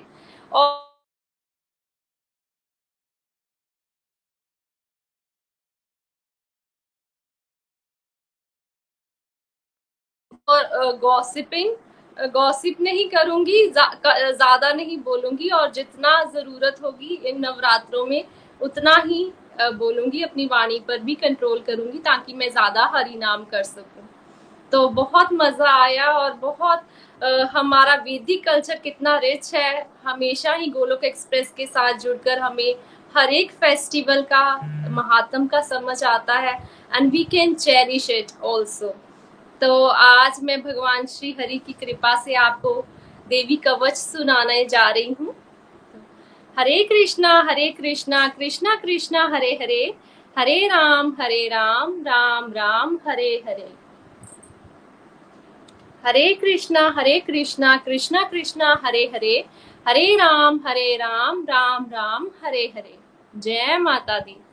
और 0.52 0.84
और 10.48 10.96
गॉसिपिंग 11.00 11.76
गॉसिप 12.18 12.82
नहीं 12.82 13.08
करूँगी 13.10 13.68
ज़्यादा 13.70 14.72
नहीं 14.74 14.98
बोलूँगी 14.98 15.50
और 15.50 15.72
जितना 15.72 16.24
ज़रूरत 16.26 16.76
होगी 16.84 17.20
इन 17.26 17.40
नवरात्रों 17.40 18.06
में 18.06 18.24
उतना 18.62 18.96
ही 19.06 19.32
बोलूँगी 19.62 20.22
अपनी 20.24 20.46
वाणी 20.46 20.80
पर 20.88 21.00
भी 21.00 21.16
कंट्रोल 21.16 21.60
करूँगी 21.68 22.00
ताकि 22.00 22.34
मैं 22.34 22.50
ज़्यादा 22.50 22.92
हरि 22.96 23.16
नाम 23.16 23.44
कर 23.44 23.64
सकूँ। 23.64 24.08
तो 24.72 24.88
बहुत 24.92 25.34
मज़ा 25.34 25.72
आया 25.74 26.08
और 26.10 26.34
बहुत 26.34 26.84
आ, 27.22 27.46
हमारा 27.52 27.96
वैदिक 27.96 28.44
कल्चर 28.46 28.80
कितना 28.84 29.18
रिच 29.18 29.54
है। 29.56 29.86
हमेशा 30.04 30.54
ही 30.54 30.68
गोलोक 30.70 31.04
एक्सप्रेस 31.04 31.54
के 31.58 31.66
साथ 31.66 32.00
जुड़कर 32.00 32.40
हमें 32.40 32.76
हर 33.16 33.34
एक 33.34 33.52
फेस्टिवल 33.54 34.22
का 34.32 34.46
महात्म 34.92 35.48
का 35.48 35.62
समझ 35.64 36.04
आता 36.04 36.38
है। 36.40 36.54
And 36.94 37.12
we 37.12 37.24
can 37.32 37.54
cherish 37.56 38.10
it 38.10 38.32
also 38.44 38.94
तो 39.62 39.86
आज 39.88 40.40
मैं 40.44 40.62
भगवान 40.62 41.06
श्री 41.06 41.36
हरि 41.40 41.58
की 41.58 41.74
कृपा 41.74 42.16
से 42.24 42.34
आपको 42.36 42.74
देवी 43.28 43.56
कवच 43.56 43.94
सुनाने 43.94 44.66
जा 44.66 44.90
रही 44.90 45.16
हूँ। 45.20 45.36
हरे 46.60 46.84
कृष्णा 46.84 47.32
हरे 47.50 47.70
कृष्णा 47.70 48.28
कृष्णा 48.28 48.76
कृष्णा, 48.76 49.24
हरे 49.34 49.52
हरे 49.62 49.94
हरे 50.38 50.68
राम 50.68 51.16
हरे 51.20 51.48
राम 51.48 52.02
राम 52.02 52.52
राम, 52.52 52.98
हरे 53.08 53.44
हरे। 53.48 53.70
हरे 56.06 56.34
कृष्णा 56.34 56.88
हरे 56.98 57.20
कृष्णा 57.20 57.76
कृष्णा 57.78 58.24
कृष्णा, 58.24 58.82
हरे 58.86 59.06
हरे 59.16 59.44
हरे 59.88 60.16
राम 60.16 60.60
हरे 60.68 60.96
राम 60.96 61.44
राम 61.44 61.86
राम, 61.86 62.30
हरे 62.44 62.66
हरे। 62.76 62.98
जय 63.36 63.78
माता 63.78 64.20
दी। 64.20 64.45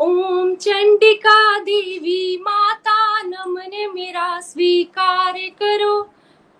ओम 0.00 0.54
चंडिका 0.54 1.58
देवी 1.58 2.36
माता, 2.40 3.22
नमन 3.22 3.92
मेरा 3.94 4.40
स्वीकार 4.40 5.32
करो। 5.38 6.02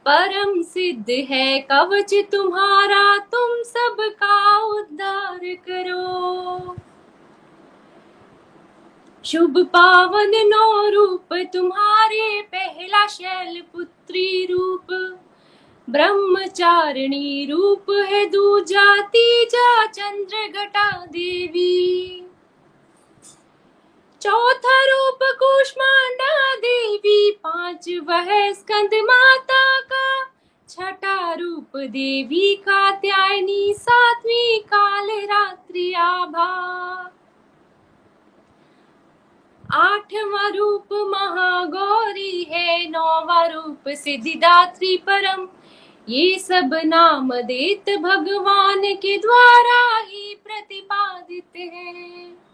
परम 0.06 0.62
सिद्ध 0.62 1.10
है 1.10 1.58
कवच 1.60 2.14
तुम्हारा, 2.14 3.18
तुम 3.18 3.62
सबका 3.62 4.58
उद्धार 4.58 5.40
करो। 5.44 6.74
शुभ 9.24 9.58
पावन 9.58 10.32
नौ 10.36 10.88
रूप, 10.88 11.28
तुम्हारे 11.32 12.42
पहला 12.42 13.06
शैल 13.06 13.60
पुत्री 13.60 14.46
रूप। 14.50 14.86
ब्रह्मचारिणी 15.90 17.46
रूप 17.50 17.90
है 17.90 18.26
दूजा, 18.26 19.02
तीजा 19.02 19.86
चंद्र 19.86 20.60
घटा 20.60 20.90
देवी। 20.90 22.26
पाँच 27.80 28.08
वह 28.08 28.52
स्कंद 28.52 28.94
माता 28.94 29.80
का। 29.80 30.08
छठा 30.68 31.32
रूप 31.32 31.76
देवी 31.76 32.54
का 32.56 32.90
त्यायनी 32.90 33.74
सातवीं 33.74 34.58
काल 34.64 35.08
रात्रि 35.24 35.92
आभा। 35.92 36.48
आठवा 39.64 40.48
रूप 40.48 40.92
महागौरी 40.92 42.42
है, 42.50 42.88
नौवा 42.90 43.44
रूप 43.46 43.88
सिद्धिदात्री 43.88 44.96
परम। 44.96 45.48
ये 46.08 46.38
सब 46.38 46.80
नाम 46.84 47.34
देत 47.34 47.90
भगवान 47.98 48.94
के 48.96 49.16
द्वारा 49.18 49.80
ही 49.98 50.34
प्रतिपादित 50.44 51.56
है। 51.56 52.49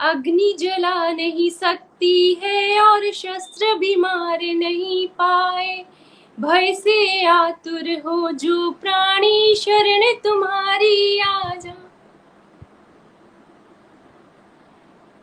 अग्नि 0.00 0.56
जला 0.58 1.12
नहीं 1.12 1.50
सकती 1.50 2.34
है 2.34 2.80
और 2.80 3.12
शस्त्र 3.12 3.74
भी 3.74 3.96
मार 3.96 4.38
नहीं 4.42 5.06
पाए। 5.08 5.84
भय 6.40 6.74
से 6.74 7.24
आतुर 7.26 7.90
हो 8.06 8.30
जो 8.30 8.70
प्राणी, 8.70 9.54
शरण 9.54 10.12
तुम्हारी 10.24 11.18
आ 11.20 11.54
जा 11.54 11.74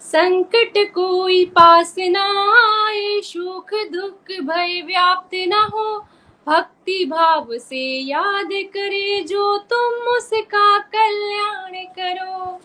संकट 0.01 0.73
कोई 0.77 1.45
पास 1.45 1.95
न 1.99 2.15
आए, 2.15 3.21
सुख 3.21 3.73
दुख 3.73 4.31
भय 4.41 4.81
व्याप्त 4.81 5.35
न 5.35 5.53
हो। 5.73 5.99
भक्ति 6.47 7.05
भाव 7.05 7.47
से 7.51 7.99
याद 7.99 8.49
करे 8.53 9.21
जो 9.21 9.57
तुम, 9.57 10.07
उसका 10.15 10.79
कल्याण 10.79 11.71
करो। 11.99 12.61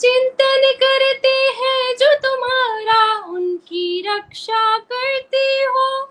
चिंतन 0.00 0.72
करते 0.76 1.28
हैं 1.28 1.96
जो 1.96 2.14
तुम्हारा, 2.14 3.26
उनकी 3.26 4.00
रक्षा 4.06 4.78
करते 4.78 5.46
हो। 5.64 6.04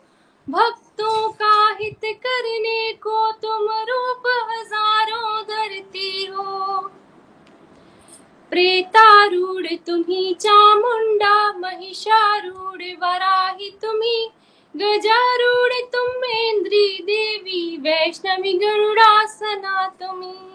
भक्तों 0.49 1.29
का 1.29 1.77
हित 1.81 1.99
करने 2.03 2.91
को 2.93 3.31
तुम 3.31 3.67
रूप 3.89 4.23
हज़ारों 4.51 5.43
धरती 5.43 6.25
हो। 6.25 6.77
प्रेतारूढ़ 8.51 9.67
तुम्ही 9.87 10.33
चामुंडा, 10.33 11.51
महिषारूढ़ 11.51 12.83
वराही 12.83 13.69
तुम्ही, 13.69 14.29
गजारूढ़ 14.75 15.73
तुम 15.73 16.25
इंद्री 16.25 16.97
देवी, 17.03 17.77
वैष्णवी 17.77 18.53
गरुड़ासना 18.53 19.87
तुम्ही। 19.87 20.52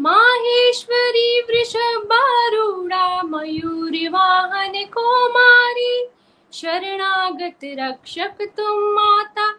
माहेश्वरी 0.00 1.40
वृषभारूढ़ा, 1.40 3.22
मयूरी 3.22 4.08
वाहन 4.08 4.72
कुमारी, 4.84 6.08
शरणागत 6.52 7.60
रक्षक 7.64 8.42
तुम 8.42 8.80
माता, 8.80 9.50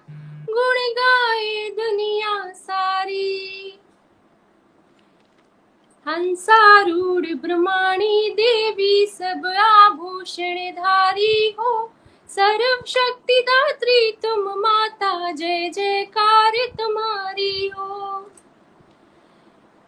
गुण 0.49 0.75
गाए 0.77 1.69
दुनिया 1.69 2.51
सारी। 2.51 3.79
हंसारूढ़ 6.07 7.25
ब्रह्माणी 7.25 8.29
देवी, 8.29 9.05
सब 9.05 9.53
आभूषण 9.57 10.71
धारी 10.71 11.55
हो। 11.59 11.91
सर्व 12.29 12.83
शक्ति 12.87 13.41
दात्री 13.41 14.11
तुम 14.11 14.59
माता, 14.59 15.31
जय 15.31 15.69
जयकार 15.69 16.51
तुम्हारी 16.55 17.67
हो। 17.67 18.31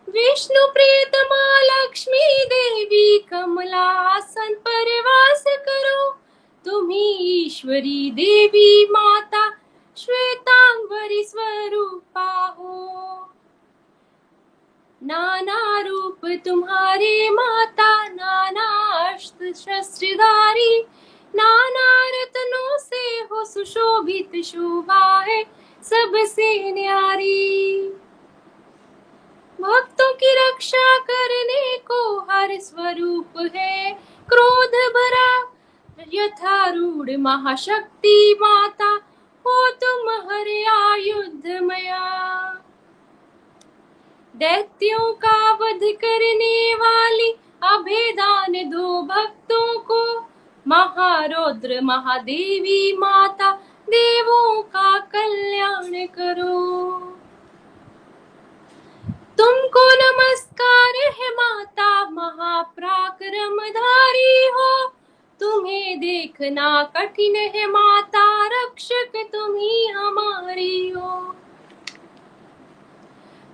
विष्णु 0.10 0.68
प्रियतमा 0.68 1.62
लक्ष्मी 1.62 2.46
देवी 2.46 3.18
कमलासन 3.32 4.54
पर 4.54 5.00
वास 5.00 5.44
करो। 5.48 6.12
तुम्ही 6.66 7.18
ईश्वरी 7.46 8.12
देवी 8.12 8.86
माता, 8.92 9.50
श्वेतांबरी 9.98 11.24
स्वरूपा 11.24 12.56
हो। 12.58 12.78
नाना 15.02 15.82
रूप 15.82 16.26
तुम्हारे 16.46 17.30
माता, 17.30 18.08
नाना 18.08 18.94
अस्त्र 19.14 19.52
शस्त्रधारी 19.56 20.80
नाना 21.36 22.10
रत्नों 22.10 22.78
से 22.78 23.20
हो 23.20 23.46
सुशोभित 23.46 24.44
शोभा 24.44 25.24
है 25.28 25.44
सबसे 25.84 26.72
न्यारी। 26.72 27.94
भक्तों 29.62 30.14
की 30.14 30.34
रक्षा 30.34 30.98
करने 30.98 31.78
को 31.78 32.20
हर 32.20 32.60
स्वरूप 32.60 33.52
है। 33.56 33.92
क्रोध 34.30 34.76
भरा 34.94 35.54
यथारूढ़ 36.14 37.18
महाशक्ति 37.18 38.38
माता, 38.42 38.90
हो 39.46 39.70
तुम 39.72 40.10
हर 40.32 40.48
आयुध 40.72 41.48
मया 41.62 42.64
दैत्यों 44.36 45.14
का 45.14 45.52
वध 45.52 45.80
करने 45.84 46.74
वाली 46.74 47.32
अभेदान 47.64 48.54
दो 48.70 49.02
भक्तों 49.02 49.80
को। 49.80 50.20
महारौद्र 50.68 51.80
महादेवी 51.84 52.98
माता, 52.98 53.52
देवों 53.90 54.62
का 54.62 55.00
कल्याण 55.00 56.06
करो। 56.06 57.17
तुमको 59.38 59.82
नमस्कार 59.94 60.96
है 60.96 61.30
माता 61.30 62.10
महापराक्रम 62.10 63.60
धारी 63.60 64.48
हो। 64.48 64.88
तुम्हें 65.40 66.00
देखना 66.00 66.84
कठिन 66.84 67.36
है 67.36 67.68
माता, 67.68 68.48
रक्षक 68.48 69.12
तुम 69.16 69.56
ही 69.56 69.88
हमारी 69.88 70.90
हो। 70.90 71.36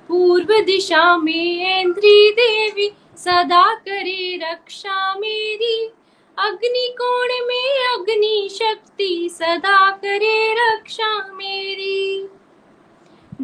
पूर्व 0.08 0.62
दिशा 0.64 1.18
में 1.18 1.82
इंद्री 1.82 2.32
देवी, 2.32 2.90
सदा 3.18 3.74
करे 3.74 4.40
रक्षा 4.44 5.14
मेरी। 5.14 5.94
अग्नि 6.40 6.96
कोण 7.02 7.28
में 7.48 7.88
अग्नि 7.88 8.50
शक्ति, 8.52 9.30
सदा 9.32 9.92
करे 9.92 10.54
रक्षा 10.54 11.32
मेरी। 11.34 12.30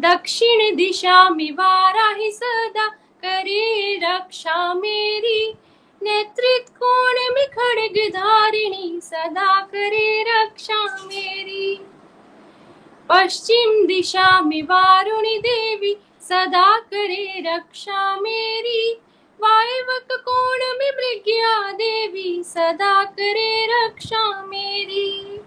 दक्षिण 0.00 0.76
दिशा 0.76 1.30
में 1.30 1.52
वाराही 1.52 2.30
सदा 2.30 2.86
करे 2.88 4.00
रक्षा 4.02 4.74
मेरी। 4.74 5.52
नेत्रित 6.02 6.64
कोण 6.68 7.34
में 7.34 7.46
खड़ग 7.46 8.10
धारिणी, 8.14 9.00
सदा 9.02 9.60
करे 9.60 10.22
रक्षा 10.22 10.84
मेरी। 10.84 11.76
पश्चिम 13.08 13.86
दिशा 13.86 14.40
में 14.40 14.62
वारुणी 14.62 15.38
देवी, 15.38 15.94
सदा 16.22 16.78
करे 16.78 17.42
रक्षा 17.46 18.16
मेरी। 18.16 19.00
वायवक 19.40 20.06
कोण 20.12 20.58
में 20.78 20.90
मृग्या 20.96 21.72
देवी, 21.72 22.42
सदा 22.44 23.04
करे 23.04 23.66
रक्षा 23.66 24.44
मेरी। 24.46 25.39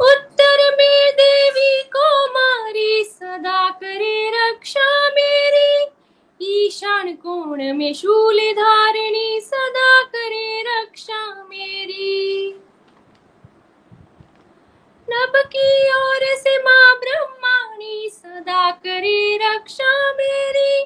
उत्तर 0.00 0.76
में 0.76 1.12
देवी 1.12 1.82
को 1.82 2.26
मारी, 2.26 3.04
सदा 3.04 3.70
करे 3.70 4.30
रक्षा 4.30 5.08
मेरी। 5.08 5.86
ईशान 6.42 7.12
कोण 7.12 7.72
में 7.74 7.94
शूल 7.94 8.40
धारिणी, 8.52 9.40
सदा 9.40 10.02
करे 10.02 10.62
रक्षा 10.62 11.44
मेरी। 11.44 12.50
नभ 15.10 15.32
की 15.36 15.92
ओर 15.92 16.34
से 16.36 16.62
माँ 16.62 16.98
ब्रह्माणी, 16.98 18.08
सदा 18.12 18.70
करे 18.70 19.36
रक्षा 19.36 20.12
मेरी। 20.12 20.84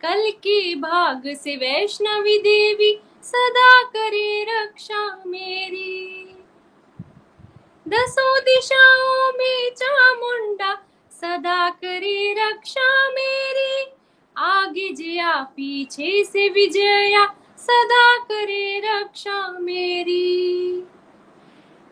कल 0.00 0.30
के 0.30 0.74
भाग 0.74 1.22
से 1.26 1.56
वैष्णवी 1.56 2.38
देवी, 2.38 3.00
सदा 3.22 3.82
करे 3.82 4.44
रक्षा 4.44 5.22
मेरी। 5.26 6.27
दसों 7.88 8.40
दिशाओं 8.40 9.32
में 9.32 9.70
चामुंडा, 9.74 10.74
सदा 11.12 11.70
करे 11.70 12.32
रक्षा 12.32 13.08
मेरी। 13.08 13.92
आगे 14.36 14.92
जया, 14.92 15.42
पीछे 15.42 16.24
से 16.24 16.48
विजया, 16.48 17.24
सदा 17.58 18.18
करे 18.18 18.82
रक्षा 18.84 19.58
मेरी। 19.60 20.78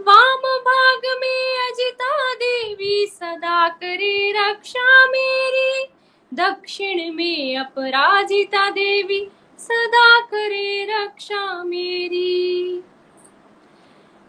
वाम 0.00 0.58
भाग 0.60 1.00
में 1.04 1.58
अजिता 1.68 2.34
देवी, 2.34 3.06
सदा 3.06 3.68
करे 3.68 4.32
रक्षा 4.32 5.06
मेरी। 5.06 5.86
दक्षिण 6.34 7.14
में 7.14 7.56
अपराजिता 7.56 8.70
देवी, 8.70 9.28
सदा 9.58 10.20
करे 10.20 10.86
रक्षा 10.90 11.64
मेरी। 11.64 12.82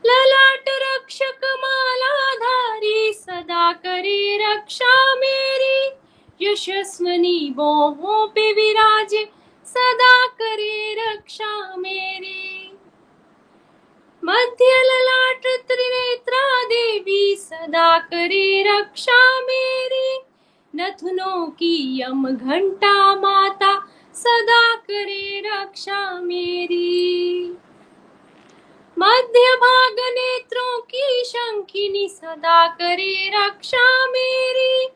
ललाट 0.08 0.64
रक्षक 0.68 1.40
मालाधारी, 1.44 3.14
सदा 3.14 3.72
करे 3.72 4.38
रक्षा 4.38 5.16
मेरी। 5.16 5.90
यशस्वनी 6.42 7.54
बोहों 7.56 8.28
पे 8.28 8.54
विराजे, 8.54 9.26
सदा 9.66 10.26
करे 10.26 10.94
रक्षा 10.94 11.76
मेरी। 11.76 12.78
मध्य 14.24 14.66
ललाट 14.84 15.42
त्रिनेत्रा 15.68 16.64
देवी, 16.64 17.36
सदा 17.36 18.00
करे 18.00 18.64
रक्षा 18.64 19.42
मेरी। 19.42 20.20
नथुनों 20.76 21.46
की 21.48 22.02
यम 22.02 22.28
घंटा 22.28 23.16
माता, 23.16 23.92
सदा 24.16 24.76
करे 24.76 25.44
रक्षा 25.46 26.20
मेरी। 26.20 27.57
मध्य 29.00 29.56
भाग 29.56 29.96
नेत्रों 30.00 30.82
की 30.82 31.24
शंखिनी 31.26 32.08
सदा 32.10 32.68
करे 32.68 33.32
रक्षा 33.36 34.08
मेरी। 34.08 34.88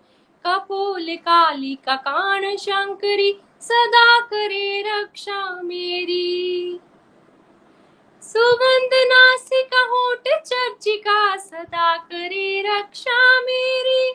कपोल 0.45 1.15
काली 1.15 1.75
का 1.85 1.95
कान 1.95 2.55
शंकरी 2.55 3.39
सदा 3.61 4.19
करे 4.19 4.81
रक्षा 4.81 5.61
मेरी। 5.61 6.79
सुगंध 8.21 8.89
नासिका 8.93 9.81
होट 9.81 10.27
चर्चिका 10.45 11.37
सदा 11.37 11.97
करे 11.97 12.61
रक्षा 12.61 13.41
मेरी। 13.41 14.13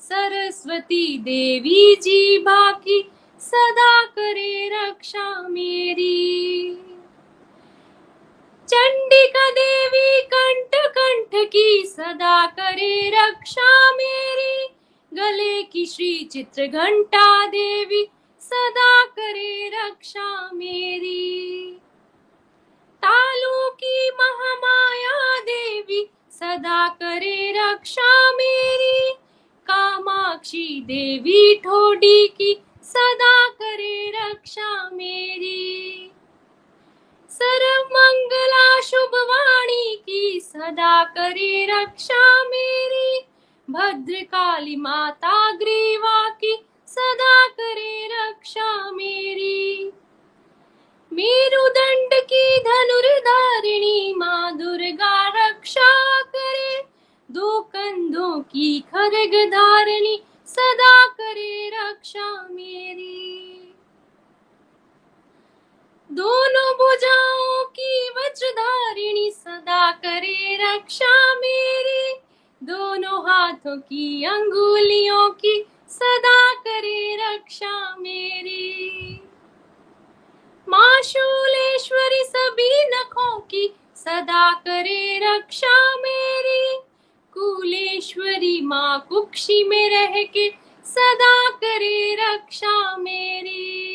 सरस्वती 0.00 1.18
देवी 1.18 1.96
जी 1.96 2.38
बाकी 2.38 3.10
सदा 3.40 4.02
करे 4.02 4.68
रक्षा 4.72 5.48
मेरी। 5.48 6.74
चंडिका 8.70 9.50
देवी 9.50 10.20
कंठ 10.34 10.70
कंठ 10.74 11.48
की 11.48 11.86
सदा 11.86 12.46
करे 12.46 13.10
रक्षा 13.10 13.92
मेरी। 13.92 14.66
गले 15.14 15.62
की 15.62 15.86
श्री 15.86 16.24
चित्र 16.32 16.66
घंटा 16.66 17.46
देवी, 17.46 18.08
सदा 18.40 19.04
करे 19.04 19.70
रक्षा 19.74 20.50
मेरी। 20.54 21.70
तालों 23.02 23.70
की 23.70 24.10
महामाया 24.10 25.38
देवी, 25.40 26.10
सदा 26.30 26.88
करे 26.88 27.52
रक्षा 27.56 28.32
मेरी। 28.32 29.10
कामाक्षी 29.66 30.80
देवी, 30.80 31.54
ठोडी 31.54 32.26
की, 32.26 32.62
सदा 32.82 33.48
करे 33.48 34.12
रक्षा 34.14 34.90
मेरी। 34.92 36.10
सर्व 37.42 37.88
मंगला 37.92 38.80
शुभ 38.80 39.10
वाणी 39.14 39.96
की 39.96 40.40
सदा 40.40 41.04
करे 41.04 41.66
रक्षा 41.70 42.42
मेरी। 42.42 43.26
भद्रकाली 43.70 44.76
माता 44.76 45.50
ग्रीवा 45.52 46.28
की 46.28 46.66
सदा 46.86 47.46
करे 47.46 48.08
रक्षा 48.12 48.90
मेरी। 48.90 49.92
मेरुदंड 51.12 52.10
की 52.14 52.58
धनुर्धारिणी 52.58 54.14
माँ 54.16 54.56
दुर्गा 54.56 55.28
रक्षा 55.28 56.22
करे। 56.22 56.82
दो 57.30 57.60
कंधों 57.60 58.40
की 58.40 58.80
खरग 58.80 59.50
धारिणी 59.50 60.22
सदा 60.46 61.06
करे 61.06 61.68
रक्षा 61.68 62.48
मेरी। 62.50 63.47
दोनों 66.12 66.72
भुजाओं 66.74 67.64
की 67.64 68.08
वज्रधारिणी 68.08 69.30
सदा 69.30 69.90
करे 69.90 70.58
रक्षा 70.60 71.34
मेरी। 71.34 72.12
दोनों 72.62 73.30
हाथों 73.30 73.76
की 73.76 74.24
अंगुलियों 74.24 75.30
की 75.30 75.66
सदा 75.88 76.54
करे 76.54 77.16
रक्षा 77.16 77.96
मेरी। 77.96 79.20
माँ 80.68 81.02
शूलेश्वरी 81.02 82.24
सभी 82.24 82.84
नखों 82.84 83.40
की 83.40 83.74
सदा 83.96 84.52
करे 84.52 85.20
रक्षा 85.22 85.96
मेरी। 85.96 86.80
कुलेश्वरी 87.32 88.60
माँ 88.60 89.06
कुक्षी 89.08 89.64
में 89.64 89.90
रह 89.90 90.22
के 90.22 90.48
सदा 90.84 91.50
करे 91.50 92.14
रक्षा 92.14 92.96
मेरी। 92.96 93.87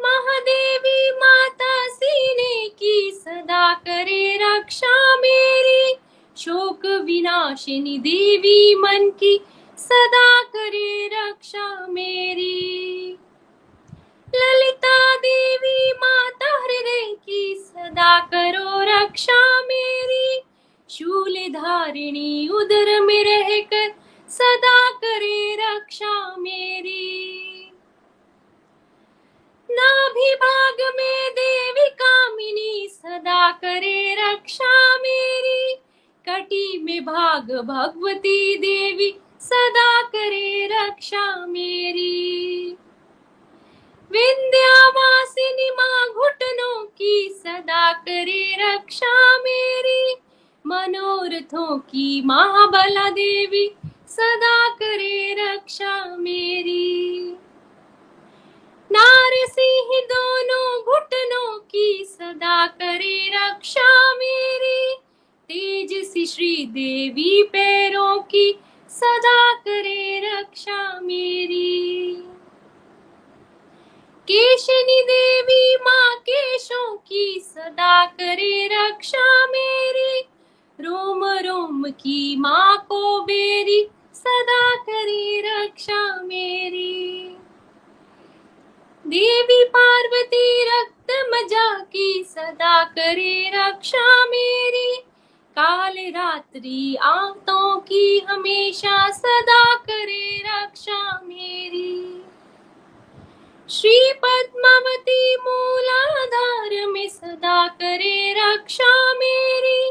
महादेवी 0.00 1.10
माता 1.10 1.88
सीने 1.88 2.68
की 2.68 3.10
सदा 3.14 3.74
करे 3.74 4.38
रक्षा 4.42 5.16
मेरी। 5.16 5.94
शोक 6.36 6.86
विनाशिनी 6.86 7.98
देवी 7.98 8.74
मन 8.74 9.10
की 9.10 9.44
सदा 9.78 10.42
करे 10.42 11.10
रक्षा 11.12 11.86
मेरी। 11.86 13.18
ललिता 14.34 15.16
देवी 15.16 15.92
माता 15.92 16.52
हृदय 16.62 17.14
की 17.26 17.54
सदा 17.54 18.18
करो 18.20 18.82
रक्षा 18.82 19.62
मेरी। 19.62 20.40
शूल 20.90 21.34
धारिणी 21.34 22.48
उदर 22.48 23.00
में 23.00 23.24
रहकर 23.24 23.94
सदा 24.28 24.90
करे 24.90 25.54
रक्षा 25.54 26.36
मेरी। 26.38 27.47
नाभि 29.70 30.34
भाग 30.34 30.76
में 30.96 31.30
देवी 31.32 31.90
कामिनी 31.90 32.88
सदा 32.92 33.50
करे 33.50 34.14
रक्षा 34.14 34.96
मेरी। 34.96 35.74
कटी 36.28 36.78
में 36.82 37.04
भाग 37.04 37.42
भगवती 37.42 38.58
देवी 38.58 39.20
सदा 39.40 40.02
करे 40.02 40.68
रक्षा 40.72 41.46
मेरी। 41.46 42.76
विंध्यावासिनी 44.12 45.70
माँ 45.70 46.08
घुटनों 46.08 46.84
की 46.84 47.40
सदा 47.46 47.92
करे 47.92 48.56
रक्षा 48.60 49.38
मेरी। 49.38 50.16
मनोरथों 50.66 51.78
की 51.78 52.22
महाबला 52.24 53.10
देवी 53.10 53.74
सदा 54.08 54.68
करे 54.68 55.36
रक्षा 55.38 56.16
मेरी। 56.16 57.37
नारसिंह 58.92 60.00
दोनों 60.00 60.80
घुटनों 60.82 61.58
की 61.58 62.04
सदा 62.04 62.66
करे 62.66 63.30
रक्षा 63.34 64.14
मेरी। 64.14 64.94
तेजसी 65.48 66.26
श्री 66.26 66.66
देवी 66.66 67.42
पैरों 67.42 68.18
की 68.18 68.58
सदा 68.88 69.52
करे 69.52 70.22
रक्षा 70.24 71.00
मेरी। 71.00 72.14
केशनी 74.28 75.02
देवी 75.02 75.76
माँ 75.76 76.16
केशों 76.16 76.96
की 76.96 77.40
सदा 77.40 78.06
करे 78.06 78.66
रक्षा 78.66 79.46
मेरी। 79.46 80.20
रोम 80.80 81.24
रोम 81.24 81.84
की 81.84 82.36
माँ 82.36 82.86
को 82.88 83.20
बेरी 83.20 83.90
सदा 84.14 84.76
करे 84.76 85.40
रक्षा 85.40 86.22
मेरी। 86.22 87.36
देवी 89.08 89.64
पार्वती 89.64 90.64
रक्त 90.64 91.12
मज़ा 91.34 91.78
की 91.78 92.24
सदा 92.28 92.84
करे 92.84 93.50
रक्षा 93.54 94.26
मेरी। 94.26 94.96
काल 95.58 95.94
रात्रि 95.98 96.96
आंतों 97.02 97.78
की 97.80 98.18
हमेशा 98.18 99.10
सदा 99.10 99.74
करे 99.74 100.42
रक्षा 100.46 101.20
मेरी। 101.24 102.22
श्री 103.70 104.12
पद्मावती 104.12 105.36
मूलाधार 105.36 106.86
में 106.86 107.08
सदा 107.08 107.66
करे 107.68 108.34
रक्षा 108.38 109.12
मेरी। 109.12 109.90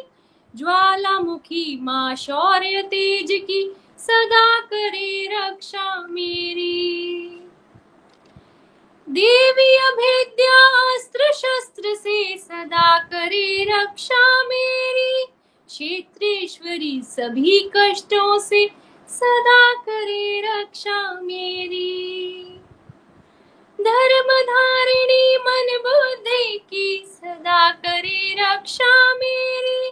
ज्वालामुखी 0.56 1.80
माँ 1.81 2.15
शौर्य 2.15 2.81
तेज 2.81 3.27
की 3.31 3.76
सदा 3.99 4.60
करे 4.60 5.30
रक्षा 5.34 6.07
मेरी। 6.10 7.47
देवी 9.10 9.76
अभेद्या 9.76 10.56
अस्त्र 10.96 11.20
शस्त्र 11.34 11.96
से 11.96 12.38
सदा 12.38 12.98
करे 13.00 13.64
रक्षा 13.64 14.44
मेरी। 14.44 15.26
क्षेत्रेश्वरी 15.68 17.02
सभी 17.04 17.72
कष्टों 17.76 18.40
से 18.40 18.68
सदा 19.10 19.74
करे 19.74 20.42
रक्षा 20.42 21.22
मेरी। 21.22 22.60
धर्म 23.82 24.28
धारिणी 24.42 25.38
मन 25.38 25.78
बुद्धि 25.78 26.58
की 26.70 27.06
सदा 27.08 27.72
करे 27.72 28.36
रक्षा 28.40 29.16
मेरी। 29.16 29.90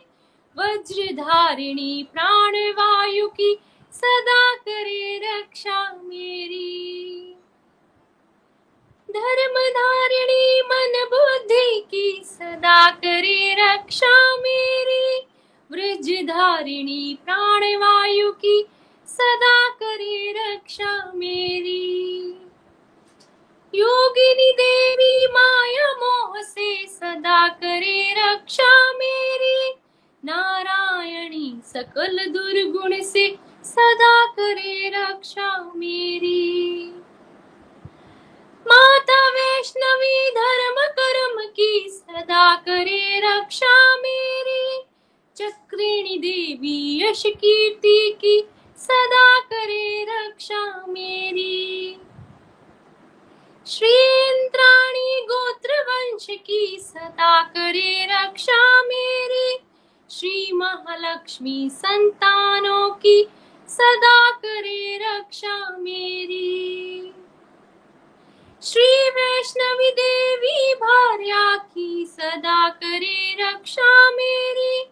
वज्र 0.58 1.14
धारिणी 1.14 2.08
प्राण 2.14 2.56
वायु 2.56 3.28
की 3.28 3.60
सदा 3.92 4.54
करे 4.54 5.22
रक्षा 5.24 6.02
मेरी। 6.04 7.25
धर्म 9.16 9.54
धारिणी 9.70 10.62
मन 10.62 10.94
बुद्धि 11.14 11.86
की 11.92 12.22
सदा 12.26 12.90
करे 12.90 13.56
रक्षा 13.60 14.36
मेरी। 14.36 15.28
वृज 15.72 16.10
धारिणी 16.28 17.18
प्राण 17.26 17.64
वायु 17.76 18.32
की 18.32 18.68
सदा 19.08 19.70
करे 19.70 20.32
रक्षा 20.32 21.12
मेरी। 21.16 22.30
योगिनी 23.76 24.52
देवी 24.52 25.28
माया 25.28 25.92
मोह 25.94 26.42
से 26.42 26.88
सदा 26.88 27.48
करे 27.48 28.14
रक्षा 28.18 28.92
मेरी। 28.94 29.74
नारायणी 30.26 31.62
सकल 31.66 32.18
दुर्गुण 32.28 33.02
से 33.02 33.28
सदा 33.64 34.26
करे 34.26 34.92
रक्षा 34.96 35.72
मेरी। 35.76 36.92
माता 38.68 39.30
वैष्णवी 39.30 40.30
धर्म 40.30 40.76
कर्म 40.88 41.50
की 41.50 41.90
सदा 41.90 42.56
करे 42.56 43.20
रक्षा 43.20 43.96
मेरी। 43.96 44.84
चक्रिणी 45.36 46.18
देवी 46.18 47.04
यश 47.04 47.24
कीर्ति 47.26 48.18
की 48.22 48.48
सदा 48.78 49.40
करे 49.40 50.06
रक्षा 50.10 50.86
मेरी। 50.88 51.98
श्री 53.68 53.94
इंद्राणी 54.30 55.22
गोत्र 55.22 55.70
वंश 55.82 56.26
की 56.30 56.78
सदा 56.80 57.42
करे 57.42 58.08
रक्षा 58.12 58.82
मेरी। 58.82 59.58
श्री 60.10 60.52
महालक्ष्मी 60.54 61.70
संतानों 61.72 62.90
की 62.90 63.28
सदा 63.68 64.32
करे 64.32 64.98
रक्षा 64.98 65.78
मेरी। 65.78 67.05
श्री 68.66 69.10
वैष्णवी 69.10 69.90
देवी 69.92 70.74
भार्या 70.74 71.56
की 71.56 72.06
सदा 72.06 72.70
करे 72.70 73.38
रक्षा 73.40 74.10
मेरी। 74.12 74.84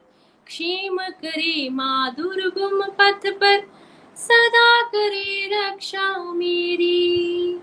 क्षेम 0.48 0.98
करे 0.98 1.70
माँ 1.70 2.16
दुर्गम 2.16 2.82
पथ 2.82 3.28
पर, 3.28 3.60
सदा 4.18 4.82
करे 4.82 5.50
रक्षा 5.54 6.34
मेरी। 6.34 7.56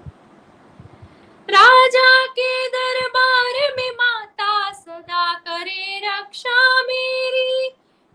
राजा 1.51 2.27
के 2.27 2.69
दरबार 2.69 3.74
में 3.77 3.91
माता 3.91 4.73
सदा 4.73 5.35
करे 5.35 6.01
रक्षा 6.05 6.82
मेरी। 6.82 7.69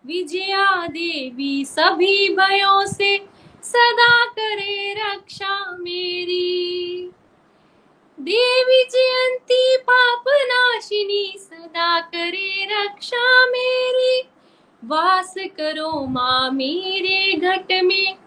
विजया 0.05 0.87
देवी 0.87 1.65
सभी 1.65 2.29
भयों 2.29 2.85
से 2.85 3.17
सदा 3.63 4.25
करे 4.25 4.93
रक्षा 4.93 5.77
मेरी। 5.79 7.11
देवी 8.25 8.83
जयंती 8.83 9.77
पाप 9.77 10.23
नाशिनी, 10.27 11.33
सदा 11.37 11.99
करे 11.99 12.67
रक्षा 12.71 13.45
मेरी। 13.45 14.21
वास 14.83 15.33
करो 15.37 16.07
माँ 16.07 16.51
मेरे 16.51 17.33
घट 17.33 17.67
में, 17.83 18.17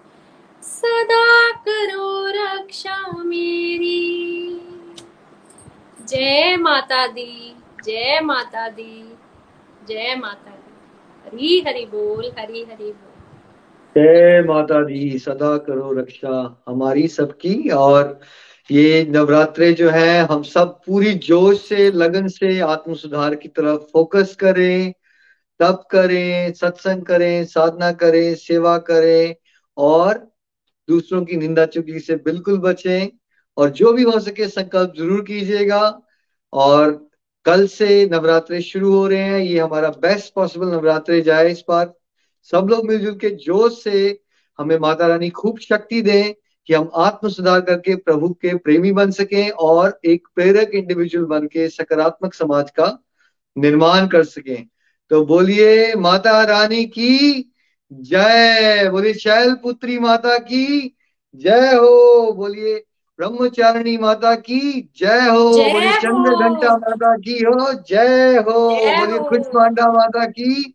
सदा 0.62 1.51
करो 1.51 2.27
रक्षा 2.27 3.23
मेरी। 3.23 4.61
जय 6.09 6.57
माता 6.57 7.07
दी, 7.07 7.57
जय 7.85 8.20
माता 8.23 8.69
दी, 8.69 9.16
जय 9.89 10.16
माता 10.19 10.51
दी। 10.51 10.75
हरी 11.27 11.65
हरि 11.66 11.85
बोल, 11.85 12.33
हरी 12.39 12.62
हरि 12.62 12.93
बोल। 12.93 13.27
जय 13.97 14.43
माता 14.43 14.85
दी, 14.85 15.19
सदा 15.19 15.57
करो 15.59 16.01
रक्षा 16.01 16.62
हमारी 16.69 17.09
सबकी, 17.09 17.69
और 17.69 18.20
ये 18.70 19.05
नवरात्रे 19.05 19.73
जो 19.73 19.90
है, 19.90 20.19
हम 20.23 20.43
सब 20.43 20.81
पूरी 20.86 21.12
जोश 21.15 21.69
से, 21.69 21.90
लगन 21.90 22.28
से 22.28 22.61
आत्म 22.61 22.95
सुधार 22.95 23.35
की 23.35 23.49
तरफ़ 23.49 23.81
फोकस 23.93 24.36
करें, 24.36 24.93
तप 25.61 25.85
करें, 25.90 26.53
सत्संग 26.53 27.03
करें, 27.03 27.45
साधना 27.45 27.93
करें, 27.93 28.35
सेवा 28.35 28.78
करें 28.78 29.35
और 29.77 30.19
दूसरों 30.89 31.24
की 31.24 31.36
निंदा 31.36 31.66
चुगली 31.66 32.01
से 32.01 32.16
बिल्कुल 32.16 32.59
बचें। 32.59 33.09
और 33.57 33.70
जो 33.70 33.93
भी 33.93 34.03
हो 34.03 34.20
सके 34.20 34.49
संकल्प 34.49 34.93
ज़रूर 34.99 35.20
कीजिएगा। 35.20 36.01
और 36.53 37.11
कल 37.45 37.66
से 37.66 38.07
नवरात्रे 38.07 38.61
शुरू 38.62 38.93
हो 38.93 39.07
रहे 39.09 39.19
हैं। 39.19 39.39
ये 39.39 39.59
हमारा 39.59 39.89
बेस्ट 39.90 40.35
पॉसिबल 40.35 40.66
नवरात्रे 40.66 41.20
जाए 41.20 41.51
इस 41.51 41.65
बार। 41.69 41.95
सब 42.53 42.66
लोग 42.70 42.86
मिलजुल 42.86 43.15
के 43.15 43.31
जोश 43.31 43.82
से 43.85 44.20
हमें 44.59 44.78
माता 44.78 45.07
रानी 45.07 45.31
खूब 45.31 45.59
शक्ति 45.59 46.03
दें। 46.03 46.35
कि 46.69 46.74
हम 46.74 46.90
आत्म 46.95 47.28
सुधार 47.28 47.61
करके 47.61 47.97
प्रभु 47.97 48.28
के 48.28 48.57
प्रेमी 48.57 48.93
बन 48.93 49.11
सके 49.11 49.49
और 49.49 50.01
एक 50.05 50.28
प्रेरक 50.35 50.70
इंडिविजुअल 50.70 51.27
बन 51.27 51.47
के 51.47 51.69
सकारात्मक 51.69 52.35
समाज 52.35 52.70
का 52.70 53.05
निर्माण 53.59 54.07
कर 54.07 54.24
सके। 54.24 54.57
तो 55.11 55.24
बोलिए 55.27 55.95
माता 55.95 56.45
रानी 56.45 56.85
की 56.85 57.53
जय। 57.93 58.89
बोलिए 58.90 59.15
शैल 59.15 59.55
पुत्री 59.55 59.99
माता 59.99 60.39
की 60.39 60.97
जय 61.35 61.74
हो। 61.74 62.32
बोलिए 62.32 62.85
ब्रह्मचारिणी 63.19 63.97
माता 63.99 64.35
की 64.35 64.90
जय 64.97 65.20
हो। 65.20 65.51
बोलिए 65.51 65.93
चंद्र 65.93 66.35
घंटा 66.35 66.77
माता 66.77 67.16
की 67.16 67.45
हो। 67.45 67.73
जय 67.73 68.36
हो। 68.36 68.69
बोलिए 68.70 69.19
खुश 69.19 69.47
पांडा 69.47 69.93
माता 69.93 70.24
की 70.24 70.74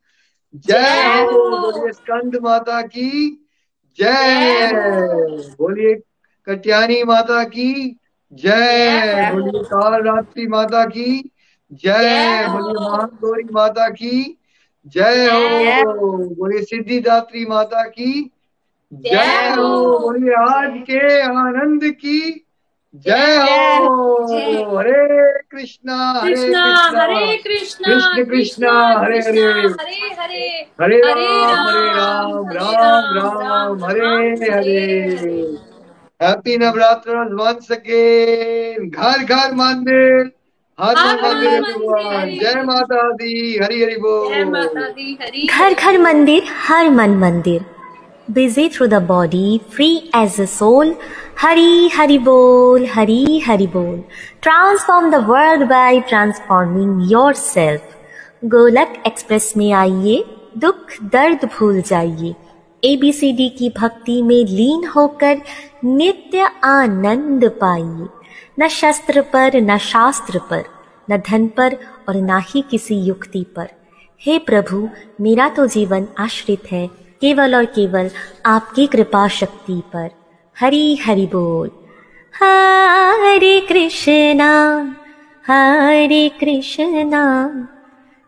जय 0.55 1.27
हो। 1.31 1.71
बोलिए 1.71 1.93
स्कंद 1.93 2.39
माता 2.41 2.81
की 2.81 3.39
जय। 3.99 4.71
बोलिए 5.59 5.93
कटियानी 6.47 7.03
माता 7.03 7.43
की 7.43 7.99
जय। 8.33 9.31
बोलिए 9.33 9.63
कालरात्रि 9.63 10.47
माता 10.47 10.85
की 10.85 11.31
जय। 11.71 12.47
बोलिए 12.47 12.89
महागौरी 12.89 13.43
माता 13.51 13.89
की 13.89 14.37
जय 14.85 15.27
हो 15.31 16.17
बोलिए 16.35 16.61
सिद्धिदात्री 16.61 17.45
माता 17.45 17.83
की 17.83 18.31
जय 18.93 19.53
हो। 19.57 19.99
बोलिए 19.99 20.33
आज 20.33 20.71
के 20.89 21.21
आनंद 21.21 21.83
की 21.83 22.42
जय 22.95 23.37
हो। 23.81 24.77
Hare 24.77 25.31
Krishna 25.51 26.21
Hare 26.23 26.35
Krishna 26.35 26.65
Krishna. 26.85 27.01
Hare 27.03 27.37
Krishna 27.37 27.87
Krishna 27.87 28.23
Krishna 28.23 28.71
Hare 28.99 29.19
Hare 29.19 29.41
Hare. 29.41 29.61
Hare 30.81 30.97
Hare. 30.97 30.97
Hare 31.05 31.31
Rama 31.31 31.67
Hare 31.67 31.87
Rama, 31.93 32.49
Rama 32.51 33.85
Hare 33.85 33.99
Rama 33.99 34.19
Hare 34.39 34.51
Hare. 34.51 35.15
Hare. 35.15 35.57
Happy 36.21 36.57
Navratra 36.57 37.17
once 37.33 37.71
again 37.71 38.89
घर 38.89 39.23
घर 39.23 39.53
मंदिर 39.53 40.31
हर 40.79 40.97
हर 40.97 41.07
हर 41.07 41.33
मंदिर 41.33 41.61
भगवान 41.61 42.29
जय 42.29 42.61
माता 42.63 43.11
दी 43.11 43.59
हरि 43.63 43.83
हरि 43.83 43.91
जय 43.91 43.99
बोल 43.99 44.45
माता 44.45 44.89
दी 44.89 45.17
हरी 45.21 45.47
घर 45.47 45.73
घर 45.73 45.97
मंदिर 45.97 46.43
हर 46.67 46.89
मन 46.89 47.09
मंदिर 47.09 47.65
busy 48.31 48.69
through 48.69 48.87
the 48.87 49.07
body, 49.07 49.59
free 49.59 49.97
as 50.15 50.39
a 50.39 50.61
soul. 50.61 50.93
Hari 51.45 51.89
hari 51.99 52.19
bol, 52.19 52.87
hari 52.97 53.25
hari 53.49 53.67
bol. 53.67 53.99
Transform 54.47 55.11
the 55.11 55.27
world 55.27 55.69
by 55.69 56.01
transforming 56.03 57.11
yourself. 57.11 57.79
Golok 58.45 59.03
Express 59.07 59.53
में 59.57 59.71
आइए, 59.71 60.25
दुख, 60.57 60.75
दर्द 61.03 61.45
भूल 61.45 61.81
जाइए। 61.81 62.35
एबीसीडी 62.83 63.49
की 63.49 63.69
भक्ति 63.69 64.21
में 64.21 64.45
लीन 64.45 64.87
होकर 64.87 65.41
नित्य 65.83 66.49
आनंद 66.63 67.45
पाइए। 67.45 68.07
न 68.59 68.67
शस्त्र 68.67 69.21
पर, 69.21 69.61
न 69.61 69.77
शास्त्र 69.77 70.39
पर, 70.49 70.63
न 71.11 71.17
धन 71.17 71.47
पर 71.47 71.77
और 72.09 72.15
न 72.15 72.41
ही 72.49 72.63
किसी 72.71 72.95
युक्ति 72.95 73.45
पर। 73.55 73.69
हे 74.21 74.39
प्रभु, 74.39 74.89
मेरा 75.21 75.49
तो 75.49 75.67
जीवन 75.67 76.07
आश्रित 76.19 76.71
है। 76.71 77.02
केवल 77.23 77.55
और 77.55 77.65
केवल 77.65 78.09
आपकी 78.45 78.87
कृपा 78.87 79.27
शक्ति 79.27 79.81
पर। 79.93 80.09
हरि 80.59 80.99
हरि 81.05 81.25
बोल। 81.25 81.71
हरे 82.35 83.59
कृष्णा 83.59 84.85
हरे 85.47 86.29
कृष्णा 86.29 87.49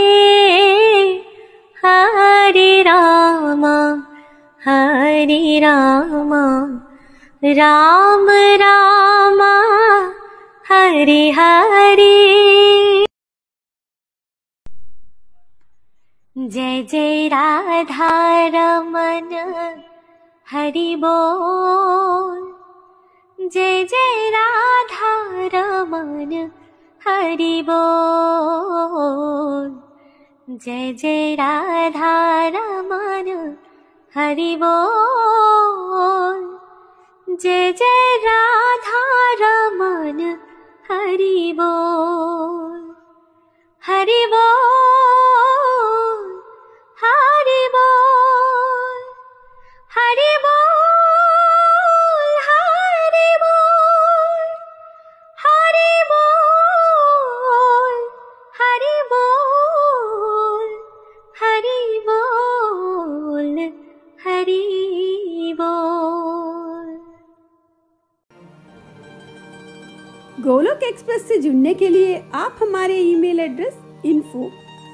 हरे 1.85 2.81
रामा 2.81 4.03
हरे 4.65 5.59
रामा, 5.59 6.45
राम 7.45 8.27
रामा, 8.61 9.53
हरे 10.69 11.29
हरे। 11.31 13.08
जय 16.47 16.83
जय 16.83 17.27
राधा 17.27 18.47
रमन 18.47 19.29
हरि 20.51 20.95
बोल। 20.95 22.53
जय 23.47 23.83
जय 23.83 24.29
राधा 24.29 25.47
रमन 25.53 26.51
हरि 27.07 27.61
बोल। 27.61 29.79
जय 30.57 30.93
जय 30.93 31.35
राधा 31.35 32.47
रमन 32.47 33.57
हरि 34.15 34.55
बोल। 34.55 36.57
जय 37.35 37.71
जय 37.71 38.17
राधा 38.17 39.33
रमन 39.41 40.37
हरि 40.91 41.53
बोल। 41.55 42.95
हरि 43.87 44.25
बोल 44.25 46.18
हरि 47.01 47.61
बोल 47.73 49.03
हरि 49.91 50.31
बोल 50.45 52.33
हरि 52.47 53.21
बोल, 53.41 54.73
हरि 55.57 55.87
गोलोक 70.43 70.83
एक्सप्रेस 70.83 71.27
से 71.27 71.37
जुड़ने 71.41 71.73
के 71.73 71.87
लिए 71.89 72.15
आप 72.35 72.57
हमारे 72.61 72.97
email 73.11 73.39
address 73.39 73.77
info 74.05 74.49